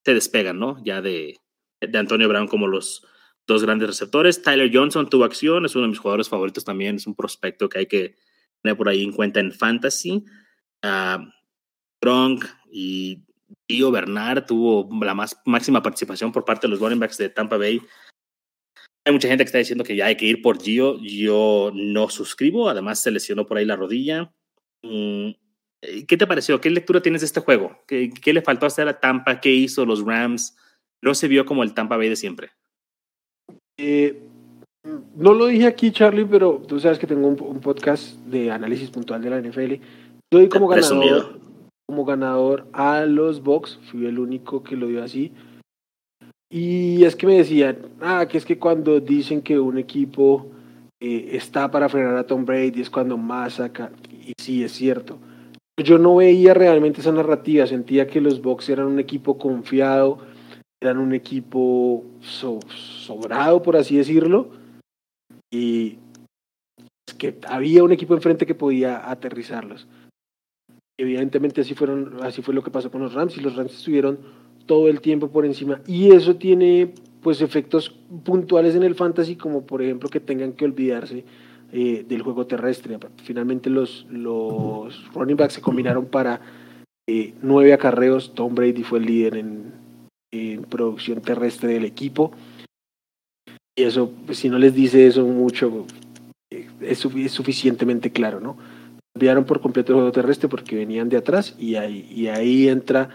se 0.04 0.14
despegan, 0.14 0.58
¿no? 0.58 0.82
Ya 0.84 1.02
de, 1.02 1.36
de 1.80 1.98
Antonio 1.98 2.28
Brown 2.28 2.48
como 2.48 2.66
los 2.66 3.06
dos 3.46 3.62
grandes 3.62 3.88
receptores. 3.88 4.42
Tyler 4.42 4.70
Johnson 4.72 5.08
tuvo 5.08 5.24
acción, 5.24 5.66
es 5.66 5.74
uno 5.74 5.82
de 5.82 5.90
mis 5.90 5.98
jugadores 5.98 6.28
favoritos 6.28 6.64
también, 6.64 6.96
es 6.96 7.06
un 7.06 7.14
prospecto 7.14 7.68
que 7.68 7.80
hay 7.80 7.86
que 7.86 8.16
tener 8.62 8.76
por 8.76 8.88
ahí 8.88 9.02
en 9.02 9.12
cuenta 9.12 9.40
en 9.40 9.52
fantasy. 9.52 10.24
Uh, 10.82 11.26
y 12.70 13.22
Dio 13.68 13.90
Bernard 13.90 14.46
tuvo 14.46 14.88
la 15.04 15.14
más 15.14 15.40
máxima 15.44 15.82
participación 15.82 16.32
por 16.32 16.44
parte 16.44 16.66
de 16.66 16.70
los 16.70 16.80
running 16.80 16.98
backs 16.98 17.18
de 17.18 17.28
Tampa 17.28 17.56
Bay. 17.56 17.80
Hay 19.04 19.12
mucha 19.12 19.28
gente 19.28 19.44
que 19.44 19.46
está 19.46 19.58
diciendo 19.58 19.84
que 19.84 19.96
ya 19.96 20.06
hay 20.06 20.16
que 20.16 20.26
ir 20.26 20.42
por 20.42 20.60
Gio. 20.62 20.98
Yo 21.00 21.72
no 21.74 22.08
suscribo. 22.08 22.68
Además, 22.68 23.02
se 23.02 23.10
lesionó 23.10 23.46
por 23.46 23.56
ahí 23.56 23.64
la 23.64 23.76
rodilla. 23.76 24.32
Mm, 24.82 25.30
¿Qué 26.06 26.16
te 26.16 26.26
pareció? 26.26 26.60
¿Qué 26.60 26.70
lectura 26.70 27.02
tienes 27.02 27.22
de 27.22 27.26
este 27.26 27.40
juego? 27.40 27.76
¿Qué, 27.86 28.10
¿Qué, 28.10 28.32
le 28.32 28.42
faltó 28.42 28.66
hacer 28.66 28.86
a 28.86 29.00
Tampa? 29.00 29.40
¿Qué 29.40 29.50
hizo 29.50 29.84
los 29.84 30.04
Rams? 30.04 30.56
¿No 31.02 31.14
se 31.14 31.26
vio 31.26 31.44
como 31.44 31.64
el 31.64 31.74
Tampa 31.74 31.96
Bay 31.96 32.08
de 32.08 32.16
siempre? 32.16 32.50
Eh, 33.76 34.22
no 35.16 35.34
lo 35.34 35.46
dije 35.46 35.66
aquí, 35.66 35.90
Charlie, 35.90 36.24
pero 36.24 36.62
tú 36.66 36.78
sabes 36.78 36.98
que 36.98 37.06
tengo 37.08 37.26
un, 37.26 37.40
un 37.40 37.60
podcast 37.60 38.16
de 38.26 38.52
análisis 38.52 38.90
puntual 38.90 39.22
de 39.22 39.30
la 39.30 39.40
NFL. 39.40 39.74
Yo 40.30 40.38
doy 40.38 40.48
como 40.48 40.68
ganador, 40.68 41.40
como 41.86 42.04
ganador 42.04 42.66
a 42.72 43.04
los 43.04 43.42
Bucks. 43.42 43.80
Fui 43.90 44.06
el 44.06 44.20
único 44.20 44.62
que 44.62 44.76
lo 44.76 44.86
dio 44.86 45.02
así. 45.02 45.32
Y 46.52 47.02
es 47.04 47.16
que 47.16 47.26
me 47.26 47.38
decían, 47.38 47.78
ah, 48.02 48.26
que 48.28 48.36
es 48.36 48.44
que 48.44 48.58
cuando 48.58 49.00
dicen 49.00 49.40
que 49.40 49.58
un 49.58 49.78
equipo 49.78 50.48
eh, 51.00 51.30
está 51.32 51.70
para 51.70 51.88
frenar 51.88 52.14
a 52.14 52.26
Tom 52.26 52.44
Brady 52.44 52.82
es 52.82 52.90
cuando 52.90 53.16
más 53.16 53.54
saca. 53.54 53.90
Y 54.10 54.34
sí, 54.36 54.62
es 54.62 54.72
cierto. 54.72 55.18
Yo 55.82 55.96
no 55.96 56.16
veía 56.16 56.52
realmente 56.52 57.00
esa 57.00 57.10
narrativa, 57.10 57.66
sentía 57.66 58.06
que 58.06 58.20
los 58.20 58.42
Bucks 58.42 58.68
eran 58.68 58.86
un 58.86 59.00
equipo 59.00 59.38
confiado, 59.38 60.18
eran 60.78 60.98
un 60.98 61.14
equipo 61.14 62.04
sobrado, 62.20 63.62
por 63.62 63.76
así 63.76 63.96
decirlo. 63.96 64.50
Y 65.50 65.96
es 67.08 67.14
que 67.14 67.34
había 67.48 67.82
un 67.82 67.92
equipo 67.92 68.12
enfrente 68.12 68.44
que 68.44 68.54
podía 68.54 69.10
aterrizarlos. 69.10 69.88
Evidentemente 70.98 71.62
así, 71.62 71.74
fueron, 71.74 72.22
así 72.22 72.42
fue 72.42 72.52
lo 72.52 72.62
que 72.62 72.70
pasó 72.70 72.90
con 72.90 73.00
los 73.00 73.14
Rams 73.14 73.38
y 73.38 73.40
los 73.40 73.56
Rams 73.56 73.72
estuvieron 73.72 74.18
todo 74.66 74.88
el 74.88 75.00
tiempo 75.00 75.28
por 75.28 75.44
encima. 75.44 75.80
Y 75.86 76.12
eso 76.12 76.36
tiene 76.36 76.94
pues 77.22 77.40
efectos 77.40 77.94
puntuales 78.24 78.74
en 78.74 78.82
el 78.82 78.94
fantasy, 78.94 79.36
como 79.36 79.64
por 79.64 79.82
ejemplo 79.82 80.08
que 80.08 80.20
tengan 80.20 80.52
que 80.52 80.64
olvidarse 80.64 81.24
eh, 81.72 82.04
del 82.08 82.22
juego 82.22 82.46
terrestre. 82.46 82.98
Finalmente 83.22 83.70
los, 83.70 84.06
los 84.10 85.12
running 85.14 85.36
backs 85.36 85.54
se 85.54 85.60
combinaron 85.60 86.06
para 86.06 86.40
eh, 87.08 87.34
nueve 87.42 87.72
acarreos. 87.72 88.34
Tom 88.34 88.54
Brady 88.54 88.82
fue 88.82 88.98
el 88.98 89.06
líder 89.06 89.36
en, 89.36 89.72
en 90.32 90.62
producción 90.64 91.20
terrestre 91.20 91.74
del 91.74 91.84
equipo. 91.84 92.32
Y 93.78 93.84
eso, 93.84 94.10
pues, 94.26 94.38
si 94.38 94.48
no 94.48 94.58
les 94.58 94.74
dice 94.74 95.06
eso 95.06 95.24
mucho, 95.24 95.86
eh, 96.52 96.68
es, 96.80 97.04
es 97.04 97.32
suficientemente 97.32 98.10
claro, 98.10 98.40
¿no? 98.40 98.56
Olvidaron 99.14 99.44
por 99.44 99.60
completo 99.60 99.92
el 99.92 99.96
juego 99.96 100.12
terrestre 100.12 100.48
porque 100.48 100.74
venían 100.74 101.08
de 101.08 101.18
atrás 101.18 101.54
y 101.58 101.76
ahí, 101.76 102.06
y 102.10 102.28
ahí 102.28 102.68
entra 102.68 103.10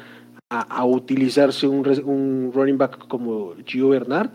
a, 0.49 0.85
utilizarse 0.85 1.67
un, 1.67 1.85
un, 2.05 2.51
running 2.53 2.77
back 2.77 3.07
como 3.07 3.53
Gio 3.65 3.89
Bernard, 3.89 4.29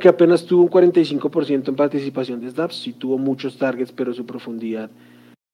que 0.00 0.08
apenas 0.08 0.44
tuvo 0.44 0.64
un 0.64 0.70
45% 0.70 1.68
en 1.68 1.76
participación 1.76 2.40
de 2.40 2.50
snaps, 2.50 2.82
sí 2.82 2.92
tuvo 2.92 3.16
muchos 3.16 3.56
targets, 3.56 3.92
pero 3.92 4.12
su 4.12 4.26
profundidad 4.26 4.90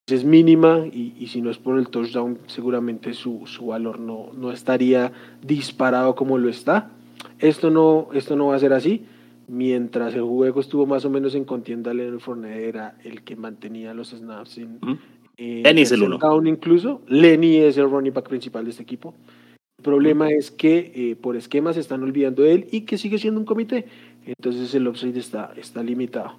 es 0.06 0.24
mínima 0.24 0.86
y, 0.92 1.14
y, 1.18 1.28
si 1.28 1.40
no 1.40 1.50
es 1.50 1.58
por 1.58 1.78
el 1.78 1.88
touchdown, 1.88 2.38
seguramente 2.46 3.12
su, 3.12 3.46
su 3.46 3.66
valor 3.66 4.00
no, 4.00 4.30
no 4.36 4.50
estaría 4.50 5.12
disparado 5.42 6.14
como 6.14 6.38
lo 6.38 6.48
está. 6.48 6.90
Esto 7.38 7.70
no, 7.70 8.08
esto 8.12 8.34
no 8.34 8.48
va 8.48 8.56
a 8.56 8.58
ser 8.58 8.72
así. 8.72 9.04
Mientras 9.46 10.14
el 10.14 10.22
juego 10.22 10.60
estuvo 10.60 10.86
más 10.86 11.04
o 11.04 11.10
menos 11.10 11.34
en 11.34 11.44
contienda, 11.44 11.92
Leonard 11.92 12.20
Fournette 12.20 12.68
era 12.68 12.96
el 13.04 13.22
que 13.22 13.36
mantenía 13.36 13.94
los 13.94 14.10
snaps 14.10 14.58
en, 14.58 14.78
eh, 15.40 15.62
Lenny 15.64 15.82
es 15.82 15.92
el 15.92 16.02
uno. 16.02 16.18
incluso. 16.44 17.00
Lenny 17.08 17.56
es 17.56 17.78
el 17.78 17.90
running 17.90 18.12
back 18.12 18.28
principal 18.28 18.62
de 18.64 18.72
este 18.72 18.82
equipo. 18.82 19.14
El 19.78 19.84
problema 19.84 20.30
es 20.30 20.50
que 20.50 20.92
eh, 20.94 21.16
por 21.16 21.34
esquemas 21.34 21.76
se 21.76 21.80
están 21.80 22.02
olvidando 22.02 22.42
de 22.42 22.52
él 22.52 22.66
y 22.70 22.82
que 22.82 22.98
sigue 22.98 23.16
siendo 23.16 23.40
un 23.40 23.46
comité. 23.46 23.86
Entonces 24.26 24.74
el 24.74 24.86
upside 24.86 25.16
está, 25.16 25.54
está 25.56 25.82
limitado. 25.82 26.36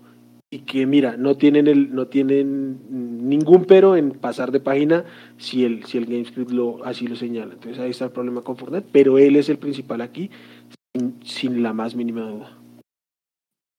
Y 0.52 0.60
que 0.60 0.86
mira, 0.86 1.18
no 1.18 1.36
tienen, 1.36 1.66
el, 1.66 1.96
no 1.96 2.08
tienen 2.08 3.28
ningún 3.28 3.66
pero 3.66 3.96
en 3.96 4.12
pasar 4.12 4.52
de 4.52 4.60
página 4.60 5.06
si 5.38 5.66
el, 5.66 5.84
si 5.86 5.98
el 5.98 6.06
GameScript 6.06 6.52
lo, 6.52 6.86
así 6.86 7.08
lo 7.08 7.16
señala. 7.16 7.54
Entonces 7.54 7.80
ahí 7.80 7.90
está 7.90 8.06
el 8.06 8.12
problema 8.12 8.44
con 8.44 8.58
Fortnite, 8.58 8.88
pero 8.92 9.18
él 9.18 9.36
es 9.36 9.50
el 9.50 9.58
principal 9.58 10.02
aquí, 10.02 10.30
sin, 10.94 11.16
sin 11.24 11.64
la 11.64 11.74
más 11.74 11.96
mínima 11.96 12.22
duda. 12.30 12.56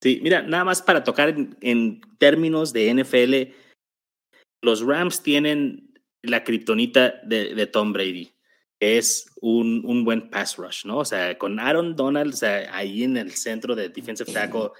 Sí, 0.02 0.18
mira, 0.20 0.42
nada 0.42 0.64
más 0.64 0.82
para 0.82 1.04
tocar 1.04 1.28
en, 1.28 1.54
en 1.60 2.00
términos 2.18 2.72
de 2.72 2.92
NFL, 2.92 3.52
los 4.62 4.80
Rams 4.80 5.22
tienen 5.22 5.92
la 6.22 6.44
kriptonita 6.44 7.20
de, 7.24 7.54
de, 7.54 7.66
Tom 7.66 7.92
Brady, 7.92 8.30
que 8.78 8.96
es 8.96 9.26
un, 9.40 9.82
un, 9.84 10.04
buen 10.04 10.30
pass 10.30 10.56
rush, 10.56 10.86
¿no? 10.86 10.98
O 10.98 11.04
sea, 11.04 11.36
con 11.36 11.58
Aaron 11.58 11.96
Donald 11.96 12.32
o 12.32 12.36
sea, 12.36 12.74
ahí 12.74 13.02
en 13.02 13.16
el 13.16 13.32
centro 13.32 13.74
de 13.74 13.88
defensive 13.88 14.32
tackle 14.32 14.70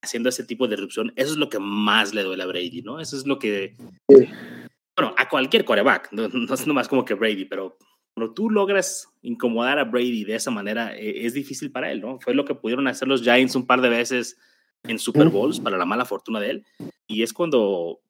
haciendo 0.00 0.28
ese 0.28 0.44
tipo 0.44 0.66
de 0.68 0.74
erupción, 0.74 1.12
eso 1.16 1.32
es 1.32 1.36
lo 1.36 1.48
que 1.48 1.58
más 1.58 2.14
le 2.14 2.22
duele 2.22 2.42
a 2.42 2.46
Brady, 2.46 2.82
¿no? 2.82 3.00
Eso 3.00 3.16
es 3.16 3.26
lo 3.26 3.38
que... 3.38 3.76
Bueno, 4.96 5.14
a 5.16 5.28
cualquier 5.28 5.64
quarterback, 5.64 6.12
no, 6.12 6.28
no 6.28 6.54
es 6.54 6.66
nomás 6.66 6.88
como 6.88 7.04
que 7.04 7.14
Brady, 7.14 7.44
pero 7.44 7.76
cuando 8.14 8.34
tú 8.34 8.50
logras 8.50 9.08
incomodar 9.22 9.78
a 9.78 9.84
Brady 9.84 10.24
de 10.24 10.34
esa 10.34 10.50
manera, 10.50 10.96
e, 10.96 11.24
es 11.24 11.34
difícil 11.34 11.70
para 11.70 11.90
él, 11.90 12.00
¿no? 12.00 12.20
Fue 12.20 12.34
lo 12.34 12.44
que 12.44 12.54
pudieron 12.54 12.86
hacer 12.86 13.08
los 13.08 13.22
Giants 13.22 13.56
un 13.56 13.66
par 13.66 13.80
de 13.80 13.88
veces 13.88 14.36
en 14.84 14.98
Super 14.98 15.28
Bowls, 15.28 15.60
para 15.60 15.78
la 15.78 15.86
mala 15.86 16.04
fortuna 16.04 16.40
de 16.40 16.50
él, 16.50 16.66
y 17.06 17.22
es 17.22 17.32
cuando 17.32 18.00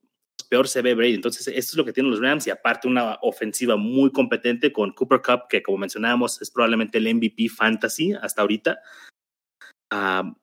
peor 0.53 0.69
se 0.69 0.83
ve 0.83 0.95
Brady. 0.95 1.15
Entonces, 1.15 1.49
esto 1.49 1.57
es 1.57 1.75
lo 1.77 1.85
que 1.87 1.95
tienen 1.95 2.11
los 2.11 2.21
Rams 2.21 2.47
y 2.47 2.51
aparte 2.51 2.87
una 2.87 3.17
ofensiva 3.23 3.77
muy 3.77 4.13
competente 4.13 4.71
con 4.71 4.93
Cooper 4.93 5.23
Cup, 5.23 5.49
que 5.49 5.63
como 5.63 5.79
mencionábamos 5.79 6.43
es 6.43 6.51
probablemente 6.51 6.99
el 6.99 7.15
MVP 7.15 7.49
fantasy 7.49 8.13
hasta 8.13 8.43
ahorita. 8.43 8.79
Uh, 9.91 10.35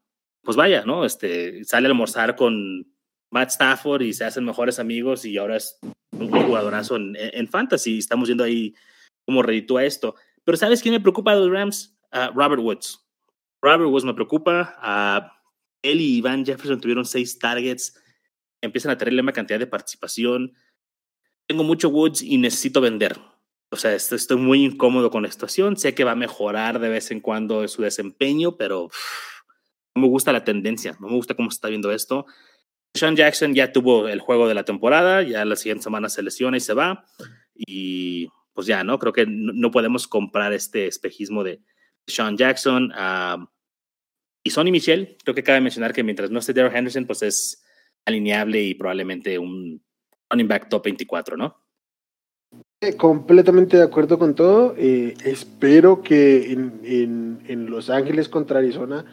pues 0.42 0.58
vaya, 0.58 0.84
¿no? 0.84 1.06
Este, 1.06 1.64
sale 1.64 1.86
a 1.86 1.92
almorzar 1.92 2.36
con 2.36 2.92
Matt 3.32 3.50
Stafford 3.50 4.02
y 4.02 4.14
se 4.14 4.26
hacen 4.26 4.46
mejores 4.46 4.80
amigos 4.80 5.26
y 5.26 5.38
ahora 5.38 5.58
es 5.58 5.78
un 6.14 6.32
jugadorazo 6.32 6.96
en, 6.96 7.16
en 7.16 7.48
fantasy. 7.48 8.00
Estamos 8.00 8.30
viendo 8.30 8.44
ahí 8.44 8.74
cómo 9.28 9.44
reditúa 9.44 9.84
esto. 9.86 10.16
Pero 10.44 10.58
¿sabes 10.58 10.82
quién 10.82 10.96
me 10.96 11.00
preocupa 11.02 11.36
de 11.36 11.42
los 11.42 11.52
Rams? 11.52 11.96
Uh, 12.12 12.34
Robert 12.34 12.64
Woods. 12.64 13.08
Robert 13.62 13.92
Woods 13.92 14.06
me 14.06 14.16
preocupa. 14.16 14.76
Uh, 14.82 15.30
él 15.84 16.02
y 16.02 16.18
Ivan 16.18 16.44
Jefferson 16.44 16.82
tuvieron 16.82 17.06
seis 17.06 17.38
targets 17.38 17.94
empiezan 18.62 18.92
a 18.92 18.98
tener 18.98 19.20
una 19.22 19.34
cantidad 19.34 19.60
de 19.60 19.68
participación. 19.68 20.54
Tengo 21.48 21.64
mucho 21.64 21.90
Woods 21.90 22.22
y 22.22 22.38
necesito 22.38 22.82
vender. 22.82 23.18
O 23.72 23.76
sea, 23.76 23.94
estoy 23.94 24.38
muy 24.38 24.66
incómodo 24.66 25.12
con 25.12 25.24
la 25.24 25.32
situación. 25.32 25.78
Sé 25.78 25.94
que 25.94 26.04
va 26.04 26.12
a 26.12 26.16
mejorar 26.16 26.80
de 26.80 26.90
vez 26.90 27.12
en 27.12 27.22
cuando 27.22 27.68
su 27.68 27.84
desempeño, 27.84 28.58
pero 28.58 28.90
no 29.96 30.02
me 30.02 30.08
gusta 30.08 30.34
la 30.34 30.44
tendencia. 30.44 30.98
No 31.00 31.08
me 31.08 31.16
gusta 31.16 31.36
cómo 31.36 31.52
se 31.52 31.56
está 31.56 31.70
viendo 31.70 31.92
esto. 31.92 32.26
Sean 32.94 33.16
Jackson 33.16 33.54
ya 33.54 33.72
tuvo 33.72 34.08
el 34.08 34.20
juego 34.20 34.48
de 34.48 34.56
la 34.56 34.66
temporada, 34.66 35.22
ya 35.22 35.46
la 35.46 35.56
siguiente 35.56 35.84
semana 35.84 36.10
se 36.10 36.24
lesiona 36.24 36.58
y 36.58 36.62
se 36.62 36.74
va. 36.74 37.06
Y 37.56 38.30
pues 38.54 38.66
ya, 38.66 38.84
¿no? 38.84 38.98
Creo 38.98 39.14
que 39.14 39.26
no, 39.28 39.70
podemos 39.72 40.08
comprar 40.08 40.54
este 40.54 40.88
espejismo 40.88 41.44
de 41.44 41.62
Sean 42.08 42.38
Jackson. 42.38 42.92
Uh, 42.92 43.46
y 44.44 44.50
Sonny 44.50 44.72
Michel, 44.72 45.18
creo 45.24 45.36
que 45.36 45.44
cabe 45.44 45.62
mencionar 45.62 45.94
que 45.94 46.04
mientras 46.04 46.32
no 46.32 46.40
esté 46.40 46.54
Daryl 46.54 46.76
Henderson, 46.76 47.06
pues 47.06 47.22
es 47.22 47.64
alineable 48.10 48.62
y 48.62 48.74
probablemente 48.74 49.40
un 49.40 49.82
running 50.30 50.48
back 50.48 50.70
top 50.70 50.84
24, 50.86 51.38
¿no? 51.38 51.56
Completamente 52.98 53.78
de 53.78 53.84
acuerdo 53.84 54.18
con 54.18 54.36
todo. 54.36 54.74
Eh, 54.78 55.14
espero 55.26 56.02
que 56.02 56.52
en, 56.52 56.80
en, 56.84 57.40
en, 57.48 57.70
Los 57.70 57.90
Ángeles 57.90 58.30
contra 58.30 58.60
Arizona 58.60 59.06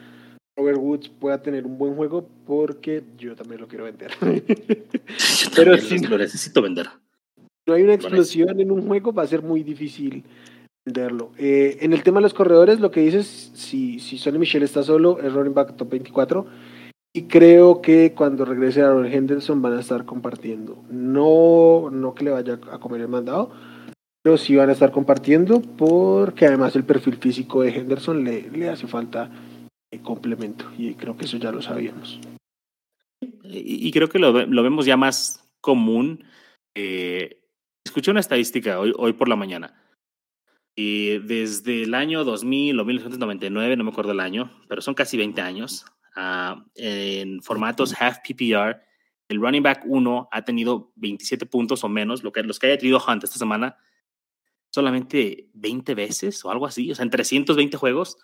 Robert 0.57 0.79
Woods 0.79 1.09
pueda 1.09 1.43
tener 1.43 1.67
un 1.67 1.77
buen 1.77 1.95
juego 1.97 2.29
porque 2.47 3.03
yo 3.19 3.35
también 3.35 3.61
lo 3.61 3.69
quiero 3.69 3.85
vender. 3.85 4.13
Pero 5.57 5.77
si 5.79 5.99
lo 5.99 6.17
necesito 6.17 6.63
vender. 6.63 6.87
No 7.67 7.75
hay 7.75 7.83
una 7.83 7.95
explosión 7.95 8.61
en 8.61 8.71
un 8.71 8.87
juego, 8.87 9.13
va 9.13 9.25
a 9.25 9.27
ser 9.27 9.43
muy 9.43 9.65
difícil 9.65 10.25
venderlo. 10.85 11.33
Eh, 11.37 11.79
en 11.81 11.93
el 11.93 12.05
tema 12.05 12.21
de 12.21 12.23
los 12.23 12.35
corredores, 12.35 12.79
lo 12.79 12.93
que 12.93 13.01
dices, 13.01 13.51
si, 13.55 13.99
si 13.99 14.17
Sonny 14.17 14.39
Michel 14.39 14.63
está 14.63 14.85
solo, 14.85 15.21
es 15.21 15.33
running 15.33 15.53
back 15.53 15.77
top 15.77 15.91
24 15.91 16.47
y 17.17 17.23
creo 17.29 17.81
que 17.81 18.13
cuando 18.13 18.45
regrese 18.45 18.83
Aaron 18.83 19.07
Henderson 19.07 19.63
van 19.63 19.73
a 19.73 19.81
estar 19.81 20.05
compartiendo. 20.05 20.85
No, 20.91 21.89
no 21.91 22.15
que 22.15 22.25
le 22.25 22.31
vaya 22.31 22.61
a 22.71 22.79
comer 22.79 23.01
el 23.01 23.09
mandado, 23.09 23.51
pero 24.23 24.37
sí 24.37 24.55
van 24.55 24.69
a 24.69 24.73
estar 24.73 24.93
compartiendo 24.93 25.63
porque 25.63 26.45
además 26.45 26.77
el 26.77 26.85
perfil 26.85 27.17
físico 27.17 27.63
de 27.63 27.71
Henderson 27.71 28.23
le, 28.23 28.51
le 28.51 28.69
hace 28.69 28.87
falta 28.87 29.31
complemento 30.03 30.67
y 30.77 30.93
creo 30.95 31.17
que 31.17 31.25
eso 31.25 31.39
ya 31.39 31.51
lo 31.53 31.63
sabíamos. 31.63 32.21
Y, 33.45 33.91
creo 33.93 34.11
que 34.11 34.19
lo, 34.19 34.45
lo, 34.45 34.63
vemos 34.63 34.85
ya 34.85 34.99
más 34.99 35.49
común. 35.63 36.23
Eh, 36.77 37.41
escuché 37.83 38.11
una 38.11 38.21
estadística 38.21 38.79
hoy, 38.79 38.93
hoy 38.95 39.15
por 39.15 39.29
la 39.29 39.37
mañana. 39.37 39.83
Y 40.77 41.19
desde 41.21 41.85
el 41.85 41.95
año 41.95 42.25
2000 42.25 42.79
o 42.79 42.85
1999, 42.85 43.77
no 43.77 43.85
me 43.85 43.91
acuerdo 43.91 44.13
el 44.13 44.21
año, 44.21 44.51
pero 44.69 44.83
son 44.83 44.93
casi 44.93 45.17
20 45.17 45.41
años, 45.41 45.87
uh, 46.17 46.63
en 46.75 47.43
formatos 47.43 47.95
half 48.01 48.19
PPR, 48.19 48.81
el 49.29 49.41
running 49.41 49.63
back 49.63 49.85
1 49.87 50.29
ha 50.31 50.43
tenido 50.43 50.93
27 50.97 51.47
puntos 51.47 51.85
o 51.85 51.89
menos, 51.89 52.23
lo 52.23 52.33
que, 52.33 52.43
los 52.43 52.59
que 52.59 52.69
haya 52.69 52.79
tenido 52.79 53.03
Hunt 53.07 53.25
esta 53.25 53.39
semana, 53.39 53.77
solamente 54.71 55.51
20 55.55 55.95
veces 55.95 56.45
o 56.45 56.51
algo 56.51 56.67
así, 56.67 56.91
o 56.91 56.95
sea, 56.95 57.03
en 57.03 57.11
320 57.11 57.77
juegos. 57.77 58.19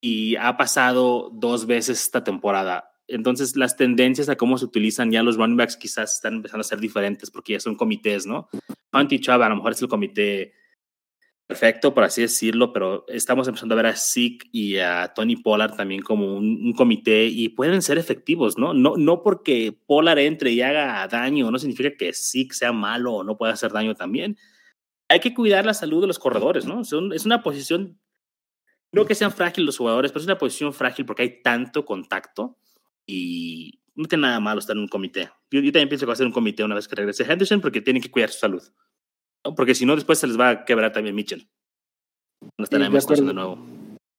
y 0.00 0.36
ha 0.36 0.56
pasado 0.56 1.30
dos 1.34 1.66
veces 1.66 2.00
esta 2.00 2.22
temporada. 2.22 2.92
Entonces, 3.08 3.56
las 3.56 3.76
tendencias 3.76 4.28
a 4.28 4.36
cómo 4.36 4.58
se 4.58 4.66
utilizan 4.66 5.10
ya 5.10 5.22
los 5.22 5.36
running 5.36 5.56
backs 5.56 5.76
quizás 5.76 6.14
están 6.14 6.34
empezando 6.34 6.60
a 6.60 6.64
ser 6.64 6.78
diferentes 6.78 7.30
porque 7.30 7.54
ya 7.54 7.60
son 7.60 7.74
comités, 7.74 8.26
¿no? 8.26 8.48
Hunt 8.92 9.12
Chubb 9.18 9.42
a 9.42 9.48
lo 9.48 9.56
mejor 9.56 9.72
es 9.72 9.82
el 9.82 9.88
comité 9.88 10.52
perfecto, 11.48 11.94
por 11.94 12.04
así 12.04 12.20
decirlo, 12.20 12.74
pero 12.74 13.06
estamos 13.08 13.48
empezando 13.48 13.74
a 13.74 13.76
ver 13.76 13.86
a 13.86 13.96
Zeke 13.96 14.46
y 14.52 14.76
a 14.76 15.14
Tony 15.14 15.34
Pollard 15.34 15.74
también 15.74 16.02
como 16.02 16.36
un, 16.36 16.74
comité 16.74 17.24
y 17.24 17.48
pueden 17.48 17.80
ser 17.80 17.96
efectivos, 17.96 18.58
¿no? 18.58 18.74
¿no? 18.74 18.98
No 18.98 19.22
porque 19.22 19.72
Pollard 19.86 20.18
entre 20.18 20.52
y 20.52 20.60
haga 20.60 21.08
daño, 21.08 21.50
no 21.50 21.58
significa 21.58 21.96
que 21.96 22.12
Zeke 22.12 22.54
sea 22.54 22.72
malo 22.72 23.14
o 23.14 23.24
no 23.24 23.38
pueda 23.38 23.54
hacer 23.54 23.72
daño 23.72 23.94
también. 23.94 24.36
Hay 25.08 25.20
que 25.20 25.32
cuidar 25.32 25.64
la 25.64 25.72
salud 25.72 26.02
de 26.02 26.06
los 26.06 26.18
corredores, 26.18 26.66
¿no? 26.66 26.82
es 26.82 27.24
una 27.24 27.42
posición, 27.42 27.98
no 28.92 29.06
que 29.06 29.14
sean 29.14 29.32
frágiles 29.32 29.64
los 29.64 29.78
jugadores, 29.78 30.12
pero 30.12 30.20
es 30.20 30.26
una 30.26 30.36
posición 30.36 30.74
frágil 30.74 31.06
porque 31.06 31.22
hay 31.22 31.42
tanto 31.42 31.86
contacto 31.86 32.58
y 33.06 33.80
no 33.94 34.04
tiene 34.04 34.22
nada 34.22 34.38
malo 34.38 34.60
estar 34.60 34.76
en 34.76 34.82
un 34.82 34.88
comité. 34.88 35.30
Yo, 35.50 35.60
yo 35.60 35.72
también 35.72 35.88
pienso 35.88 36.04
que 36.04 36.08
va 36.08 36.12
a 36.12 36.16
ser 36.16 36.26
un 36.26 36.32
comité 36.32 36.62
una 36.62 36.74
vez 36.74 36.86
que 36.86 36.94
regrese 36.94 37.24
Henderson 37.24 37.62
porque 37.62 37.80
tienen 37.80 38.02
que 38.02 38.10
cuidar 38.10 38.28
su 38.28 38.40
salud. 38.40 38.62
Porque 39.56 39.74
si 39.74 39.86
no, 39.86 39.94
después 39.94 40.18
se 40.18 40.26
les 40.26 40.38
va 40.38 40.50
a 40.50 40.64
quebrar 40.64 40.92
también 40.92 41.14
Mitchell. 41.14 41.48
No 42.58 42.64
estaremos 42.64 43.06
de, 43.06 43.16
de 43.16 43.34
nuevo. 43.34 43.58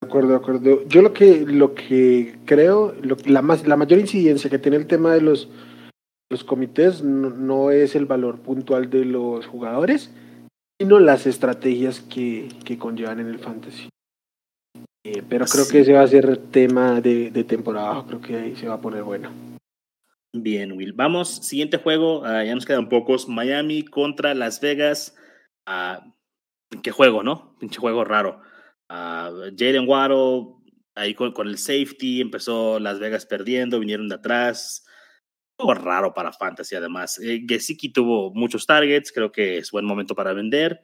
De 0.01 0.07
acuerdo, 0.07 0.29
de 0.29 0.35
acuerdo. 0.35 0.87
Yo 0.87 1.01
lo 1.01 1.13
que, 1.13 1.45
lo 1.45 1.73
que 1.73 2.39
creo, 2.45 2.95
la, 3.25 3.41
más, 3.41 3.67
la 3.67 3.75
mayor 3.75 3.99
incidencia 3.99 4.49
que 4.49 4.59
tiene 4.59 4.77
el 4.77 4.87
tema 4.87 5.13
de 5.13 5.21
los, 5.21 5.49
los 6.31 6.43
comités 6.43 7.03
no, 7.03 7.71
es 7.71 7.95
el 7.95 8.05
valor 8.05 8.39
puntual 8.39 8.89
de 8.89 9.05
los 9.05 9.45
jugadores, 9.45 10.11
sino 10.79 10.99
las 10.99 11.27
estrategias 11.27 11.99
que, 11.99 12.49
que 12.63 12.77
conllevan 12.77 13.19
en 13.19 13.27
el 13.27 13.39
fantasy. 13.39 13.89
Eh, 15.05 15.23
pero 15.27 15.45
creo 15.45 15.67
que 15.67 15.81
ese 15.81 15.93
va 15.93 16.01
a 16.01 16.07
ser 16.07 16.37
tema 16.37 17.01
de, 17.01 17.31
de 17.31 17.43
temporada, 17.43 18.05
creo 18.07 18.21
que 18.21 18.35
ahí 18.35 18.55
se 18.55 18.67
va 18.67 18.75
a 18.75 18.81
poner 18.81 19.03
bueno. 19.03 19.29
Bien, 20.33 20.71
Will. 20.73 20.93
Vamos, 20.93 21.37
siguiente 21.47 21.77
juego, 21.77 22.23
ah, 22.23 22.43
ya 22.43 22.53
nos 22.53 22.65
quedan 22.65 22.87
pocos. 22.87 23.27
Miami 23.27 23.83
contra 23.83 24.35
Las 24.35 24.61
Vegas. 24.61 25.15
Uh, 25.67 26.11
¿Qué 26.83 26.91
juego, 26.91 27.23
no? 27.23 27.55
Pinche 27.59 27.79
juego 27.79 28.03
raro. 28.03 28.41
Uh, 28.89 29.49
Jaden 29.57 29.87
Waddle, 29.87 30.53
ahí 30.93 31.15
con, 31.15 31.47
el 31.47 31.57
safety, 31.57 32.21
empezó 32.21 32.79
Las 32.79 32.99
Vegas 32.99 33.25
perdiendo, 33.25 33.79
vinieron 33.79 34.07
de 34.07 34.15
atrás. 34.15 34.85
Juego 35.57 35.73
raro 35.73 36.13
para 36.13 36.31
Fantasy, 36.31 36.75
además. 36.75 37.19
Eh, 37.19 37.41
Gesicki 37.47 37.91
tuvo 37.91 38.31
muchos 38.31 38.67
targets, 38.67 39.11
creo 39.11 39.31
que 39.31 39.57
es 39.57 39.71
buen 39.71 39.85
momento 39.85 40.13
para 40.13 40.33
vender. 40.33 40.79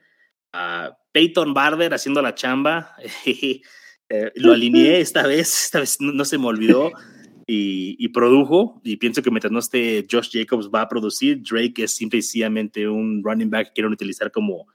Peyton 1.12 1.54
Barber 1.54 1.94
haciendo 1.94 2.20
la 2.20 2.34
chamba. 2.34 2.96
Eh, 4.08 4.30
lo 4.36 4.52
alineé 4.52 5.00
esta 5.00 5.26
vez, 5.26 5.64
esta 5.64 5.80
vez 5.80 6.00
no 6.00 6.24
se 6.24 6.38
me 6.38 6.46
olvidó 6.46 6.92
y, 7.46 8.08
produjo. 8.08 8.80
Y 8.84 8.96
pienso 8.96 9.22
que 9.22 9.30
mientras 9.30 9.52
no 9.52 9.60
esté 9.60 10.06
Josh 10.10 10.30
Jacobs 10.32 10.68
va 10.72 10.82
a 10.82 10.88
producir. 10.88 11.42
Drake 11.42 11.84
es 11.84 11.94
simple 11.94 12.18
y 12.18 12.22
sencillamente 12.22 12.88
un 12.88 13.22
running 13.22 13.50
back 13.50 13.68
que 13.68 13.74
quieren 13.74 13.92
utilizar 13.92 14.30
como 14.32 14.66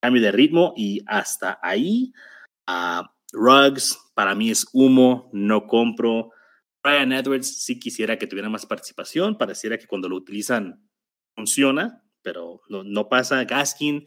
cambio 0.00 0.22
de 0.22 0.32
ritmo. 0.32 0.74
Y 0.76 1.02
hasta 1.06 1.58
ahí, 1.62 2.12
uh, 2.68 3.02
Ruggs 3.32 3.98
para 4.14 4.34
mí 4.34 4.50
es 4.50 4.66
humo, 4.72 5.30
no 5.32 5.66
compro. 5.66 6.30
Brian 6.82 7.12
Edwards 7.12 7.62
sí 7.62 7.78
quisiera 7.78 8.18
que 8.18 8.26
tuviera 8.26 8.48
más 8.48 8.66
participación. 8.66 9.38
Pareciera 9.38 9.78
que 9.78 9.86
cuando 9.86 10.08
lo 10.08 10.16
utilizan 10.16 10.82
funciona, 11.34 12.02
pero 12.22 12.60
no, 12.68 12.84
no 12.84 13.08
pasa. 13.08 13.44
Gaskin, 13.44 14.06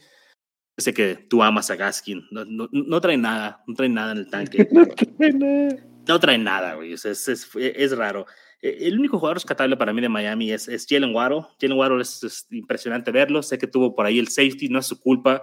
sé 0.77 0.93
que 0.93 1.15
tú 1.15 1.41
amas 1.41 1.71
a 1.71 1.75
Gaskin. 1.75 2.27
No, 2.31 2.45
no, 2.45 2.69
no, 2.71 3.01
trae 3.01 3.17
nada, 3.17 3.63
no 3.67 3.73
trae 3.73 3.89
nada 3.89 4.11
en 4.11 4.17
el 4.19 4.29
tanque. 4.29 4.67
no 4.71 4.85
trae 4.85 5.33
nada 5.33 5.90
no 6.07 6.19
trae 6.19 6.37
nada, 6.37 6.75
güey. 6.75 6.93
Es, 6.93 7.05
es, 7.05 7.97
raro. 7.97 8.25
E, 8.61 8.87
el 8.87 8.99
único 8.99 9.19
jugador 9.19 9.37
rescatable 9.37 9.77
para 9.77 9.93
mí 9.93 10.01
de 10.01 10.09
Miami 10.09 10.51
es, 10.51 10.67
es 10.67 10.85
Jalen 10.89 11.15
Waddle. 11.15 11.45
Jalen 11.59 11.77
Waddle 11.77 12.01
es, 12.01 12.47
impresionante 12.51 13.11
verlo. 13.11 13.43
Sé 13.43 13.57
que 13.57 13.67
tuvo 13.67 13.95
por 13.95 14.05
ahí 14.05 14.19
el 14.19 14.27
safety, 14.27 14.69
no 14.69 14.79
es 14.79 14.87
su 14.87 14.99
culpa. 14.99 15.41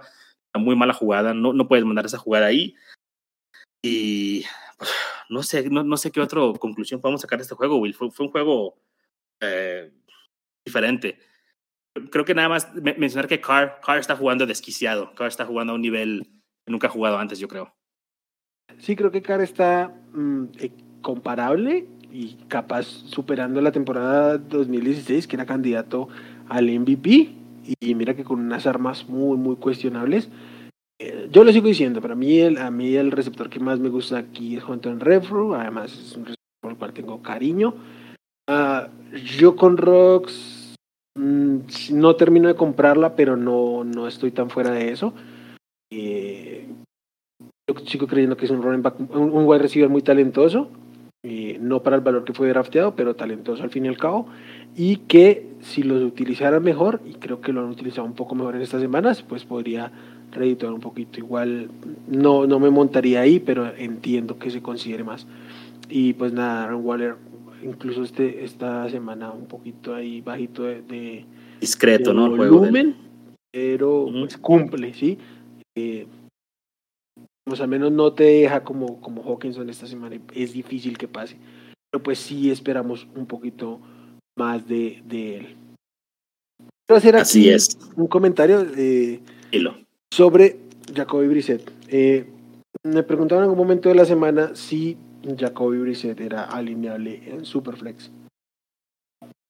Una 0.53 0.63
muy 0.63 0.75
mala 0.75 0.93
jugada. 0.93 1.33
No, 1.33 1.53
no 1.53 1.67
puedes 1.67 1.85
mandar 1.85 2.05
esa 2.05 2.17
jugada 2.17 2.47
ahí. 2.47 2.75
Y 3.81 4.43
pues, 4.77 4.91
no 5.29 5.43
sé, 5.43 5.69
no, 5.69 5.97
sé 5.97 6.11
qué 6.11 6.21
otra 6.21 6.41
conclusión 6.59 7.01
podemos 7.01 7.21
sacar 7.21 7.39
de 7.39 7.43
este 7.43 7.55
juego, 7.55 7.77
Will. 7.77 7.93
Fue, 7.93 8.11
fue 8.11 8.25
un 8.25 8.31
juego 8.31 8.77
eh, 9.41 9.91
diferente. 10.65 11.19
Creo 12.11 12.25
que 12.25 12.35
nada 12.35 12.49
más 12.49 12.73
mencionar 12.73 13.27
que 13.27 13.41
Carr, 13.41 13.79
Carr 13.83 13.99
está 13.99 14.15
jugando 14.15 14.45
desquiciado. 14.45 15.13
Carr 15.15 15.27
está 15.27 15.45
jugando 15.45 15.73
a 15.73 15.75
un 15.75 15.81
nivel 15.81 16.27
que 16.65 16.71
nunca 16.71 16.87
ha 16.87 16.91
jugado 16.91 17.17
antes, 17.17 17.39
yo 17.39 17.47
creo. 17.47 17.78
Sí, 18.79 18.95
creo 18.95 19.11
que 19.11 19.21
Carr 19.21 19.41
está 19.41 19.93
mm, 20.13 20.43
eh, 20.59 20.71
comparable 21.01 21.85
y 22.11 22.35
capaz 22.47 22.83
superando 22.83 23.61
la 23.61 23.71
temporada 23.71 24.37
2016, 24.37 25.27
que 25.27 25.35
era 25.35 25.45
candidato 25.45 26.07
al 26.47 26.69
MVP. 26.71 27.35
Y 27.79 27.95
mira 27.95 28.15
que 28.15 28.23
con 28.23 28.39
unas 28.39 28.65
armas 28.65 29.07
muy, 29.07 29.37
muy 29.37 29.57
cuestionables. 29.57 30.29
Eh, 30.97 31.29
yo 31.31 31.43
lo 31.43 31.51
sigo 31.51 31.67
diciendo, 31.67 32.01
para 32.01 32.15
mí 32.15 32.41
a 32.41 32.71
mí 32.71 32.95
el 32.95 33.11
receptor 33.11 33.49
que 33.49 33.59
más 33.59 33.79
me 33.79 33.89
gusta 33.89 34.17
aquí 34.17 34.57
es 34.57 34.63
Hunter 34.63 34.97
Refro, 34.97 35.55
además 35.55 35.93
es 35.93 36.17
un 36.17 36.25
receptor 36.25 36.35
por 36.61 36.71
el 36.71 36.77
cual 36.77 36.93
tengo 36.93 37.21
cariño. 37.21 37.75
Uh, 38.49 38.87
yo 39.37 39.55
con 39.55 39.77
Rocks 39.77 40.75
mm, 41.15 41.57
no 41.91 42.15
termino 42.15 42.47
de 42.47 42.55
comprarla, 42.55 43.15
pero 43.15 43.37
no, 43.37 43.83
no 43.83 44.07
estoy 44.07 44.31
tan 44.31 44.49
fuera 44.49 44.71
de 44.71 44.91
eso. 44.91 45.13
Eh, 47.79 47.83
sigo 47.85 48.07
creyendo 48.07 48.37
que 48.37 48.45
es 48.45 48.51
un 48.51 48.61
running 48.61 48.81
back, 48.81 48.95
un, 48.99 49.45
wide 49.45 49.61
receiver 49.61 49.89
muy 49.89 50.01
talentoso, 50.01 50.69
no 51.59 51.83
para 51.83 51.97
el 51.97 52.01
valor 52.01 52.23
que 52.23 52.33
fue 52.33 52.47
drafteado, 52.47 52.95
pero 52.95 53.15
talentoso 53.15 53.63
al 53.63 53.69
fin 53.69 53.85
y 53.85 53.89
al 53.89 53.97
cabo, 53.97 54.27
y 54.75 54.97
que 54.97 55.49
si 55.61 55.83
lo 55.83 55.95
utilizara 55.95 56.59
mejor, 56.59 57.01
y 57.05 57.13
creo 57.15 57.41
que 57.41 57.51
lo 57.51 57.61
han 57.61 57.69
utilizado 57.69 58.07
un 58.07 58.13
poco 58.13 58.35
mejor 58.35 58.55
en 58.55 58.61
estas 58.61 58.81
semanas, 58.81 59.23
pues 59.23 59.43
podría 59.43 59.91
redituar 60.31 60.73
un 60.73 60.79
poquito. 60.79 61.19
Igual 61.19 61.69
no, 62.07 62.47
no 62.47 62.59
me 62.59 62.69
montaría 62.69 63.21
ahí, 63.21 63.39
pero 63.39 63.73
entiendo 63.75 64.37
que 64.37 64.49
se 64.49 64.61
considere 64.61 65.03
más. 65.03 65.27
Y 65.89 66.13
pues 66.13 66.33
nada, 66.33 66.63
Aaron 66.63 66.85
Waller, 66.85 67.15
incluso 67.63 68.03
este, 68.03 68.43
esta 68.43 68.89
semana 68.89 69.31
un 69.31 69.47
poquito 69.47 69.93
ahí 69.95 70.21
bajito 70.21 70.63
de, 70.63 71.25
discreto, 71.59 72.13
¿no? 72.13 72.29
Volumen, 72.29 72.95
pero 73.51 74.07
pues 74.11 74.37
cumple, 74.37 74.93
¿sí? 74.93 75.17
Eh, 75.75 76.05
pues 77.49 77.61
al 77.61 77.67
menos 77.67 77.91
no 77.91 78.13
te 78.13 78.23
deja 78.23 78.63
como, 78.63 79.01
como 79.01 79.23
Hawkinson 79.23 79.69
esta 79.69 79.87
semana. 79.87 80.19
Es 80.33 80.53
difícil 80.53 80.97
que 80.97 81.07
pase. 81.07 81.35
Pero 81.91 82.03
pues 82.03 82.19
sí 82.19 82.51
esperamos 82.51 83.07
un 83.15 83.25
poquito 83.25 83.81
más 84.37 84.67
de, 84.67 85.01
de 85.05 85.37
él. 85.37 85.57
Quiero 86.87 86.97
hacer 86.97 87.15
aquí 87.17 87.49
es. 87.49 87.77
un 87.95 88.07
comentario 88.07 88.65
eh, 88.77 89.19
sobre 90.13 90.59
Jacoby 90.95 91.27
Brissett. 91.27 91.71
Eh, 91.87 92.27
me 92.83 93.03
preguntaron 93.03 93.43
en 93.43 93.49
algún 93.49 93.63
momento 93.63 93.89
de 93.89 93.95
la 93.95 94.05
semana 94.05 94.55
si 94.55 94.97
Jacoby 95.37 95.79
Brissett 95.79 96.19
era 96.21 96.43
alineable 96.43 97.21
en 97.27 97.45
Superflex. 97.45 98.11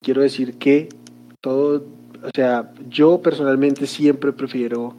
Quiero 0.01 0.21
decir 0.21 0.57
que 0.57 0.89
todo, 1.41 1.85
o 2.23 2.29
sea, 2.33 2.73
yo 2.87 3.21
personalmente 3.21 3.85
siempre 3.87 4.33
prefiero 4.33 4.95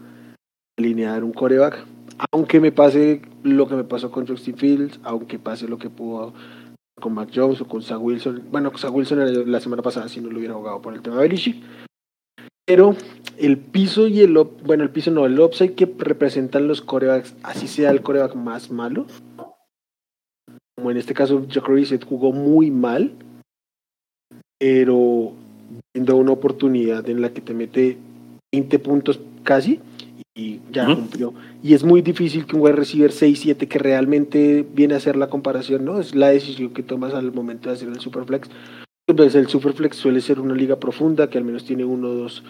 alinear 0.79 1.25
un 1.25 1.33
coreback 1.33 1.87
aunque 2.31 2.61
me 2.61 2.73
pase 2.73 3.23
lo 3.43 3.67
que 3.69 3.77
me 3.77 3.85
pasó 3.85 4.11
con 4.11 4.27
Justin 4.27 4.57
Fields, 4.57 5.01
aunque 5.03 5.39
pase 5.39 5.69
lo 5.69 5.79
que 5.79 5.91
pudo 5.91 6.35
con 7.01 7.15
Mac 7.15 7.31
Jones 7.35 7.61
o 7.63 7.67
con 7.67 7.83
Zach 7.83 8.01
Wilson, 8.01 8.49
bueno, 8.51 8.71
Zach 8.77 8.93
Wilson 8.93 9.51
la 9.51 9.61
semana 9.61 9.83
pasada 9.83 10.09
si 10.09 10.21
no 10.21 10.31
lo 10.31 10.39
hubiera 10.39 10.55
jugado 10.55 10.83
por 10.83 10.93
el 10.93 11.01
tema 11.01 11.17
de 11.17 11.23
Belichick, 11.23 11.63
pero 12.67 12.95
el 13.39 13.57
piso 13.57 14.07
y 14.07 14.21
el 14.21 14.35
bueno, 14.35 14.83
el 14.83 14.91
piso 14.91 15.11
no, 15.11 15.25
el 15.25 15.41
upside 15.41 15.75
que 15.75 15.91
representan 15.99 16.69
los 16.69 16.83
corebacks, 16.83 17.35
así 17.43 17.69
sea 17.69 17.91
el 17.91 18.03
coreback 18.03 18.35
más 18.35 18.71
malo, 18.71 19.07
como 20.77 20.91
en 20.91 20.99
este 20.99 21.15
caso 21.15 21.47
Jacoby 21.49 21.87
se 21.87 22.01
jugó 22.01 22.33
muy 22.33 22.71
mal, 22.71 23.15
pero 24.59 25.33
viendo 25.95 26.17
una 26.17 26.33
oportunidad 26.33 27.09
en 27.09 27.23
la 27.23 27.33
que 27.33 27.41
te 27.41 27.55
mete 27.55 27.97
20 28.53 28.79
puntos 28.79 29.21
casi, 29.43 29.81
y 30.41 30.61
ya 30.73 30.87
cumplió. 30.87 31.35
Y 31.63 31.75
es 31.75 31.85
muy 31.85 32.01
difícil 32.01 32.47
que 32.47 32.57
un 32.57 32.63
wide 32.63 32.77
receiver 32.77 33.11
6-7 33.11 33.69
que 33.69 33.79
realmente 33.79 34.67
viene 34.73 34.95
a 34.95 34.97
hacer 34.97 35.17
la 35.17 35.29
comparación, 35.29 35.85
¿no? 35.85 36.01
Es 36.01 36.15
la 36.15 36.29
decisión 36.29 36.71
que 36.71 36.83
tomas 36.83 37.13
al 37.13 37.33
momento 37.33 37.69
de 37.69 37.75
hacer 37.75 37.89
el 37.89 38.01
Superflex. 38.01 38.49
Entonces 39.07 39.35
el 39.35 39.49
Superflex 39.49 39.97
suele 39.97 40.21
ser 40.21 40.41
una 40.41 40.55
liga 40.55 40.77
profunda 40.77 41.29
que 41.29 41.37
al 41.37 41.45
menos 41.45 41.65
tiene 41.65 41.85
uno 41.85 42.09
o 42.09 42.15
dos 42.15 42.43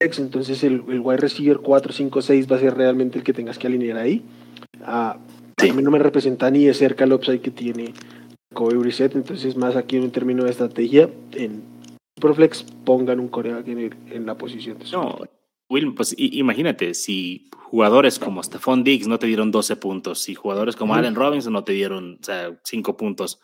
flex, 0.00 0.18
entonces 0.18 0.62
el, 0.62 0.84
el 0.88 1.00
wide 1.00 1.18
receiver 1.18 1.58
4, 1.58 1.92
5, 1.92 2.22
6 2.22 2.50
va 2.50 2.56
a 2.56 2.60
ser 2.60 2.76
realmente 2.76 3.18
el 3.18 3.24
que 3.24 3.32
tengas 3.32 3.58
que 3.58 3.66
alinear 3.66 3.98
ahí. 3.98 4.22
Ah, 4.84 5.16
A 5.56 5.72
mí 5.72 5.82
no 5.82 5.90
me 5.90 5.98
representa 5.98 6.50
ni 6.50 6.66
de 6.66 6.74
cerca 6.74 7.04
el 7.04 7.12
upside 7.12 7.40
que 7.40 7.50
tiene 7.50 7.94
Kobe 8.52 8.76
Brissett, 8.76 9.16
entonces 9.16 9.56
más 9.56 9.76
aquí 9.76 9.96
en 9.96 10.04
un 10.04 10.10
término 10.10 10.44
de 10.44 10.50
estrategia, 10.50 11.08
en 11.32 11.62
Superflex 12.16 12.64
pongan 12.84 13.18
un 13.18 13.28
coreback 13.28 13.66
en, 13.68 13.94
en 14.10 14.26
la 14.26 14.36
posición 14.36 14.78
de 14.78 14.84
No, 14.92 15.18
Will, 15.70 15.94
pues 15.94 16.14
imagínate, 16.18 16.94
si 16.94 17.48
jugadores 17.64 18.18
como 18.18 18.42
Stephon 18.42 18.84
Diggs 18.84 19.08
no 19.08 19.18
te 19.18 19.26
dieron 19.26 19.50
12 19.50 19.76
puntos, 19.76 20.20
si 20.20 20.34
jugadores 20.34 20.76
como 20.76 20.94
Allen 20.94 21.14
Robinson 21.14 21.52
no 21.52 21.64
te 21.64 21.72
dieron 21.72 22.18
o 22.20 22.24
sea, 22.24 22.58
5 22.64 22.96
puntos, 22.96 23.40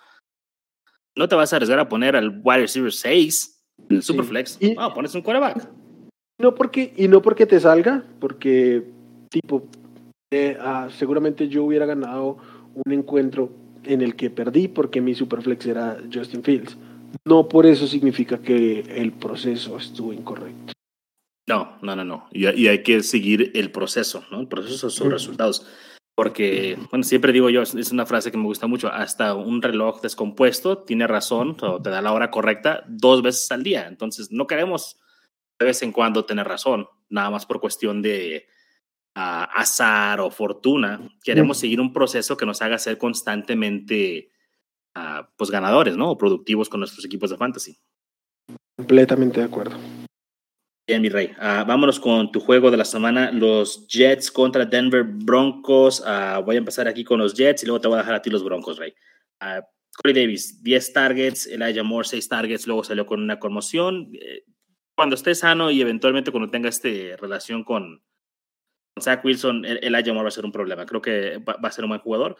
no 1.17 1.29
te 1.29 1.35
vas 1.35 1.53
a 1.53 1.57
arriesgar 1.57 1.79
a 1.79 1.89
poner 1.89 2.17
al 2.17 2.41
wide 2.45 2.61
receiver 2.61 2.93
6, 2.93 3.65
el 3.89 4.03
Superflex. 4.03 4.59
Y, 4.61 4.75
ah, 4.79 4.93
pones 4.95 5.15
un 5.15 5.23
quarterback. 5.23 5.69
No 6.39 6.55
porque, 6.55 6.93
y 6.97 7.09
no 7.09 7.23
porque 7.23 7.47
te 7.47 7.59
salga, 7.59 8.05
porque, 8.21 8.85
tipo, 9.31 9.67
eh, 10.31 10.57
ah, 10.61 10.89
seguramente 10.91 11.49
yo 11.49 11.65
hubiera 11.65 11.87
ganado 11.87 12.39
un 12.75 12.93
encuentro 12.93 13.51
en 13.85 14.03
el 14.03 14.15
que 14.15 14.31
perdí 14.31 14.69
porque 14.69 15.01
mi 15.01 15.15
Superflex 15.15 15.67
era 15.67 15.99
Justin 16.13 16.43
Fields. 16.43 16.77
No 17.25 17.49
por 17.49 17.67
eso 17.67 17.87
significa 17.87 18.39
que 18.39 18.81
el 18.81 19.13
proceso 19.13 19.77
estuvo 19.77 20.13
incorrecto. 20.13 20.73
No, 21.51 21.79
no, 21.83 21.97
no, 21.97 22.05
no. 22.05 22.29
Y, 22.31 22.47
hay 22.47 22.83
que 22.85 23.03
seguir 23.03 23.51
el 23.55 23.73
proceso, 23.73 24.25
¿no? 24.31 24.41
El 24.41 24.47
proceso 24.47 24.89
son 24.89 25.11
resultados. 25.11 25.67
Porque, 26.15 26.79
bueno, 26.91 27.03
siempre 27.03 27.33
digo 27.33 27.51
yo, 27.51 27.63
es 27.63 27.91
una 27.91 28.07
frase 28.07 28.31
que 28.31 28.37
me 28.37 28.45
gusta 28.45 28.69
mucho, 28.69 28.87
hasta 28.87 29.35
un 29.35 29.61
reloj 29.61 30.01
descompuesto 30.01 30.85
tiene 30.85 31.09
razón 31.09 31.57
o 31.61 31.83
te 31.83 31.91
da 31.91 32.03
la 32.03 32.13
hora 32.13 32.31
correcta 32.31 32.85
dos 32.87 33.23
veces 33.23 33.51
al 33.51 33.65
día. 33.65 33.89
Entonces, 33.89 34.31
no 34.31 34.47
queremos 34.47 35.01
de 35.59 35.67
vez 35.67 35.83
en 35.83 35.91
cuando 35.91 36.25
tener 36.25 36.47
razón, 36.47 36.87
nada 37.09 37.31
más 37.31 37.47
por 37.47 37.61
cuestión 37.61 38.01
de 38.01 38.47
uh, 39.17 39.51
azar 39.53 40.21
o 40.21 40.31
fortuna. 40.31 41.01
Queremos 41.25 41.59
seguir 41.59 41.81
un 41.81 41.93
proceso 41.93 42.37
que 42.37 42.47
nos 42.47 42.63
haga 42.63 42.79
ser 42.79 42.97
constantemente 42.97 44.31
uh, 44.97 45.25
pues 45.37 45.51
ganadores, 45.51 45.97
¿no? 45.97 46.13
O 46.13 46.19
productivos 46.19 46.69
con 46.69 46.79
nuestros 46.79 47.05
equipos 47.05 47.31
de 47.31 47.37
fantasy. 47.37 47.77
Completamente 48.77 49.41
de 49.41 49.47
acuerdo. 49.47 49.77
Bien, 50.91 51.03
mi 51.03 51.09
rey. 51.09 51.31
Uh, 51.39 51.65
vámonos 51.65 52.01
con 52.01 52.33
tu 52.33 52.41
juego 52.41 52.69
de 52.69 52.77
la 52.77 52.85
semana, 52.85 53.31
los 53.31 53.87
Jets 53.87 54.29
contra 54.29 54.65
Denver 54.65 55.05
Broncos. 55.05 56.01
Uh, 56.01 56.43
voy 56.43 56.57
a 56.57 56.59
empezar 56.59 56.89
aquí 56.89 57.05
con 57.05 57.21
los 57.21 57.33
Jets 57.33 57.63
y 57.63 57.67
luego 57.67 57.81
te 57.81 57.87
voy 57.87 57.95
a 57.95 57.99
dejar 57.99 58.17
a 58.17 58.23
ti 58.23 58.29
los 58.29 58.43
Broncos, 58.43 58.77
rey. 58.77 58.93
Uh, 59.41 59.63
Corey 59.95 60.13
Davis, 60.13 60.61
10 60.65 60.93
targets, 60.93 61.47
Elijah 61.47 61.85
Moore, 61.85 62.09
6 62.09 62.29
targets, 62.29 62.67
luego 62.67 62.83
salió 62.83 63.07
con 63.07 63.23
una 63.23 63.39
conmoción. 63.39 64.11
Eh, 64.21 64.43
cuando 64.97 65.15
esté 65.15 65.37
sano 65.37 65.71
y 65.71 65.81
eventualmente 65.81 66.33
cuando 66.33 66.51
tenga 66.51 66.69
esta 66.69 66.89
relación 67.21 67.63
con 67.63 68.03
Zach 69.01 69.25
Wilson, 69.25 69.65
Elijah 69.65 70.13
Moore 70.13 70.25
va 70.25 70.29
a 70.31 70.33
ser 70.33 70.45
un 70.45 70.51
problema. 70.51 70.87
Creo 70.87 71.01
que 71.01 71.39
va, 71.39 71.55
a 71.63 71.71
ser 71.71 71.85
un 71.85 71.91
buen 71.91 72.01
jugador. 72.01 72.37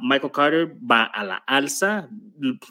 Michael 0.00 0.32
Carter 0.32 0.76
va 0.88 1.06
a 1.06 1.24
la 1.24 1.36
alza, 1.38 2.08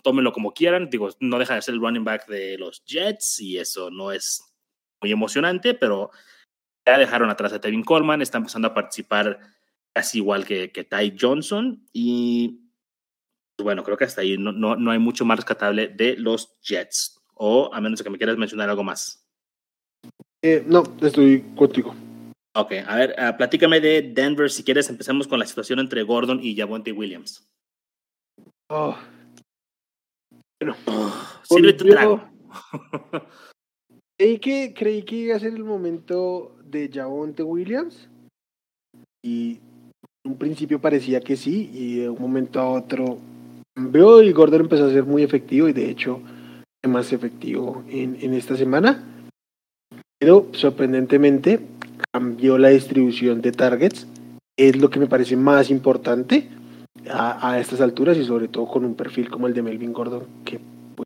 tómenlo 0.02 0.32
como 0.32 0.54
quieran. 0.54 0.90
Digo, 0.90 1.10
no 1.20 1.40
deja 1.40 1.56
de 1.56 1.62
ser 1.62 1.74
el 1.74 1.82
running 1.82 2.06
back 2.06 2.26
de 2.28 2.58
los 2.58 2.86
Jets 2.86 3.42
y 3.42 3.58
eso 3.58 3.92
no 3.92 4.14
es 4.14 4.49
muy 5.02 5.12
emocionante, 5.12 5.74
pero 5.74 6.12
ya 6.86 6.98
dejaron 6.98 7.30
atrás 7.30 7.54
a 7.54 7.62
Tevin 7.62 7.84
Coleman, 7.84 8.22
está 8.22 8.38
empezando 8.38 8.68
a 8.68 8.74
participar 8.74 9.40
casi 9.94 10.20
igual 10.20 10.46
que, 10.46 10.72
que 10.72 10.84
Ty 10.84 11.16
Johnson 11.20 11.88
y 11.94 12.70
bueno, 13.64 13.84
creo 13.84 13.98
que 13.98 14.06
hasta 14.06 14.22
ahí 14.22 14.38
no, 14.38 14.52
no, 14.52 14.76
no 14.76 14.92
hay 14.92 15.00
mucho 15.00 15.26
más 15.26 15.38
rescatable 15.38 15.88
de 15.90 16.16
los 16.16 16.58
Jets, 16.62 17.22
o 17.34 17.70
a 17.74 17.82
menos 17.82 18.02
que 18.02 18.10
me 18.10 18.18
quieras 18.18 18.38
mencionar 18.38 18.70
algo 18.70 18.84
más. 18.84 19.26
Eh, 20.42 20.64
no, 20.66 20.84
estoy 21.02 21.42
contigo. 21.56 21.94
Ok, 22.56 22.74
a 22.86 22.96
ver, 22.96 23.16
uh, 23.18 23.38
platícame 23.38 23.80
de 23.80 24.02
Denver 24.02 24.50
si 24.50 24.64
quieres. 24.64 24.90
Empecemos 24.90 25.28
con 25.28 25.40
la 25.40 25.46
situación 25.46 25.80
entre 25.80 26.04
Gordon 26.04 26.40
y 26.42 26.56
Javonte 26.56 26.92
Williams. 26.92 27.48
Oh. 28.70 28.98
Bueno, 30.60 30.76
oh, 30.88 31.14
sirve 31.44 31.74
tu 31.74 31.86
trago. 31.86 32.22
Creí 34.20 34.38
que, 34.40 34.74
creí 34.74 35.04
que 35.04 35.16
iba 35.16 35.38
a 35.38 35.40
ser 35.40 35.54
el 35.54 35.64
momento 35.64 36.52
de 36.66 36.90
Javonte 36.94 37.42
Williams 37.42 38.10
y 39.24 39.60
en 40.26 40.34
un 40.34 40.38
principio 40.38 40.82
parecía 40.82 41.22
que 41.22 41.38
sí 41.38 41.72
y 41.74 42.00
de 42.00 42.10
un 42.10 42.22
momento 42.22 42.60
a 42.60 42.70
otro 42.70 43.18
veo 43.78 44.22
y 44.22 44.34
Gordon 44.34 44.62
empezó 44.62 44.88
a 44.88 44.92
ser 44.92 45.06
muy 45.06 45.24
efectivo 45.24 45.70
y 45.70 45.74
de 45.74 45.90
hecho 45.90 46.22
más 46.86 47.14
efectivo 47.14 47.82
en, 47.88 48.18
en 48.20 48.34
esta 48.34 48.58
semana. 48.58 49.02
Pero 50.20 50.48
sorprendentemente 50.52 51.62
cambió 52.12 52.58
la 52.58 52.70
distribución 52.70 53.40
de 53.40 53.54
targets 53.54 54.06
es 54.58 54.76
lo 54.76 54.90
que 54.90 55.00
me 55.00 55.08
parece 55.08 55.38
más 55.38 55.70
importante 55.70 56.50
a, 57.10 57.52
a 57.52 57.60
estas 57.62 57.80
alturas 57.80 58.18
y 58.18 58.26
sobre 58.26 58.50
todo 58.50 58.68
con 58.68 58.84
un 58.84 58.96
perfil 58.96 59.30
como 59.30 59.48
el 59.48 59.54
de 59.54 59.62
Melvin 59.62 59.94
Gordon 59.94 60.26
que 60.44 60.60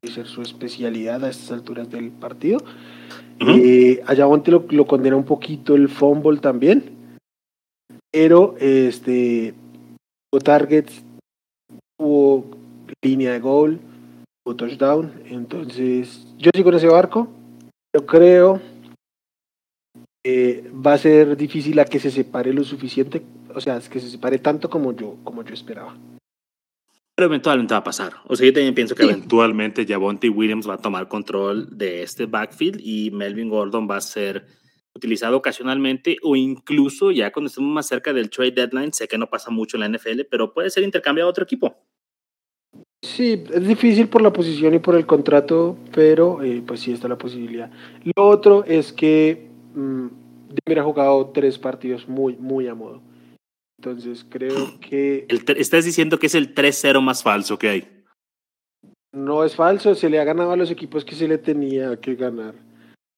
ser 0.10 0.28
su 0.28 0.42
especialidad 0.42 1.24
a 1.24 1.30
estas 1.30 1.52
alturas 1.52 1.90
del 1.90 2.12
partido 2.12 2.60
eh, 3.40 4.02
allá 4.06 4.26
lo, 4.26 4.66
lo, 4.70 4.88
condena 4.88 5.16
un 5.16 5.26
poquito 5.26 5.76
el 5.76 5.90
fumble 5.90 6.40
también. 6.40 7.18
Pero 8.12 8.56
este 8.60 9.54
hubo 10.32 10.40
targets, 10.40 11.04
hubo 12.00 12.46
línea 13.02 13.34
de 13.34 13.40
gol, 13.40 13.80
hubo 14.46 14.56
touchdown. 14.56 15.12
Entonces, 15.26 16.28
yo 16.38 16.52
sigo 16.54 16.70
en 16.70 16.76
ese 16.76 16.88
barco. 16.88 17.28
Yo 17.96 18.06
creo 18.06 18.62
que 20.24 20.72
va 20.74 20.94
a 20.94 20.98
ser 20.98 21.36
difícil 21.36 21.80
a 21.80 21.86
que 21.86 22.00
se 22.00 22.12
separe 22.12 22.54
lo 22.54 22.64
suficiente, 22.64 23.22
o 23.54 23.62
sea, 23.62 23.80
que 23.80 24.00
se 24.00 24.10
separe 24.10 24.40
tanto 24.40 24.70
como 24.70 24.94
yo, 24.94 25.18
como 25.24 25.44
yo 25.44 25.54
esperaba. 25.54 25.96
Pero 27.24 27.32
eventualmente 27.32 27.74
va 27.74 27.78
a 27.78 27.84
pasar. 27.86 28.12
O 28.28 28.36
sea, 28.36 28.46
yo 28.46 28.52
también 28.52 28.76
pienso 28.76 28.96
que 28.96 29.04
eventualmente 29.04 29.86
Javonte 29.88 30.28
Williams 30.28 30.68
va 30.68 30.74
a 30.74 30.78
tomar 30.78 31.08
control 31.08 31.70
de 31.72 32.04
este 32.04 32.26
backfield 32.26 32.82
y 32.84 33.12
Melvin 33.12 33.48
Gordon 33.48 33.88
va 33.90 33.96
a 33.96 34.02
ser 34.02 34.46
utilizado 34.94 35.38
ocasionalmente 35.38 36.18
o 36.22 36.36
incluso 36.36 37.12
ya 37.12 37.32
cuando 37.32 37.48
estemos 37.48 37.72
más 37.72 37.88
cerca 37.88 38.12
del 38.12 38.30
trade 38.30 38.52
deadline, 38.52 38.92
sé 38.92 39.08
que 39.08 39.18
no 39.18 39.30
pasa 39.30 39.52
mucho 39.52 39.78
en 39.78 39.90
la 39.90 39.98
NFL, 39.98 40.24
pero 40.30 40.54
puede 40.54 40.70
ser 40.70 40.84
intercambiado 40.84 41.30
a 41.30 41.32
otro 41.32 41.46
equipo. 41.46 41.78
Sí, 43.02 43.42
es 43.54 43.66
difícil 43.66 44.10
por 44.10 44.22
la 44.22 44.34
posición 44.34 44.74
y 44.74 44.80
por 44.80 44.96
el 44.96 45.06
contrato, 45.06 45.78
pero 45.94 46.44
eh, 46.44 46.62
pues 46.68 46.82
sí 46.82 46.92
está 46.92 47.08
la 47.08 47.18
posibilidad. 47.18 47.72
Lo 48.04 48.28
otro 48.28 48.66
es 48.66 48.92
que 48.92 49.48
mmm, 49.74 50.08
ha 50.78 50.84
jugado 50.84 51.28
tres 51.28 51.58
partidos 51.58 52.06
muy, 52.10 52.36
muy 52.36 52.68
a 52.68 52.76
modo. 52.76 53.02
Entonces 53.86 54.26
creo 54.30 54.80
que... 54.80 55.28
estás 55.58 55.84
diciendo 55.84 56.18
que 56.18 56.28
es 56.28 56.36
el 56.36 56.56
3-0 56.56 57.02
más 57.02 57.22
falso 57.22 57.60
que 57.60 57.68
hay. 57.68 58.04
No 59.12 59.44
es 59.44 59.58
falso, 59.58 59.94
se 59.94 60.10
le 60.10 60.22
ha 60.22 60.24
ganado 60.24 60.54
a 60.54 60.56
los 60.56 60.72
equipos 60.72 61.04
que 61.04 61.16
se 61.16 61.28
le 61.28 61.38
tenía 61.38 61.98
que 61.98 62.16
ganar. 62.16 62.56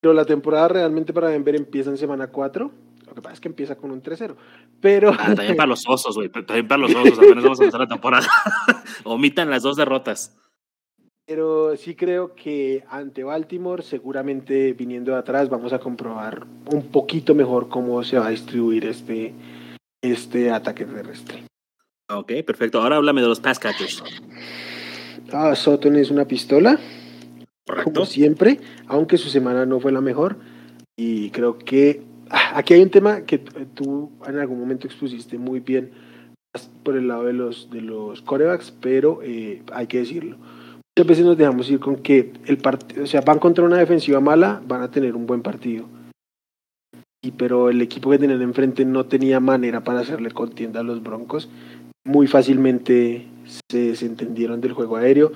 Pero 0.01 0.15
la 0.15 0.25
temporada 0.25 0.69
realmente 0.69 1.13
para 1.13 1.29
Denver 1.29 1.55
empieza 1.55 1.91
en 1.91 1.97
semana 1.97 2.27
4. 2.27 2.71
Lo 3.05 3.13
que 3.13 3.21
pasa 3.21 3.35
es 3.35 3.39
que 3.41 3.47
empieza 3.47 3.75
con 3.75 3.91
un 3.91 4.01
3-0. 4.01 4.35
Pero. 4.81 5.11
Ah, 5.11 5.35
también 5.35 5.55
para 5.55 5.69
los 5.69 5.87
osos, 5.87 6.15
güey. 6.15 6.29
También 6.29 6.67
para 6.67 6.81
los 6.81 6.95
osos. 6.95 7.19
Apenas 7.19 7.43
vamos 7.43 7.59
a 7.59 7.63
empezar 7.63 7.81
la 7.81 7.87
temporada. 7.87 8.27
Omitan 9.03 9.51
las 9.51 9.61
dos 9.61 9.77
derrotas. 9.77 10.35
Pero 11.27 11.77
sí 11.77 11.93
creo 11.93 12.33
que 12.33 12.83
ante 12.89 13.23
Baltimore, 13.23 13.83
seguramente 13.83 14.73
viniendo 14.73 15.11
de 15.11 15.19
atrás, 15.19 15.47
vamos 15.47 15.73
a 15.73 15.79
comprobar 15.79 16.47
un 16.71 16.87
poquito 16.87 17.35
mejor 17.35 17.69
cómo 17.69 18.03
se 18.03 18.17
va 18.17 18.27
a 18.27 18.31
distribuir 18.31 18.85
este, 18.85 19.33
este 20.11 20.51
ataque 20.51 20.85
terrestre. 20.85 21.43
Ok, 22.09 22.31
perfecto. 22.45 22.81
Ahora 22.81 22.97
háblame 22.97 23.21
de 23.21 23.27
los 23.27 23.39
pass 23.39 23.59
catchers. 23.59 24.03
Ah, 25.31 25.55
Sutton 25.55 25.95
es 25.95 26.11
una 26.11 26.25
pistola. 26.25 26.79
Correcto. 27.65 27.91
Como 27.91 28.05
siempre, 28.05 28.59
aunque 28.87 29.17
su 29.17 29.29
semana 29.29 29.65
no 29.65 29.79
fue 29.79 29.91
la 29.91 30.01
mejor. 30.01 30.37
Y 30.95 31.31
creo 31.31 31.57
que 31.57 32.03
ah, 32.29 32.53
aquí 32.55 32.75
hay 32.75 32.81
un 32.81 32.91
tema 32.91 33.21
que 33.21 33.39
tú 33.39 34.11
en 34.27 34.37
algún 34.37 34.59
momento 34.59 34.87
expusiste 34.87 35.37
muy 35.37 35.59
bien 35.59 35.91
por 36.83 36.95
el 36.95 37.07
lado 37.07 37.25
de 37.25 37.33
los, 37.33 37.69
de 37.69 37.81
los 37.81 38.21
corebacks, 38.21 38.71
pero 38.79 39.19
eh, 39.23 39.63
hay 39.73 39.87
que 39.87 39.99
decirlo. 39.99 40.37
Muchas 40.95 41.09
veces 41.09 41.25
nos 41.25 41.37
dejamos 41.37 41.69
ir 41.69 41.79
con 41.79 41.97
que 41.97 42.31
el 42.45 42.57
partido, 42.57 43.03
o 43.03 43.07
sea, 43.07 43.21
van 43.21 43.39
contra 43.39 43.65
una 43.65 43.77
defensiva 43.77 44.21
mala, 44.21 44.61
van 44.65 44.81
a 44.81 44.91
tener 44.91 45.15
un 45.15 45.25
buen 45.25 45.41
partido 45.41 45.89
pero 47.31 47.69
el 47.69 47.81
equipo 47.81 48.09
que 48.09 48.19
tenían 48.19 48.41
enfrente 48.41 48.85
no 48.85 49.05
tenía 49.05 49.39
manera 49.39 49.83
para 49.83 49.99
hacerle 49.99 50.31
contienda 50.31 50.79
a 50.79 50.83
los 50.83 51.01
Broncos. 51.01 51.49
Muy 52.03 52.27
fácilmente 52.27 53.25
se 53.69 53.77
desentendieron 53.89 54.61
del 54.61 54.73
juego 54.73 54.97
aéreo. 54.97 55.31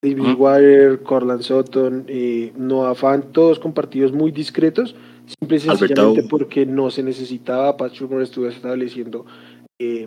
David 0.00 0.36
Wire, 0.38 0.98
Corland 1.02 1.42
Sutton, 1.42 2.04
eh, 2.06 2.52
Noah 2.56 2.94
Fan, 2.94 3.32
todos 3.32 3.58
con 3.58 3.72
partidos 3.72 4.12
muy 4.12 4.30
discretos, 4.30 4.94
simple 5.26 5.56
y 5.56 5.60
sencillamente 5.60 6.22
porque 6.30 6.64
no 6.66 6.90
se 6.90 7.02
necesitaba. 7.02 7.76
Patrick 7.76 8.12
estuvo 8.12 8.46
estableciendo 8.46 9.26
eh, 9.80 10.06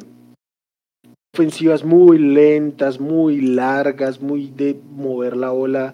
ofensivas 1.34 1.84
muy 1.84 2.20
lentas, 2.20 3.02
muy 3.02 3.42
largas, 3.42 4.22
muy 4.22 4.48
de 4.48 4.80
mover 4.96 5.36
la 5.36 5.52
bola 5.52 5.94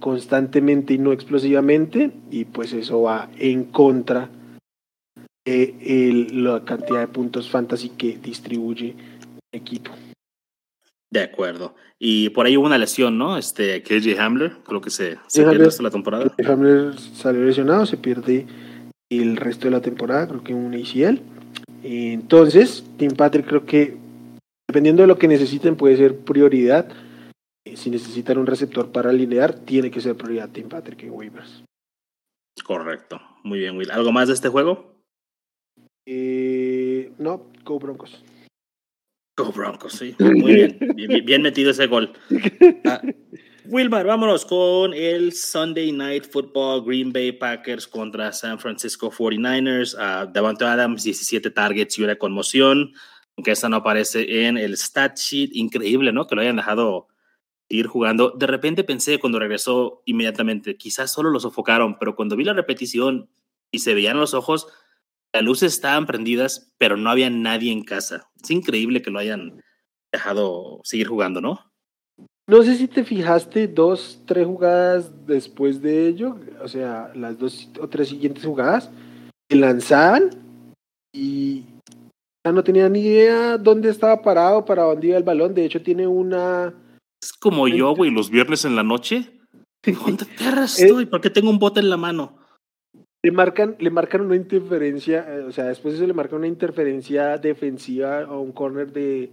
constantemente 0.00 0.94
y 0.94 0.98
no 0.98 1.12
explosivamente, 1.12 2.10
y 2.30 2.46
pues 2.46 2.72
eso 2.72 3.02
va 3.02 3.28
en 3.38 3.64
contra 3.64 4.30
el, 5.44 6.44
la 6.44 6.64
cantidad 6.64 7.00
de 7.00 7.08
puntos 7.08 7.50
fantasy 7.50 7.90
que 7.90 8.18
distribuye 8.18 8.94
el 9.52 9.60
equipo. 9.60 9.90
De 11.10 11.22
acuerdo. 11.22 11.74
Y 11.98 12.30
por 12.30 12.46
ahí 12.46 12.56
hubo 12.56 12.66
una 12.66 12.78
lesión, 12.78 13.18
¿no? 13.18 13.36
Este, 13.36 13.82
KJ 13.82 14.18
Hamler, 14.20 14.58
creo 14.64 14.80
que 14.80 14.90
se, 14.90 15.18
se 15.26 15.44
pierde 15.44 15.66
hasta 15.66 15.82
la 15.82 15.90
temporada. 15.90 16.32
Hamler 16.46 16.98
salió 16.98 17.44
lesionado, 17.44 17.84
se 17.84 17.96
pierde 17.96 18.46
el 19.10 19.36
resto 19.36 19.64
de 19.64 19.72
la 19.72 19.80
temporada, 19.80 20.28
creo 20.28 20.44
que 20.44 20.54
un 20.54 20.74
ACL. 20.74 21.20
Entonces, 21.82 22.84
Tim 22.96 23.12
Patrick 23.12 23.46
creo 23.46 23.66
que 23.66 23.96
dependiendo 24.70 25.02
de 25.02 25.08
lo 25.08 25.18
que 25.18 25.26
necesiten 25.26 25.76
puede 25.76 25.96
ser 25.96 26.16
prioridad. 26.18 26.88
Eh, 27.66 27.76
si 27.76 27.90
necesitan 27.90 28.38
un 28.38 28.46
receptor 28.46 28.92
para 28.92 29.10
alinear, 29.10 29.52
tiene 29.52 29.90
que 29.90 30.00
ser 30.00 30.16
prioridad 30.16 30.50
Tim 30.50 30.68
Patrick 30.68 31.02
en 31.02 31.10
waivers. 31.10 31.64
Correcto. 32.64 33.20
Muy 33.42 33.58
bien, 33.58 33.76
Will. 33.76 33.90
¿Algo 33.90 34.12
más 34.12 34.28
de 34.28 34.34
este 34.34 34.48
juego? 34.48 34.99
Eh, 36.12 37.12
no, 37.18 37.52
Go 37.62 37.78
Broncos. 37.78 38.24
Go 39.36 39.52
Broncos, 39.52 39.92
sí. 39.92 40.16
Muy 40.18 40.54
bien. 40.54 41.24
bien, 41.24 41.42
metido 41.42 41.70
ese 41.70 41.86
gol. 41.86 42.12
Ah, 42.84 43.00
Wilmar, 43.66 44.04
vámonos 44.04 44.44
con 44.44 44.92
el 44.92 45.32
Sunday 45.32 45.92
Night 45.92 46.24
Football 46.28 46.84
Green 46.84 47.12
Bay 47.12 47.30
Packers 47.30 47.86
contra 47.86 48.32
San 48.32 48.58
Francisco 48.58 49.12
49ers. 49.12 49.94
Uh, 49.94 50.32
Davante 50.32 50.64
Adams, 50.64 51.04
17 51.04 51.48
targets 51.52 51.96
y 51.96 52.02
una 52.02 52.16
conmoción. 52.16 52.92
Aunque 53.36 53.52
esta 53.52 53.68
no 53.68 53.76
aparece 53.76 54.46
en 54.46 54.58
el 54.58 54.76
stat 54.76 55.16
sheet. 55.16 55.50
Increíble, 55.52 56.12
¿no? 56.12 56.26
Que 56.26 56.34
lo 56.34 56.40
hayan 56.40 56.56
dejado 56.56 57.06
ir 57.68 57.86
jugando. 57.86 58.30
De 58.30 58.48
repente 58.48 58.82
pensé 58.82 59.20
cuando 59.20 59.38
regresó 59.38 60.02
inmediatamente, 60.06 60.76
quizás 60.76 61.12
solo 61.12 61.30
lo 61.30 61.38
sofocaron, 61.38 62.00
pero 62.00 62.16
cuando 62.16 62.34
vi 62.34 62.42
la 62.42 62.54
repetición 62.54 63.30
y 63.70 63.78
se 63.78 63.94
veían 63.94 64.18
los 64.18 64.34
ojos, 64.34 64.66
las 65.32 65.42
luces 65.42 65.72
estaban 65.72 66.06
prendidas, 66.06 66.72
pero 66.78 66.96
no 66.96 67.10
había 67.10 67.30
nadie 67.30 67.72
en 67.72 67.82
casa. 67.82 68.28
Es 68.42 68.50
increíble 68.50 69.02
que 69.02 69.10
lo 69.10 69.18
hayan 69.18 69.62
dejado 70.12 70.80
seguir 70.84 71.08
jugando, 71.08 71.40
¿no? 71.40 71.60
No 72.48 72.62
sé 72.62 72.76
si 72.76 72.88
te 72.88 73.04
fijaste 73.04 73.68
dos, 73.68 74.22
tres 74.26 74.44
jugadas 74.44 75.12
después 75.26 75.80
de 75.80 76.08
ello, 76.08 76.36
o 76.60 76.66
sea, 76.66 77.12
las 77.14 77.38
dos 77.38 77.70
o 77.80 77.88
tres 77.88 78.08
siguientes 78.08 78.44
jugadas, 78.44 78.90
que 79.48 79.56
lanzaban 79.56 80.30
y 81.12 81.64
no 82.44 82.64
tenía 82.64 82.88
ni 82.88 83.00
idea 83.00 83.58
dónde 83.58 83.90
estaba 83.90 84.22
parado, 84.22 84.64
para 84.64 84.84
dónde 84.84 85.08
iba 85.08 85.16
el 85.16 85.22
balón. 85.22 85.54
De 85.54 85.64
hecho, 85.64 85.82
tiene 85.82 86.06
una. 86.06 86.74
Es 87.22 87.32
como 87.32 87.68
yo, 87.68 87.94
güey, 87.94 88.10
los 88.10 88.30
viernes 88.30 88.64
en 88.64 88.76
la 88.76 88.82
noche. 88.82 89.30
¿Dónde 89.84 90.26
estoy? 90.64 91.06
¿Por 91.06 91.20
qué 91.20 91.30
tengo 91.30 91.50
un 91.50 91.58
bote 91.58 91.80
en 91.80 91.90
la 91.90 91.96
mano? 91.96 92.39
Le 93.22 93.32
marcan, 93.32 93.76
le 93.78 93.90
marcan 93.90 94.22
una 94.22 94.36
interferencia, 94.36 95.26
eh, 95.28 95.40
o 95.40 95.52
sea, 95.52 95.66
después 95.66 95.92
de 95.92 95.98
eso 95.98 96.06
le 96.06 96.14
marcan 96.14 96.38
una 96.38 96.46
interferencia 96.46 97.36
defensiva 97.36 98.22
a 98.22 98.38
un 98.38 98.52
corner 98.52 98.92
de 98.92 99.30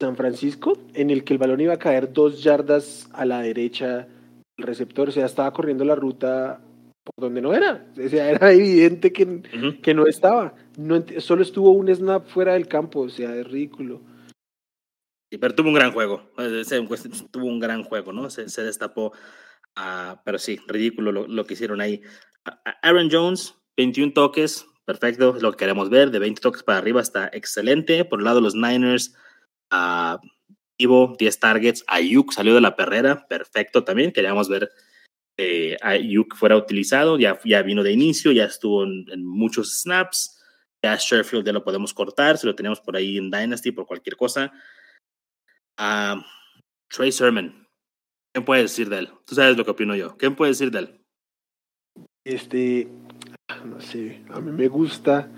San 0.00 0.16
Francisco, 0.16 0.76
en 0.94 1.10
el 1.10 1.22
que 1.22 1.34
el 1.34 1.38
balón 1.38 1.60
iba 1.60 1.74
a 1.74 1.78
caer 1.78 2.12
dos 2.12 2.42
yardas 2.42 3.08
a 3.12 3.24
la 3.24 3.40
derecha 3.40 4.08
del 4.56 4.66
receptor, 4.66 5.08
o 5.08 5.12
sea, 5.12 5.26
estaba 5.26 5.52
corriendo 5.52 5.84
la 5.84 5.94
ruta 5.94 6.60
por 7.04 7.24
donde 7.24 7.40
no 7.40 7.52
era. 7.54 7.86
O 7.96 8.08
sea, 8.08 8.30
era 8.30 8.52
evidente 8.52 9.12
que, 9.12 9.42
que 9.82 9.94
no 9.94 10.06
estaba. 10.06 10.54
No, 10.76 11.04
solo 11.18 11.42
estuvo 11.42 11.70
un 11.70 11.94
snap 11.94 12.26
fuera 12.26 12.54
del 12.54 12.68
campo, 12.68 13.00
o 13.00 13.08
sea, 13.08 13.34
es 13.36 13.46
ridículo. 13.46 14.00
Sí, 15.30 15.38
pero 15.38 15.54
tuvo 15.54 15.68
un 15.68 15.74
gran 15.74 15.92
juego. 15.92 16.22
Tuvo 17.30 17.46
un 17.46 17.60
gran 17.60 17.84
juego, 17.84 18.12
¿no? 18.12 18.28
Se, 18.30 18.48
se 18.48 18.62
destapó. 18.62 19.12
Uh, 19.76 20.16
pero 20.24 20.38
sí, 20.38 20.60
ridículo 20.66 21.12
lo, 21.12 21.26
lo, 21.26 21.44
que 21.44 21.54
hicieron 21.54 21.80
ahí. 21.80 22.02
Aaron 22.82 23.08
Jones, 23.10 23.54
21 23.76 24.12
toques, 24.12 24.66
perfecto, 24.84 25.36
es 25.36 25.42
lo 25.42 25.52
que 25.52 25.58
queremos 25.58 25.90
ver. 25.90 26.10
De 26.10 26.18
20 26.18 26.40
toques 26.40 26.62
para 26.62 26.78
arriba 26.78 27.00
está 27.00 27.30
excelente. 27.32 28.04
Por 28.04 28.20
el 28.20 28.24
lado 28.24 28.36
de 28.36 28.42
los 28.42 28.54
Niners, 28.54 29.14
a 29.70 30.20
Ivo, 30.76 31.16
10 31.18 31.38
targets. 31.38 31.84
Ayuk 31.86 32.32
salió 32.32 32.54
de 32.54 32.60
la 32.60 32.76
perrera, 32.76 33.26
perfecto 33.28 33.84
también. 33.84 34.12
Queríamos 34.12 34.48
ver 34.48 34.70
eh, 35.36 35.76
Ayuk 35.80 36.36
fuera 36.36 36.56
utilizado, 36.56 37.18
ya, 37.18 37.38
ya 37.44 37.62
vino 37.62 37.82
de 37.82 37.92
inicio, 37.92 38.32
ya 38.32 38.44
estuvo 38.44 38.84
en, 38.84 39.24
muchos 39.24 39.80
snaps. 39.80 40.38
Ya 40.82 40.96
Sherfield 40.96 41.46
ya 41.46 41.52
lo 41.52 41.62
podemos 41.62 41.94
cortar, 41.94 42.36
si 42.38 42.46
lo 42.46 42.56
tenemos 42.56 42.80
por 42.80 42.96
ahí 42.96 43.16
en 43.16 43.30
Dynasty, 43.30 43.70
por 43.70 43.86
cualquier 43.86 44.16
cosa. 44.16 44.52
Uh, 45.78 46.20
Trey 46.88 47.12
Sermon, 47.12 47.61
¿qué 48.34 48.40
puede 48.40 48.62
decir 48.62 48.88
de 48.88 48.98
él? 49.00 49.08
Tú 49.24 49.34
sabes 49.34 49.56
lo 49.56 49.64
que 49.64 49.70
opino 49.70 49.94
yo. 49.94 50.16
¿Qué 50.16 50.30
puede 50.30 50.52
decir 50.52 50.70
de 50.70 50.78
él? 50.80 51.00
Este, 52.24 52.88
no 53.64 53.80
sé, 53.80 54.22
a 54.30 54.40
mí 54.40 54.52
me 54.52 54.68
gusta. 54.68 55.28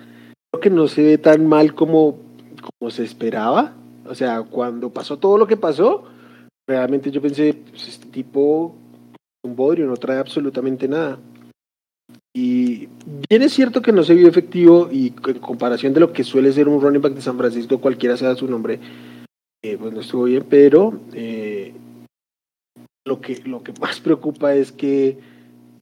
Creo 0.51 0.61
que 0.61 0.71
no 0.71 0.89
se 0.89 1.03
ve 1.03 1.19
tan 1.19 1.47
mal 1.47 1.75
como, 1.75 2.21
como 2.79 2.91
se 2.91 3.05
esperaba. 3.05 3.75
O 4.07 4.15
sea, 4.15 4.43
cuando 4.43 4.93
pasó 4.93 5.19
todo 5.19 5.39
lo 5.39 5.47
que 5.47 5.57
pasó, 5.57 6.05
realmente 6.69 7.11
yo 7.11 7.21
pensé, 7.21 7.55
pues 7.71 7.89
este 7.89 8.07
tipo, 8.09 8.77
un 9.45 9.57
bodrio, 9.57 9.87
no 9.87 9.97
trae 9.97 10.19
absolutamente 10.19 10.87
nada. 10.89 11.19
Y 12.37 12.89
bien 13.29 13.43
es 13.43 13.53
cierto 13.53 13.81
que 13.81 13.93
no 13.93 14.03
se 14.03 14.15
vio 14.15 14.29
efectivo 14.29 14.89
y 14.91 15.15
en 15.27 15.39
comparación 15.39 15.95
de 15.95 16.01
lo 16.01 16.13
que 16.13 16.25
suele 16.25 16.53
ser 16.53 16.69
un 16.69 16.81
running 16.81 17.01
back 17.01 17.15
de 17.15 17.23
San 17.23 17.39
Francisco, 17.39 17.81
cualquiera 17.81 18.17
sea 18.17 18.35
su 18.35 18.49
nombre, 18.49 18.81
eh, 19.63 19.77
pues 19.79 19.95
no 19.95 20.01
estuvo 20.01 20.25
bien, 20.25 20.45
pero 20.49 20.93
eh, 21.13 21.44
lo, 23.05 23.21
que, 23.21 23.41
lo 23.45 23.63
que 23.63 23.73
más 23.81 24.01
preocupa 24.01 24.55
es 24.55 24.73
que 24.73 25.19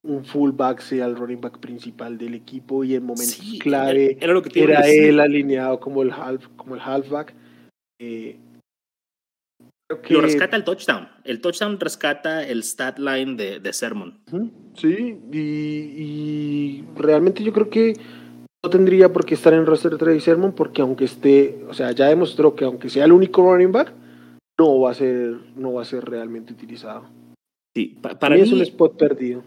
un 0.02 0.24
fullback 0.24 0.80
sea 0.80 1.06
el 1.06 1.16
running 1.16 1.40
back 1.40 1.58
principal 1.58 2.18
del 2.18 2.34
equipo 2.34 2.82
y 2.82 2.96
en 2.96 3.04
momentos 3.04 3.40
clave 3.60 4.18
era, 4.20 4.32
lo 4.32 4.42
que 4.42 4.62
era 4.62 4.80
él 4.88 5.20
alineado 5.20 5.78
como 5.78 6.02
el 6.02 6.10
half 6.10 6.48
como 6.56 6.74
el 6.74 6.80
halfback 6.80 7.32
eh, 8.00 8.36
Lo 10.08 10.20
rescata 10.20 10.56
el 10.56 10.64
touchdown. 10.64 11.08
El 11.22 11.40
touchdown 11.40 11.78
rescata 11.78 12.44
el 12.44 12.64
stat 12.64 12.98
line 12.98 13.36
de, 13.36 13.60
de 13.60 13.72
Sermon. 13.72 14.18
Sí, 14.74 15.20
y, 15.30 16.84
realmente 16.96 17.44
yo 17.44 17.52
creo 17.52 17.70
que 17.70 17.94
no 18.64 18.70
tendría 18.70 19.12
por 19.12 19.24
qué 19.24 19.34
estar 19.34 19.52
en 19.52 19.66
roster 19.66 19.92
de 19.92 19.98
Trey 19.98 20.20
Sermon 20.20 20.52
porque 20.52 20.82
aunque 20.82 21.04
esté, 21.04 21.64
o 21.68 21.74
sea, 21.74 21.92
ya 21.92 22.08
demostró 22.08 22.56
que 22.56 22.64
aunque 22.64 22.88
sea 22.88 23.04
el 23.04 23.12
único 23.12 23.42
running 23.42 23.70
back, 23.70 23.92
no 24.62 24.80
va 24.80 24.92
a 24.92 24.94
ser, 24.94 25.38
no 25.56 25.72
va 25.72 25.82
a 25.82 25.84
ser 25.84 26.04
realmente 26.04 26.52
utilizado. 26.52 27.10
Sí, 27.74 27.98
para 28.20 28.36
mí 28.36 28.42
es 28.42 28.52
un 28.52 28.60
spot 28.60 28.96
perdido. 28.96 29.42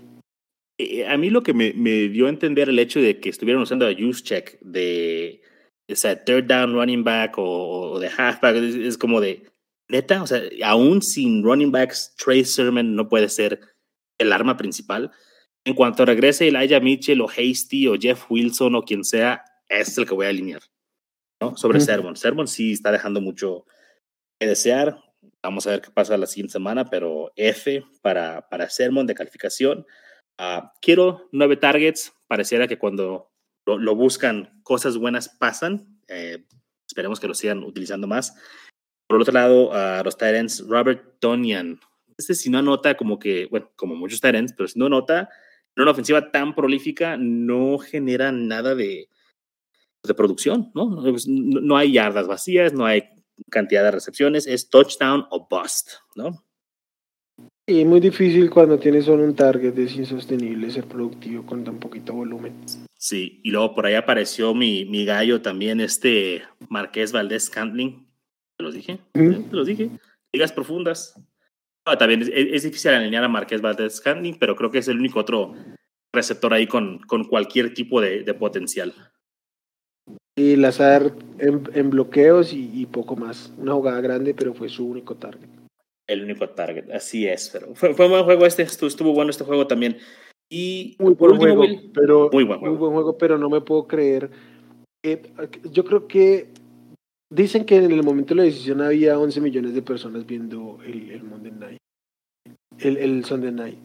Eh, 0.77 1.07
a 1.07 1.17
mí 1.17 1.29
lo 1.29 1.41
que 1.41 1.53
me, 1.53 1.73
me, 1.73 2.09
dio 2.09 2.25
a 2.25 2.29
entender 2.29 2.67
el 2.69 2.79
hecho 2.79 2.99
de 2.99 3.19
que 3.19 3.29
estuvieran 3.29 3.61
usando 3.61 3.87
a 3.87 3.95
Check 3.95 4.59
de 4.59 5.41
o 5.89 5.95
sea, 5.95 6.23
third 6.23 6.45
down 6.45 6.73
running 6.73 7.03
back 7.03 7.35
o, 7.37 7.99
de 7.99 8.09
halfback, 8.09 8.55
es, 8.55 8.97
como 8.97 9.21
de, 9.21 9.51
neta, 9.87 10.21
o 10.23 10.27
sea, 10.27 10.41
aún 10.63 11.01
sin 11.01 11.43
running 11.43 11.71
backs, 11.71 12.15
Trey 12.17 12.43
Sermon 12.43 12.95
no 12.95 13.07
puede 13.07 13.29
ser 13.29 13.59
el 14.17 14.33
arma 14.33 14.57
principal. 14.57 15.11
En 15.63 15.75
cuanto 15.75 16.05
regrese 16.05 16.47
Elijah 16.47 16.79
Mitchell 16.79 17.21
o 17.21 17.29
Hasty 17.29 17.87
o 17.87 17.95
Jeff 17.99 18.29
Wilson 18.29 18.75
o 18.75 18.83
quien 18.83 19.03
sea, 19.03 19.43
es 19.69 19.97
el 19.97 20.05
que 20.07 20.13
voy 20.13 20.25
a 20.25 20.29
alinear. 20.29 20.61
¿no? 21.41 21.55
Sobre 21.57 21.79
Sermon. 21.79 22.15
Sermon 22.15 22.47
sí 22.47 22.71
está 22.71 22.91
dejando 22.91 23.21
mucho 23.21 23.65
que 24.39 24.47
desear. 24.47 25.04
Vamos 25.45 25.67
a 25.67 25.71
ver 25.71 25.81
qué 25.81 25.91
pasa 25.91 26.17
la 26.17 26.25
siguiente 26.25 26.53
semana, 26.53 26.85
pero 26.85 27.31
F 27.35 27.85
para, 28.01 28.49
para 28.49 28.67
Sermon 28.67 29.05
de 29.05 29.13
calificación. 29.13 29.85
Uh, 30.39 30.67
quiero 30.81 31.29
nueve 31.31 31.55
targets. 31.55 32.13
Pareciera 32.27 32.67
que 32.67 32.79
cuando 32.79 33.31
lo, 33.67 33.95
buscan, 33.95 34.59
cosas 34.63 34.97
buenas 34.97 35.29
pasan. 35.29 35.99
Eh, 36.07 36.43
esperemos 36.87 37.19
que 37.19 37.27
lo 37.27 37.35
sigan 37.35 37.63
utilizando 37.63 38.07
más. 38.07 38.35
Por 39.07 39.21
otro 39.21 39.33
lado, 39.33 39.71
a 39.71 40.01
los 40.03 40.17
Tyrants, 40.17 40.65
Robert 40.67 41.19
Tonian. 41.19 41.79
Este 42.17 42.33
si 42.33 42.49
no 42.49 42.57
anota 42.57 42.97
como 42.97 43.19
que, 43.19 43.45
bueno, 43.45 43.71
como 43.75 43.95
muchos 43.95 44.21
Tyrants, 44.21 44.53
pero 44.57 44.67
si 44.67 44.79
no 44.79 44.87
anota, 44.87 45.29
en 45.75 45.83
una 45.83 45.91
ofensiva 45.91 46.31
tan 46.31 46.55
prolífica 46.55 47.17
no 47.19 47.77
genera 47.77 48.31
nada 48.31 48.73
de, 48.73 49.09
de 50.03 50.13
producción, 50.15 50.71
¿no? 50.73 50.89
¿no? 50.89 51.13
No 51.27 51.77
hay 51.77 51.91
yardas 51.91 52.25
vacías, 52.25 52.73
no 52.73 52.87
hay 52.87 53.03
cantidad 53.49 53.83
de 53.83 53.91
recepciones, 53.91 54.47
es 54.47 54.69
touchdown 54.69 55.25
o 55.29 55.47
bust, 55.49 55.93
¿no? 56.15 56.45
Y 57.67 57.83
muy 57.83 57.99
difícil 57.99 58.49
cuando 58.49 58.77
tienes 58.77 59.05
solo 59.05 59.23
un 59.23 59.35
target, 59.35 59.77
es 59.79 59.95
insostenible 59.95 60.69
ser 60.69 60.85
productivo 60.85 61.45
con 61.45 61.63
tan 61.63 61.79
poquito 61.79 62.13
volumen. 62.13 62.53
Sí, 62.95 63.41
y 63.43 63.49
luego 63.49 63.73
por 63.73 63.87
ahí 63.87 63.95
apareció 63.95 64.53
mi, 64.53 64.85
mi 64.85 65.03
gallo 65.03 65.41
también, 65.41 65.79
este 65.79 66.43
Marqués 66.69 67.11
Valdés 67.11 67.49
Cantling. 67.49 68.07
¿Te 68.57 68.63
los 68.63 68.73
dije? 68.73 68.99
Te 69.13 69.47
los 69.51 69.65
dije. 69.65 69.89
Ligas 70.31 70.51
profundas. 70.51 71.19
también 71.97 72.21
es, 72.31 72.63
difícil 72.63 72.91
alinear 72.91 73.23
a 73.23 73.29
Marqués 73.29 73.61
Valdés 73.61 73.99
Cantling, 73.99 74.37
pero 74.39 74.55
creo 74.55 74.69
que 74.69 74.79
es 74.79 74.87
el 74.87 74.99
único 74.99 75.19
otro 75.19 75.55
receptor 76.13 76.53
ahí 76.53 76.67
con, 76.67 76.99
con 76.99 77.23
cualquier 77.25 77.73
tipo 77.73 77.99
de, 77.99 78.23
de 78.23 78.33
potencial. 78.35 78.93
Y 80.37 80.57
Lazar 80.57 81.13
en, 81.39 81.63
en 81.73 81.89
bloqueos 81.89 82.53
y, 82.53 82.69
y, 82.73 82.85
poco 82.85 83.15
más. 83.15 83.53
Una 83.57 83.73
jugada 83.73 84.01
grande, 84.01 84.33
pero 84.33 84.53
fue 84.53 84.67
su 84.67 84.85
único 84.85 85.15
target 85.15 85.55
el 86.07 86.23
único 86.23 86.49
target. 86.49 86.91
Así 86.91 87.27
es, 87.27 87.49
pero 87.51 87.73
fue, 87.75 87.93
fue 87.93 88.05
un 88.05 88.11
buen 88.11 88.23
juego 88.23 88.45
este, 88.45 88.63
estuvo, 88.63 89.13
bueno 89.13 89.31
este 89.31 89.43
juego 89.43 89.67
también. 89.67 89.97
Y 90.49 90.95
muy 90.99 91.13
buen 91.13 91.37
juego, 91.37 91.63
pero 91.93 92.29
muy 92.31 92.43
buen 92.43 92.59
juego. 92.59 92.75
Muy 92.75 92.79
buen 92.79 92.93
juego, 92.93 93.17
pero 93.17 93.37
no 93.37 93.49
me 93.49 93.61
puedo 93.61 93.87
creer. 93.87 94.29
yo 95.71 95.83
creo 95.85 96.07
que 96.07 96.49
dicen 97.31 97.65
que 97.65 97.77
en 97.77 97.91
el 97.91 98.03
momento 98.03 98.33
de 98.33 98.41
la 98.41 98.43
decisión 98.43 98.81
había 98.81 99.17
11 99.17 99.41
millones 99.41 99.73
de 99.73 99.81
personas 99.81 100.25
viendo 100.25 100.77
el, 100.85 101.09
el 101.11 101.23
Monday 101.23 101.51
Night, 101.51 101.79
el, 102.79 102.97
el 102.97 103.25
Sunday 103.25 103.51
Night. 103.51 103.79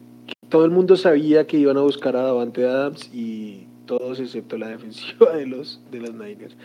Todo 0.49 0.65
el 0.65 0.71
mundo 0.71 0.95
sabía 0.95 1.47
que 1.47 1.57
iban 1.57 1.77
a 1.77 1.81
buscar 1.81 2.15
a 2.15 2.21
Davante 2.21 2.65
Adams 2.65 3.09
y 3.13 3.67
todos 3.97 4.21
excepto 4.21 4.57
la 4.57 4.69
defensiva 4.75 5.35
de 5.35 5.45
los, 5.45 5.81
de 5.91 5.99
los 5.99 6.13
Niners. 6.13 6.55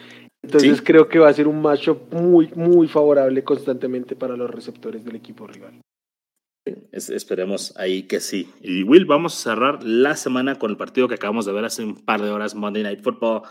Entonces 0.45 0.81
creo 0.81 1.09
que 1.09 1.19
va 1.19 1.29
a 1.29 1.33
ser 1.33 1.49
un 1.49 1.61
matchup 1.61 2.13
muy, 2.13 2.49
muy 2.55 2.87
favorable 2.87 3.43
constantemente 3.43 4.15
para 4.15 4.37
los 4.37 4.49
receptores 4.49 5.05
del 5.05 5.17
equipo 5.17 5.45
rival. 5.49 5.81
esperemos 6.93 7.77
ahí 7.77 8.05
que 8.05 8.21
sí. 8.21 8.49
Y 8.61 8.85
Will, 8.85 9.07
vamos 9.07 9.35
a 9.35 9.51
cerrar 9.51 9.83
la 9.83 10.15
semana 10.15 10.57
con 10.57 10.71
el 10.71 10.77
partido 10.77 11.09
que 11.09 11.17
acabamos 11.17 11.47
de 11.47 11.53
ver 11.53 11.65
hace 11.65 11.83
un 11.83 11.97
par 11.97 12.23
de 12.23 12.31
horas, 12.31 12.55
Monday 12.55 12.85
Night 12.85 13.03
Football. 13.03 13.43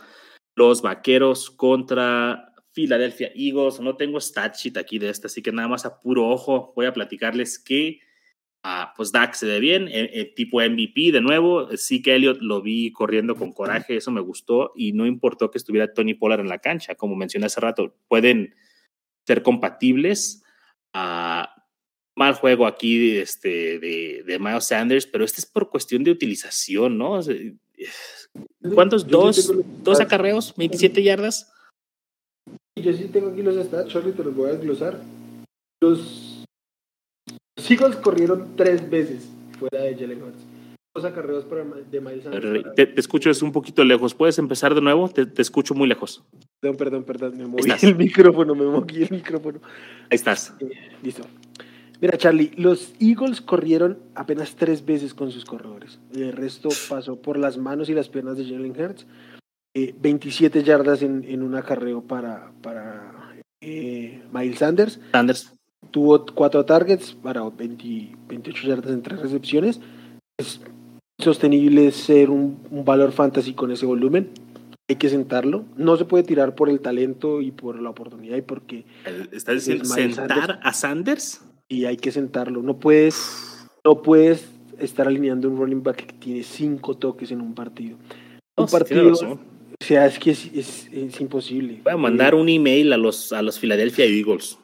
Los 0.55 0.81
Vaqueros 0.81 1.51
contra 1.51 2.53
Philadelphia 2.71 3.29
Eagles. 3.35 3.81
No 3.81 3.97
tengo 3.97 4.21
stat 4.21 4.55
sheet 4.55 4.77
aquí 4.77 4.99
de 4.99 5.09
este, 5.09 5.27
así 5.27 5.41
que 5.41 5.51
nada 5.51 5.67
más 5.67 5.85
a 5.85 5.99
puro 5.99 6.29
ojo 6.29 6.71
voy 6.77 6.85
a 6.85 6.93
platicarles 6.93 7.59
que 7.59 7.99
pues 8.95 9.11
Dak 9.11 9.33
se 9.33 9.45
ve 9.45 9.59
bien, 9.59 9.87
eh, 9.87 10.09
eh, 10.13 10.33
tipo 10.35 10.61
MVP 10.61 11.11
de 11.11 11.21
nuevo. 11.21 11.69
Sí 11.77 12.01
que 12.01 12.15
Elliot 12.15 12.39
lo 12.41 12.61
vi 12.61 12.91
corriendo 12.91 13.35
con 13.35 13.51
coraje, 13.51 13.97
eso 13.97 14.11
me 14.11 14.21
gustó 14.21 14.71
y 14.75 14.93
no 14.93 15.05
importó 15.05 15.51
que 15.51 15.57
estuviera 15.57 15.93
Tony 15.93 16.13
Pollard 16.13 16.39
en 16.41 16.49
la 16.49 16.59
cancha, 16.59 16.95
como 16.95 17.15
mencioné 17.15 17.47
hace 17.47 17.61
rato, 17.61 17.95
pueden 18.07 18.55
ser 19.25 19.43
compatibles. 19.43 20.43
Uh, 20.95 21.45
mal 22.15 22.33
juego 22.35 22.65
aquí 22.65 23.17
este, 23.17 23.79
de, 23.79 24.23
de 24.25 24.39
Miles 24.39 24.67
Sanders, 24.67 25.05
pero 25.05 25.25
este 25.25 25.41
es 25.41 25.45
por 25.45 25.69
cuestión 25.69 26.03
de 26.03 26.11
utilización, 26.11 26.97
¿no? 26.97 27.19
¿Cuántos? 28.73 29.05
¿Dos, 29.05 29.51
dos 29.83 29.99
acarreos? 29.99 30.55
¿27 30.55 31.03
yardas? 31.03 31.51
Yo 32.77 32.93
sí 32.93 33.05
tengo 33.05 33.29
aquí 33.29 33.41
los 33.41 33.55
stats, 33.65 33.91
Charlie, 33.91 34.13
te 34.13 34.23
los 34.23 34.35
voy 34.35 34.49
a 34.49 34.53
desglosar. 34.53 35.01
Los, 35.81 36.34
Eagles 37.57 37.95
corrieron 37.97 38.55
tres 38.55 38.89
veces 38.89 39.29
fuera 39.59 39.83
de 39.83 39.95
Jalen 39.95 40.23
Hurts. 40.23 40.45
Dos 40.93 41.05
acarreos 41.05 41.43
para, 41.43 41.63
de 41.63 41.99
Miles 41.99 42.25
Te, 42.75 42.85
te, 42.85 42.99
escucho, 42.99 43.29
es 43.29 43.41
un 43.41 43.51
poquito 43.51 43.83
lejos. 43.83 44.13
¿Puedes 44.13 44.37
empezar 44.39 44.73
de 44.73 44.81
nuevo? 44.81 45.09
Te, 45.09 45.25
te 45.25 45.41
escucho 45.41 45.73
muy 45.73 45.89
lejos. 45.89 46.23
Perdón, 46.61 46.77
perdón, 46.77 47.03
perdón. 47.03 47.37
Me 47.37 47.45
moví 47.47 47.69
el 47.81 47.95
micrófono, 47.95 48.55
me 48.55 48.65
moví 48.65 49.03
el 49.03 49.09
micrófono. 49.11 49.59
Ahí 50.09 50.15
estás. 50.15 50.53
Eh, 50.61 50.69
listo. 51.03 51.23
Mira, 51.99 52.17
Charlie, 52.17 52.51
los 52.55 52.93
Eagles 52.99 53.41
corrieron 53.41 53.99
apenas 54.15 54.55
tres 54.55 54.85
veces 54.85 55.13
con 55.13 55.31
sus 55.31 55.43
corredores. 55.43 55.99
El 56.13 56.31
resto 56.31 56.69
pasó 56.89 57.21
por 57.21 57.37
las 57.37 57.57
manos 57.57 57.89
y 57.89 57.93
las 57.93 58.07
piernas 58.07 58.37
de 58.37 58.45
Jalen 58.45 58.79
Hurts. 58.79 59.05
27 59.73 60.59
eh, 60.59 60.63
yardas 60.63 61.01
en, 61.01 61.25
en, 61.25 61.43
un 61.43 61.55
acarreo 61.55 62.01
para, 62.01 62.53
para 62.61 63.35
eh, 63.59 64.21
Miles 64.31 64.59
Sanders. 64.59 64.99
Sanders. 65.11 65.54
Tuvo 65.95 66.25
cuatro 66.25 66.65
targets 66.65 67.13
para 67.13 67.49
20, 67.49 68.17
28 68.27 68.67
yardas 68.67 68.91
en 68.91 69.01
tres 69.01 69.17
recepciones. 69.21 69.79
Es 70.37 70.59
sostenible 71.17 71.89
ser 71.93 72.31
un, 72.31 72.59
un, 72.69 72.83
valor 72.83 73.13
fantasy 73.13 73.53
con 73.53 73.71
ese 73.71 73.85
volumen. 73.85 74.29
Hay 74.89 74.97
que 74.97 75.07
sentarlo. 75.07 75.63
No 75.77 75.95
se 75.95 76.03
puede 76.03 76.25
tirar 76.25 76.53
por 76.53 76.69
el 76.69 76.81
talento 76.81 77.39
y 77.39 77.51
por 77.51 77.81
la 77.81 77.91
oportunidad 77.91 78.35
y 78.35 78.41
porque... 78.41 78.83
¿Estás 79.31 79.55
diciendo 79.55 79.85
sentar 79.85 80.27
Sanders, 80.27 80.59
a 80.61 80.73
Sanders? 80.73 81.41
Y 81.69 81.85
hay 81.85 81.95
que 81.95 82.11
sentarlo. 82.11 82.61
No 82.61 82.77
puedes, 82.77 83.65
no 83.85 84.01
puedes 84.01 84.49
estar 84.77 85.07
alineando 85.07 85.47
un 85.47 85.55
running 85.55 85.81
back 85.81 86.07
que 86.07 86.13
tiene 86.15 86.43
cinco 86.43 86.97
toques 86.97 87.31
en 87.31 87.39
un 87.39 87.55
partido. 87.55 87.95
Un 88.57 88.67
partido 88.67 89.13
o 89.13 89.39
sea, 89.79 90.07
es 90.07 90.19
que 90.19 90.31
es, 90.31 90.89
es, 90.91 91.21
imposible. 91.21 91.79
Voy 91.85 91.93
a 91.93 91.97
mandar 91.97 92.35
un 92.35 92.49
email 92.49 92.91
a 92.91 92.97
los, 92.97 93.31
a 93.31 93.41
los 93.41 93.59
Philadelphia 93.59 94.03
Eagles. 94.03 94.57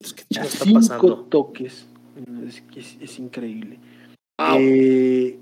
¿Qué 0.00 0.24
está 0.30 0.44
cinco 0.44 0.80
pasando? 0.80 1.16
toques. 1.28 1.86
Es, 2.74 2.96
es 3.00 3.18
increíble. 3.18 3.78
Eh, 4.38 5.38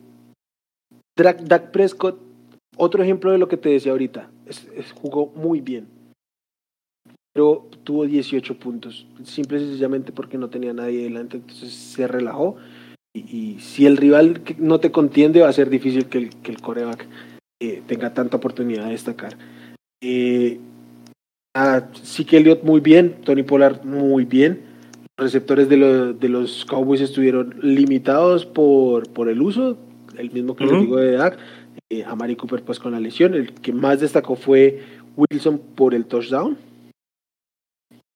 Dak, 1.16 1.70
Prescott, 1.70 2.18
otro 2.76 3.02
ejemplo 3.02 3.30
de 3.32 3.38
lo 3.38 3.48
que 3.48 3.56
te 3.56 3.68
decía 3.68 3.92
ahorita. 3.92 4.30
jugó 4.94 5.26
muy 5.34 5.60
bien. 5.60 5.86
Pero 7.32 7.68
tuvo 7.82 8.06
18 8.06 8.58
puntos. 8.58 9.06
Simple 9.24 9.58
y 9.58 9.66
sencillamente 9.66 10.12
porque 10.12 10.38
no 10.38 10.50
tenía 10.50 10.72
nadie 10.72 11.04
delante. 11.04 11.38
Entonces 11.38 11.72
se 11.72 12.06
relajó. 12.06 12.56
Y, 13.12 13.58
si 13.60 13.86
el 13.86 13.96
rival 13.96 14.42
no 14.58 14.80
te 14.80 14.90
contiende, 14.90 15.40
va 15.40 15.48
a 15.48 15.52
ser 15.52 15.70
difícil 15.70 16.06
que 16.06 16.18
el, 16.18 16.30
que 16.30 16.50
el 16.50 16.60
coreback 16.60 17.06
tenga 17.86 18.12
tanta 18.12 18.36
oportunidad 18.36 18.86
de 18.86 18.90
destacar. 18.92 19.36
Eh, 20.02 20.58
sí 22.02 22.24
que 22.24 22.38
Elliot 22.38 22.62
muy 22.64 22.80
bien, 22.80 23.16
Tony 23.24 23.42
Pollard 23.42 23.84
muy 23.84 24.24
bien. 24.24 24.62
Los 25.16 25.26
receptores 25.26 25.68
de, 25.68 25.76
de, 26.14 26.28
los 26.28 26.64
Cowboys 26.64 27.00
estuvieron 27.00 27.54
limitados 27.62 28.46
por, 28.46 29.08
por 29.10 29.28
el 29.28 29.40
uso, 29.40 29.78
el 30.18 30.30
mismo 30.32 30.56
que 30.56 30.64
uh 30.64 30.80
digo 30.80 30.96
de 30.96 31.12
Dak. 31.12 31.38
Eh, 31.90 32.04
a 32.04 32.14
Mari 32.16 32.36
Cooper 32.36 32.62
pues 32.62 32.80
con 32.80 32.92
la 32.92 33.00
lesión. 33.00 33.34
El 33.34 33.52
que 33.52 33.72
más 33.72 34.00
destacó 34.00 34.34
fue 34.34 34.82
Wilson 35.16 35.60
por 35.76 35.94
el 35.94 36.06
touchdown. 36.06 36.56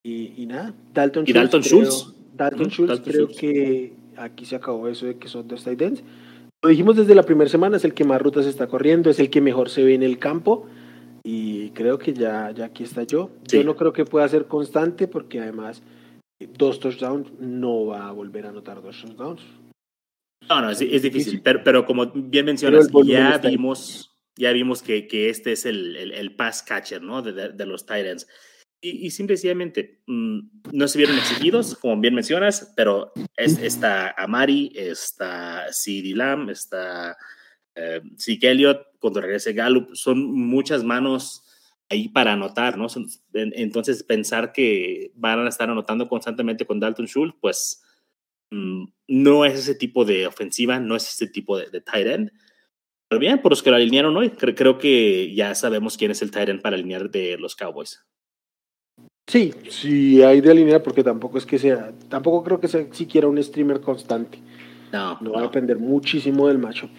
Y, 0.05 0.33
y 0.37 0.47
nada, 0.47 0.75
Dalton 0.95 1.25
¿Y 1.25 1.33
Schultz. 1.33 1.51
Dalton 1.51 1.63
Schultz. 1.63 2.15
Dalton 2.37 2.71
Schultz 2.71 3.01
creo 3.05 3.29
que 3.29 3.93
aquí 4.17 4.45
se 4.45 4.57
acabó 4.57 4.89
eso 4.89 5.07
de 5.07 5.17
que 5.17 5.29
son 5.29 5.47
dos 5.47 5.63
tight 5.63 5.81
ends. 5.81 6.03
Lo 6.63 6.71
dijimos 6.71 6.97
desde 6.97 7.15
la 7.15 7.23
primera 7.23 7.49
semana, 7.49 7.77
es 7.77 7.85
el 7.85 7.95
que 7.95 8.05
más 8.05 8.21
rutas 8.21 8.47
está 8.47 8.67
corriendo, 8.67 9.11
es 9.11 9.21
el 9.21 9.31
que 9.31 9.41
mejor 9.41 9.69
se 9.69 9.85
ve 9.85 9.95
en 9.95 10.03
el 10.03 10.19
campo 10.19 10.67
y 11.31 11.73
creo 11.73 11.99
que 11.99 12.15
ya, 12.15 12.53
ya 12.53 12.65
aquí 12.65 12.85
está 12.85 13.03
yo. 13.03 13.31
Yo 13.45 13.63
no 13.63 13.77
creo 13.77 13.93
que 13.93 14.07
pueda 14.07 14.27
ser 14.29 14.47
constante 14.47 15.09
porque 15.09 15.39
además 15.39 15.83
dos 16.41 16.81
touchdowns 16.81 17.31
no 17.39 17.85
va 17.85 18.09
a 18.09 18.13
volver 18.13 18.47
a 18.47 18.49
anotar 18.49 18.81
dos 18.81 18.99
touchdowns. 19.03 19.43
No, 20.49 20.63
no, 20.63 20.71
es, 20.71 20.79
difícil, 20.79 21.43
pero, 21.43 21.63
pero, 21.63 21.85
como 21.85 22.07
bien 22.07 22.47
mencionas, 22.47 22.89
ya 23.05 23.37
vimos, 23.37 24.17
ya 24.39 24.53
vimos 24.53 24.81
que, 24.81 25.07
que 25.07 25.29
este 25.29 25.53
es 25.53 25.67
el, 25.67 25.97
el, 25.97 26.13
el, 26.13 26.35
pass 26.35 26.63
catcher 26.63 27.03
¿no? 27.03 27.21
de, 27.21 27.51
de, 27.53 27.67
los 27.67 27.85
Titans. 27.85 28.27
Y, 28.81 29.07
y 29.07 29.11
simplemente 29.11 30.01
mm, 30.07 30.39
no 30.73 30.89
se 30.89 30.97
vieron 30.97 31.19
exigidos, 31.19 31.75
como 31.75 32.01
bien 32.01 32.15
mencionas, 32.15 32.73
pero 32.75 33.13
es, 33.37 33.59
está 33.59 34.15
Amari, 34.17 34.73
está 34.75 35.67
CD 35.73 36.15
Lamb, 36.15 36.49
está 36.49 37.19
eh, 37.79 38.03
Zeke 38.19 38.51
Elliott, 38.51 38.87
cuando 38.99 39.21
regrese 39.21 39.53
Gallup, 39.53 39.95
son 39.95 40.33
muchas 40.33 40.83
manos 40.83 41.45
ahí 41.89 42.09
para 42.09 42.33
anotar, 42.33 42.77
¿no? 42.77 42.87
Entonces, 43.33 44.03
pensar 44.03 44.53
que 44.53 45.13
van 45.15 45.47
a 45.47 45.49
estar 45.49 45.71
anotando 45.71 46.09
constantemente 46.09 46.67
con 46.67 46.81
Dalton 46.81 47.07
Schultz, 47.07 47.37
pues 47.41 47.83
mm, 48.51 48.85
no 49.09 49.45
es 49.45 49.55
ese 49.55 49.75
tipo 49.75 50.05
de 50.05 50.27
ofensiva, 50.27 50.81
no 50.81 50.97
es 50.97 51.09
ese 51.09 51.29
tipo 51.29 51.57
de, 51.57 51.71
de 51.71 51.81
tight 51.81 52.07
end. 52.07 52.33
Pero 53.09 53.21
bien, 53.21 53.41
por 53.41 53.53
los 53.53 53.63
que 53.63 53.71
lo 53.71 53.77
alinearon 53.77 54.17
hoy, 54.17 54.31
creo 54.31 54.79
que 54.79 55.35
ya 55.35 55.55
sabemos 55.55 55.97
quién 55.97 56.11
es 56.11 56.21
el 56.21 56.31
tight 56.31 56.51
end 56.51 56.61
para 56.61 56.77
alinear 56.77 57.11
de 57.11 57.39
los 57.39 57.57
Cowboys. 57.57 58.05
Sí, 59.27 59.53
sí 59.71 60.23
hay 60.23 60.41
de 60.41 60.51
alinear 60.51 60.83
porque 60.83 61.05
tampoco 61.05 61.39
es 61.39 61.47
que 61.47 61.59
sea, 61.59 61.93
tampoco 62.09 62.43
creo 62.43 62.61
que 62.61 62.69
sea 62.69 62.87
siquiera 62.93 63.29
un 63.29 63.43
streamer 63.43 63.81
constante. 63.81 64.39
No. 64.93 65.19
No 65.21 65.33
va 65.33 65.41
a 65.41 65.43
depender 65.43 65.79
muchísimo 65.79 66.49
del 66.49 66.59
matchup. 66.59 66.91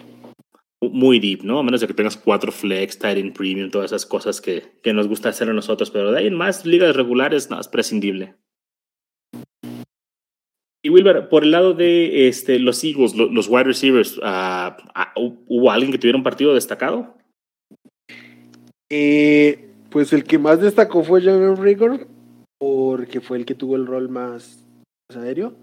Muy 0.82 1.20
deep, 1.20 1.42
¿no? 1.42 1.58
A 1.58 1.62
menos 1.62 1.82
de 1.82 1.86
que 1.86 1.94
tengas 1.94 2.16
cuatro 2.16 2.50
flex, 2.50 2.98
tight 2.98 3.36
premium, 3.36 3.70
todas 3.70 3.92
esas 3.92 4.06
cosas 4.06 4.40
que, 4.40 4.78
que 4.82 4.94
nos 4.94 5.08
gusta 5.08 5.28
hacer 5.28 5.50
a 5.50 5.52
nosotros, 5.52 5.90
pero 5.90 6.10
de 6.10 6.18
ahí 6.18 6.26
en 6.26 6.34
más 6.34 6.64
ligas 6.64 6.96
regulares, 6.96 7.48
es 7.50 7.68
prescindible. 7.68 8.36
Y 10.82 10.88
Wilber, 10.88 11.28
por 11.28 11.44
el 11.44 11.50
lado 11.50 11.74
de 11.74 12.28
este, 12.28 12.58
los 12.58 12.82
Eagles, 12.82 13.14
los, 13.14 13.48
wide 13.48 13.64
receivers, 13.64 14.16
uh, 14.16 14.72
¿hubo 15.46 15.70
alguien 15.70 15.92
que 15.92 15.98
tuviera 15.98 16.16
un 16.16 16.24
partido 16.24 16.54
destacado? 16.54 17.18
Eh, 18.90 19.68
pues 19.90 20.14
el 20.14 20.24
que 20.24 20.38
más 20.38 20.60
destacó 20.60 21.04
fue 21.04 21.22
John 21.22 21.56
Rigor, 21.58 22.08
porque 22.58 23.20
fue 23.20 23.36
el 23.36 23.44
que 23.44 23.54
tuvo 23.54 23.76
el 23.76 23.86
rol 23.86 24.08
más, 24.08 24.64
aéreo. 25.14 25.54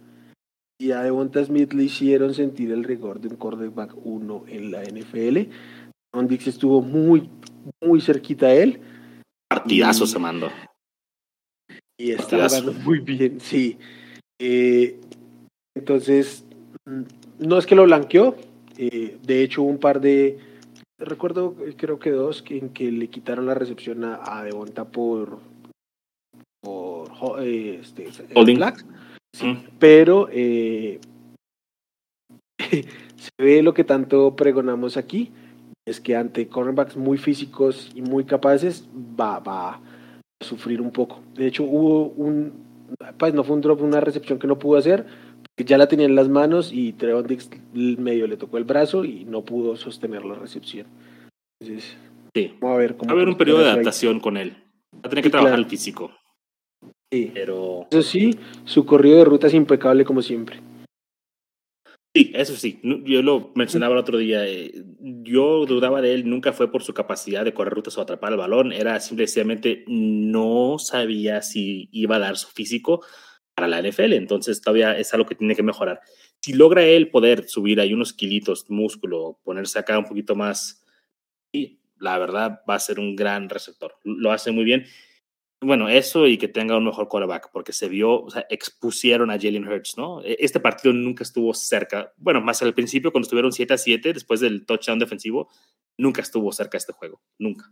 Y 0.79 0.91
a 0.91 1.01
Devonta 1.01 1.43
Smith 1.43 1.73
le 1.73 1.85
hicieron 1.85 2.33
sentir 2.33 2.71
el 2.71 2.83
rigor 2.83 3.19
de 3.19 3.29
un 3.29 3.35
quarterback 3.35 3.95
1 4.03 4.45
en 4.47 4.71
la 4.71 4.83
NFL. 4.83 5.49
Ron 6.13 6.27
Dix 6.27 6.47
estuvo 6.47 6.81
muy, 6.81 7.29
muy 7.83 7.99
cerquita 7.99 8.47
a 8.47 8.53
él. 8.53 8.79
Partidazo 9.49 10.03
y, 10.03 10.07
se 10.07 10.19
mandó. 10.19 10.49
Y 11.99 12.11
está 12.11 12.47
jugando 12.47 12.73
muy 12.73 12.99
bien, 12.99 13.41
sí. 13.41 13.77
Eh, 14.39 14.99
entonces, 15.75 16.45
no 17.39 17.57
es 17.57 17.65
que 17.65 17.75
lo 17.75 17.83
blanqueó. 17.83 18.35
Eh, 18.77 19.17
de 19.23 19.43
hecho, 19.43 19.63
un 19.63 19.79
par 19.79 19.99
de. 19.99 20.37
Recuerdo, 20.99 21.55
creo 21.75 21.99
que 21.99 22.11
dos, 22.11 22.43
en 22.49 22.69
que 22.69 22.91
le 22.91 23.07
quitaron 23.07 23.47
la 23.47 23.53
recepción 23.55 24.03
a, 24.03 24.19
a 24.23 24.43
Devonta 24.43 24.85
por 24.85 25.39
por 26.61 27.41
eh, 27.41 27.79
este, 27.81 28.09
Black. 28.33 28.85
Sí, 29.37 29.57
Pero 29.79 30.29
eh, 30.31 30.99
se 32.59 33.31
ve 33.37 33.61
lo 33.61 33.73
que 33.73 33.83
tanto 33.83 34.35
pregonamos 34.35 34.97
aquí, 34.97 35.31
es 35.85 35.99
que 35.99 36.15
ante 36.15 36.47
cornerbacks 36.47 36.97
muy 36.97 37.17
físicos 37.17 37.91
y 37.93 38.01
muy 38.01 38.25
capaces 38.25 38.87
va, 39.19 39.39
va 39.39 39.75
a 39.75 39.81
sufrir 40.41 40.81
un 40.81 40.91
poco. 40.91 41.21
De 41.35 41.47
hecho, 41.47 41.63
hubo 41.63 42.07
un, 42.09 42.53
pues 43.17 43.33
no 43.33 43.43
fue 43.43 43.55
un 43.55 43.61
drop, 43.61 43.81
una 43.81 43.99
recepción 43.99 44.39
que 44.39 44.47
no 44.47 44.57
pudo 44.57 44.77
hacer, 44.77 45.05
porque 45.55 45.69
ya 45.69 45.77
la 45.77 45.87
tenía 45.87 46.07
en 46.07 46.15
las 46.15 46.29
manos 46.29 46.71
y 46.73 46.93
Trevon 46.93 47.27
Dix 47.27 47.49
medio 47.73 48.27
le 48.27 48.37
tocó 48.37 48.57
el 48.57 48.63
brazo 48.63 49.05
y 49.05 49.23
no 49.25 49.43
pudo 49.43 49.75
sostener 49.75 50.25
la 50.25 50.35
recepción. 50.35 50.87
Entonces, 51.61 51.95
Sí. 52.37 52.53
Vamos 52.61 52.75
a 52.75 52.79
ver 52.79 52.97
cómo. 52.97 53.07
Va 53.07 53.13
a 53.13 53.15
haber 53.15 53.29
un 53.29 53.37
periodo 53.37 53.59
de 53.59 53.71
adaptación 53.71 54.19
con 54.19 54.37
él. 54.37 54.55
Va 54.93 55.01
a 55.05 55.09
tener 55.09 55.23
que 55.23 55.29
trabajar 55.31 55.57
el 55.57 55.65
físico. 55.65 56.11
Sí. 57.11 57.31
Pero. 57.33 57.87
Eso 57.91 58.01
sí, 58.01 58.37
su 58.65 58.85
corrido 58.85 59.17
de 59.17 59.25
ruta 59.25 59.47
es 59.47 59.53
impecable 59.53 60.05
como 60.05 60.21
siempre. 60.21 60.61
Sí, 62.15 62.31
eso 62.33 62.55
sí. 62.55 62.79
Yo 62.81 63.21
lo 63.21 63.51
mencionaba 63.53 63.93
el 63.93 63.99
otro 63.99 64.17
día. 64.17 64.45
Eh, 64.47 64.71
yo 64.99 65.65
dudaba 65.67 66.01
de 66.01 66.15
él, 66.15 66.27
nunca 66.27 66.51
fue 66.51 66.71
por 66.71 66.83
su 66.83 66.93
capacidad 66.93 67.45
de 67.45 67.53
correr 67.53 67.73
rutas 67.75 67.97
o 67.97 68.01
atrapar 68.01 68.31
el 68.31 68.39
balón. 68.39 68.71
Era 68.71 68.99
simplemente 68.99 69.85
no 69.87 70.79
sabía 70.79 71.43
si 71.43 71.89
iba 71.91 72.15
a 72.15 72.19
dar 72.19 72.37
su 72.37 72.47
físico 72.47 73.05
para 73.53 73.67
la 73.67 73.81
NFL. 73.81 74.13
Entonces 74.13 74.61
todavía 74.61 74.97
es 74.97 75.13
algo 75.13 75.27
que 75.27 75.35
tiene 75.35 75.55
que 75.55 75.63
mejorar. 75.63 76.01
Si 76.41 76.53
logra 76.53 76.83
él 76.83 77.11
poder 77.11 77.47
subir 77.47 77.79
ahí 77.79 77.93
unos 77.93 78.13
kilitos, 78.13 78.65
músculo, 78.69 79.39
ponerse 79.43 79.77
acá 79.79 79.97
un 79.99 80.05
poquito 80.05 80.35
más, 80.35 80.83
y 81.51 81.79
la 81.99 82.17
verdad 82.17 82.61
va 82.69 82.75
a 82.75 82.79
ser 82.79 82.99
un 82.99 83.15
gran 83.15 83.49
receptor. 83.49 83.95
Lo 84.03 84.31
hace 84.31 84.51
muy 84.51 84.63
bien. 84.63 84.85
Bueno, 85.59 85.89
eso 85.89 86.27
y 86.27 86.37
que 86.37 86.47
tenga 86.47 86.77
un 86.77 86.85
mejor 86.85 87.07
quarterback, 87.07 87.49
porque 87.51 87.73
se 87.73 87.89
vio, 87.89 88.21
o 88.23 88.29
sea, 88.29 88.45
expusieron 88.49 89.31
a 89.31 89.39
Jalen 89.39 89.67
Hurts, 89.67 89.97
¿no? 89.97 90.21
E, 90.21 90.37
este 90.39 90.59
partido 90.59 90.93
nunca 90.93 91.23
estuvo 91.23 91.51
cerca, 91.55 92.13
bueno, 92.17 92.41
más 92.41 92.61
al 92.61 92.75
principio 92.75 93.11
cuando 93.11 93.25
estuvieron 93.25 93.51
7 93.51 93.73
a 93.73 93.77
7, 93.77 94.13
después 94.13 94.39
del 94.39 94.65
touchdown 94.67 94.99
defensivo, 94.99 95.49
nunca 95.97 96.21
estuvo 96.21 96.51
cerca 96.51 96.77
este 96.77 96.93
juego, 96.93 97.19
nunca. 97.39 97.71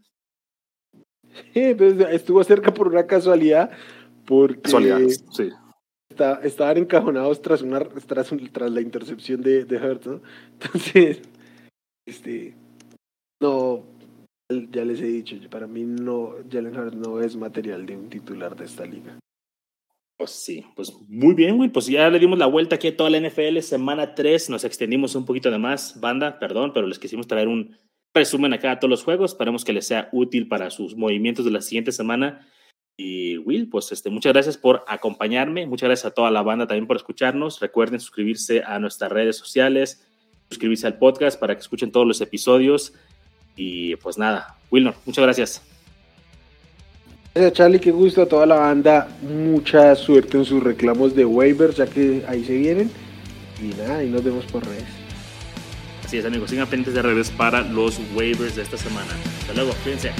Sí, 1.53 1.75
pues, 1.75 1.99
estuvo 2.11 2.43
cerca 2.43 2.73
por 2.73 2.87
una 2.87 3.05
casualidad, 3.05 3.69
porque 4.25 4.61
casualidad, 4.61 5.01
sí. 5.31 5.51
estaban 6.43 6.77
encajonados 6.77 7.41
tras, 7.43 7.61
una, 7.61 7.81
tras, 7.81 8.31
tras 8.51 8.71
la 8.71 8.81
intercepción 8.81 9.41
de, 9.41 9.63
de 9.63 9.77
Hurts, 9.77 10.07
¿no? 10.07 10.21
Entonces, 10.53 11.21
este, 12.07 12.55
no, 13.39 13.85
ya 14.49 14.85
les 14.85 15.01
he 15.01 15.05
dicho, 15.05 15.35
para 15.49 15.67
mí 15.67 15.84
no, 15.84 16.35
Jalen 16.49 16.77
Hurts 16.77 16.95
no 16.95 17.19
es 17.22 17.35
material 17.35 17.85
de 17.85 17.97
un 17.97 18.09
titular 18.09 18.55
de 18.55 18.65
esta 18.65 18.85
liga. 18.85 19.17
Pues 20.17 20.31
sí, 20.31 20.63
pues 20.76 20.93
muy 21.09 21.34
bien, 21.34 21.57
güey. 21.57 21.69
Pues 21.69 21.88
ya 21.88 22.09
le 22.09 22.19
dimos 22.19 22.39
la 22.39 22.45
vuelta 22.45 22.76
aquí 22.76 22.88
a 22.88 22.95
toda 22.95 23.09
la 23.09 23.19
NFL. 23.19 23.59
Semana 23.59 24.15
3, 24.15 24.49
nos 24.49 24.63
extendimos 24.63 25.15
un 25.15 25.26
poquito 25.26 25.51
de 25.51 25.57
más, 25.57 25.99
banda, 25.99 26.39
perdón, 26.39 26.72
pero 26.73 26.88
les 26.88 26.99
quisimos 26.99 27.27
traer 27.27 27.47
un 27.47 27.76
resumen 28.13 28.53
acá 28.53 28.72
a 28.72 28.80
todos 28.80 28.89
los 28.89 29.03
juegos. 29.03 29.31
Esperemos 29.31 29.65
que 29.65 29.73
les 29.73 29.88
sea 29.88 30.09
útil 30.13 30.47
para 30.47 30.69
sus 30.69 30.95
movimientos 30.95 31.43
de 31.43 31.51
la 31.51 31.61
siguiente 31.61 31.91
semana. 31.91 32.47
Y 32.97 33.39
Will, 33.39 33.67
pues 33.67 33.91
este, 33.91 34.09
muchas 34.09 34.31
gracias 34.31 34.57
por 34.57 34.85
acompañarme. 34.88 35.67
Muchas 35.67 35.89
gracias 35.89 36.11
a 36.11 36.13
toda 36.13 36.31
la 36.31 36.43
banda 36.43 36.65
también 36.65 36.88
por 36.88 36.95
escucharnos. 36.95 37.59
Recuerden 37.59 37.99
suscribirse 37.99 38.63
a 38.63 38.80
nuestras 38.80 39.11
redes 39.11 39.35
sociales, 39.35 40.07
suscribirse 40.47 40.88
al 40.88 40.97
podcast 40.97 41.38
para 41.38 41.55
que 41.55 41.61
escuchen 41.61 41.91
todos 41.91 42.07
los 42.07 42.22
episodios. 42.22 42.93
Y 43.56 43.95
pues 43.98 44.18
nada, 44.18 44.56
Wilner, 44.72 44.94
muchas 45.06 45.23
gracias. 45.23 45.61
Gracias 47.34 47.53
Charlie, 47.53 47.80
qué 47.80 47.91
gusto 47.91 48.22
a 48.22 48.27
toda 48.27 48.45
la 48.45 48.56
banda. 48.56 49.07
Mucha 49.22 49.95
suerte 49.95 50.38
en 50.38 50.45
sus 50.45 50.64
reclamos 50.64 51.15
de 51.15 51.26
waivers, 51.26 51.77
ya 51.77 51.86
que 51.86 52.23
ahí 52.27 52.44
se 52.45 52.57
vienen. 52.57 52.91
Y 53.61 53.73
nada, 53.76 54.03
y 54.03 54.10
nos 54.10 54.23
vemos 54.23 54.45
por 54.45 54.65
redes. 54.65 54.86
Así 56.03 56.18
es, 56.18 56.26
amigos, 56.26 56.49
sigan 56.49 56.68
pendientes 56.68 56.94
de 56.94 57.02
redes 57.02 57.32
para 57.32 57.61
los 57.61 57.99
waivers 58.15 58.56
de 58.56 58.61
esta 58.61 58.77
semana. 58.77 59.11
Hasta 59.41 59.53
luego, 59.53 59.72
fíjense. 59.73 60.11